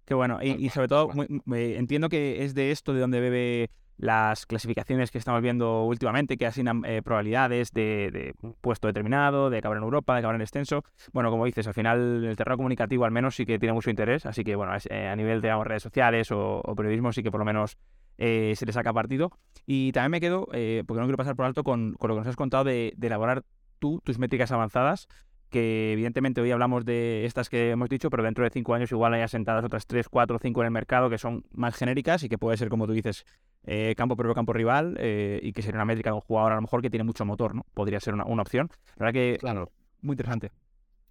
Qué 0.07 0.13
bueno. 0.13 0.39
Y, 0.41 0.69
sobre 0.69 0.87
todo, 0.87 1.11
entiendo 1.53 2.07
que 2.07 2.45
es 2.45 2.53
de 2.55 2.71
esto 2.71 2.93
de 2.93 3.01
donde 3.01 3.19
bebe 3.19 3.69
las 3.97 4.45
clasificaciones 4.45 5.11
que 5.11 5.17
estamos 5.17 5.41
viendo 5.41 5.83
últimamente, 5.83 6.37
que 6.37 6.45
asignan 6.45 6.83
eh, 6.85 7.01
probabilidades 7.01 7.71
de, 7.71 8.33
un 8.41 8.53
puesto 8.61 8.87
determinado, 8.87 9.49
de 9.49 9.57
acabar 9.57 9.77
en 9.77 9.83
Europa, 9.83 10.13
de 10.13 10.19
acabar 10.19 10.35
en 10.35 10.41
extenso. 10.41 10.83
Bueno, 11.11 11.29
como 11.29 11.45
dices, 11.45 11.67
al 11.67 11.73
final 11.73 12.23
el 12.23 12.35
terreno 12.37 12.57
comunicativo 12.57 13.03
al 13.05 13.11
menos 13.11 13.35
sí 13.35 13.45
que 13.45 13.59
tiene 13.59 13.73
mucho 13.73 13.89
interés, 13.89 14.25
así 14.25 14.43
que 14.43 14.55
bueno, 14.55 14.71
eh, 14.89 15.07
a 15.07 15.15
nivel 15.15 15.41
de 15.41 15.63
redes 15.63 15.83
sociales 15.83 16.29
o, 16.31 16.61
periodismo 16.77 17.11
sí 17.11 17.23
que 17.23 17.31
por 17.31 17.39
lo 17.39 17.45
menos 17.45 17.77
eh, 18.17 18.53
se 18.55 18.65
le 18.65 18.71
saca 18.71 18.93
partido. 18.93 19.31
Y 19.65 19.91
también 19.91 20.11
me 20.11 20.21
quedo, 20.21 20.45
porque 20.45 21.01
no 21.01 21.05
quiero 21.05 21.17
pasar 21.17 21.35
por 21.35 21.45
alto, 21.45 21.63
con, 21.63 21.95
con, 21.95 22.07
lo 22.07 22.15
que 22.15 22.19
nos 22.19 22.27
has 22.27 22.37
contado 22.37 22.63
de, 22.63 22.93
de 22.95 23.07
elaborar 23.07 23.43
tú 23.79 24.01
tus 24.03 24.19
métricas 24.19 24.51
avanzadas, 24.51 25.07
que 25.49 25.93
evidentemente 25.93 26.41
hoy 26.41 26.51
hablamos 26.51 26.85
de 26.85 27.25
estas 27.25 27.49
que 27.49 27.71
hemos 27.71 27.89
dicho, 27.89 28.09
pero 28.09 28.23
dentro 28.23 28.43
de 28.43 28.49
cinco 28.49 28.73
años 28.73 28.91
igual 28.91 29.13
hay 29.13 29.21
asentadas 29.21 29.63
otras 29.63 29.87
tres, 29.87 30.09
cuatro, 30.09 30.39
cinco 30.41 30.61
en 30.61 30.65
el 30.65 30.71
mercado 30.71 31.09
que 31.09 31.17
son 31.17 31.45
más 31.51 31.75
genéricas 31.75 32.23
y 32.23 32.29
que 32.29 32.37
puede 32.37 32.57
ser, 32.57 32.69
como 32.69 32.85
tú 32.85 32.93
dices, 32.93 33.25
eh, 33.63 33.93
campo 33.95 34.15
propio, 34.15 34.33
campo 34.33 34.53
rival 34.53 34.97
eh, 34.99 35.39
y 35.41 35.53
que 35.53 35.61
sería 35.61 35.77
una 35.77 35.85
métrica 35.85 36.09
de 36.09 36.15
un 36.15 36.21
jugador 36.21 36.51
a 36.51 36.55
lo 36.55 36.61
mejor 36.61 36.81
que 36.81 36.89
tiene 36.89 37.03
mucho 37.03 37.25
motor, 37.25 37.55
¿no? 37.55 37.65
Podría 37.73 37.99
ser 37.99 38.13
una, 38.13 38.23
opción. 38.23 38.69
La 38.97 39.05
verdad 39.05 39.13
que, 39.13 39.37
claro, 39.39 39.71
muy 40.01 40.13
interesante. 40.13 40.51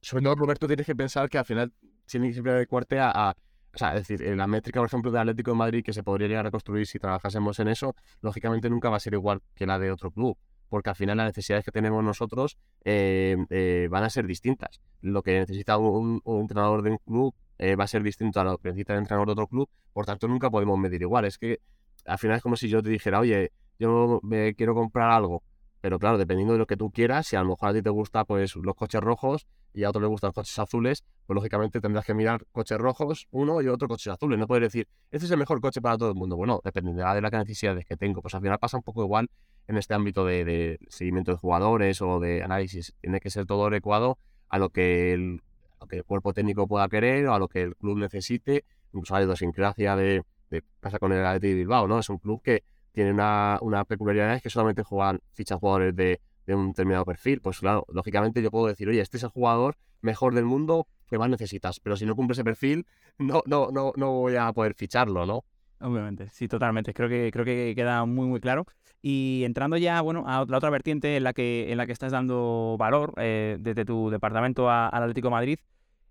Sobre 0.01 0.23
todo, 0.23 0.35
Roberto, 0.35 0.67
tienes 0.67 0.87
que 0.87 0.95
pensar 0.95 1.29
que 1.29 1.39
al 1.39 1.45
final 1.45 1.73
tiene 2.05 2.29
que 2.29 2.35
siempre 2.35 2.53
adecuarte 2.53 2.99
a, 3.01 3.11
a 3.11 3.31
o 3.31 3.79
sea, 3.79 3.95
es 3.95 4.09
decir, 4.09 4.37
la 4.37 4.47
métrica, 4.47 4.81
por 4.81 4.87
ejemplo, 4.87 5.11
de 5.11 5.19
Atlético 5.19 5.51
de 5.51 5.57
Madrid 5.59 5.85
que 5.85 5.93
se 5.93 6.03
podría 6.03 6.29
llegar 6.29 6.47
a 6.47 6.51
construir 6.51 6.87
si 6.87 6.99
trabajásemos 6.99 7.59
en 7.61 7.69
eso, 7.69 7.95
lógicamente 8.23 8.71
nunca 8.71 8.89
va 8.89 8.97
a 8.97 9.01
ser 9.01 9.13
igual 9.13 9.43
que 9.55 9.67
la 9.67 9.79
de 9.79 9.91
otro 9.91 10.11
club 10.11 10.39
porque 10.69 10.91
al 10.91 10.97
final 10.97 11.17
las 11.17 11.27
necesidades 11.27 11.65
que 11.65 11.73
tenemos 11.73 12.03
nosotros 12.03 12.59
eh, 12.85 13.37
eh, 13.51 13.89
van 13.91 14.05
a 14.05 14.11
ser 14.11 14.27
distintas. 14.27 14.81
Lo 15.01 15.23
que 15.23 15.39
necesita 15.39 15.79
un, 15.79 16.23
entrenador 16.25 16.83
de 16.83 16.91
un 16.91 16.99
club 16.99 17.35
eh, 17.59 17.77
va 17.77 17.85
a 17.85 17.89
ser 17.89 18.03
distinto 18.03 18.41
a 18.41 18.45
lo 18.45 18.59
que 18.59 18.69
necesita 18.69 18.95
el 18.95 19.01
entrenador 19.01 19.29
de 19.29 19.33
otro 19.33 19.47
club, 19.47 19.69
por 19.93 20.07
tanto 20.07 20.29
nunca 20.29 20.51
podemos 20.51 20.79
medir 20.79 21.03
igual. 21.03 21.25
Es 21.25 21.39
que 21.39 21.61
al 22.05 22.19
final 22.19 22.37
es 22.37 22.43
como 22.43 22.57
si 22.57 22.69
yo 22.69 22.83
te 22.83 22.91
dijera, 22.91 23.21
oye, 23.21 23.53
yo 23.79 24.21
me 24.23 24.55
quiero 24.55 24.75
comprar 24.75 25.11
algo, 25.11 25.43
pero 25.81 25.99
claro, 25.99 26.19
dependiendo 26.19 26.55
de 26.55 26.59
lo 26.59 26.67
que 26.67 26.77
tú 26.77 26.91
quieras, 26.91 27.27
si 27.27 27.37
a 27.37 27.43
lo 27.43 27.51
mejor 27.51 27.69
a 27.69 27.73
ti 27.73 27.83
te 27.83 27.91
gusta 27.91 28.25
pues 28.25 28.57
los 28.57 28.75
coches 28.75 29.01
rojos 29.01 29.47
y 29.73 29.85
a 29.85 29.91
otro 29.91 30.01
le 30.01 30.09
gustan 30.09 30.33
coches 30.33 30.59
azules, 30.59 31.05
pues 31.27 31.35
lógicamente 31.35 31.81
tendrás 31.81 32.05
que 32.07 32.15
mirar 32.15 32.47
coches 32.53 32.79
rojos, 32.79 33.29
uno 33.31 33.61
y 33.61 33.69
otro 33.69 33.89
coches 33.89 34.13
azules. 34.13 34.39
No 34.39 34.47
puedes 34.47 34.63
decir, 34.63 34.89
este 35.11 35.27
es 35.27 35.31
el 35.31 35.39
mejor 35.39 35.61
coche 35.61 35.81
para 35.81 35.99
todo 35.99 36.09
el 36.09 36.15
mundo. 36.15 36.37
Bueno, 36.37 36.61
dependerá 36.65 37.15
de 37.15 37.21
las 37.21 37.33
necesidades 37.33 37.85
que 37.85 37.97
tengo. 37.97 38.23
Pues 38.23 38.35
al 38.35 38.41
final 38.41 38.59
pasa 38.59 38.77
un 38.77 38.83
poco 38.83 39.03
igual 39.03 39.29
en 39.69 39.77
este 39.77 39.95
ámbito 39.95 40.25
de, 40.25 40.79
seguimiento 40.89 41.33
de 41.33 41.39
jugadores 41.39 42.01
o 42.01 42.21
de 42.21 42.43
análisis. 42.43 42.95
Tiene 43.01 43.21
que 43.21 43.31
ser 43.31 43.47
todo 43.47 43.67
adecuado 43.67 44.19
a 44.49 44.59
lo 44.59 44.71
que 44.71 45.13
el, 45.13 45.43
que 45.91 45.97
el 45.97 46.05
cuerpo 46.05 46.33
técnico 46.33 46.67
pueda 46.67 46.89
querer 46.89 47.27
o 47.27 47.35
a 47.35 47.39
lo 47.39 47.49
que 47.49 47.63
el 47.63 47.77
club 47.77 47.99
necesite. 47.99 48.65
Incluso 48.93 49.15
hay 49.15 49.25
idiosincrasia 49.25 49.97
de, 49.97 50.23
de 50.51 50.63
pasa 50.81 50.99
con 50.99 51.13
el 51.13 51.25
Athletic 51.25 51.57
Bilbao, 51.57 51.87
¿no? 51.87 51.99
Es 51.99 52.09
un 52.09 52.19
club 52.19 52.41
que 52.43 52.63
tiene 52.93 53.13
una, 53.13 53.59
una 53.61 53.85
peculiaridad 53.85 54.37
es 54.37 54.43
que 54.43 54.49
solamente 54.49 54.83
juegan 54.83 55.21
fichas 55.35 55.59
jugadores 55.59 55.95
de, 55.95 56.21
de, 56.47 56.55
un 56.55 56.69
determinado 56.69 57.05
perfil. 57.05 57.41
Pues 57.41 57.61
claro, 57.61 57.85
lógicamente 57.93 58.43
yo 58.43 58.51
puedo 58.51 58.67
decir, 58.67 58.89
oye, 58.89 59.01
este 59.01 59.17
es 59.17 59.23
el 59.23 59.31
jugador 59.31 59.77
mejor 60.01 60.35
del 60.35 60.45
mundo 60.45 60.87
que 61.09 61.19
más 61.19 61.29
necesitas, 61.29 61.81
pero 61.81 61.97
si 61.97 62.07
no 62.07 62.17
cumple 62.17 62.35
ese 62.35 62.45
perfil, 62.45 62.87
no, 63.19 63.43
no, 63.47 63.71
no, 63.71 63.93
no 63.97 64.13
voy 64.13 64.37
a 64.37 64.53
poder 64.53 64.75
ficharlo, 64.75 65.27
¿no? 65.27 65.45
Obviamente, 65.81 66.29
sí, 66.31 66.49
totalmente. 66.49 66.95
Creo 66.95 67.09
que, 67.09 67.31
creo 67.33 67.45
que 67.45 67.75
queda 67.77 68.05
muy, 68.05 68.27
muy 68.27 68.41
claro. 68.41 68.67
Y 69.03 69.43
entrando 69.45 69.77
ya, 69.77 70.01
bueno, 70.01 70.25
a 70.27 70.45
la 70.49 70.57
otra 70.57 70.71
vertiente 70.71 71.17
en 71.17 71.25
la 71.25 71.33
que, 71.33 71.71
en 71.71 71.77
la 71.77 71.87
que 71.87 71.93
estás 71.93 72.13
dando 72.13 72.77
valor 72.79 73.13
eh, 73.19 73.57
desde 73.61 73.85
tu 73.85 74.11
departamento 74.11 74.71
al 74.71 75.03
Atlético 75.03 75.31
Madrid, 75.31 75.59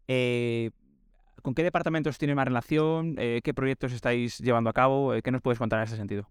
eh, 0.07 0.69
¿con 1.41 1.55
qué 1.55 1.63
departamentos 1.63 2.17
tiene 2.17 2.35
más 2.35 2.45
relación? 2.45 3.15
Eh, 3.17 3.41
¿Qué 3.43 3.53
proyectos 3.53 3.91
estáis 3.91 4.37
llevando 4.37 4.69
a 4.69 4.73
cabo? 4.73 5.13
¿Qué 5.23 5.31
nos 5.31 5.41
puedes 5.41 5.59
contar 5.59 5.79
en 5.79 5.85
ese 5.85 5.97
sentido? 5.97 6.29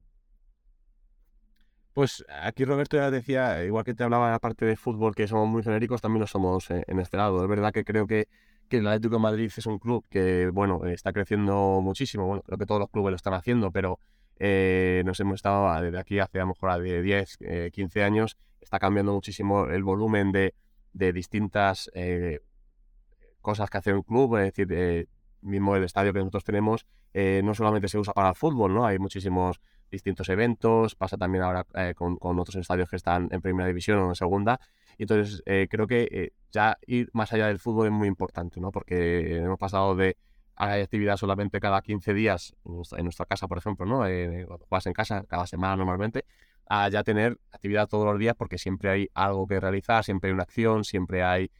Pues 1.94 2.24
aquí 2.42 2.64
Roberto 2.64 2.96
ya 2.96 3.10
decía, 3.10 3.64
igual 3.64 3.84
que 3.84 3.94
te 3.94 4.04
hablaba 4.04 4.26
de 4.26 4.32
la 4.32 4.38
parte 4.40 4.66
de 4.66 4.76
fútbol, 4.76 5.14
que 5.14 5.26
somos 5.26 5.48
muy 5.48 5.62
genéricos, 5.62 6.02
también 6.02 6.20
lo 6.20 6.26
somos 6.26 6.68
en 6.70 6.98
este 6.98 7.16
lado. 7.16 7.42
Es 7.42 7.48
verdad 7.48 7.72
que 7.72 7.84
creo 7.84 8.06
que 8.06 8.28
que 8.68 8.78
el 8.78 8.86
Atlético 8.86 9.16
de 9.16 9.20
Madrid 9.20 9.50
es 9.54 9.66
un 9.66 9.78
club 9.78 10.04
que, 10.08 10.48
bueno, 10.52 10.84
está 10.86 11.12
creciendo 11.12 11.80
muchísimo. 11.82 12.26
Bueno, 12.26 12.42
creo 12.42 12.58
que 12.58 12.66
todos 12.66 12.80
los 12.80 12.90
clubes 12.90 13.12
lo 13.12 13.16
están 13.16 13.34
haciendo, 13.34 13.70
pero 13.70 13.98
eh, 14.38 15.02
nos 15.04 15.20
hemos 15.20 15.36
estado 15.36 15.68
ah, 15.68 15.80
desde 15.82 15.98
aquí 15.98 16.18
hace 16.18 16.38
a 16.38 16.42
lo 16.42 16.48
mejor 16.48 16.82
de 16.82 17.02
10, 17.02 17.38
15 17.72 18.00
eh, 18.00 18.04
años, 18.04 18.36
está 18.60 18.78
cambiando 18.78 19.12
muchísimo 19.12 19.66
el 19.66 19.84
volumen 19.84 20.32
de, 20.32 20.54
de 20.92 21.12
distintas 21.12 21.90
eh, 21.94 22.40
cosas 23.40 23.70
que 23.70 23.78
hace 23.78 23.92
un 23.92 24.02
club. 24.02 24.36
Es 24.38 24.54
decir, 24.54 25.08
mismo 25.42 25.76
el 25.76 25.84
estadio 25.84 26.12
que 26.12 26.20
nosotros 26.20 26.44
tenemos 26.44 26.86
no 27.14 27.54
solamente 27.54 27.86
se 27.86 27.96
usa 27.96 28.12
para 28.12 28.30
el 28.30 28.34
fútbol, 28.34 28.74
¿no? 28.74 28.86
Hay 28.86 28.98
muchísimos 28.98 29.60
distintos 29.94 30.28
eventos, 30.28 30.94
pasa 30.94 31.16
también 31.16 31.44
ahora 31.44 31.66
con, 31.94 32.16
con, 32.16 32.38
otros 32.38 32.56
estadios 32.56 32.90
que 32.90 32.96
están 32.96 33.28
en 33.30 33.40
primera 33.40 33.66
división 33.66 33.98
o 33.98 34.08
en 34.08 34.14
segunda. 34.14 34.60
Y 34.98 35.04
entonces 35.04 35.42
eh, 35.46 35.66
creo 35.70 35.86
que 35.86 36.08
eh, 36.10 36.30
ya 36.52 36.78
ir 36.86 37.10
más 37.12 37.32
allá 37.32 37.48
del 37.48 37.58
fútbol 37.58 37.86
es 37.86 37.92
muy 37.92 38.08
importante, 38.08 38.60
¿no? 38.60 38.70
Porque 38.70 39.36
hemos 39.38 39.58
pasado 39.58 39.94
de 39.96 40.16
hay 40.56 40.82
actividad 40.82 41.16
solamente 41.16 41.58
cada 41.58 41.82
15 41.82 42.14
días 42.14 42.54
en 42.64 43.04
nuestra, 43.04 43.26
casa, 43.26 43.48
por 43.48 43.58
ejemplo, 43.58 43.86
¿no? 43.86 44.06
Eh, 44.06 44.44
cuando 44.46 44.66
juegas 44.66 44.86
en 44.86 44.92
casa, 44.92 45.24
cada 45.26 45.46
semana 45.46 45.76
normalmente, 45.76 46.24
a 46.68 46.88
ya 46.88 47.02
tener 47.02 47.38
actividad 47.50 47.88
todos 47.88 48.06
los 48.06 48.18
días 48.18 48.36
porque 48.36 48.56
siempre 48.56 48.88
hay 48.88 49.08
algo 49.14 49.48
que 49.48 49.58
realizar, 49.58 50.04
siempre 50.04 50.30
hay 50.30 50.34
una 50.34 50.44
acción, 50.44 50.84
siempre 50.84 51.22
hay 51.24 51.50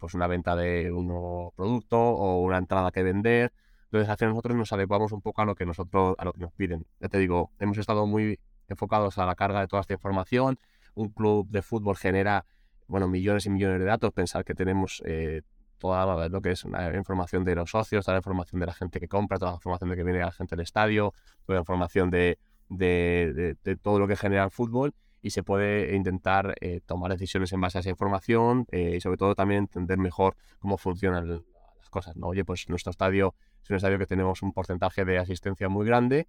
pues 0.00 0.14
una 0.14 0.26
venta 0.26 0.56
de 0.56 0.90
un 0.90 1.06
nuevo 1.06 1.52
producto 1.54 1.96
o 1.96 2.40
una 2.40 2.58
entrada 2.58 2.90
que 2.90 3.04
vender. 3.04 3.52
Entonces, 3.90 4.08
hacia 4.08 4.28
nosotros 4.28 4.56
nos 4.56 4.72
adecuamos 4.72 5.10
un 5.10 5.20
poco 5.20 5.42
a 5.42 5.44
lo 5.44 5.56
que 5.56 5.66
nosotros, 5.66 6.14
a 6.18 6.24
lo 6.24 6.32
que 6.32 6.40
nos 6.40 6.52
piden. 6.52 6.86
Ya 7.00 7.08
te 7.08 7.18
digo, 7.18 7.50
hemos 7.58 7.76
estado 7.76 8.06
muy 8.06 8.38
enfocados 8.68 9.18
a 9.18 9.26
la 9.26 9.34
carga 9.34 9.60
de 9.60 9.66
toda 9.66 9.82
esta 9.82 9.94
información. 9.94 10.58
Un 10.94 11.08
club 11.08 11.48
de 11.50 11.60
fútbol 11.62 11.96
genera 11.96 12.46
bueno, 12.90 13.08
millones 13.08 13.46
y 13.46 13.50
millones 13.50 13.78
de 13.78 13.84
datos, 13.84 14.12
pensar 14.12 14.44
que 14.44 14.54
tenemos 14.54 15.00
eh, 15.06 15.42
toda 15.78 16.28
lo 16.28 16.40
que 16.42 16.50
es 16.50 16.64
la 16.64 16.94
información 16.96 17.44
de 17.44 17.54
los 17.54 17.70
socios, 17.70 18.04
toda 18.04 18.16
la 18.16 18.18
información 18.18 18.60
de 18.60 18.66
la 18.66 18.74
gente 18.74 18.98
que 18.98 19.08
compra, 19.08 19.38
toda 19.38 19.52
la 19.52 19.56
información 19.56 19.90
de 19.90 19.96
que 19.96 20.04
viene 20.04 20.18
la 20.18 20.32
gente 20.32 20.56
del 20.56 20.64
estadio, 20.64 21.14
toda 21.46 21.56
la 21.56 21.60
información 21.60 22.10
de, 22.10 22.38
de, 22.68 23.56
todo 23.80 23.98
lo 23.98 24.08
que 24.08 24.16
genera 24.16 24.44
el 24.44 24.50
fútbol 24.50 24.92
y 25.22 25.30
se 25.30 25.42
puede 25.44 25.94
intentar 25.94 26.54
eh, 26.60 26.80
tomar 26.84 27.12
decisiones 27.12 27.52
en 27.52 27.60
base 27.60 27.78
a 27.78 27.80
esa 27.80 27.90
información 27.90 28.66
eh, 28.72 28.94
y 28.96 29.00
sobre 29.00 29.16
todo 29.18 29.34
también 29.34 29.60
entender 29.60 29.98
mejor 29.98 30.36
cómo 30.58 30.76
funcionan 30.76 31.44
cosas. 31.90 32.16
¿no? 32.16 32.28
Oye, 32.28 32.44
pues 32.44 32.68
nuestro 32.68 32.90
estadio 32.90 33.34
es 33.62 33.70
un 33.70 33.76
estadio 33.76 33.98
que 33.98 34.06
tenemos 34.06 34.42
un 34.42 34.52
porcentaje 34.52 35.04
de 35.04 35.18
asistencia 35.18 35.68
muy 35.68 35.86
grande, 35.86 36.28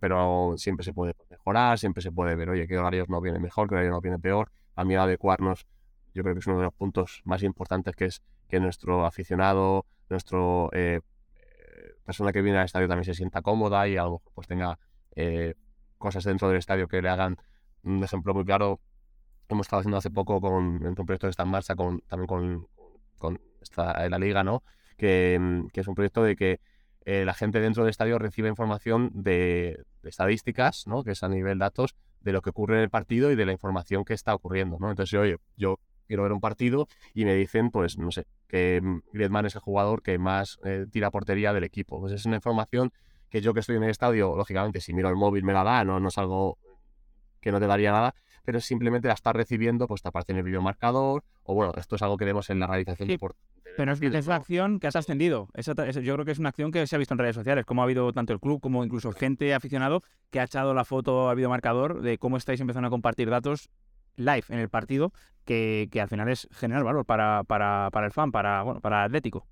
pero 0.00 0.54
siempre 0.56 0.84
se 0.84 0.92
puede 0.92 1.14
mejorar, 1.30 1.78
siempre 1.78 2.02
se 2.02 2.12
puede 2.12 2.34
ver, 2.34 2.50
oye, 2.50 2.66
qué 2.66 2.78
horarios 2.78 3.08
no 3.08 3.20
viene 3.20 3.38
mejor, 3.38 3.68
qué 3.68 3.74
horarios 3.74 3.92
no 3.92 4.00
viene 4.00 4.18
peor, 4.18 4.50
también 4.74 5.00
adecuarnos 5.00 5.66
yo 6.14 6.22
creo 6.22 6.34
que 6.34 6.40
es 6.40 6.46
uno 6.46 6.58
de 6.58 6.64
los 6.64 6.74
puntos 6.74 7.22
más 7.24 7.42
importantes, 7.42 7.94
que 7.94 8.06
es 8.06 8.22
que 8.48 8.60
nuestro 8.60 9.06
aficionado, 9.06 9.86
nuestro 10.08 10.70
eh, 10.72 11.00
eh, 11.34 11.94
persona 12.04 12.32
que 12.32 12.42
viene 12.42 12.58
al 12.58 12.64
estadio 12.64 12.88
también 12.88 13.04
se 13.04 13.14
sienta 13.14 13.42
cómoda 13.42 13.86
y 13.86 13.96
algo 13.96 14.22
pues 14.34 14.48
tenga 14.48 14.78
eh, 15.14 15.54
cosas 15.98 16.24
dentro 16.24 16.48
del 16.48 16.58
estadio 16.58 16.88
que 16.88 17.00
le 17.00 17.08
hagan 17.08 17.36
un 17.84 18.02
ejemplo 18.02 18.34
muy 18.34 18.44
claro. 18.44 18.80
Hemos 19.48 19.66
estado 19.66 19.80
haciendo 19.80 19.98
hace 19.98 20.10
poco 20.10 20.40
con 20.40 20.52
un 20.52 20.94
proyecto 20.94 21.26
que 21.26 21.30
está 21.30 21.42
en 21.42 21.48
marcha 21.48 21.74
con, 21.74 22.00
también 22.02 22.26
con, 22.26 22.68
con 23.18 23.40
esta, 23.60 24.08
la 24.08 24.18
liga, 24.18 24.44
¿no? 24.44 24.62
Que, 25.00 25.38
mm, 25.40 25.68
que, 25.68 25.80
es 25.80 25.88
un 25.88 25.94
proyecto 25.94 26.22
de 26.22 26.36
que 26.36 26.60
la 27.06 27.34
gente 27.34 27.58
dentro 27.58 27.82
del 27.82 27.90
estadio 27.90 28.18
recibe 28.20 28.48
información 28.48 29.10
de, 29.12 29.82
estadísticas, 30.04 30.86
¿no? 30.86 31.02
Que 31.02 31.12
es 31.12 31.22
a 31.22 31.28
nivel 31.28 31.58
datos 31.58 31.96
de 32.20 32.32
lo 32.32 32.42
que 32.42 32.50
ocurre 32.50 32.76
en 32.76 32.82
el 32.82 32.90
partido 32.90 33.30
y 33.30 33.36
de 33.36 33.46
la 33.46 33.52
información 33.52 34.04
que 34.04 34.14
está 34.14 34.34
ocurriendo, 34.34 34.78
¿no? 34.78 34.90
Entonces, 34.90 35.18
oye, 35.18 35.38
yo 35.56 35.78
quiero 36.06 36.24
ver 36.24 36.32
un 36.32 36.40
partido 36.40 36.88
y 37.14 37.24
me 37.24 37.34
dicen, 37.34 37.70
pues, 37.70 37.98
no 37.98 38.10
sé, 38.10 38.26
que 38.48 38.82
Griezmann 39.12 39.46
es 39.46 39.54
el 39.54 39.60
jugador 39.60 40.02
que 40.02 40.18
más 40.18 40.58
eh, 40.64 40.86
tira 40.90 41.10
portería 41.10 41.52
del 41.52 41.64
equipo. 41.64 42.00
Pues 42.00 42.12
es 42.12 42.26
una 42.26 42.36
información 42.36 42.92
que 43.30 43.40
yo 43.40 43.54
que 43.54 43.60
estoy 43.60 43.76
en 43.76 43.84
el 43.84 43.90
estadio, 43.90 44.34
lógicamente, 44.36 44.80
si 44.80 44.92
miro 44.92 45.08
el 45.08 45.16
móvil 45.16 45.44
me 45.44 45.52
la 45.52 45.62
da, 45.62 45.84
no, 45.84 46.00
no 46.00 46.08
es 46.08 46.18
algo 46.18 46.58
que 47.40 47.52
no 47.52 47.60
te 47.60 47.66
daría 47.66 47.92
nada, 47.92 48.14
pero 48.50 48.60
simplemente 48.60 49.06
la 49.06 49.14
estás 49.14 49.32
recibiendo, 49.32 49.86
pues 49.86 50.02
te 50.02 50.08
aparece 50.08 50.32
en 50.32 50.38
el 50.38 50.42
video 50.42 50.60
marcador, 50.60 51.22
o 51.44 51.54
bueno, 51.54 51.72
esto 51.76 51.94
es 51.94 52.02
algo 52.02 52.16
que 52.16 52.24
vemos 52.24 52.50
en 52.50 52.58
la 52.58 52.66
realización 52.66 53.08
sí, 53.08 53.16
Pero 53.76 53.92
es, 53.92 54.02
es, 54.02 54.26
una 54.26 54.34
acción 54.34 54.80
que 54.80 54.88
has 54.88 54.96
ascendido. 54.96 55.46
yo 55.54 56.14
creo 56.14 56.24
que 56.24 56.32
es 56.32 56.40
una 56.40 56.48
acción 56.48 56.72
que 56.72 56.84
se 56.88 56.96
ha 56.96 56.98
visto 56.98 57.14
en 57.14 57.18
redes 57.18 57.36
sociales, 57.36 57.64
como 57.64 57.80
ha 57.80 57.84
habido 57.84 58.12
tanto 58.12 58.32
el 58.32 58.40
club 58.40 58.60
como 58.60 58.82
incluso 58.84 59.12
gente 59.12 59.54
aficionado 59.54 60.02
que 60.30 60.40
ha 60.40 60.42
echado 60.42 60.74
la 60.74 60.84
foto 60.84 61.30
a 61.30 61.34
video 61.34 61.48
marcador 61.48 62.02
de 62.02 62.18
cómo 62.18 62.38
estáis 62.38 62.60
empezando 62.60 62.88
a 62.88 62.90
compartir 62.90 63.30
datos 63.30 63.70
live 64.16 64.42
en 64.48 64.58
el 64.58 64.68
partido, 64.68 65.12
que, 65.44 65.88
al 66.02 66.08
final 66.08 66.28
es 66.28 66.48
generar 66.50 66.82
valor 66.82 67.06
para, 67.06 67.44
para, 67.44 67.90
para 67.92 68.06
el 68.06 68.12
fan, 68.12 68.32
para, 68.32 68.64
bueno, 68.64 68.80
para 68.80 69.04
Atlético. 69.04 69.46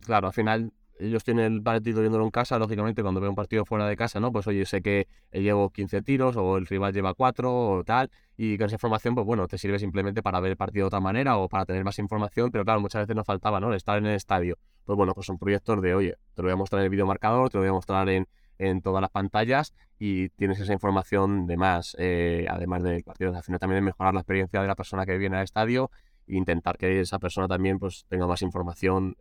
Claro, 0.00 0.28
al 0.28 0.32
final 0.32 0.72
ellos 0.98 1.24
tienen 1.24 1.52
el 1.54 1.62
partido 1.62 2.00
viéndolo 2.00 2.24
en 2.24 2.30
casa, 2.30 2.58
lógicamente 2.58 3.02
cuando 3.02 3.20
veo 3.20 3.30
un 3.30 3.36
partido 3.36 3.64
fuera 3.64 3.86
de 3.86 3.96
casa, 3.96 4.20
¿no? 4.20 4.32
Pues 4.32 4.46
oye, 4.46 4.64
sé 4.66 4.82
que 4.82 5.08
llevo 5.32 5.70
15 5.70 6.02
tiros 6.02 6.36
o 6.36 6.56
el 6.56 6.66
rival 6.66 6.92
lleva 6.92 7.14
4 7.14 7.52
o 7.52 7.84
tal, 7.84 8.10
y 8.36 8.56
con 8.58 8.66
esa 8.66 8.76
información, 8.76 9.14
pues 9.14 9.26
bueno, 9.26 9.46
te 9.48 9.58
sirve 9.58 9.78
simplemente 9.78 10.22
para 10.22 10.40
ver 10.40 10.52
el 10.52 10.56
partido 10.56 10.84
de 10.84 10.88
otra 10.88 11.00
manera 11.00 11.36
o 11.38 11.48
para 11.48 11.64
tener 11.64 11.84
más 11.84 11.98
información, 11.98 12.50
pero 12.50 12.64
claro, 12.64 12.80
muchas 12.80 13.02
veces 13.02 13.16
nos 13.16 13.26
faltaba, 13.26 13.60
¿no? 13.60 13.70
El 13.70 13.76
estar 13.76 13.98
en 13.98 14.06
el 14.06 14.14
estadio. 14.14 14.58
Pues 14.84 14.96
bueno, 14.96 15.14
pues 15.14 15.26
son 15.26 15.38
proyectos 15.38 15.80
de, 15.82 15.94
oye, 15.94 16.16
te 16.34 16.42
lo 16.42 16.46
voy 16.46 16.52
a 16.52 16.56
mostrar 16.56 16.80
en 16.80 16.84
el 16.84 16.90
video 16.90 17.06
marcador, 17.06 17.50
te 17.50 17.58
lo 17.58 17.62
voy 17.62 17.70
a 17.70 17.72
mostrar 17.72 18.08
en, 18.08 18.28
en 18.58 18.82
todas 18.82 19.00
las 19.00 19.10
pantallas 19.10 19.74
y 19.98 20.28
tienes 20.30 20.60
esa 20.60 20.72
información 20.72 21.46
de 21.46 21.56
más, 21.56 21.96
eh, 21.98 22.46
además 22.48 22.82
del 22.82 23.02
partido. 23.02 23.34
Al 23.34 23.42
final 23.42 23.58
también 23.58 23.78
es 23.78 23.84
mejorar 23.84 24.14
la 24.14 24.20
experiencia 24.20 24.60
de 24.60 24.68
la 24.68 24.74
persona 24.74 25.04
que 25.06 25.16
viene 25.18 25.36
al 25.36 25.44
estadio 25.44 25.90
e 26.26 26.36
intentar 26.36 26.76
que 26.76 27.00
esa 27.00 27.18
persona 27.18 27.48
también 27.48 27.78
pues, 27.78 28.04
tenga 28.08 28.26
más 28.26 28.42
información 28.42 29.16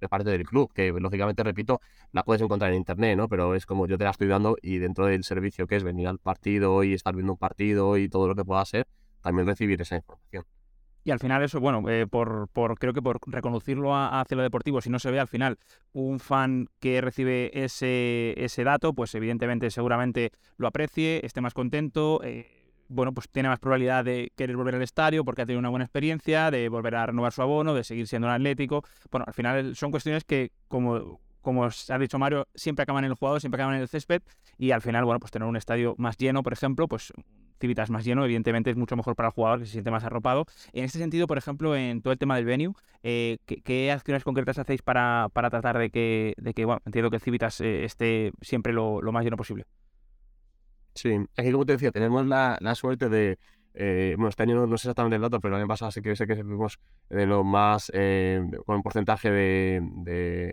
de 0.00 0.08
parte 0.08 0.30
del 0.30 0.44
club, 0.44 0.72
que 0.72 0.92
lógicamente, 0.92 1.42
repito, 1.42 1.80
la 2.12 2.22
puedes 2.22 2.42
encontrar 2.42 2.70
en 2.72 2.78
internet, 2.78 3.16
¿no? 3.16 3.28
Pero 3.28 3.54
es 3.54 3.66
como 3.66 3.86
yo 3.86 3.98
te 3.98 4.04
la 4.04 4.10
estoy 4.10 4.28
dando 4.28 4.56
y 4.62 4.78
dentro 4.78 5.06
del 5.06 5.24
servicio 5.24 5.66
que 5.66 5.76
es 5.76 5.84
venir 5.84 6.08
al 6.08 6.18
partido 6.18 6.84
y 6.84 6.94
estar 6.94 7.14
viendo 7.14 7.32
un 7.32 7.38
partido 7.38 7.96
y 7.96 8.08
todo 8.08 8.28
lo 8.28 8.34
que 8.34 8.44
pueda 8.44 8.64
ser, 8.64 8.86
también 9.22 9.46
recibir 9.46 9.80
esa 9.80 9.96
información. 9.96 10.44
Y 11.04 11.10
al 11.10 11.20
final 11.20 11.42
eso, 11.42 11.58
bueno, 11.58 11.88
eh, 11.88 12.06
por, 12.06 12.48
por, 12.52 12.78
creo 12.78 12.92
que 12.92 13.00
por 13.00 13.18
reconducirlo 13.26 13.94
a, 13.94 14.20
hacia 14.20 14.36
lo 14.36 14.42
deportivo, 14.42 14.82
si 14.82 14.90
no 14.90 14.98
se 14.98 15.10
ve 15.10 15.18
al 15.18 15.28
final 15.28 15.58
un 15.92 16.20
fan 16.20 16.68
que 16.80 17.00
recibe 17.00 17.50
ese, 17.54 18.34
ese 18.36 18.62
dato, 18.62 18.92
pues 18.92 19.14
evidentemente 19.14 19.70
seguramente 19.70 20.32
lo 20.58 20.68
aprecie, 20.68 21.24
esté 21.24 21.40
más 21.40 21.54
contento, 21.54 22.20
eh, 22.24 22.57
bueno, 22.88 23.12
pues 23.12 23.28
tiene 23.28 23.48
más 23.48 23.58
probabilidad 23.58 24.04
de 24.04 24.32
querer 24.36 24.56
volver 24.56 24.74
al 24.74 24.82
estadio 24.82 25.24
porque 25.24 25.42
ha 25.42 25.46
tenido 25.46 25.60
una 25.60 25.68
buena 25.68 25.84
experiencia, 25.84 26.50
de 26.50 26.68
volver 26.68 26.94
a 26.96 27.06
renovar 27.06 27.32
su 27.32 27.42
abono, 27.42 27.74
de 27.74 27.84
seguir 27.84 28.06
siendo 28.06 28.28
un 28.28 28.34
atlético. 28.34 28.84
Bueno, 29.10 29.24
al 29.26 29.34
final 29.34 29.76
son 29.76 29.90
cuestiones 29.90 30.24
que, 30.24 30.52
como, 30.68 31.20
como 31.40 31.64
ha 31.64 31.98
dicho 31.98 32.18
Mario, 32.18 32.48
siempre 32.54 32.82
acaban 32.82 33.04
en 33.04 33.10
el 33.10 33.16
jugador, 33.16 33.40
siempre 33.40 33.60
acaban 33.60 33.76
en 33.76 33.82
el 33.82 33.88
césped 33.88 34.22
y 34.56 34.70
al 34.72 34.82
final, 34.82 35.04
bueno, 35.04 35.20
pues 35.20 35.30
tener 35.30 35.48
un 35.48 35.56
estadio 35.56 35.94
más 35.98 36.16
lleno, 36.16 36.42
por 36.42 36.52
ejemplo, 36.52 36.88
pues 36.88 37.12
Civitas 37.60 37.90
más 37.90 38.04
lleno, 38.04 38.24
evidentemente 38.24 38.70
es 38.70 38.76
mucho 38.76 38.96
mejor 38.96 39.16
para 39.16 39.28
el 39.28 39.32
jugador 39.32 39.58
que 39.60 39.66
se 39.66 39.72
siente 39.72 39.90
más 39.90 40.04
arropado. 40.04 40.46
En 40.72 40.84
este 40.84 40.98
sentido, 40.98 41.26
por 41.26 41.38
ejemplo, 41.38 41.76
en 41.76 42.02
todo 42.02 42.12
el 42.12 42.18
tema 42.18 42.36
del 42.36 42.44
venue, 42.44 42.72
eh, 43.02 43.38
¿qué, 43.46 43.90
acciones 43.90 44.24
concretas 44.24 44.58
hacéis 44.58 44.82
para, 44.82 45.28
para 45.32 45.50
tratar 45.50 45.78
de 45.78 45.90
que, 45.90 46.34
de 46.36 46.54
que, 46.54 46.64
bueno, 46.64 46.80
entiendo 46.86 47.10
que 47.10 47.16
el 47.16 47.22
Civitas 47.22 47.60
eh, 47.60 47.84
esté 47.84 48.32
siempre 48.40 48.72
lo, 48.72 49.00
más 49.12 49.24
lleno 49.24 49.36
posible? 49.36 49.64
Sí, 50.94 51.16
aquí 51.36 51.52
como 51.52 51.64
te 51.64 51.72
decía, 51.72 51.92
tenemos 51.92 52.26
la, 52.26 52.58
suerte 52.74 53.08
de, 53.08 53.38
eh, 53.74 54.14
bueno, 54.16 54.28
este 54.28 54.42
año 54.42 54.66
no, 54.66 54.78
sé 54.78 54.88
exactamente 54.88 55.16
el 55.16 55.22
dato, 55.22 55.40
pero 55.40 55.54
el 55.54 55.60
año 55.60 55.68
pasado 55.68 55.90
sí 55.92 56.02
que 56.02 56.16
sé 56.16 56.26
que 56.26 56.36
fuimos 56.36 56.78
de 57.08 57.26
lo 57.26 57.44
más, 57.44 57.92
con 58.66 58.76
un 58.76 58.82
porcentaje 58.82 59.30
de, 59.30 59.80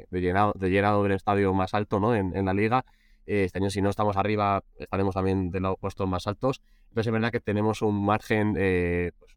de, 0.10 0.22
llenado, 0.22 0.54
de 0.56 0.70
llenado 0.70 1.04
del 1.04 1.14
estadio 1.14 1.54
más 1.54 1.74
alto 1.74 2.00
¿no? 2.00 2.16
en, 2.16 2.36
en 2.36 2.46
la 2.46 2.54
liga. 2.54 2.86
este 3.26 3.58
año 3.58 3.70
si 3.70 3.82
no 3.82 3.90
estamos 3.90 4.18
arriba, 4.18 4.64
estaremos 4.78 5.16
también 5.16 5.50
de 5.50 5.60
los 5.60 5.78
puestos 5.80 6.08
más 6.08 6.28
altos. 6.28 6.62
Entonces 6.96 7.08
es 7.08 7.14
verdad 7.14 7.32
que 7.32 7.42
tenemos 7.42 7.82
un 7.82 8.06
margen 8.06 8.56
eh, 8.58 9.12
pues, 9.20 9.36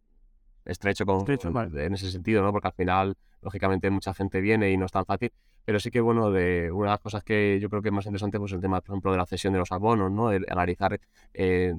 estrecho, 0.69 1.07
con, 1.07 1.25
en 1.29 1.95
ese 1.95 2.11
sentido, 2.11 2.43
¿no? 2.43 2.53
Porque 2.53 2.69
al 2.69 2.75
final, 2.75 3.16
lógicamente, 3.43 3.91
mucha 3.91 4.14
gente 4.14 4.41
viene 4.41 4.71
y 4.71 4.77
no 4.77 4.87
es 4.87 4.93
tan 4.93 5.05
fácil. 5.05 5.33
Pero 5.64 5.81
sí 5.81 5.91
que, 5.91 6.01
bueno, 6.01 6.31
de 6.31 6.71
una 6.71 6.91
de 6.91 6.93
las 6.93 7.01
cosas 7.01 7.25
que 7.25 7.59
yo 7.61 7.69
creo 7.69 7.83
que 7.83 7.89
es 7.89 7.95
más 7.95 8.07
interesante, 8.07 8.39
pues 8.39 8.53
el 8.53 8.61
tema, 8.61 8.81
por 8.81 8.95
ejemplo, 8.95 9.11
de 9.11 9.19
la 9.19 9.27
cesión 9.27 9.53
de 9.53 9.59
los 9.59 9.73
abonos, 9.73 10.11
¿no? 10.11 10.31
El 10.31 10.47
analizar, 10.49 11.01
eh, 11.35 11.75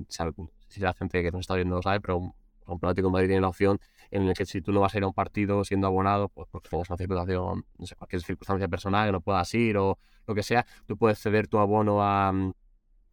si 0.68 0.80
la 0.80 0.94
gente 0.94 1.24
que 1.24 1.32
nos 1.32 1.42
está 1.42 1.56
viendo 1.56 1.76
lo 1.76 1.82
sabe, 1.82 2.02
pero 2.02 2.18
un, 2.18 2.34
Atlético 2.68 3.10
Madrid 3.10 3.30
tiene 3.30 3.42
la 3.42 3.48
opción 3.48 3.80
en 4.12 4.28
el 4.28 4.36
que 4.36 4.46
si 4.46 4.62
tú 4.62 4.72
no 4.72 4.82
vas 4.82 4.94
a 4.94 4.98
ir 5.00 5.04
a 5.04 5.08
un 5.08 5.14
partido 5.14 5.64
siendo 5.64 5.88
abonado, 5.88 6.30
pues 6.30 6.48
porque 6.52 6.70
tienes 6.70 6.88
una 6.88 6.98
circunstancia, 6.98 7.38
no 7.38 7.86
sé, 7.86 7.96
cualquier 7.96 8.22
circunstancia 8.22 8.68
personal 8.68 9.08
que 9.08 9.12
no 9.12 9.22
puedas 9.22 9.52
ir 9.56 9.78
o 9.78 9.98
lo 10.28 10.36
que 10.36 10.44
sea, 10.44 10.68
tú 10.86 10.96
puedes 10.96 11.18
ceder 11.18 11.48
tu 11.48 11.58
abono 11.58 12.04
a, 12.04 12.32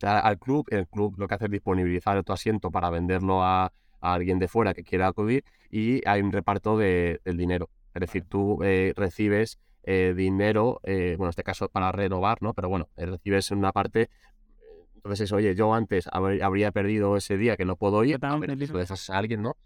al 0.03 0.39
club, 0.39 0.67
el 0.71 0.87
club 0.89 1.15
lo 1.17 1.27
que 1.27 1.35
hace 1.37 1.47
es 1.47 1.51
disponibilizar 1.51 2.23
tu 2.23 2.35
asiento 2.35 2.71
para 2.71 2.91
venderlo 2.91 3.43
a, 3.43 3.73
alguien 4.15 4.39
de 4.39 4.49
fuera 4.49 4.75
que 4.75 4.85
quiera 4.85 5.09
acudir 5.09 5.45
y 5.71 6.07
hay 6.09 6.23
un 6.23 6.33
reparto 6.33 6.77
de, 6.77 7.21
del 7.25 7.37
dinero. 7.37 7.71
Es 7.95 8.01
decir, 8.01 8.25
tú 8.29 8.63
eh, 8.63 8.93
recibes 8.97 9.59
eh, 9.83 10.15
dinero, 10.17 10.81
eh, 10.83 11.15
bueno, 11.17 11.29
en 11.29 11.31
este 11.31 11.43
caso 11.43 11.69
para 11.69 11.93
renovar, 11.93 12.43
¿no? 12.43 12.55
Pero 12.55 12.69
bueno, 12.69 12.89
recibes 12.97 13.51
una 13.51 13.73
parte 13.73 14.11
entonces 15.07 15.27
es, 15.27 15.33
oye, 15.33 15.55
yo 15.55 15.73
antes 15.73 16.09
habría 16.11 16.73
perdido 16.73 17.17
ese 17.17 17.37
día 17.37 17.57
que 17.57 17.65
no 17.65 17.77
puedo 17.77 18.03
ir, 18.03 18.19
a 18.23 18.37
lo 18.37 18.57
dejas 18.57 19.09
a 19.09 19.17
alguien, 19.17 19.41
¿no? 19.41 19.57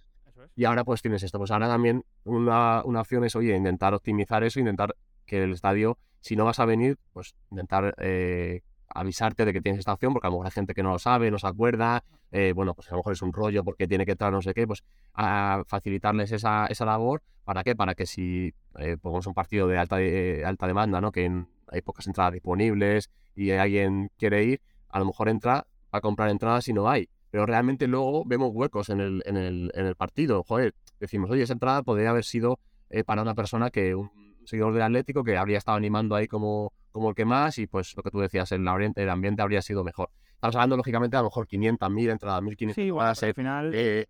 Y 0.54 0.66
ahora 0.66 0.84
pues 0.84 1.00
tienes 1.00 1.22
esto. 1.22 1.38
Pues 1.38 1.50
ahora 1.50 1.66
también 1.66 2.04
una, 2.24 2.82
una, 2.84 3.00
opción 3.00 3.24
es, 3.24 3.34
oye, 3.36 3.56
intentar 3.56 3.94
optimizar 3.94 4.44
eso, 4.44 4.60
intentar 4.60 4.94
que 5.24 5.42
el 5.42 5.52
estadio, 5.52 5.96
si 6.20 6.36
no 6.36 6.44
vas 6.44 6.58
a 6.60 6.66
venir, 6.66 6.98
pues 7.14 7.34
intentar 7.50 7.94
eh, 8.00 8.60
avisarte 8.94 9.44
de 9.44 9.52
que 9.52 9.60
tienes 9.60 9.78
esta 9.78 9.92
opción, 9.92 10.12
porque 10.12 10.26
a 10.26 10.30
lo 10.30 10.36
mejor 10.36 10.46
hay 10.46 10.52
gente 10.52 10.74
que 10.74 10.82
no 10.82 10.90
lo 10.90 10.98
sabe, 10.98 11.30
no 11.30 11.38
se 11.38 11.46
acuerda, 11.46 12.04
eh, 12.32 12.52
bueno, 12.54 12.74
pues 12.74 12.88
a 12.88 12.92
lo 12.92 12.98
mejor 12.98 13.12
es 13.12 13.22
un 13.22 13.32
rollo 13.32 13.64
porque 13.64 13.86
tiene 13.88 14.04
que 14.04 14.12
entrar 14.12 14.32
no 14.32 14.42
sé 14.42 14.54
qué, 14.54 14.66
pues 14.66 14.82
a 15.14 15.62
facilitarles 15.66 16.32
esa, 16.32 16.66
esa 16.66 16.84
labor, 16.84 17.22
¿para 17.44 17.64
qué? 17.64 17.74
Para 17.74 17.94
que 17.94 18.06
si 18.06 18.52
eh, 18.78 18.96
pongamos 19.00 19.26
un 19.26 19.34
partido 19.34 19.66
de 19.68 19.78
alta, 19.78 19.96
de, 19.96 20.44
alta 20.44 20.66
demanda, 20.66 21.00
¿no? 21.00 21.12
Que 21.12 21.44
hay 21.68 21.82
pocas 21.82 22.06
entradas 22.06 22.32
disponibles 22.32 23.10
y 23.34 23.50
alguien 23.52 24.10
quiere 24.18 24.44
ir, 24.44 24.60
a 24.88 24.98
lo 24.98 25.06
mejor 25.06 25.28
entra 25.28 25.66
a 25.92 26.00
comprar 26.00 26.30
entradas 26.30 26.68
y 26.68 26.72
no 26.72 26.88
hay. 26.88 27.08
Pero 27.30 27.46
realmente 27.46 27.86
luego 27.86 28.24
vemos 28.24 28.50
huecos 28.52 28.88
en 28.90 29.00
el, 29.00 29.22
en 29.24 29.36
el, 29.36 29.70
en 29.74 29.86
el 29.86 29.94
partido. 29.94 30.42
Joder, 30.42 30.74
decimos, 30.98 31.30
oye, 31.30 31.44
esa 31.44 31.52
entrada 31.52 31.82
podría 31.82 32.10
haber 32.10 32.24
sido 32.24 32.58
eh, 32.90 33.04
para 33.04 33.22
una 33.22 33.34
persona 33.34 33.70
que, 33.70 33.94
un 33.94 34.10
seguidor 34.44 34.72
del 34.72 34.82
Atlético, 34.82 35.22
que 35.22 35.36
habría 35.36 35.58
estado 35.58 35.76
animando 35.76 36.16
ahí 36.16 36.26
como, 36.26 36.72
como 36.90 37.10
el 37.10 37.14
que 37.14 37.24
más, 37.24 37.58
y 37.58 37.66
pues 37.66 37.96
lo 37.96 38.02
que 38.02 38.10
tú 38.10 38.20
decías, 38.20 38.50
el, 38.52 38.66
el 38.96 39.10
ambiente 39.10 39.42
habría 39.42 39.62
sido 39.62 39.84
mejor. 39.84 40.10
Estamos 40.34 40.56
hablando, 40.56 40.76
lógicamente, 40.76 41.16
a 41.16 41.20
lo 41.20 41.26
mejor 41.26 41.46
500.000 41.46 42.10
entradas, 42.10 42.42
1.500 42.42 42.74
sí, 42.74 42.90
bueno, 42.90 43.10
al 43.10 43.34
final, 43.34 43.72
eh, 43.74 44.06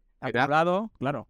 claro. 0.98 1.26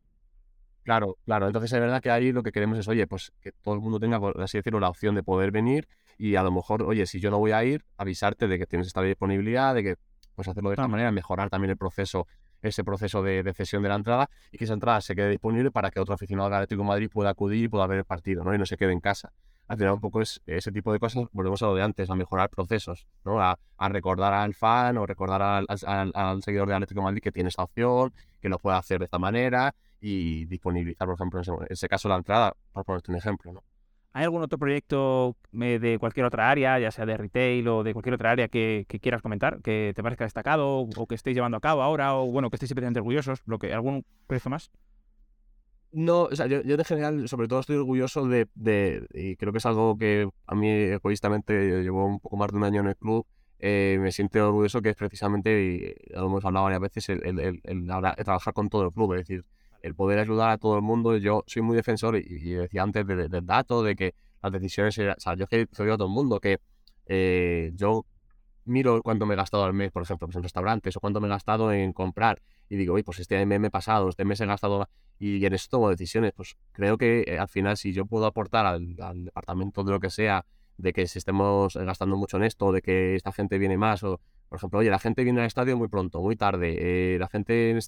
Claro, 0.83 1.19
claro. 1.25 1.47
Entonces 1.47 1.73
es 1.73 1.81
verdad 1.81 2.03
que 2.03 2.11
ahí 2.11 2.33
lo 2.33 2.43
que 2.43 2.53
queremos 2.53 2.79
es, 2.79 2.89
oye, 2.89 3.07
pues 3.07 3.33
que 3.41 3.53
todo 3.53 3.75
el 3.75 3.81
mundo 3.81 4.01
tenga, 4.01 4.19
por 4.19 4.41
así 4.41 4.59
decirlo, 4.59 4.81
la 4.81 4.89
opción 4.89 5.15
de 5.15 5.23
poder 5.23 5.51
venir 5.51 5.89
y 6.19 6.37
a 6.37 6.43
lo 6.43 6.51
mejor, 6.51 6.83
oye, 6.83 7.07
si 7.07 7.21
yo 7.21 7.31
no 7.31 7.39
voy 7.39 7.53
a 7.53 7.65
ir, 7.65 7.85
avisarte 7.97 8.49
de 8.49 8.59
que 8.59 8.67
tienes 8.67 8.89
esta 8.89 9.03
disponibilidad, 9.03 9.75
de 9.75 9.83
que 9.83 9.97
pues 10.35 10.49
hacerlo 10.49 10.71
de 10.71 10.75
esta 10.75 10.89
manera, 10.89 11.13
mejorar 11.13 11.51
también 11.51 11.71
el 11.71 11.77
proceso, 11.77 12.27
ese 12.63 12.83
proceso 12.83 13.23
de, 13.23 13.53
cesión 13.55 13.83
de 13.83 13.89
la 13.89 13.95
entrada 13.95 14.31
y 14.51 14.59
que 14.59 14.65
esa 14.65 14.75
entrada 14.75 15.01
se 15.01 15.15
quede 15.15 15.31
disponible 15.31 15.71
para 15.71 15.91
que 15.91 16.01
otro 16.01 16.15
aficionado 16.15 16.49
del 16.49 16.57
Atlético 16.57 16.83
de 16.83 16.89
Madrid 16.89 17.11
pueda 17.13 17.31
acudir 17.31 17.65
y 17.65 17.69
pueda 17.69 17.87
ver 17.87 17.99
el 17.99 18.05
partido, 18.05 18.43
¿no? 18.43 18.55
Y 18.55 18.59
no 18.59 18.67
se 18.67 18.77
quede 18.77 18.93
en 18.93 19.01
casa. 19.01 19.33
Al 19.71 19.77
final 19.77 19.95
un 19.95 20.01
poco 20.01 20.21
es 20.21 20.43
ese 20.47 20.73
tipo 20.73 20.93
de 20.93 20.99
cosas, 20.99 21.29
volvemos 21.31 21.63
a 21.63 21.67
lo 21.67 21.77
de 21.77 21.83
antes, 21.85 22.11
a 22.11 22.17
mejorar 22.17 22.51
procesos, 22.51 23.07
¿no? 23.25 23.41
A, 23.41 23.57
recordar 23.89 24.33
al 24.33 24.53
fan 24.53 24.99
o 24.99 25.07
recordar 25.07 25.41
al, 25.41 26.43
seguidor 26.43 26.67
del 26.67 26.75
Atlético 26.75 27.03
de 27.03 27.05
Madrid 27.05 27.23
que 27.23 27.31
tiene 27.31 27.51
esta 27.51 27.63
opción, 27.63 28.13
que 28.41 28.49
lo 28.49 28.59
puede 28.59 28.77
hacer 28.77 28.99
de 28.99 29.05
esta 29.05 29.21
manera 29.21 29.73
y 30.01 30.47
disponibilizar, 30.47 31.07
por 31.07 31.15
ejemplo, 31.15 31.41
en 31.41 31.67
ese 31.71 31.89
caso 31.89 32.09
la 32.09 32.17
entrada, 32.17 32.53
para 32.73 32.83
ponerte 32.83 33.13
un 33.13 33.19
ejemplo. 33.19 33.63
¿Hay 34.13 34.25
algún 34.25 34.43
otro 34.43 34.59
proyecto 34.59 35.37
de 35.53 35.99
cualquier 36.01 36.27
otra 36.27 36.51
área, 36.51 36.77
ya 36.81 36.91
sea 36.91 37.07
de 37.07 37.17
retail 37.17 37.69
o 37.69 37.85
de 37.85 37.93
cualquier 37.93 38.15
otra 38.15 38.33
área 38.33 38.49
que, 38.49 38.87
quieras 39.01 39.23
comentar, 39.23 39.63
que 39.63 39.93
te 39.95 40.03
parezca 40.03 40.25
destacado 40.25 40.79
o 40.79 41.07
que 41.07 41.15
estéis 41.15 41.37
llevando 41.37 41.59
a 41.59 41.61
cabo 41.61 41.83
ahora 41.83 42.17
o 42.17 42.27
bueno, 42.27 42.51
que 42.51 42.57
estéis 42.57 42.73
especialmente 42.73 42.99
orgullosos? 42.99 43.41
Lo 43.47 43.57
¿Algún 43.73 44.05
proyecto 44.27 44.51
más? 44.51 44.73
No, 45.93 46.23
o 46.23 46.37
sea, 46.37 46.47
yo, 46.47 46.63
yo, 46.63 46.77
de 46.77 46.85
general, 46.85 47.29
sobre 47.29 47.49
todo 47.49 47.61
estoy 47.61 47.77
orgulloso 47.77 48.27
de, 48.27 48.49
de, 48.55 49.07
y 49.13 49.37
creo 49.37 49.53
que 49.53 49.59
es 49.59 49.67
algo 49.67 49.99
que 49.99 50.29
a 50.47 50.55
mí 50.55 50.69
egoístamente 50.69 51.83
llevo 51.83 52.07
un 52.07 52.21
poco 52.21 52.37
más 52.37 52.51
de 52.53 52.59
un 52.59 52.65
año 52.65 52.81
en 52.81 52.89
el 52.89 52.97
club, 52.97 53.27
eh, 53.59 53.99
me 54.01 54.11
siento 54.11 54.47
orgulloso 54.47 54.81
que 54.81 54.91
es 54.91 54.97
precisamente, 54.97 55.63
y 55.63 56.15
lo 56.15 56.27
hemos 56.27 56.45
hablado 56.45 56.65
varias 56.65 56.81
veces, 56.81 57.09
el, 57.11 57.39
el, 57.39 57.61
el, 57.65 57.87
trabajar 58.25 58.55
con 58.55 58.69
todo 58.71 58.85
el 58.85 58.93
club, 58.93 59.15
es 59.15 59.27
decir, 59.27 59.45
el 59.83 59.95
poder 59.95 60.19
ayudar 60.19 60.51
a 60.51 60.59
todo 60.59 60.77
el 60.77 60.83
mundo. 60.83 61.17
Yo 61.17 61.45
soy 61.47 61.63
muy 61.63 61.77
defensor 61.77 62.17
y, 62.17 62.55
decía 62.55 62.83
antes 62.83 63.07
del 63.07 63.47
dato, 63.47 63.83
de 63.83 63.97
que 63.97 64.15
las 64.43 64.53
decisiones, 64.53 64.99
o 64.99 65.15
sea, 65.19 65.35
yo 65.35 65.47
que 65.47 65.67
soy 65.73 65.91
a 65.91 65.97
todo 65.97 66.07
el 66.07 66.15
mundo, 66.15 66.41
que 66.41 66.59
eh, 67.07 67.73
yo 67.75 68.07
miro 68.65 69.03
cuánto 69.03 69.27
me 69.27 69.35
he 69.35 69.37
gastado 69.37 69.65
al 69.65 69.75
mes, 69.75 69.91
por 69.93 70.03
ejemplo, 70.03 70.27
pues 70.29 70.37
en 70.37 70.43
restaurantes, 70.43 70.97
o 70.97 71.01
cuánto 71.01 71.21
me 71.21 71.27
he 71.27 71.31
gastado 71.31 71.73
en 71.73 71.93
comprar, 71.93 72.41
y 72.71 72.77
digo, 72.77 72.95
oye, 72.95 73.03
pues 73.03 73.19
este 73.19 73.45
mes 73.45 73.61
me 73.61 73.67
he 73.67 73.71
pasado, 73.71 74.09
este 74.09 74.25
mes 74.25 74.41
he 74.41 74.47
gastado, 74.47 74.89
y 75.19 75.45
en 75.45 75.53
eso 75.53 75.67
tomo 75.69 75.91
decisiones. 75.91 76.33
Pues 76.33 76.57
creo 76.73 76.97
que 76.97 77.25
eh, 77.27 77.39
al 77.39 77.49
final, 77.49 77.77
si 77.77 77.93
yo 77.93 78.07
puedo 78.07 78.27
aportar 78.27 78.65
al, 78.65 78.95
departamento 79.25 79.83
de 79.83 79.91
lo 79.91 79.99
que 80.01 80.09
sea, 80.09 80.47
de 80.79 80.93
que 80.93 81.07
si 81.09 81.19
estemos 81.19 81.77
gastando 81.77 82.17
mucho 82.17 82.37
en 82.37 82.45
esto, 82.45 82.71
de 82.71 82.81
que 82.81 83.17
esta 83.17 83.33
gente 83.33 83.59
viene 83.59 83.77
más, 83.77 84.05
o 84.05 84.21
por 84.49 84.57
ejemplo, 84.57 84.79
oye, 84.79 84.89
la 84.89 85.01
gente 85.01 85.25
viene 85.25 85.41
al 85.41 85.47
estadio 85.49 85.77
muy 85.77 85.89
pronto, 85.89 86.23
muy 86.23 86.37
tarde, 86.37 87.15
eh, 87.15 87.19
la 87.19 87.29
gente 87.29 87.71
en 87.71 87.79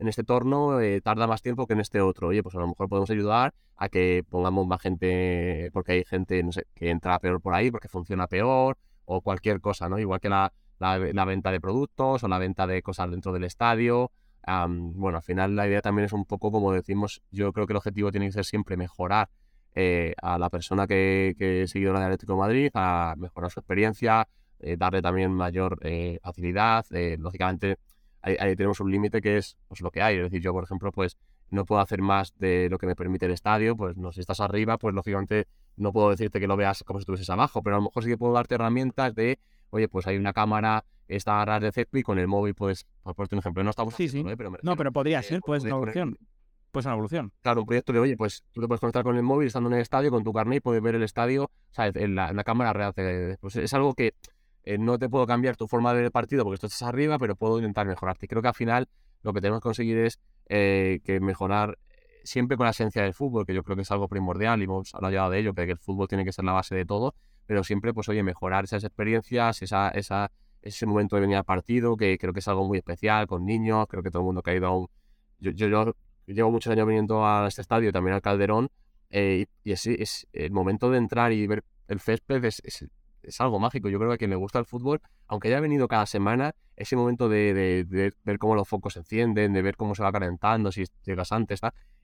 en 0.00 0.06
este 0.06 0.22
torno 0.22 0.80
eh, 0.80 1.00
tarda 1.00 1.26
más 1.26 1.42
tiempo 1.42 1.66
que 1.66 1.72
en 1.72 1.80
este 1.80 2.00
otro. 2.00 2.28
Oye, 2.28 2.42
pues 2.42 2.54
a 2.54 2.58
lo 2.58 2.68
mejor 2.68 2.88
podemos 2.88 3.10
ayudar 3.10 3.54
a 3.76 3.88
que 3.88 4.24
pongamos 4.28 4.66
más 4.66 4.80
gente, 4.80 5.70
porque 5.72 5.92
hay 5.92 6.04
gente, 6.04 6.42
no 6.42 6.52
sé, 6.52 6.66
que 6.74 6.90
entra 6.90 7.18
peor 7.18 7.40
por 7.40 7.54
ahí, 7.54 7.70
porque 7.70 7.88
funciona 7.88 8.28
peor, 8.28 8.78
o 9.06 9.22
cualquier 9.22 9.60
cosa, 9.60 9.88
¿no? 9.88 9.98
Igual 9.98 10.20
que 10.20 10.28
la, 10.28 10.52
la, 10.78 11.24
venta 11.24 11.50
de 11.50 11.60
productos 11.60 12.24
o 12.24 12.28
la 12.28 12.38
venta 12.38 12.66
de 12.66 12.82
cosas 12.82 13.10
dentro 13.10 13.32
del 13.32 13.44
estadio. 13.44 14.10
bueno, 14.46 15.18
al 15.18 15.22
final 15.22 15.56
la 15.56 15.66
idea 15.66 15.80
también 15.80 16.06
es 16.06 16.12
un 16.12 16.24
poco, 16.24 16.50
como 16.50 16.72
decimos, 16.72 17.22
yo 17.30 17.52
creo 17.52 17.66
que 17.66 17.72
el 17.72 17.78
objetivo 17.78 18.10
tiene 18.10 18.26
que 18.26 18.32
ser 18.32 18.44
siempre 18.44 18.76
mejorar 18.76 19.28
eh, 19.74 20.14
a 20.22 20.38
la 20.38 20.50
persona 20.50 20.86
que, 20.86 21.34
que 21.38 21.62
es 21.62 21.70
seguidora 21.70 22.00
de 22.00 22.06
Atlético 22.06 22.32
de 22.32 22.38
Madrid, 22.38 22.70
a 22.74 23.14
mejorar 23.16 23.50
su 23.50 23.60
experiencia, 23.60 24.28
eh, 24.60 24.76
darle 24.76 25.02
también 25.02 25.32
mayor 25.32 25.78
facilidad, 26.22 26.84
lógicamente 27.18 27.78
ahí, 28.22 28.56
tenemos 28.56 28.80
un 28.80 28.90
límite 28.90 29.20
que 29.20 29.38
es 29.38 29.56
pues, 29.68 29.80
lo 29.80 29.90
que 29.90 30.02
hay. 30.02 30.16
Es 30.16 30.24
decir, 30.24 30.40
yo, 30.40 30.52
por 30.52 30.64
ejemplo, 30.64 30.92
pues 30.92 31.16
no 31.50 31.64
puedo 31.64 31.80
hacer 31.80 32.02
más 32.02 32.36
de 32.38 32.68
lo 32.70 32.78
que 32.78 32.86
me 32.86 32.94
permite 32.94 33.26
el 33.26 33.32
estadio, 33.32 33.76
pues 33.76 33.96
no, 33.96 34.12
si 34.12 34.20
estás 34.20 34.40
arriba, 34.40 34.76
pues 34.78 34.94
lógicamente 34.94 35.46
no 35.76 35.92
puedo 35.92 36.10
decirte 36.10 36.40
que 36.40 36.46
lo 36.46 36.56
veas 36.56 36.84
como 36.84 36.98
si 36.98 37.02
estuvieses 37.02 37.30
abajo, 37.30 37.62
pero 37.62 37.76
a 37.76 37.78
lo 37.78 37.84
mejor 37.84 38.02
sí 38.04 38.10
que 38.10 38.18
puedo 38.18 38.34
darte 38.34 38.56
herramientas 38.56 39.14
de, 39.14 39.38
oye, 39.70 39.88
pues 39.88 40.06
hay 40.06 40.16
una 40.16 40.32
cámara, 40.32 40.84
está 41.06 41.42
a 41.42 41.60
de 41.60 41.72
césped 41.72 42.00
y 42.00 42.02
con 42.02 42.18
el 42.18 42.28
móvil 42.28 42.54
puedes, 42.54 42.86
por 43.02 43.14
ponerte 43.14 43.34
un 43.34 43.40
ejemplo, 43.40 43.64
no 43.64 43.70
estamos 43.70 43.94
sí, 43.94 44.08
sí. 44.08 44.20
¿eh? 44.20 44.36
pero 44.36 44.52
no, 44.62 44.76
pero 44.76 44.92
podría 44.92 45.22
ser, 45.22 45.40
pues 45.40 45.62
una 45.62 45.70
evolución. 45.70 46.18
Pues 46.70 46.84
una 46.84 46.94
evolución. 46.94 47.32
Claro, 47.40 47.62
un 47.62 47.66
proyecto 47.66 47.92
de, 47.92 47.98
oye, 47.98 48.16
pues 48.16 48.44
tú 48.52 48.60
te 48.60 48.68
puedes 48.68 48.80
conectar 48.80 49.02
con 49.02 49.16
el 49.16 49.22
móvil 49.22 49.46
estando 49.46 49.70
en 49.70 49.76
el 49.76 49.80
estadio, 49.80 50.10
con 50.10 50.22
tu 50.22 50.32
carnet 50.32 50.58
y 50.58 50.60
puedes 50.60 50.82
ver 50.82 50.94
el 50.94 51.02
estadio, 51.02 51.50
¿sabes? 51.70 51.96
En 51.96 52.14
la, 52.14 52.28
en 52.28 52.36
la 52.36 52.44
cámara 52.44 52.72
real. 52.72 52.92
Pues 53.40 53.56
es 53.56 53.72
algo 53.72 53.94
que 53.94 54.14
eh, 54.64 54.76
no 54.76 54.98
te 54.98 55.08
puedo 55.08 55.26
cambiar 55.26 55.56
tu 55.56 55.66
forma 55.66 55.90
de 55.90 55.96
ver 55.96 56.04
el 56.06 56.10
partido 56.10 56.44
porque 56.44 56.60
tú 56.60 56.66
estás 56.66 56.82
arriba, 56.82 57.18
pero 57.18 57.36
puedo 57.36 57.56
intentar 57.56 57.86
mejorarte. 57.86 58.26
Y 58.26 58.28
creo 58.28 58.42
que 58.42 58.48
al 58.48 58.54
final 58.54 58.86
lo 59.22 59.32
que 59.32 59.40
tenemos 59.40 59.60
que 59.60 59.64
conseguir 59.64 59.96
es 59.96 60.20
eh, 60.50 61.00
que 61.04 61.20
mejorar 61.20 61.78
siempre 62.22 62.56
con 62.56 62.64
la 62.64 62.70
esencia 62.70 63.02
del 63.02 63.14
fútbol, 63.14 63.46
que 63.46 63.54
yo 63.54 63.62
creo 63.62 63.76
que 63.76 63.82
es 63.82 63.90
algo 63.90 64.08
primordial 64.08 64.60
y 64.60 64.64
hemos 64.64 64.94
hablado 64.94 65.30
de 65.30 65.38
ello, 65.38 65.54
que 65.54 65.62
el 65.62 65.78
fútbol 65.78 66.08
tiene 66.08 66.24
que 66.24 66.32
ser 66.32 66.44
la 66.44 66.52
base 66.52 66.74
de 66.74 66.84
todo, 66.84 67.14
pero 67.48 67.64
siempre, 67.64 67.94
pues 67.94 68.06
oye, 68.10 68.22
mejorar 68.22 68.64
esas 68.64 68.84
experiencias, 68.84 69.62
esa, 69.62 69.88
esa, 69.88 70.30
ese 70.60 70.84
momento 70.84 71.16
de 71.16 71.22
venir 71.22 71.38
al 71.38 71.44
partido, 71.44 71.96
que 71.96 72.18
creo 72.18 72.34
que 72.34 72.40
es 72.40 72.48
algo 72.48 72.66
muy 72.66 72.76
especial 72.76 73.26
con 73.26 73.46
niños, 73.46 73.86
creo 73.88 74.02
que 74.02 74.10
todo 74.10 74.20
el 74.20 74.26
mundo 74.26 74.42
que 74.42 74.50
ha 74.50 74.54
ido 74.54 74.66
a 74.66 74.76
un... 74.76 74.88
Yo, 75.40 75.52
yo, 75.52 75.94
llevo 76.26 76.50
muchos 76.50 76.70
años 76.70 76.86
viniendo 76.86 77.26
a 77.26 77.48
este 77.48 77.62
estadio, 77.62 77.90
también 77.90 78.14
al 78.14 78.20
Calderón, 78.20 78.68
eh, 79.08 79.46
y, 79.64 79.72
es, 79.72 79.86
es, 79.86 80.28
el 80.34 80.52
momento 80.52 80.90
de 80.90 80.98
entrar 80.98 81.32
y 81.32 81.46
ver 81.46 81.64
el 81.88 82.00
césped 82.00 82.44
es, 82.44 82.60
es 83.22 83.40
algo 83.40 83.58
mágico. 83.58 83.88
Yo 83.88 83.98
creo 83.98 84.10
que 84.10 84.14
a 84.16 84.18
quien 84.18 84.30
le 84.30 84.36
gusta 84.36 84.58
el 84.58 84.66
fútbol, 84.66 85.00
aunque 85.26 85.48
haya 85.48 85.60
venido 85.60 85.88
cada 85.88 86.04
semana, 86.04 86.54
ese 86.76 86.96
momento 86.96 87.28
de, 87.28 88.12
ver 88.24 88.38
cómo 88.38 88.54
los 88.54 88.68
focos 88.68 88.92
se 88.92 89.00
encienden, 89.00 89.52
de 89.52 89.62
ver 89.62 89.76
cómo 89.76 89.94
se 89.94 90.02
va 90.02 90.12
calentando, 90.12 90.70
si 90.70 90.84
llegas 91.04 91.32
antes, 91.32 91.60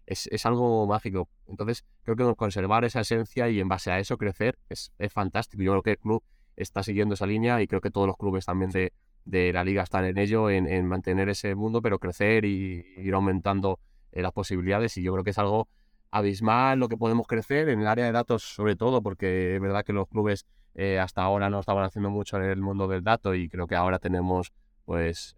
es, 0.07 0.29
es, 0.29 0.47
algo 0.47 0.87
mágico. 0.87 1.29
Entonces, 1.47 1.85
creo 2.03 2.17
que 2.17 2.35
conservar 2.37 2.85
esa 2.85 3.01
esencia 3.01 3.49
y 3.49 3.61
en 3.61 3.69
base 3.69 3.91
a 3.91 3.99
eso 3.99 4.17
crecer 4.19 4.59
es, 4.69 4.93
es, 4.99 5.13
fantástico. 5.13 5.63
Yo 5.63 5.73
creo 5.73 5.83
que 5.83 5.91
el 5.93 5.99
club 5.99 6.23
está 6.57 6.83
siguiendo 6.83 7.15
esa 7.15 7.27
línea 7.27 7.61
y 7.63 7.67
creo 7.67 7.81
que 7.81 7.91
todos 7.91 8.07
los 8.07 8.17
clubes 8.17 8.47
también 8.47 8.71
de, 8.71 8.93
de 9.25 9.53
la 9.53 9.65
liga 9.65 9.83
están 9.83 10.05
en 10.05 10.19
ello, 10.19 10.51
en, 10.51 10.87
mantener 10.87 11.29
ese 11.29 11.55
mundo, 11.55 11.81
pero 11.83 11.99
crecer 11.99 12.45
y, 12.45 12.85
ir 12.99 13.15
aumentando 13.15 13.81
eh, 14.13 14.23
las 14.23 14.33
posibilidades. 14.33 14.97
Y 14.99 15.03
yo 15.03 15.13
creo 15.13 15.25
que 15.25 15.31
es 15.31 15.39
algo 15.39 15.69
abismal 16.11 16.79
lo 16.79 16.89
que 16.89 16.97
podemos 16.97 17.27
crecer 17.27 17.69
en 17.69 17.81
el 17.81 17.87
área 17.89 18.05
de 18.05 18.13
datos, 18.13 18.43
sobre 18.43 18.77
todo, 18.77 19.03
porque 19.03 19.57
es 19.57 19.61
verdad 19.61 19.85
que 19.85 19.93
los 19.93 20.07
clubes 20.09 20.47
eh, 20.75 20.99
hasta 20.99 21.23
ahora 21.23 21.51
no 21.51 21.61
estaban 21.61 21.85
haciendo 21.85 22.11
mucho 22.11 22.37
en 22.37 22.45
el 22.45 22.61
mundo 22.61 22.87
del 22.87 23.03
dato 23.03 23.35
y 23.35 23.49
creo 23.49 23.67
que 23.67 23.75
ahora 23.75 23.99
tenemos 23.99 24.53
pues 24.85 25.37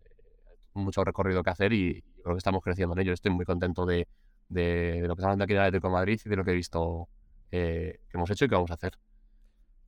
mucho 0.74 1.04
recorrido 1.04 1.42
que 1.42 1.50
hacer 1.50 1.72
y 1.72 2.02
creo 2.22 2.34
que 2.34 2.38
estamos 2.38 2.62
creciendo 2.62 2.94
en 2.94 3.00
ello. 3.00 3.12
Estoy 3.12 3.32
muy 3.32 3.44
contento 3.44 3.86
de, 3.86 4.08
de, 4.48 5.00
lo 5.02 5.14
que 5.14 5.22
estamos 5.22 5.24
haciendo 5.24 5.44
aquí 5.44 5.52
en 5.54 5.60
Atlético 5.60 5.88
de 5.88 5.92
Madrid 5.92 6.20
y 6.24 6.28
de 6.28 6.36
lo 6.36 6.44
que 6.44 6.50
he 6.50 6.54
visto 6.54 7.08
eh, 7.50 8.00
que 8.08 8.16
hemos 8.16 8.30
hecho 8.30 8.44
y 8.44 8.48
que 8.48 8.54
vamos 8.54 8.70
a 8.70 8.74
hacer. 8.74 8.98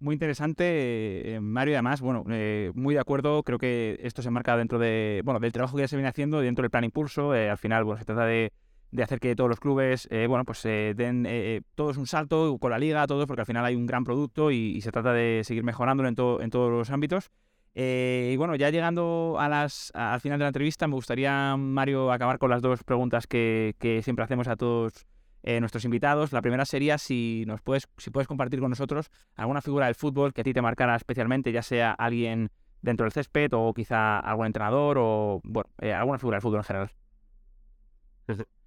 Muy 0.00 0.14
interesante, 0.14 1.34
eh, 1.34 1.40
Mario, 1.40 1.72
y 1.72 1.74
además, 1.74 2.00
bueno, 2.00 2.24
muy 2.74 2.94
de 2.94 3.00
acuerdo, 3.00 3.42
creo 3.42 3.59
que 3.59 3.98
esto 4.02 4.22
se 4.22 4.30
marca 4.30 4.56
dentro 4.56 4.78
de, 4.78 5.22
bueno, 5.24 5.40
del 5.40 5.52
trabajo 5.52 5.76
que 5.76 5.82
ya 5.82 5.88
se 5.88 5.96
viene 5.96 6.09
haciendo 6.09 6.40
dentro 6.40 6.62
del 6.62 6.70
plan 6.70 6.84
impulso, 6.84 7.32
al 7.32 7.59
final, 7.59 7.82
bueno, 7.84 7.98
se 7.98 8.04
trata 8.04 8.24
de 8.24 8.52
de 8.90 9.02
hacer 9.02 9.20
que 9.20 9.36
todos 9.36 9.50
los 9.50 9.61
clubes, 9.61 10.09
eh, 10.11 10.26
bueno, 10.26 10.44
pues 10.44 10.64
eh, 10.64 10.94
den 10.96 11.26
eh, 11.28 11.62
todos 11.74 11.96
un 11.96 12.06
salto 12.06 12.56
con 12.59 12.70
la 12.70 12.78
liga, 12.78 13.06
todos, 13.06 13.26
porque 13.26 13.42
al 13.42 13.46
final 13.46 13.64
hay 13.64 13.76
un 13.76 13.86
gran 13.86 14.04
producto 14.04 14.50
y, 14.50 14.80
se 14.80 14.92
trata 14.92 15.12
de 15.12 15.42
seguir 15.44 15.64
mejorándolo 15.64 16.09
en, 16.09 16.16
en 16.42 16.50
todos 16.50 16.70
los 16.70 16.90
ámbitos. 16.90 17.30
Y 17.75 18.37
bueno, 18.37 18.57
ya 18.57 18.71
llegando 18.71 19.37
a 19.39 19.49
las, 19.49 19.93
al 19.95 20.21
final 20.21 20.39
de 20.39 20.45
la 20.45 20.49
entrevista, 20.49 20.87
me 20.89 20.95
gustaría, 20.95 21.57
Mario, 21.57 22.11
acabar 22.11 22.39
con 22.39 22.51
las 22.51 22.61
dos 22.61 22.83
preguntas 22.83 23.27
que, 23.27 23.75
siempre 24.03 24.25
hacemos 24.25 24.49
a 24.49 24.57
todos 24.57 25.07
nuestros 25.45 25.85
invitados. 25.85 26.33
La 26.33 26.43
primera 26.43 26.64
sería 26.64 26.99
si 26.99 27.45
nos 27.47 27.62
puedes, 27.62 27.89
si 27.97 28.11
puedes 28.11 28.27
compartir 28.27 28.61
con 28.61 28.71
nosotros 28.71 29.11
alguna 29.37 29.62
figura 29.62 29.87
del 29.87 29.95
fútbol 29.95 30.35
que 30.35 30.41
a 30.41 30.45
ti 30.45 30.53
te 30.53 30.61
marcara 30.61 30.97
especialmente, 30.97 31.53
ya 31.53 31.62
sea 31.62 31.93
alguien 31.93 32.51
dentro 32.83 33.05
del 33.05 33.12
césped 33.12 33.51
o 33.53 33.73
quizá 33.75 34.19
algún 34.19 34.47
entrenador 34.47 34.99
o 34.99 35.41
bueno, 35.45 35.69
alguna 35.95 36.19
figura 36.19 36.37
del 36.37 36.43
fútbol 36.43 36.59
en 36.59 36.64
general. 36.64 36.91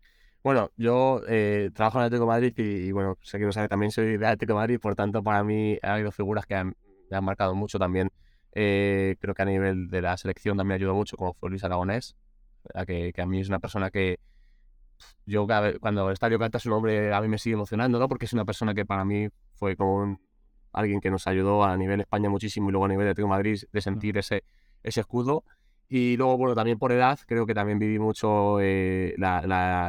Bueno, 0.43 0.71
yo 0.75 1.21
eh, 1.27 1.69
trabajo 1.71 1.99
en 1.99 2.05
Atlético 2.05 2.25
de 2.25 2.27
Madrid 2.27 2.53
y, 2.57 2.91
bueno, 2.91 3.15
sé 3.21 3.37
que 3.37 3.45
lo 3.45 3.51
sabe, 3.51 3.67
también 3.67 3.91
soy 3.91 4.17
de 4.17 4.25
Atlético 4.25 4.53
de 4.53 4.59
Madrid, 4.59 4.79
por 4.79 4.95
tanto, 4.95 5.21
para 5.21 5.43
mí 5.43 5.77
ha 5.83 5.93
habido 5.93 6.11
figuras 6.11 6.47
que 6.47 6.63
me 6.63 6.73
han 7.11 7.23
marcado 7.23 7.53
mucho 7.53 7.77
también. 7.77 8.11
Eh, 8.53 9.15
creo 9.19 9.33
que 9.33 9.41
a 9.41 9.45
nivel 9.45 9.89
de 9.89 10.01
la 10.01 10.17
selección 10.17 10.57
también 10.57 10.75
ayudó 10.75 10.93
mucho, 10.93 11.17
como 11.17 11.33
fue 11.33 11.49
Luis 11.49 11.63
Aragonés, 11.63 12.15
que, 12.85 13.11
que, 13.13 13.21
a 13.21 13.25
mí 13.25 13.39
es 13.39 13.49
una 13.49 13.59
persona 13.59 13.89
que 13.89 14.19
yo 15.25 15.47
cuando 15.79 16.07
el 16.07 16.13
estadio 16.13 16.37
canta 16.39 16.59
su 16.59 16.69
nombre 16.69 17.13
a 17.13 17.21
mí 17.21 17.27
me 17.27 17.37
sigue 17.37 17.53
emocionando, 17.53 17.99
¿no? 17.99 18.07
Porque 18.07 18.25
es 18.25 18.33
una 18.33 18.45
persona 18.45 18.73
que 18.73 18.85
para 18.85 19.05
mí 19.05 19.29
fue 19.55 19.75
como 19.75 20.19
alguien 20.73 21.01
que 21.01 21.11
nos 21.11 21.27
ayudó 21.27 21.63
a 21.63 21.75
nivel 21.77 22.01
España 22.01 22.29
muchísimo 22.29 22.69
y 22.69 22.71
luego 22.71 22.85
a 22.85 22.89
nivel 22.89 23.07
de 23.07 23.13
de 23.13 23.27
Madrid 23.27 23.61
de 23.71 23.81
sentir 23.81 24.17
ese, 24.17 24.43
ese 24.83 25.01
escudo. 25.01 25.43
Y 25.89 26.15
luego, 26.15 26.37
bueno, 26.37 26.55
también 26.55 26.79
por 26.79 26.93
edad, 26.93 27.19
creo 27.27 27.45
que 27.45 27.53
también 27.53 27.77
viví 27.77 27.99
mucho 27.99 28.61
eh, 28.61 29.13
la, 29.17 29.41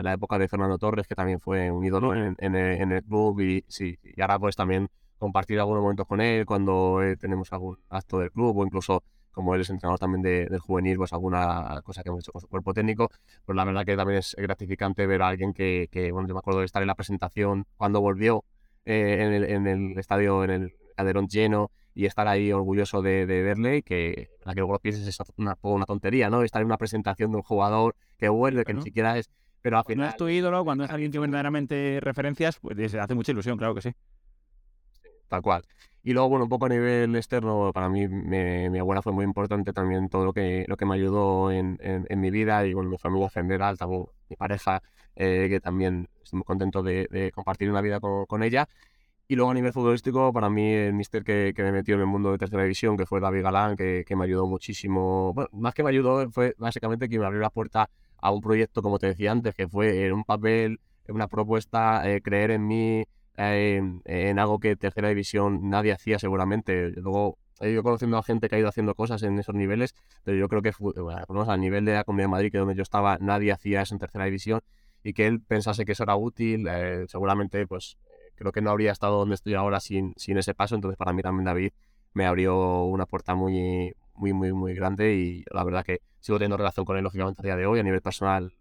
la, 0.03 0.13
época 0.13 0.37
de 0.37 0.49
Fernando 0.49 0.77
Torres, 0.77 1.07
que 1.07 1.15
también 1.15 1.39
fue 1.39 1.71
un 1.71 1.85
ídolo 1.85 2.13
en, 2.13 2.35
en, 2.41 2.57
el 2.93 3.05
club. 3.05 3.39
Y, 3.41 3.65
sí, 3.69 3.97
y 4.03 4.21
ahora 4.21 4.41
pues 4.41 4.57
también 4.57 4.89
compartir 5.23 5.61
algunos 5.61 5.83
momentos 5.83 6.05
con 6.05 6.21
él 6.21 6.45
cuando 6.45 7.01
eh, 7.01 7.17
tenemos 7.17 7.53
algún 7.53 7.79
acto 7.91 8.19
del 8.19 8.33
club 8.33 8.59
o 8.59 8.67
incluso 8.67 9.05
como 9.31 9.55
él 9.55 9.61
es 9.61 9.71
entrenador 9.71 10.01
también 10.01 10.21
de, 10.21 10.47
del 10.47 10.59
juvenil, 10.59 10.97
pues 10.97 11.13
alguna 11.13 11.81
cosa 11.85 12.03
que 12.03 12.09
hemos 12.09 12.25
hecho 12.25 12.33
con 12.33 12.41
su 12.41 12.49
cuerpo 12.49 12.75
técnico. 12.75 13.09
Pues 13.45 13.55
la 13.55 13.65
verdad 13.65 13.85
que 13.85 13.97
también 13.97 14.19
es 14.19 14.35
gratificante 14.37 15.07
ver 15.07 15.23
a 15.23 15.29
alguien 15.29 15.55
que, 15.55 15.89
que 15.93 16.11
bueno, 16.11 16.27
yo 16.27 16.35
me 16.35 16.41
acuerdo 16.41 16.59
de 16.59 16.67
estar 16.67 16.83
en 16.83 16.89
la 16.89 16.97
presentación 16.97 17.67
cuando 17.77 18.01
volvió 18.01 18.45
eh, 18.85 19.19
en, 19.21 19.33
el, 19.33 19.45
en 19.45 19.67
el 19.69 19.97
estadio, 19.97 20.43
en 20.43 20.51
el 20.51 20.73
Calderón 20.97 21.29
lleno, 21.29 21.71
y 21.95 22.07
estar 22.07 22.27
ahí 22.27 22.51
orgulloso 22.51 23.01
de, 23.01 23.25
verle 23.25 23.83
que 23.83 24.29
la 24.45 24.55
que 24.55 24.61
luego 24.61 24.73
lo 24.73 24.81
pienses 24.81 25.07
es 25.07 25.19
una, 25.37 25.57
una 25.63 25.87
tontería, 25.87 26.31
¿no? 26.31 26.43
Estar 26.43 26.63
en 26.63 26.67
una 26.67 26.79
presentación 26.79 27.31
de 27.31 27.37
un 27.37 27.43
jugador 27.45 27.95
que 28.19 28.29
vuelve, 28.29 28.65
que 28.65 28.75
ni 28.75 28.83
siquiera 28.83 29.17
es... 29.19 29.31
Pero 29.61 29.79
al 29.79 29.85
final... 29.85 30.09
Es 30.09 30.17
tu 30.17 30.29
ídolo, 30.29 30.65
cuando 30.65 30.83
es 30.83 30.91
alguien 30.91 31.13
que 31.13 31.21
verdaderamente 31.21 32.01
referencias, 32.01 32.59
pues 32.59 32.93
hace 32.93 33.15
mucha 33.15 33.31
ilusión, 33.31 33.57
claro 33.57 33.77
que 33.77 33.83
sí. 33.83 33.93
Tal 35.33 35.41
cual. 35.41 35.65
Y 36.03 36.13
luego, 36.13 36.29
bueno, 36.29 36.45
un 36.45 36.51
poco 36.51 36.67
a 36.67 36.69
nivel 36.69 37.17
externo, 37.17 37.71
para 37.73 37.89
mí 37.89 38.07
mi 38.07 38.79
abuela 38.79 39.01
fue 39.01 39.15
muy 39.15 39.25
importante 39.25 39.73
también 39.73 40.11
todo 40.11 40.27
lo 40.27 40.35
que, 40.35 40.67
lo 40.69 40.77
que 40.77 40.85
me 40.85 40.95
ayudó 40.95 41.51
en, 41.51 41.79
en, 41.81 42.21
mi 42.21 42.31
vida 42.31 42.67
y 42.67 42.75
bueno, 42.75 42.91
mi 42.91 42.99
familia 42.99 43.27
en 43.29 43.31
general, 43.31 43.79
también 43.79 44.05
mi 44.29 44.37
pareja, 44.37 44.83
eh, 45.17 45.47
que 45.49 45.59
también 45.59 46.11
estoy 46.23 46.37
muy 46.37 46.45
contento 46.45 46.83
de, 46.83 47.09
de 47.11 47.33
compartir 47.33 47.71
una 47.71 47.81
vida 47.81 47.99
con, 47.99 48.27
con 48.27 48.43
ella. 48.43 48.69
Y 49.27 49.37
luego 49.37 49.53
a 49.53 49.55
nivel 49.55 49.73
futbolístico, 49.73 50.35
para 50.35 50.51
mí 50.51 50.71
el 50.71 50.93
mister 50.93 51.25
que, 51.25 51.55
que, 51.57 51.63
me 51.63 51.73
metió 51.73 51.95
en 51.95 52.03
el 52.03 52.07
mundo 52.09 52.31
de 52.33 52.37
tercera 52.37 52.63
división, 52.65 52.99
que 52.99 53.07
fue 53.07 53.19
David 53.19 53.43
Galán, 53.43 53.75
que, 53.75 54.05
que 54.07 54.15
me 54.15 54.25
ayudó 54.25 54.47
muchísimo. 54.47 55.33
Bueno, 55.33 55.49
más 55.55 55.73
que 55.73 55.83
me 55.83 55.89
ayudó, 55.89 56.31
fue 56.31 56.55
básicamente 56.59 57.09
que 57.09 57.19
me 57.19 57.25
abrió 57.25 57.41
la 57.41 57.49
puerta 57.49 57.89
a 58.19 58.31
un 58.31 58.43
proyecto, 58.43 58.83
como 58.83 58.99
te 58.99 59.07
decía 59.07 59.33
antes, 59.33 59.55
que 59.55 59.67
fue 59.67 60.05
en 60.07 60.13
un 60.13 60.25
papel, 60.25 60.79
una 61.09 61.27
propuesta, 61.27 62.07
eh, 62.11 62.21
creer 62.21 62.51
en 62.51 62.67
mí, 62.67 63.07
en, 63.37 64.39
algo 64.39 64.59
que 64.59 64.77
tercera 64.77 65.09
división 65.09 65.71
nadie 65.71 65.93
hacía 65.93 66.19
seguramente. 66.19 66.91
Luego 66.91 67.39
he 67.61 67.71
ido 67.71 67.83
conociendo 67.83 68.19
a 68.19 68.23
gente 68.23 68.49
que 68.49 68.57
ha 68.57 68.59
ido 68.59 68.69
haciendo 68.69 68.95
cosas 68.95 69.23
en 69.23 69.39
esos 69.39 69.55
niveles, 69.55 69.95
pero 70.25 70.37
yo 70.37 70.49
creo 70.49 70.63
que 70.63 70.73
bueno, 70.79 71.51
a 71.51 71.57
nivel 71.57 71.85
de 71.85 71.95
la 71.95 72.05
Comunidad 72.05 72.29
de 72.29 72.31
Madrid, 72.31 72.53
que 72.53 72.59
donde 72.59 72.75
yo 72.75 72.83
estaba, 72.83 73.19
nadie 73.21 73.53
hacía 73.53 73.83
eso 73.83 73.95
en 73.95 73.99
tercera 74.01 74.25
división 74.25 74.61
y 75.05 75.13
que 75.15 75.27
él 75.27 75.41
pensase 75.41 75.85
que 75.85 75.93
eso 75.93 76.05
era 76.05 76.17
útil, 76.17 76.67
eh, 76.69 77.05
seguramente 77.09 77.67
pues 77.67 77.97
creo 78.37 78.53
que 78.53 78.61
no 78.61 78.71
habría 78.71 78.93
estado 78.93 79.19
donde 79.19 79.35
estoy 79.35 79.55
ahora 79.55 79.81
sin, 79.81 80.15
sin 80.17 80.39
ese 80.39 80.55
paso. 80.55 80.75
Entonces, 80.75 80.97
para 80.97 81.13
mí 81.13 81.23
también 81.23 81.45
David 81.45 81.73
me 82.15 82.27
abrió 82.27 82.85
una 82.85 83.07
puerta 83.07 83.35
muy, 83.35 83.95
muy, 84.15 84.33
muy, 84.33 84.53
muy 84.53 84.75
grande 84.75 85.15
y 85.15 85.45
la 85.51 85.65
verdad 85.65 85.85
que 85.85 86.01
sigo 86.21 86.39
teniendo 86.39 86.57
relación 86.57 86.85
con 86.85 86.97
él, 86.97 87.05
lógicamente, 87.05 87.41
a 87.43 87.45
día 87.45 87.57
de 87.57 87.67
hoy, 87.67 87.81
a 87.81 87.83
nivel 87.83 88.03
personal, 88.03 88.53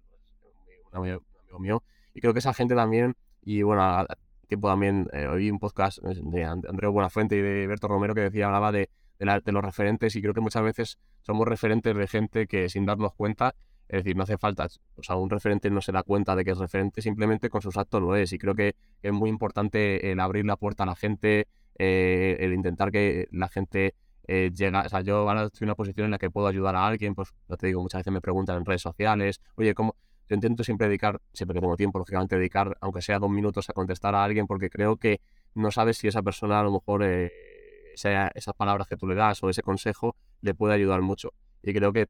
un 0.91 0.97
amigo, 0.97 1.21
mío. 1.59 1.83
Y 2.13 2.21
creo 2.21 2.33
que 2.33 2.39
esa 2.39 2.53
gente 2.53 2.75
también, 2.75 3.15
y 3.41 3.61
bueno, 3.63 4.05
tiempo 4.51 4.67
también 4.67 5.07
eh, 5.13 5.27
oí 5.27 5.49
un 5.49 5.59
podcast 5.59 5.99
de 6.03 6.43
Andreu 6.43 6.91
Buenafuente 6.91 7.37
y 7.37 7.41
de 7.41 7.67
Berto 7.67 7.87
Romero 7.87 8.13
que 8.13 8.21
decía, 8.21 8.47
hablaba 8.47 8.71
de, 8.71 8.89
de, 9.17 9.41
de 9.43 9.51
los 9.51 9.63
referentes 9.63 10.15
y 10.15 10.21
creo 10.21 10.33
que 10.33 10.41
muchas 10.41 10.61
veces 10.61 10.99
somos 11.21 11.47
referentes 11.47 11.95
de 11.95 12.07
gente 12.07 12.47
que 12.47 12.67
sin 12.67 12.85
darnos 12.85 13.13
cuenta 13.13 13.55
es 13.87 14.05
decir, 14.05 14.15
no 14.15 14.23
hace 14.23 14.37
falta, 14.37 14.67
o 14.95 15.03
sea, 15.03 15.17
un 15.17 15.29
referente 15.29 15.69
no 15.69 15.81
se 15.81 15.91
da 15.91 16.01
cuenta 16.03 16.33
de 16.37 16.45
que 16.45 16.51
es 16.51 16.57
referente, 16.57 17.01
simplemente 17.01 17.49
con 17.49 17.61
sus 17.61 17.75
actos 17.75 18.01
lo 18.01 18.15
es. 18.15 18.31
Y 18.31 18.37
creo 18.37 18.55
que 18.55 18.75
es 19.01 19.11
muy 19.11 19.29
importante 19.29 20.11
el 20.13 20.21
abrir 20.21 20.45
la 20.45 20.55
puerta 20.55 20.83
a 20.83 20.85
la 20.85 20.95
gente, 20.95 21.49
eh, 21.77 22.37
el 22.39 22.53
intentar 22.53 22.89
que 22.89 23.27
la 23.31 23.49
gente 23.49 23.95
eh, 24.27 24.49
llegue. 24.55 24.77
O 24.77 24.87
sea, 24.87 25.01
yo 25.01 25.27
ahora 25.27 25.43
estoy 25.43 25.65
en 25.65 25.69
una 25.71 25.75
posición 25.75 26.05
en 26.05 26.11
la 26.11 26.19
que 26.19 26.29
puedo 26.29 26.47
ayudar 26.47 26.73
a 26.77 26.87
alguien, 26.87 27.15
pues 27.15 27.33
ya 27.49 27.57
te 27.57 27.67
digo, 27.67 27.81
muchas 27.81 27.99
veces 27.99 28.13
me 28.13 28.21
preguntan 28.21 28.55
en 28.55 28.65
redes 28.65 28.81
sociales, 28.81 29.41
oye, 29.55 29.73
¿cómo? 29.73 29.97
Yo 30.31 30.35
intento 30.35 30.63
siempre 30.63 30.87
dedicar, 30.87 31.19
siempre 31.33 31.55
que 31.55 31.59
tengo 31.59 31.75
tiempo, 31.75 31.99
lógicamente, 31.99 32.37
dedicar, 32.37 32.77
aunque 32.79 33.01
sea 33.01 33.19
dos 33.19 33.29
minutos, 33.29 33.69
a 33.69 33.73
contestar 33.73 34.15
a 34.15 34.23
alguien, 34.23 34.47
porque 34.47 34.69
creo 34.69 34.95
que 34.95 35.19
no 35.55 35.71
sabes 35.71 35.97
si 35.97 36.07
esa 36.07 36.21
persona 36.21 36.61
a 36.61 36.63
lo 36.63 36.71
mejor 36.71 37.03
eh, 37.03 37.33
esas 37.93 38.55
palabras 38.55 38.87
que 38.87 38.95
tú 38.95 39.07
le 39.07 39.15
das 39.15 39.43
o 39.43 39.49
ese 39.49 39.61
consejo 39.61 40.15
le 40.39 40.53
puede 40.53 40.73
ayudar 40.73 41.01
mucho. 41.01 41.33
Y 41.61 41.73
creo 41.73 41.91
que 41.91 42.07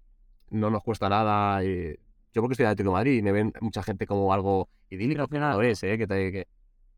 no 0.51 0.69
nos 0.69 0.84
cuesta 0.84 1.09
nada. 1.09 1.65
Y 1.65 1.95
yo 2.32 2.43
porque 2.43 2.53
estoy 2.53 2.65
de 2.65 2.69
Atlético 2.69 2.91
de 2.91 2.93
Madrid 2.93 3.17
y 3.17 3.22
me 3.24 3.32
ven 3.32 3.53
mucha 3.59 3.82
gente 3.82 4.05
como 4.05 4.32
algo 4.32 4.69
idílico, 4.91 5.24
al 5.24 5.28
final 5.28 5.65
es, 5.65 5.82
¿eh? 5.82 5.97
que, 5.97 6.05
que, 6.05 6.47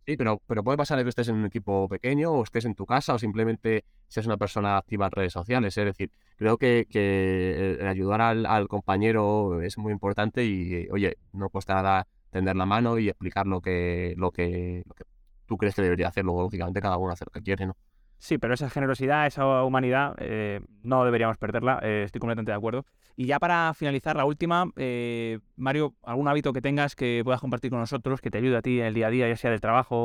Sí, 0.06 0.18
pero, 0.18 0.42
pero 0.48 0.64
puede 0.64 0.78
pasar 0.78 1.02
que 1.02 1.10
estés 1.10 1.30
en 1.30 1.36
un 1.36 1.46
equipo 1.46 1.88
pequeño 1.88 2.32
o 2.32 2.44
estés 2.44 2.66
en 2.66 2.76
tu 2.76 2.86
casa 2.86 3.14
o 3.14 3.20
simplemente 3.20 3.86
seas 4.10 4.26
una 4.26 4.36
persona 4.38 4.78
activa 4.78 5.06
en 5.06 5.12
redes 5.12 5.32
sociales. 5.34 5.78
Es 5.78 5.86
decir, 5.86 6.12
creo 6.36 6.58
que, 6.58 6.88
que 6.90 7.80
ayudar 7.88 8.22
al, 8.22 8.68
compañero 8.68 9.62
es 9.62 9.78
muy 9.78 9.94
importante 9.94 10.44
y, 10.44 10.90
oye, 10.92 11.18
no 11.32 11.50
cuesta 11.50 11.76
nada 11.76 12.08
tender 12.32 12.56
la 12.56 12.66
mano 12.66 13.00
y 13.00 13.08
explicar 13.08 13.48
lo 13.48 13.62
que, 13.62 14.14
lo 14.18 14.32
que, 14.32 14.84
lo 14.86 14.94
que 14.94 15.06
tú 15.46 15.58
crees 15.58 15.76
que 15.76 15.84
debería 15.84 16.10
hacer. 16.10 16.26
Luego, 16.26 16.42
lógicamente, 16.44 16.82
cada 16.82 16.98
uno 16.98 17.14
hace 17.14 17.26
lo 17.26 17.32
que 17.32 17.42
quiere, 17.42 17.66
¿no? 17.66 17.78
Sí, 18.24 18.38
pero 18.38 18.54
esa 18.54 18.70
generosidad, 18.70 19.28
esa 19.28 19.66
humanidad, 19.66 20.16
eh, 20.18 20.62
no 20.82 21.04
deberíamos 21.04 21.38
perderla, 21.38 21.82
eh, 21.84 22.04
estoy 22.06 22.20
completamente 22.20 22.54
de 22.54 22.56
acuerdo. 22.56 22.86
Y 23.18 23.26
ya 23.26 23.38
para 23.38 23.74
finalizar, 23.74 24.16
la 24.16 24.24
última, 24.24 24.72
eh, 24.78 25.40
Mario, 25.58 25.96
¿algún 26.04 26.30
hábito 26.30 26.54
que 26.54 26.62
tengas 26.62 26.96
que 26.96 27.22
puedas 27.26 27.42
compartir 27.42 27.70
con 27.70 27.82
nosotros, 27.82 28.22
que 28.22 28.32
te 28.32 28.38
ayude 28.38 28.56
a 28.56 28.62
ti 28.62 28.80
en 28.80 28.86
el 28.86 28.94
día 28.94 29.08
a 29.08 29.10
día, 29.10 29.28
ya 29.28 29.36
sea 29.36 29.52
del 29.52 29.60
trabajo 29.60 29.98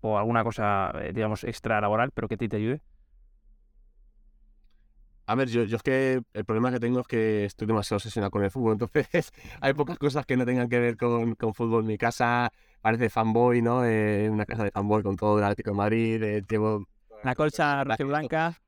o, 0.00 0.16
alguna 0.16 0.44
cosa, 0.44 0.92
digamos, 1.12 1.42
extra 1.42 1.80
laboral, 1.80 2.12
pero 2.12 2.28
que 2.28 2.36
a 2.36 2.38
ti 2.38 2.48
te 2.48 2.58
ayude? 2.58 2.82
A 5.26 5.34
ver, 5.34 5.48
yo, 5.48 5.62
es 5.62 5.82
que 5.82 6.22
el 6.34 6.44
problema 6.44 6.70
que 6.70 6.78
tengo 6.78 7.00
es 7.00 7.08
que 7.08 7.46
estoy 7.46 7.66
demasiado 7.66 7.96
obsesionado 7.96 8.30
con 8.30 8.44
el 8.44 8.52
fútbol, 8.52 8.72
entonces 8.80 9.32
hay 9.60 9.74
pocas 9.74 9.98
cosas 9.98 10.24
que 10.24 10.36
no 10.36 10.46
tengan 10.46 10.68
que 10.68 10.78
ver 10.78 10.96
con, 10.96 11.34
con 11.34 11.52
fútbol. 11.52 11.82
Mi 11.82 11.98
casa 11.98 12.52
parece 12.80 13.10
fanboy, 13.10 13.60
¿no? 13.60 13.78
una 13.80 14.46
casa 14.46 14.62
de 14.62 14.70
fanboy 14.70 15.02
con 15.02 15.16
todo 15.16 15.38
el 15.38 15.44
Atlético 15.44 15.70
de 15.70 15.76
Madrid, 15.76 16.44
llevo 16.48 16.86
la 17.24 17.34
colcha 17.34 17.84
roja 17.84 18.04
blanca. 18.04 18.60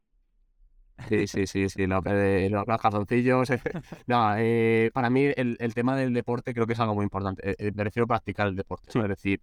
Sí, 1.08 1.26
sí, 1.26 1.46
sí, 1.46 1.68
sí, 1.68 1.86
los, 1.86 2.02
los 2.02 2.80
calzoncillos. 2.80 3.48
no, 4.06 4.34
eh, 4.38 4.90
para 4.94 5.10
mí 5.10 5.26
el, 5.36 5.56
el, 5.60 5.74
tema 5.74 5.94
del 5.94 6.14
deporte 6.14 6.54
creo 6.54 6.66
que 6.66 6.72
es 6.72 6.80
algo 6.80 6.94
muy 6.94 7.04
importante. 7.04 7.50
Eh, 7.50 7.56
eh, 7.58 7.72
me 7.74 7.84
refiero 7.84 8.04
a 8.04 8.08
practicar 8.08 8.46
el 8.48 8.56
deporte. 8.56 8.98
Es 8.98 9.08
decir, 9.08 9.40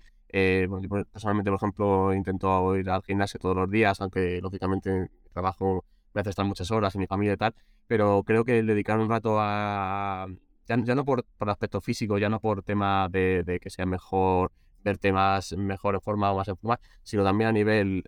personalmente, 1.11 1.51
por 1.51 1.57
ejemplo, 1.57 2.13
intento 2.13 2.75
ir 2.75 2.89
al 2.89 3.03
gimnasio 3.03 3.39
todos 3.39 3.55
los 3.55 3.69
días, 3.69 4.01
aunque 4.01 4.41
lógicamente 4.41 5.11
trabajo 5.31 5.85
me 6.13 6.21
hace 6.21 6.31
estar 6.31 6.45
muchas 6.45 6.71
horas 6.71 6.95
y 6.95 6.97
mi 6.97 7.07
familia 7.07 7.33
y 7.33 7.37
tal, 7.37 7.55
pero 7.87 8.23
creo 8.23 8.43
que 8.43 8.59
el 8.59 8.67
dedicar 8.67 8.99
un 8.99 9.09
rato 9.09 9.37
a... 9.39 10.27
Ya, 10.67 10.77
no 10.77 11.05
por, 11.05 11.25
por 11.37 11.49
aspecto 11.49 11.81
físico, 11.81 12.17
ya 12.17 12.29
no 12.29 12.39
por 12.39 12.63
tema 12.63 13.09
de, 13.11 13.43
de, 13.43 13.59
que 13.59 13.69
sea 13.69 13.85
mejor 13.85 14.51
verte 14.83 15.11
más 15.11 15.55
mejor 15.57 15.95
en 15.95 16.01
forma 16.01 16.31
o 16.31 16.37
más 16.37 16.47
en 16.47 16.57
forma, 16.57 16.79
sino 17.03 17.23
también 17.23 17.49
a 17.49 17.51
nivel 17.51 18.03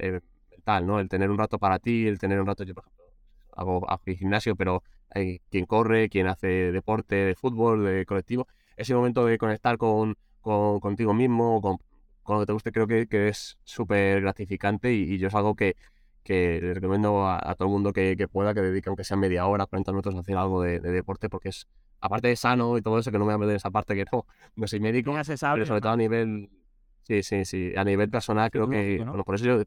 ¿no? 0.66 1.00
El 1.00 1.10
tener 1.10 1.30
un 1.30 1.38
rato 1.38 1.60
para 1.60 1.80
ti, 1.80 2.08
el 2.08 2.20
tener 2.20 2.40
un 2.40 2.48
rato, 2.48 2.64
yo 2.64 2.74
por 2.74 2.84
ejemplo, 2.86 3.06
hago, 3.56 3.90
hago 3.90 4.02
gimnasio, 4.06 4.56
pero 4.56 4.84
hay 5.12 5.40
quien 5.50 5.66
corre, 5.66 6.10
quien 6.10 6.28
hace 6.28 6.72
deporte, 6.72 7.16
de 7.16 7.36
fútbol, 7.36 7.86
de 7.86 8.06
colectivo. 8.06 8.48
Ese 8.76 8.94
momento 8.94 9.26
de 9.26 9.38
conectar 9.38 9.78
con, 9.78 10.18
con 10.42 10.80
contigo 10.80 11.14
mismo, 11.14 11.62
con, 11.62 11.78
con, 12.24 12.36
lo 12.36 12.42
que 12.42 12.48
te 12.48 12.54
guste, 12.54 12.72
creo 12.72 12.88
que, 12.88 13.08
que 13.08 13.30
es 13.30 13.58
súper 13.64 14.22
gratificante 14.22 14.92
y, 14.92 15.18
yo 15.18 15.28
es 15.28 15.36
algo 15.36 15.56
que, 15.56 15.76
que 16.24 16.60
le 16.62 16.74
recomiendo 16.74 17.28
a, 17.28 17.56
todo 17.56 17.68
el 17.68 17.72
mundo 17.72 17.94
que, 17.94 18.28
pueda 18.32 18.54
que 18.54 18.62
dedique 18.62 18.90
aunque 18.90 19.04
sea 19.04 19.18
media 19.18 19.46
hora, 19.46 19.68
40 19.68 19.92
minutos 19.92 20.16
a 20.16 20.20
hacer 20.20 20.36
algo 20.36 20.64
de, 20.64 20.80
deporte 20.80 21.30
porque 21.30 21.50
es, 21.50 21.68
aparte 22.02 22.28
de 22.28 22.36
sano 22.36 22.78
y 22.78 22.82
todo 22.82 23.00
eso, 23.00 23.12
que 23.12 23.20
no 23.20 23.26
me 23.26 23.34
voy 23.34 23.36
a 23.36 23.38
meter 23.38 23.52
en 23.52 23.58
esa 23.58 23.72
parte 23.72 23.96
que 23.96 24.06
no, 24.12 24.26
no 24.56 24.68
soy 24.68 24.80
médico, 24.80 25.14
pero 25.14 25.66
sobre 25.66 25.82
todo 25.82 25.92
a 25.92 25.98
nivel, 25.98 26.50
sí, 27.04 27.24
sí, 27.24 27.46
sí, 27.46 27.74
a 27.78 27.84
nivel 27.84 28.10
personal 28.10 28.52
creo 28.52 28.68
que, 28.68 28.98
bueno, 29.06 29.24
por 29.24 29.36
eso 29.36 29.46
yo, 29.46 29.64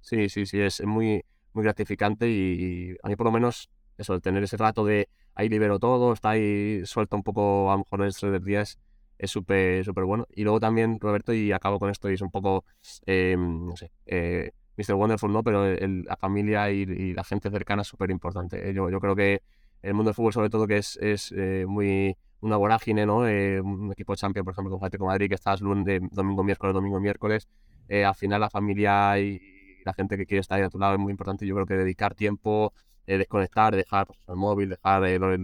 sí, 0.00 0.28
sí, 0.28 0.46
sí, 0.46 0.60
es 0.60 0.84
muy, 0.84 1.24
muy 1.52 1.64
gratificante 1.64 2.28
y, 2.28 2.96
a 3.02 3.08
mí 3.08 3.16
por 3.16 3.26
lo 3.26 3.32
menos 3.32 3.70
eso, 3.96 4.14
el 4.14 4.22
tener 4.22 4.42
ese 4.42 4.56
rato 4.56 4.84
de 4.84 5.08
ahí 5.34 5.48
libero 5.48 5.78
todo, 5.78 6.12
está 6.12 6.30
ahí 6.30 6.84
suelto 6.84 7.16
un 7.16 7.22
poco 7.22 7.70
a 7.70 7.74
lo 7.74 7.78
mejor 7.78 8.02
el 8.02 8.08
estrés 8.08 8.32
del 8.32 8.44
día 8.44 8.62
es 8.62 8.78
súper 9.24 9.84
súper 9.84 10.04
bueno. 10.04 10.26
Y 10.34 10.44
luego 10.44 10.60
también, 10.60 10.98
Roberto, 11.00 11.32
y 11.32 11.52
acabo 11.52 11.78
con 11.78 11.90
esto, 11.90 12.10
y 12.10 12.14
es 12.14 12.22
un 12.22 12.30
poco, 12.30 12.64
eh, 13.06 13.36
no 13.36 13.76
sé, 13.76 13.90
eh, 14.06 14.52
Mr. 14.78 14.94
Wonderful, 14.94 15.32
¿no? 15.32 15.42
Pero 15.42 15.66
la 15.76 16.16
familia 16.16 16.70
y, 16.70 17.12
la 17.12 17.24
gente 17.24 17.50
cercana 17.50 17.82
es 17.82 17.88
súper 17.88 18.10
importante. 18.10 18.70
¿eh? 18.70 18.72
Yo, 18.72 18.88
yo 18.90 19.00
creo 19.00 19.16
que 19.16 19.42
el 19.82 19.94
mundo 19.94 20.10
del 20.10 20.14
fútbol, 20.14 20.32
sobre 20.32 20.50
todo, 20.50 20.66
que 20.66 20.78
es, 20.78 20.96
es 20.98 21.32
eh, 21.36 21.64
muy 21.66 22.16
una 22.40 22.56
vorágine, 22.56 23.04
¿no? 23.04 23.26
Eh, 23.26 23.60
un 23.60 23.90
equipo 23.92 24.14
champion, 24.14 24.44
por 24.44 24.52
ejemplo, 24.52 24.70
con 24.70 24.78
Atlético 24.78 25.06
Madrid, 25.06 25.28
que 25.28 25.34
estás 25.34 25.60
lunes, 25.60 26.00
domingo, 26.12 26.44
miércoles, 26.44 26.74
domingo, 26.74 27.00
miércoles. 27.00 27.48
al 27.90 28.14
final, 28.14 28.40
la 28.40 28.50
familia 28.50 29.18
y, 29.18 29.40
la 29.88 29.94
gente 29.94 30.16
que 30.16 30.26
quiere 30.26 30.40
estar 30.40 30.58
ahí 30.58 30.64
a 30.64 30.70
tu 30.70 30.78
lado 30.78 30.94
es 30.94 31.00
muy 31.00 31.10
importante. 31.10 31.46
Yo 31.46 31.54
creo 31.54 31.66
que 31.66 31.74
dedicar 31.74 32.14
tiempo, 32.14 32.72
desconectar, 33.06 33.74
dejar 33.74 34.08
el 34.28 34.36
móvil, 34.36 34.70
dejar 34.70 35.02
la 35.02 35.38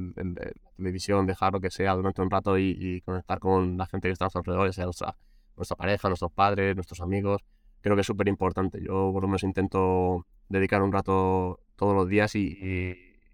televisión, 0.77 1.27
dejar 1.27 1.53
lo 1.53 1.61
que 1.61 1.71
sea 1.71 1.95
durante 1.95 2.23
un 2.23 2.31
rato 2.31 2.59
y, 2.59 3.01
conectar 3.05 3.39
con 3.39 3.77
la 3.77 3.87
gente 3.87 4.09
que 4.09 4.13
está 4.13 4.25
a 4.25 4.27
nuestro 4.27 4.41
alrededor, 4.41 4.73
sea 4.73 4.85
nuestra, 4.85 5.17
nuestra 5.57 5.77
pareja, 5.77 6.09
nuestros 6.09 6.33
padres, 6.33 6.75
nuestros 6.77 7.01
amigos 7.01 7.43
creo 7.85 7.97
que 7.97 8.01
es 8.01 8.07
súper 8.07 8.29
importante. 8.29 8.81
Yo 8.83 9.11
por 9.13 9.23
lo 9.23 9.29
menos 9.29 9.43
intento 9.43 10.27
dedicar 10.49 10.83
un 10.83 10.91
rato 10.91 11.61
todos 11.77 11.95
los 11.95 12.09
días 12.09 12.35
y, 12.35 12.59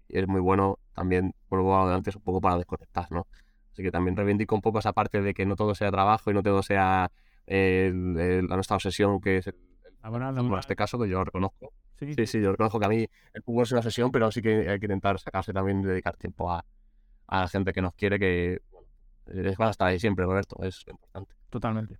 es 0.09 0.27
muy 0.27 0.41
bueno 0.41 0.77
también, 0.93 1.33
vuelvo 1.49 1.73
adelante, 1.73 2.11
un 2.13 2.21
poco 2.21 2.41
para 2.41 2.57
desconectar, 2.57 3.09
¿no? 3.11 3.27
Así 3.71 3.81
que 3.81 3.91
también 3.91 4.17
reivindico 4.17 4.53
un 4.53 4.61
poco 4.61 4.79
esa 4.79 4.91
parte 4.91 5.21
de 5.21 5.33
que 5.33 5.45
no 5.45 5.55
todo 5.55 5.73
sea 5.73 5.89
trabajo 5.89 6.31
y 6.31 6.33
no 6.33 6.43
todo 6.43 6.61
sea 6.61 7.09
nuestra 7.47 8.75
obsesión, 8.75 9.21
que 9.21 9.37
es 9.37 9.53
el, 10.03 10.37
en 10.37 10.53
este 10.55 10.75
caso, 10.75 10.99
que 10.99 11.09
yo 11.09 11.19
lo 11.19 11.25
reconozco. 11.25 11.73
Sí. 11.97 12.13
sí, 12.15 12.25
sí, 12.25 12.41
yo 12.41 12.51
reconozco 12.51 12.79
que 12.79 12.85
a 12.85 12.89
mí 12.89 13.07
el 13.33 13.43
fútbol 13.43 13.63
es 13.63 13.71
una 13.71 13.79
obsesión, 13.79 14.11
pero 14.11 14.31
sí 14.31 14.41
que 14.41 14.69
hay 14.69 14.79
que 14.79 14.85
intentar 14.85 15.19
sacarse 15.19 15.53
también 15.53 15.81
dedicar 15.83 16.17
tiempo 16.17 16.51
a, 16.51 16.65
a 17.27 17.41
la 17.41 17.47
gente 17.47 17.73
que 17.73 17.81
nos 17.81 17.93
quiere, 17.93 18.19
que 18.19 18.61
bueno, 18.71 18.87
es, 19.27 19.55
va 19.59 19.67
a 19.67 19.71
estar 19.71 19.87
ahí 19.87 19.99
siempre, 19.99 20.25
Roberto, 20.25 20.57
es 20.63 20.83
importante. 20.87 21.33
Totalmente. 21.49 21.97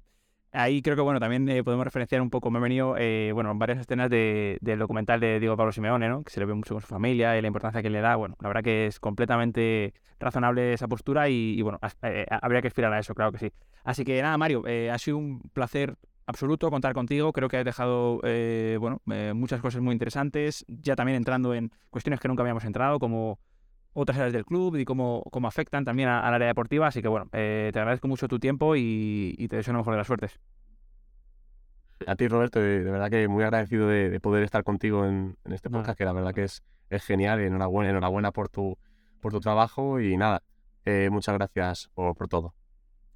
Ahí 0.54 0.82
creo 0.82 0.98
que 0.98 1.02
bueno, 1.02 1.22
también 1.22 1.48
eh, 1.48 1.64
podemos 1.64 1.86
referenciar 1.86 2.22
un 2.22 2.30
poco, 2.30 2.52
me 2.52 2.60
he 2.60 2.62
venido 2.62 2.96
eh, 2.98 3.32
bueno, 3.34 3.56
varias 3.56 3.80
escenas 3.80 4.10
de, 4.10 4.58
del 4.60 4.80
documental 4.80 5.22
de 5.22 5.40
Diego 5.40 5.56
Pablo 5.56 5.72
Simeone, 5.72 6.10
¿no? 6.10 6.24
que 6.24 6.30
se 6.30 6.42
le 6.42 6.46
ve 6.46 6.54
mucho 6.54 6.74
con 6.74 6.82
su 6.82 6.88
familia 6.88 7.38
y 7.38 7.42
la 7.42 7.48
importancia 7.48 7.82
que 7.82 7.90
le 7.90 8.02
da. 8.02 8.18
Bueno, 8.18 8.36
la 8.42 8.50
verdad 8.50 8.62
que 8.62 8.88
es 8.88 9.00
completamente 9.00 9.94
razonable 10.20 10.74
esa 10.74 10.90
postura 10.90 11.30
y, 11.30 11.62
bueno, 11.62 11.80
eh, 12.04 12.26
habría 12.30 12.62
que 12.62 12.68
aspirar 12.68 12.92
a 12.92 13.00
eso, 13.00 13.16
claro 13.16 13.32
que 13.32 13.38
sí. 13.38 13.52
Así 13.86 14.04
que 14.04 14.22
nada, 14.22 14.38
Mario, 14.38 14.64
ha 14.92 14.98
sido 14.98 15.18
un 15.18 15.40
placer 15.54 15.96
absoluto 16.32 16.70
contar 16.70 16.94
contigo. 16.94 17.32
Creo 17.32 17.48
que 17.48 17.58
has 17.58 17.66
dejado 17.66 18.20
bueno, 18.80 19.02
muchas 19.36 19.62
cosas 19.62 19.82
muy 19.82 19.94
interesantes, 19.94 20.66
ya 20.68 20.96
también 20.96 21.18
entrando 21.18 21.54
en 21.54 21.72
cuestiones 21.90 22.20
que 22.20 22.28
nunca 22.28 22.42
habíamos 22.42 22.66
entrado, 22.66 23.00
como 23.00 23.40
otras 23.94 24.18
áreas 24.18 24.34
del 24.34 24.46
club 24.46 24.78
y 24.78 24.86
cómo, 24.86 25.24
cómo 25.32 25.48
afectan 25.48 25.84
también 25.86 26.10
al 26.10 26.34
área 26.34 26.48
deportiva. 26.48 26.88
Así 26.88 27.02
que 27.02 27.08
bueno, 27.08 27.28
eh, 27.34 27.70
te 27.74 27.80
agradezco 27.80 28.08
mucho 28.08 28.28
tu 28.28 28.40
tiempo 28.40 28.76
y, 28.76 29.48
te 29.50 29.58
deseo 29.58 29.74
lo 29.74 29.80
mejor 29.80 29.94
de 29.94 29.98
las 29.98 30.08
suertes. 30.08 30.40
A 32.08 32.16
ti, 32.16 32.28
Roberto, 32.28 32.60
de, 32.60 32.80
verdad 32.80 33.10
que 33.10 33.28
muy 33.28 33.44
agradecido 33.44 33.88
de, 33.88 34.20
poder 34.20 34.44
estar 34.44 34.64
contigo 34.64 35.06
en, 35.06 35.38
este 35.46 35.70
podcast, 35.70 35.98
que 35.98 36.06
la 36.06 36.14
verdad 36.14 36.34
que 36.34 36.44
es, 36.44 36.64
es 36.90 37.04
genial. 37.04 37.40
Enhorabuena, 37.40 37.92
enhorabuena 37.92 38.32
por 38.32 38.50
tu, 38.50 38.78
por 39.20 39.32
tu 39.32 39.40
trabajo 39.40 40.00
y 40.00 40.18
nada, 40.18 40.42
eh, 40.86 41.10
muchas 41.12 41.36
gracias 41.36 41.90
por, 41.94 42.16
por 42.16 42.28
todo. 42.28 42.56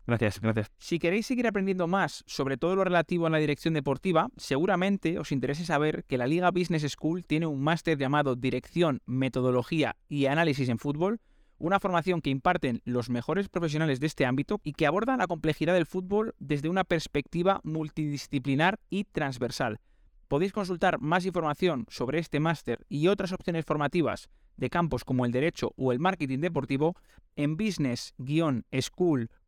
Gracias, 0.08 0.40
gracias. 0.40 0.72
Si 0.78 1.00
queréis 1.00 1.26
seguir 1.26 1.48
aprendiendo 1.48 1.88
más 1.88 2.24
sobre 2.28 2.58
todo 2.58 2.76
lo 2.76 2.84
relativo 2.84 3.26
a 3.26 3.32
la 3.32 3.40
dirección 3.40 3.74
deportiva, 3.74 4.30
seguramente 4.38 5.18
os 5.18 5.32
interese 5.32 5.66
saber 5.66 6.04
que 6.04 6.20
la 6.20 6.28
Liga 6.28 6.52
Business 6.52 6.84
School 6.92 7.26
tiene 7.26 7.48
un 7.48 7.62
máster 7.62 7.98
llamado 7.98 8.36
Dirección, 8.36 9.02
Metodología 9.06 9.96
y 10.08 10.28
Análisis 10.28 10.70
en 10.70 10.78
Fútbol, 10.78 11.22
una 11.58 11.80
formación 11.80 12.22
que 12.22 12.30
imparten 12.30 12.82
los 12.86 13.10
mejores 13.10 13.50
profesionales 13.50 14.00
de 14.00 14.06
este 14.08 14.28
ámbito 14.28 14.62
y 14.64 14.74
que 14.74 14.86
aborda 14.86 15.18
la 15.18 15.26
complejidad 15.26 15.74
del 15.74 15.88
fútbol 15.88 16.36
desde 16.38 16.70
una 16.70 16.84
perspectiva 16.84 17.62
multidisciplinar 17.64 18.80
y 18.90 19.06
transversal. 19.06 19.80
Podéis 20.28 20.54
consultar 20.54 21.00
más 21.00 21.26
información 21.26 21.86
sobre 21.90 22.20
este 22.20 22.40
máster 22.40 22.86
y 22.90 23.08
otras 23.08 23.32
opciones 23.32 23.66
formativas 23.66 24.30
de 24.58 24.70
campos 24.70 25.04
como 25.04 25.26
el 25.26 25.32
derecho 25.32 25.72
o 25.78 25.92
el 25.92 26.00
marketing 26.00 26.40
deportivo 26.40 26.96
en 27.36 27.58
business-school.com 27.58 29.45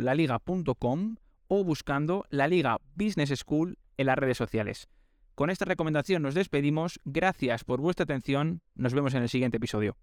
laliga.com 0.00 1.16
o 1.48 1.64
buscando 1.64 2.24
la 2.30 2.48
Liga 2.48 2.78
Business 2.94 3.30
School 3.38 3.78
en 3.96 4.06
las 4.06 4.18
redes 4.18 4.36
sociales. 4.36 4.88
Con 5.34 5.50
esta 5.50 5.64
recomendación 5.64 6.22
nos 6.22 6.34
despedimos, 6.34 7.00
gracias 7.04 7.64
por 7.64 7.80
vuestra 7.80 8.04
atención, 8.04 8.62
nos 8.74 8.94
vemos 8.94 9.14
en 9.14 9.22
el 9.22 9.28
siguiente 9.28 9.58
episodio. 9.58 9.96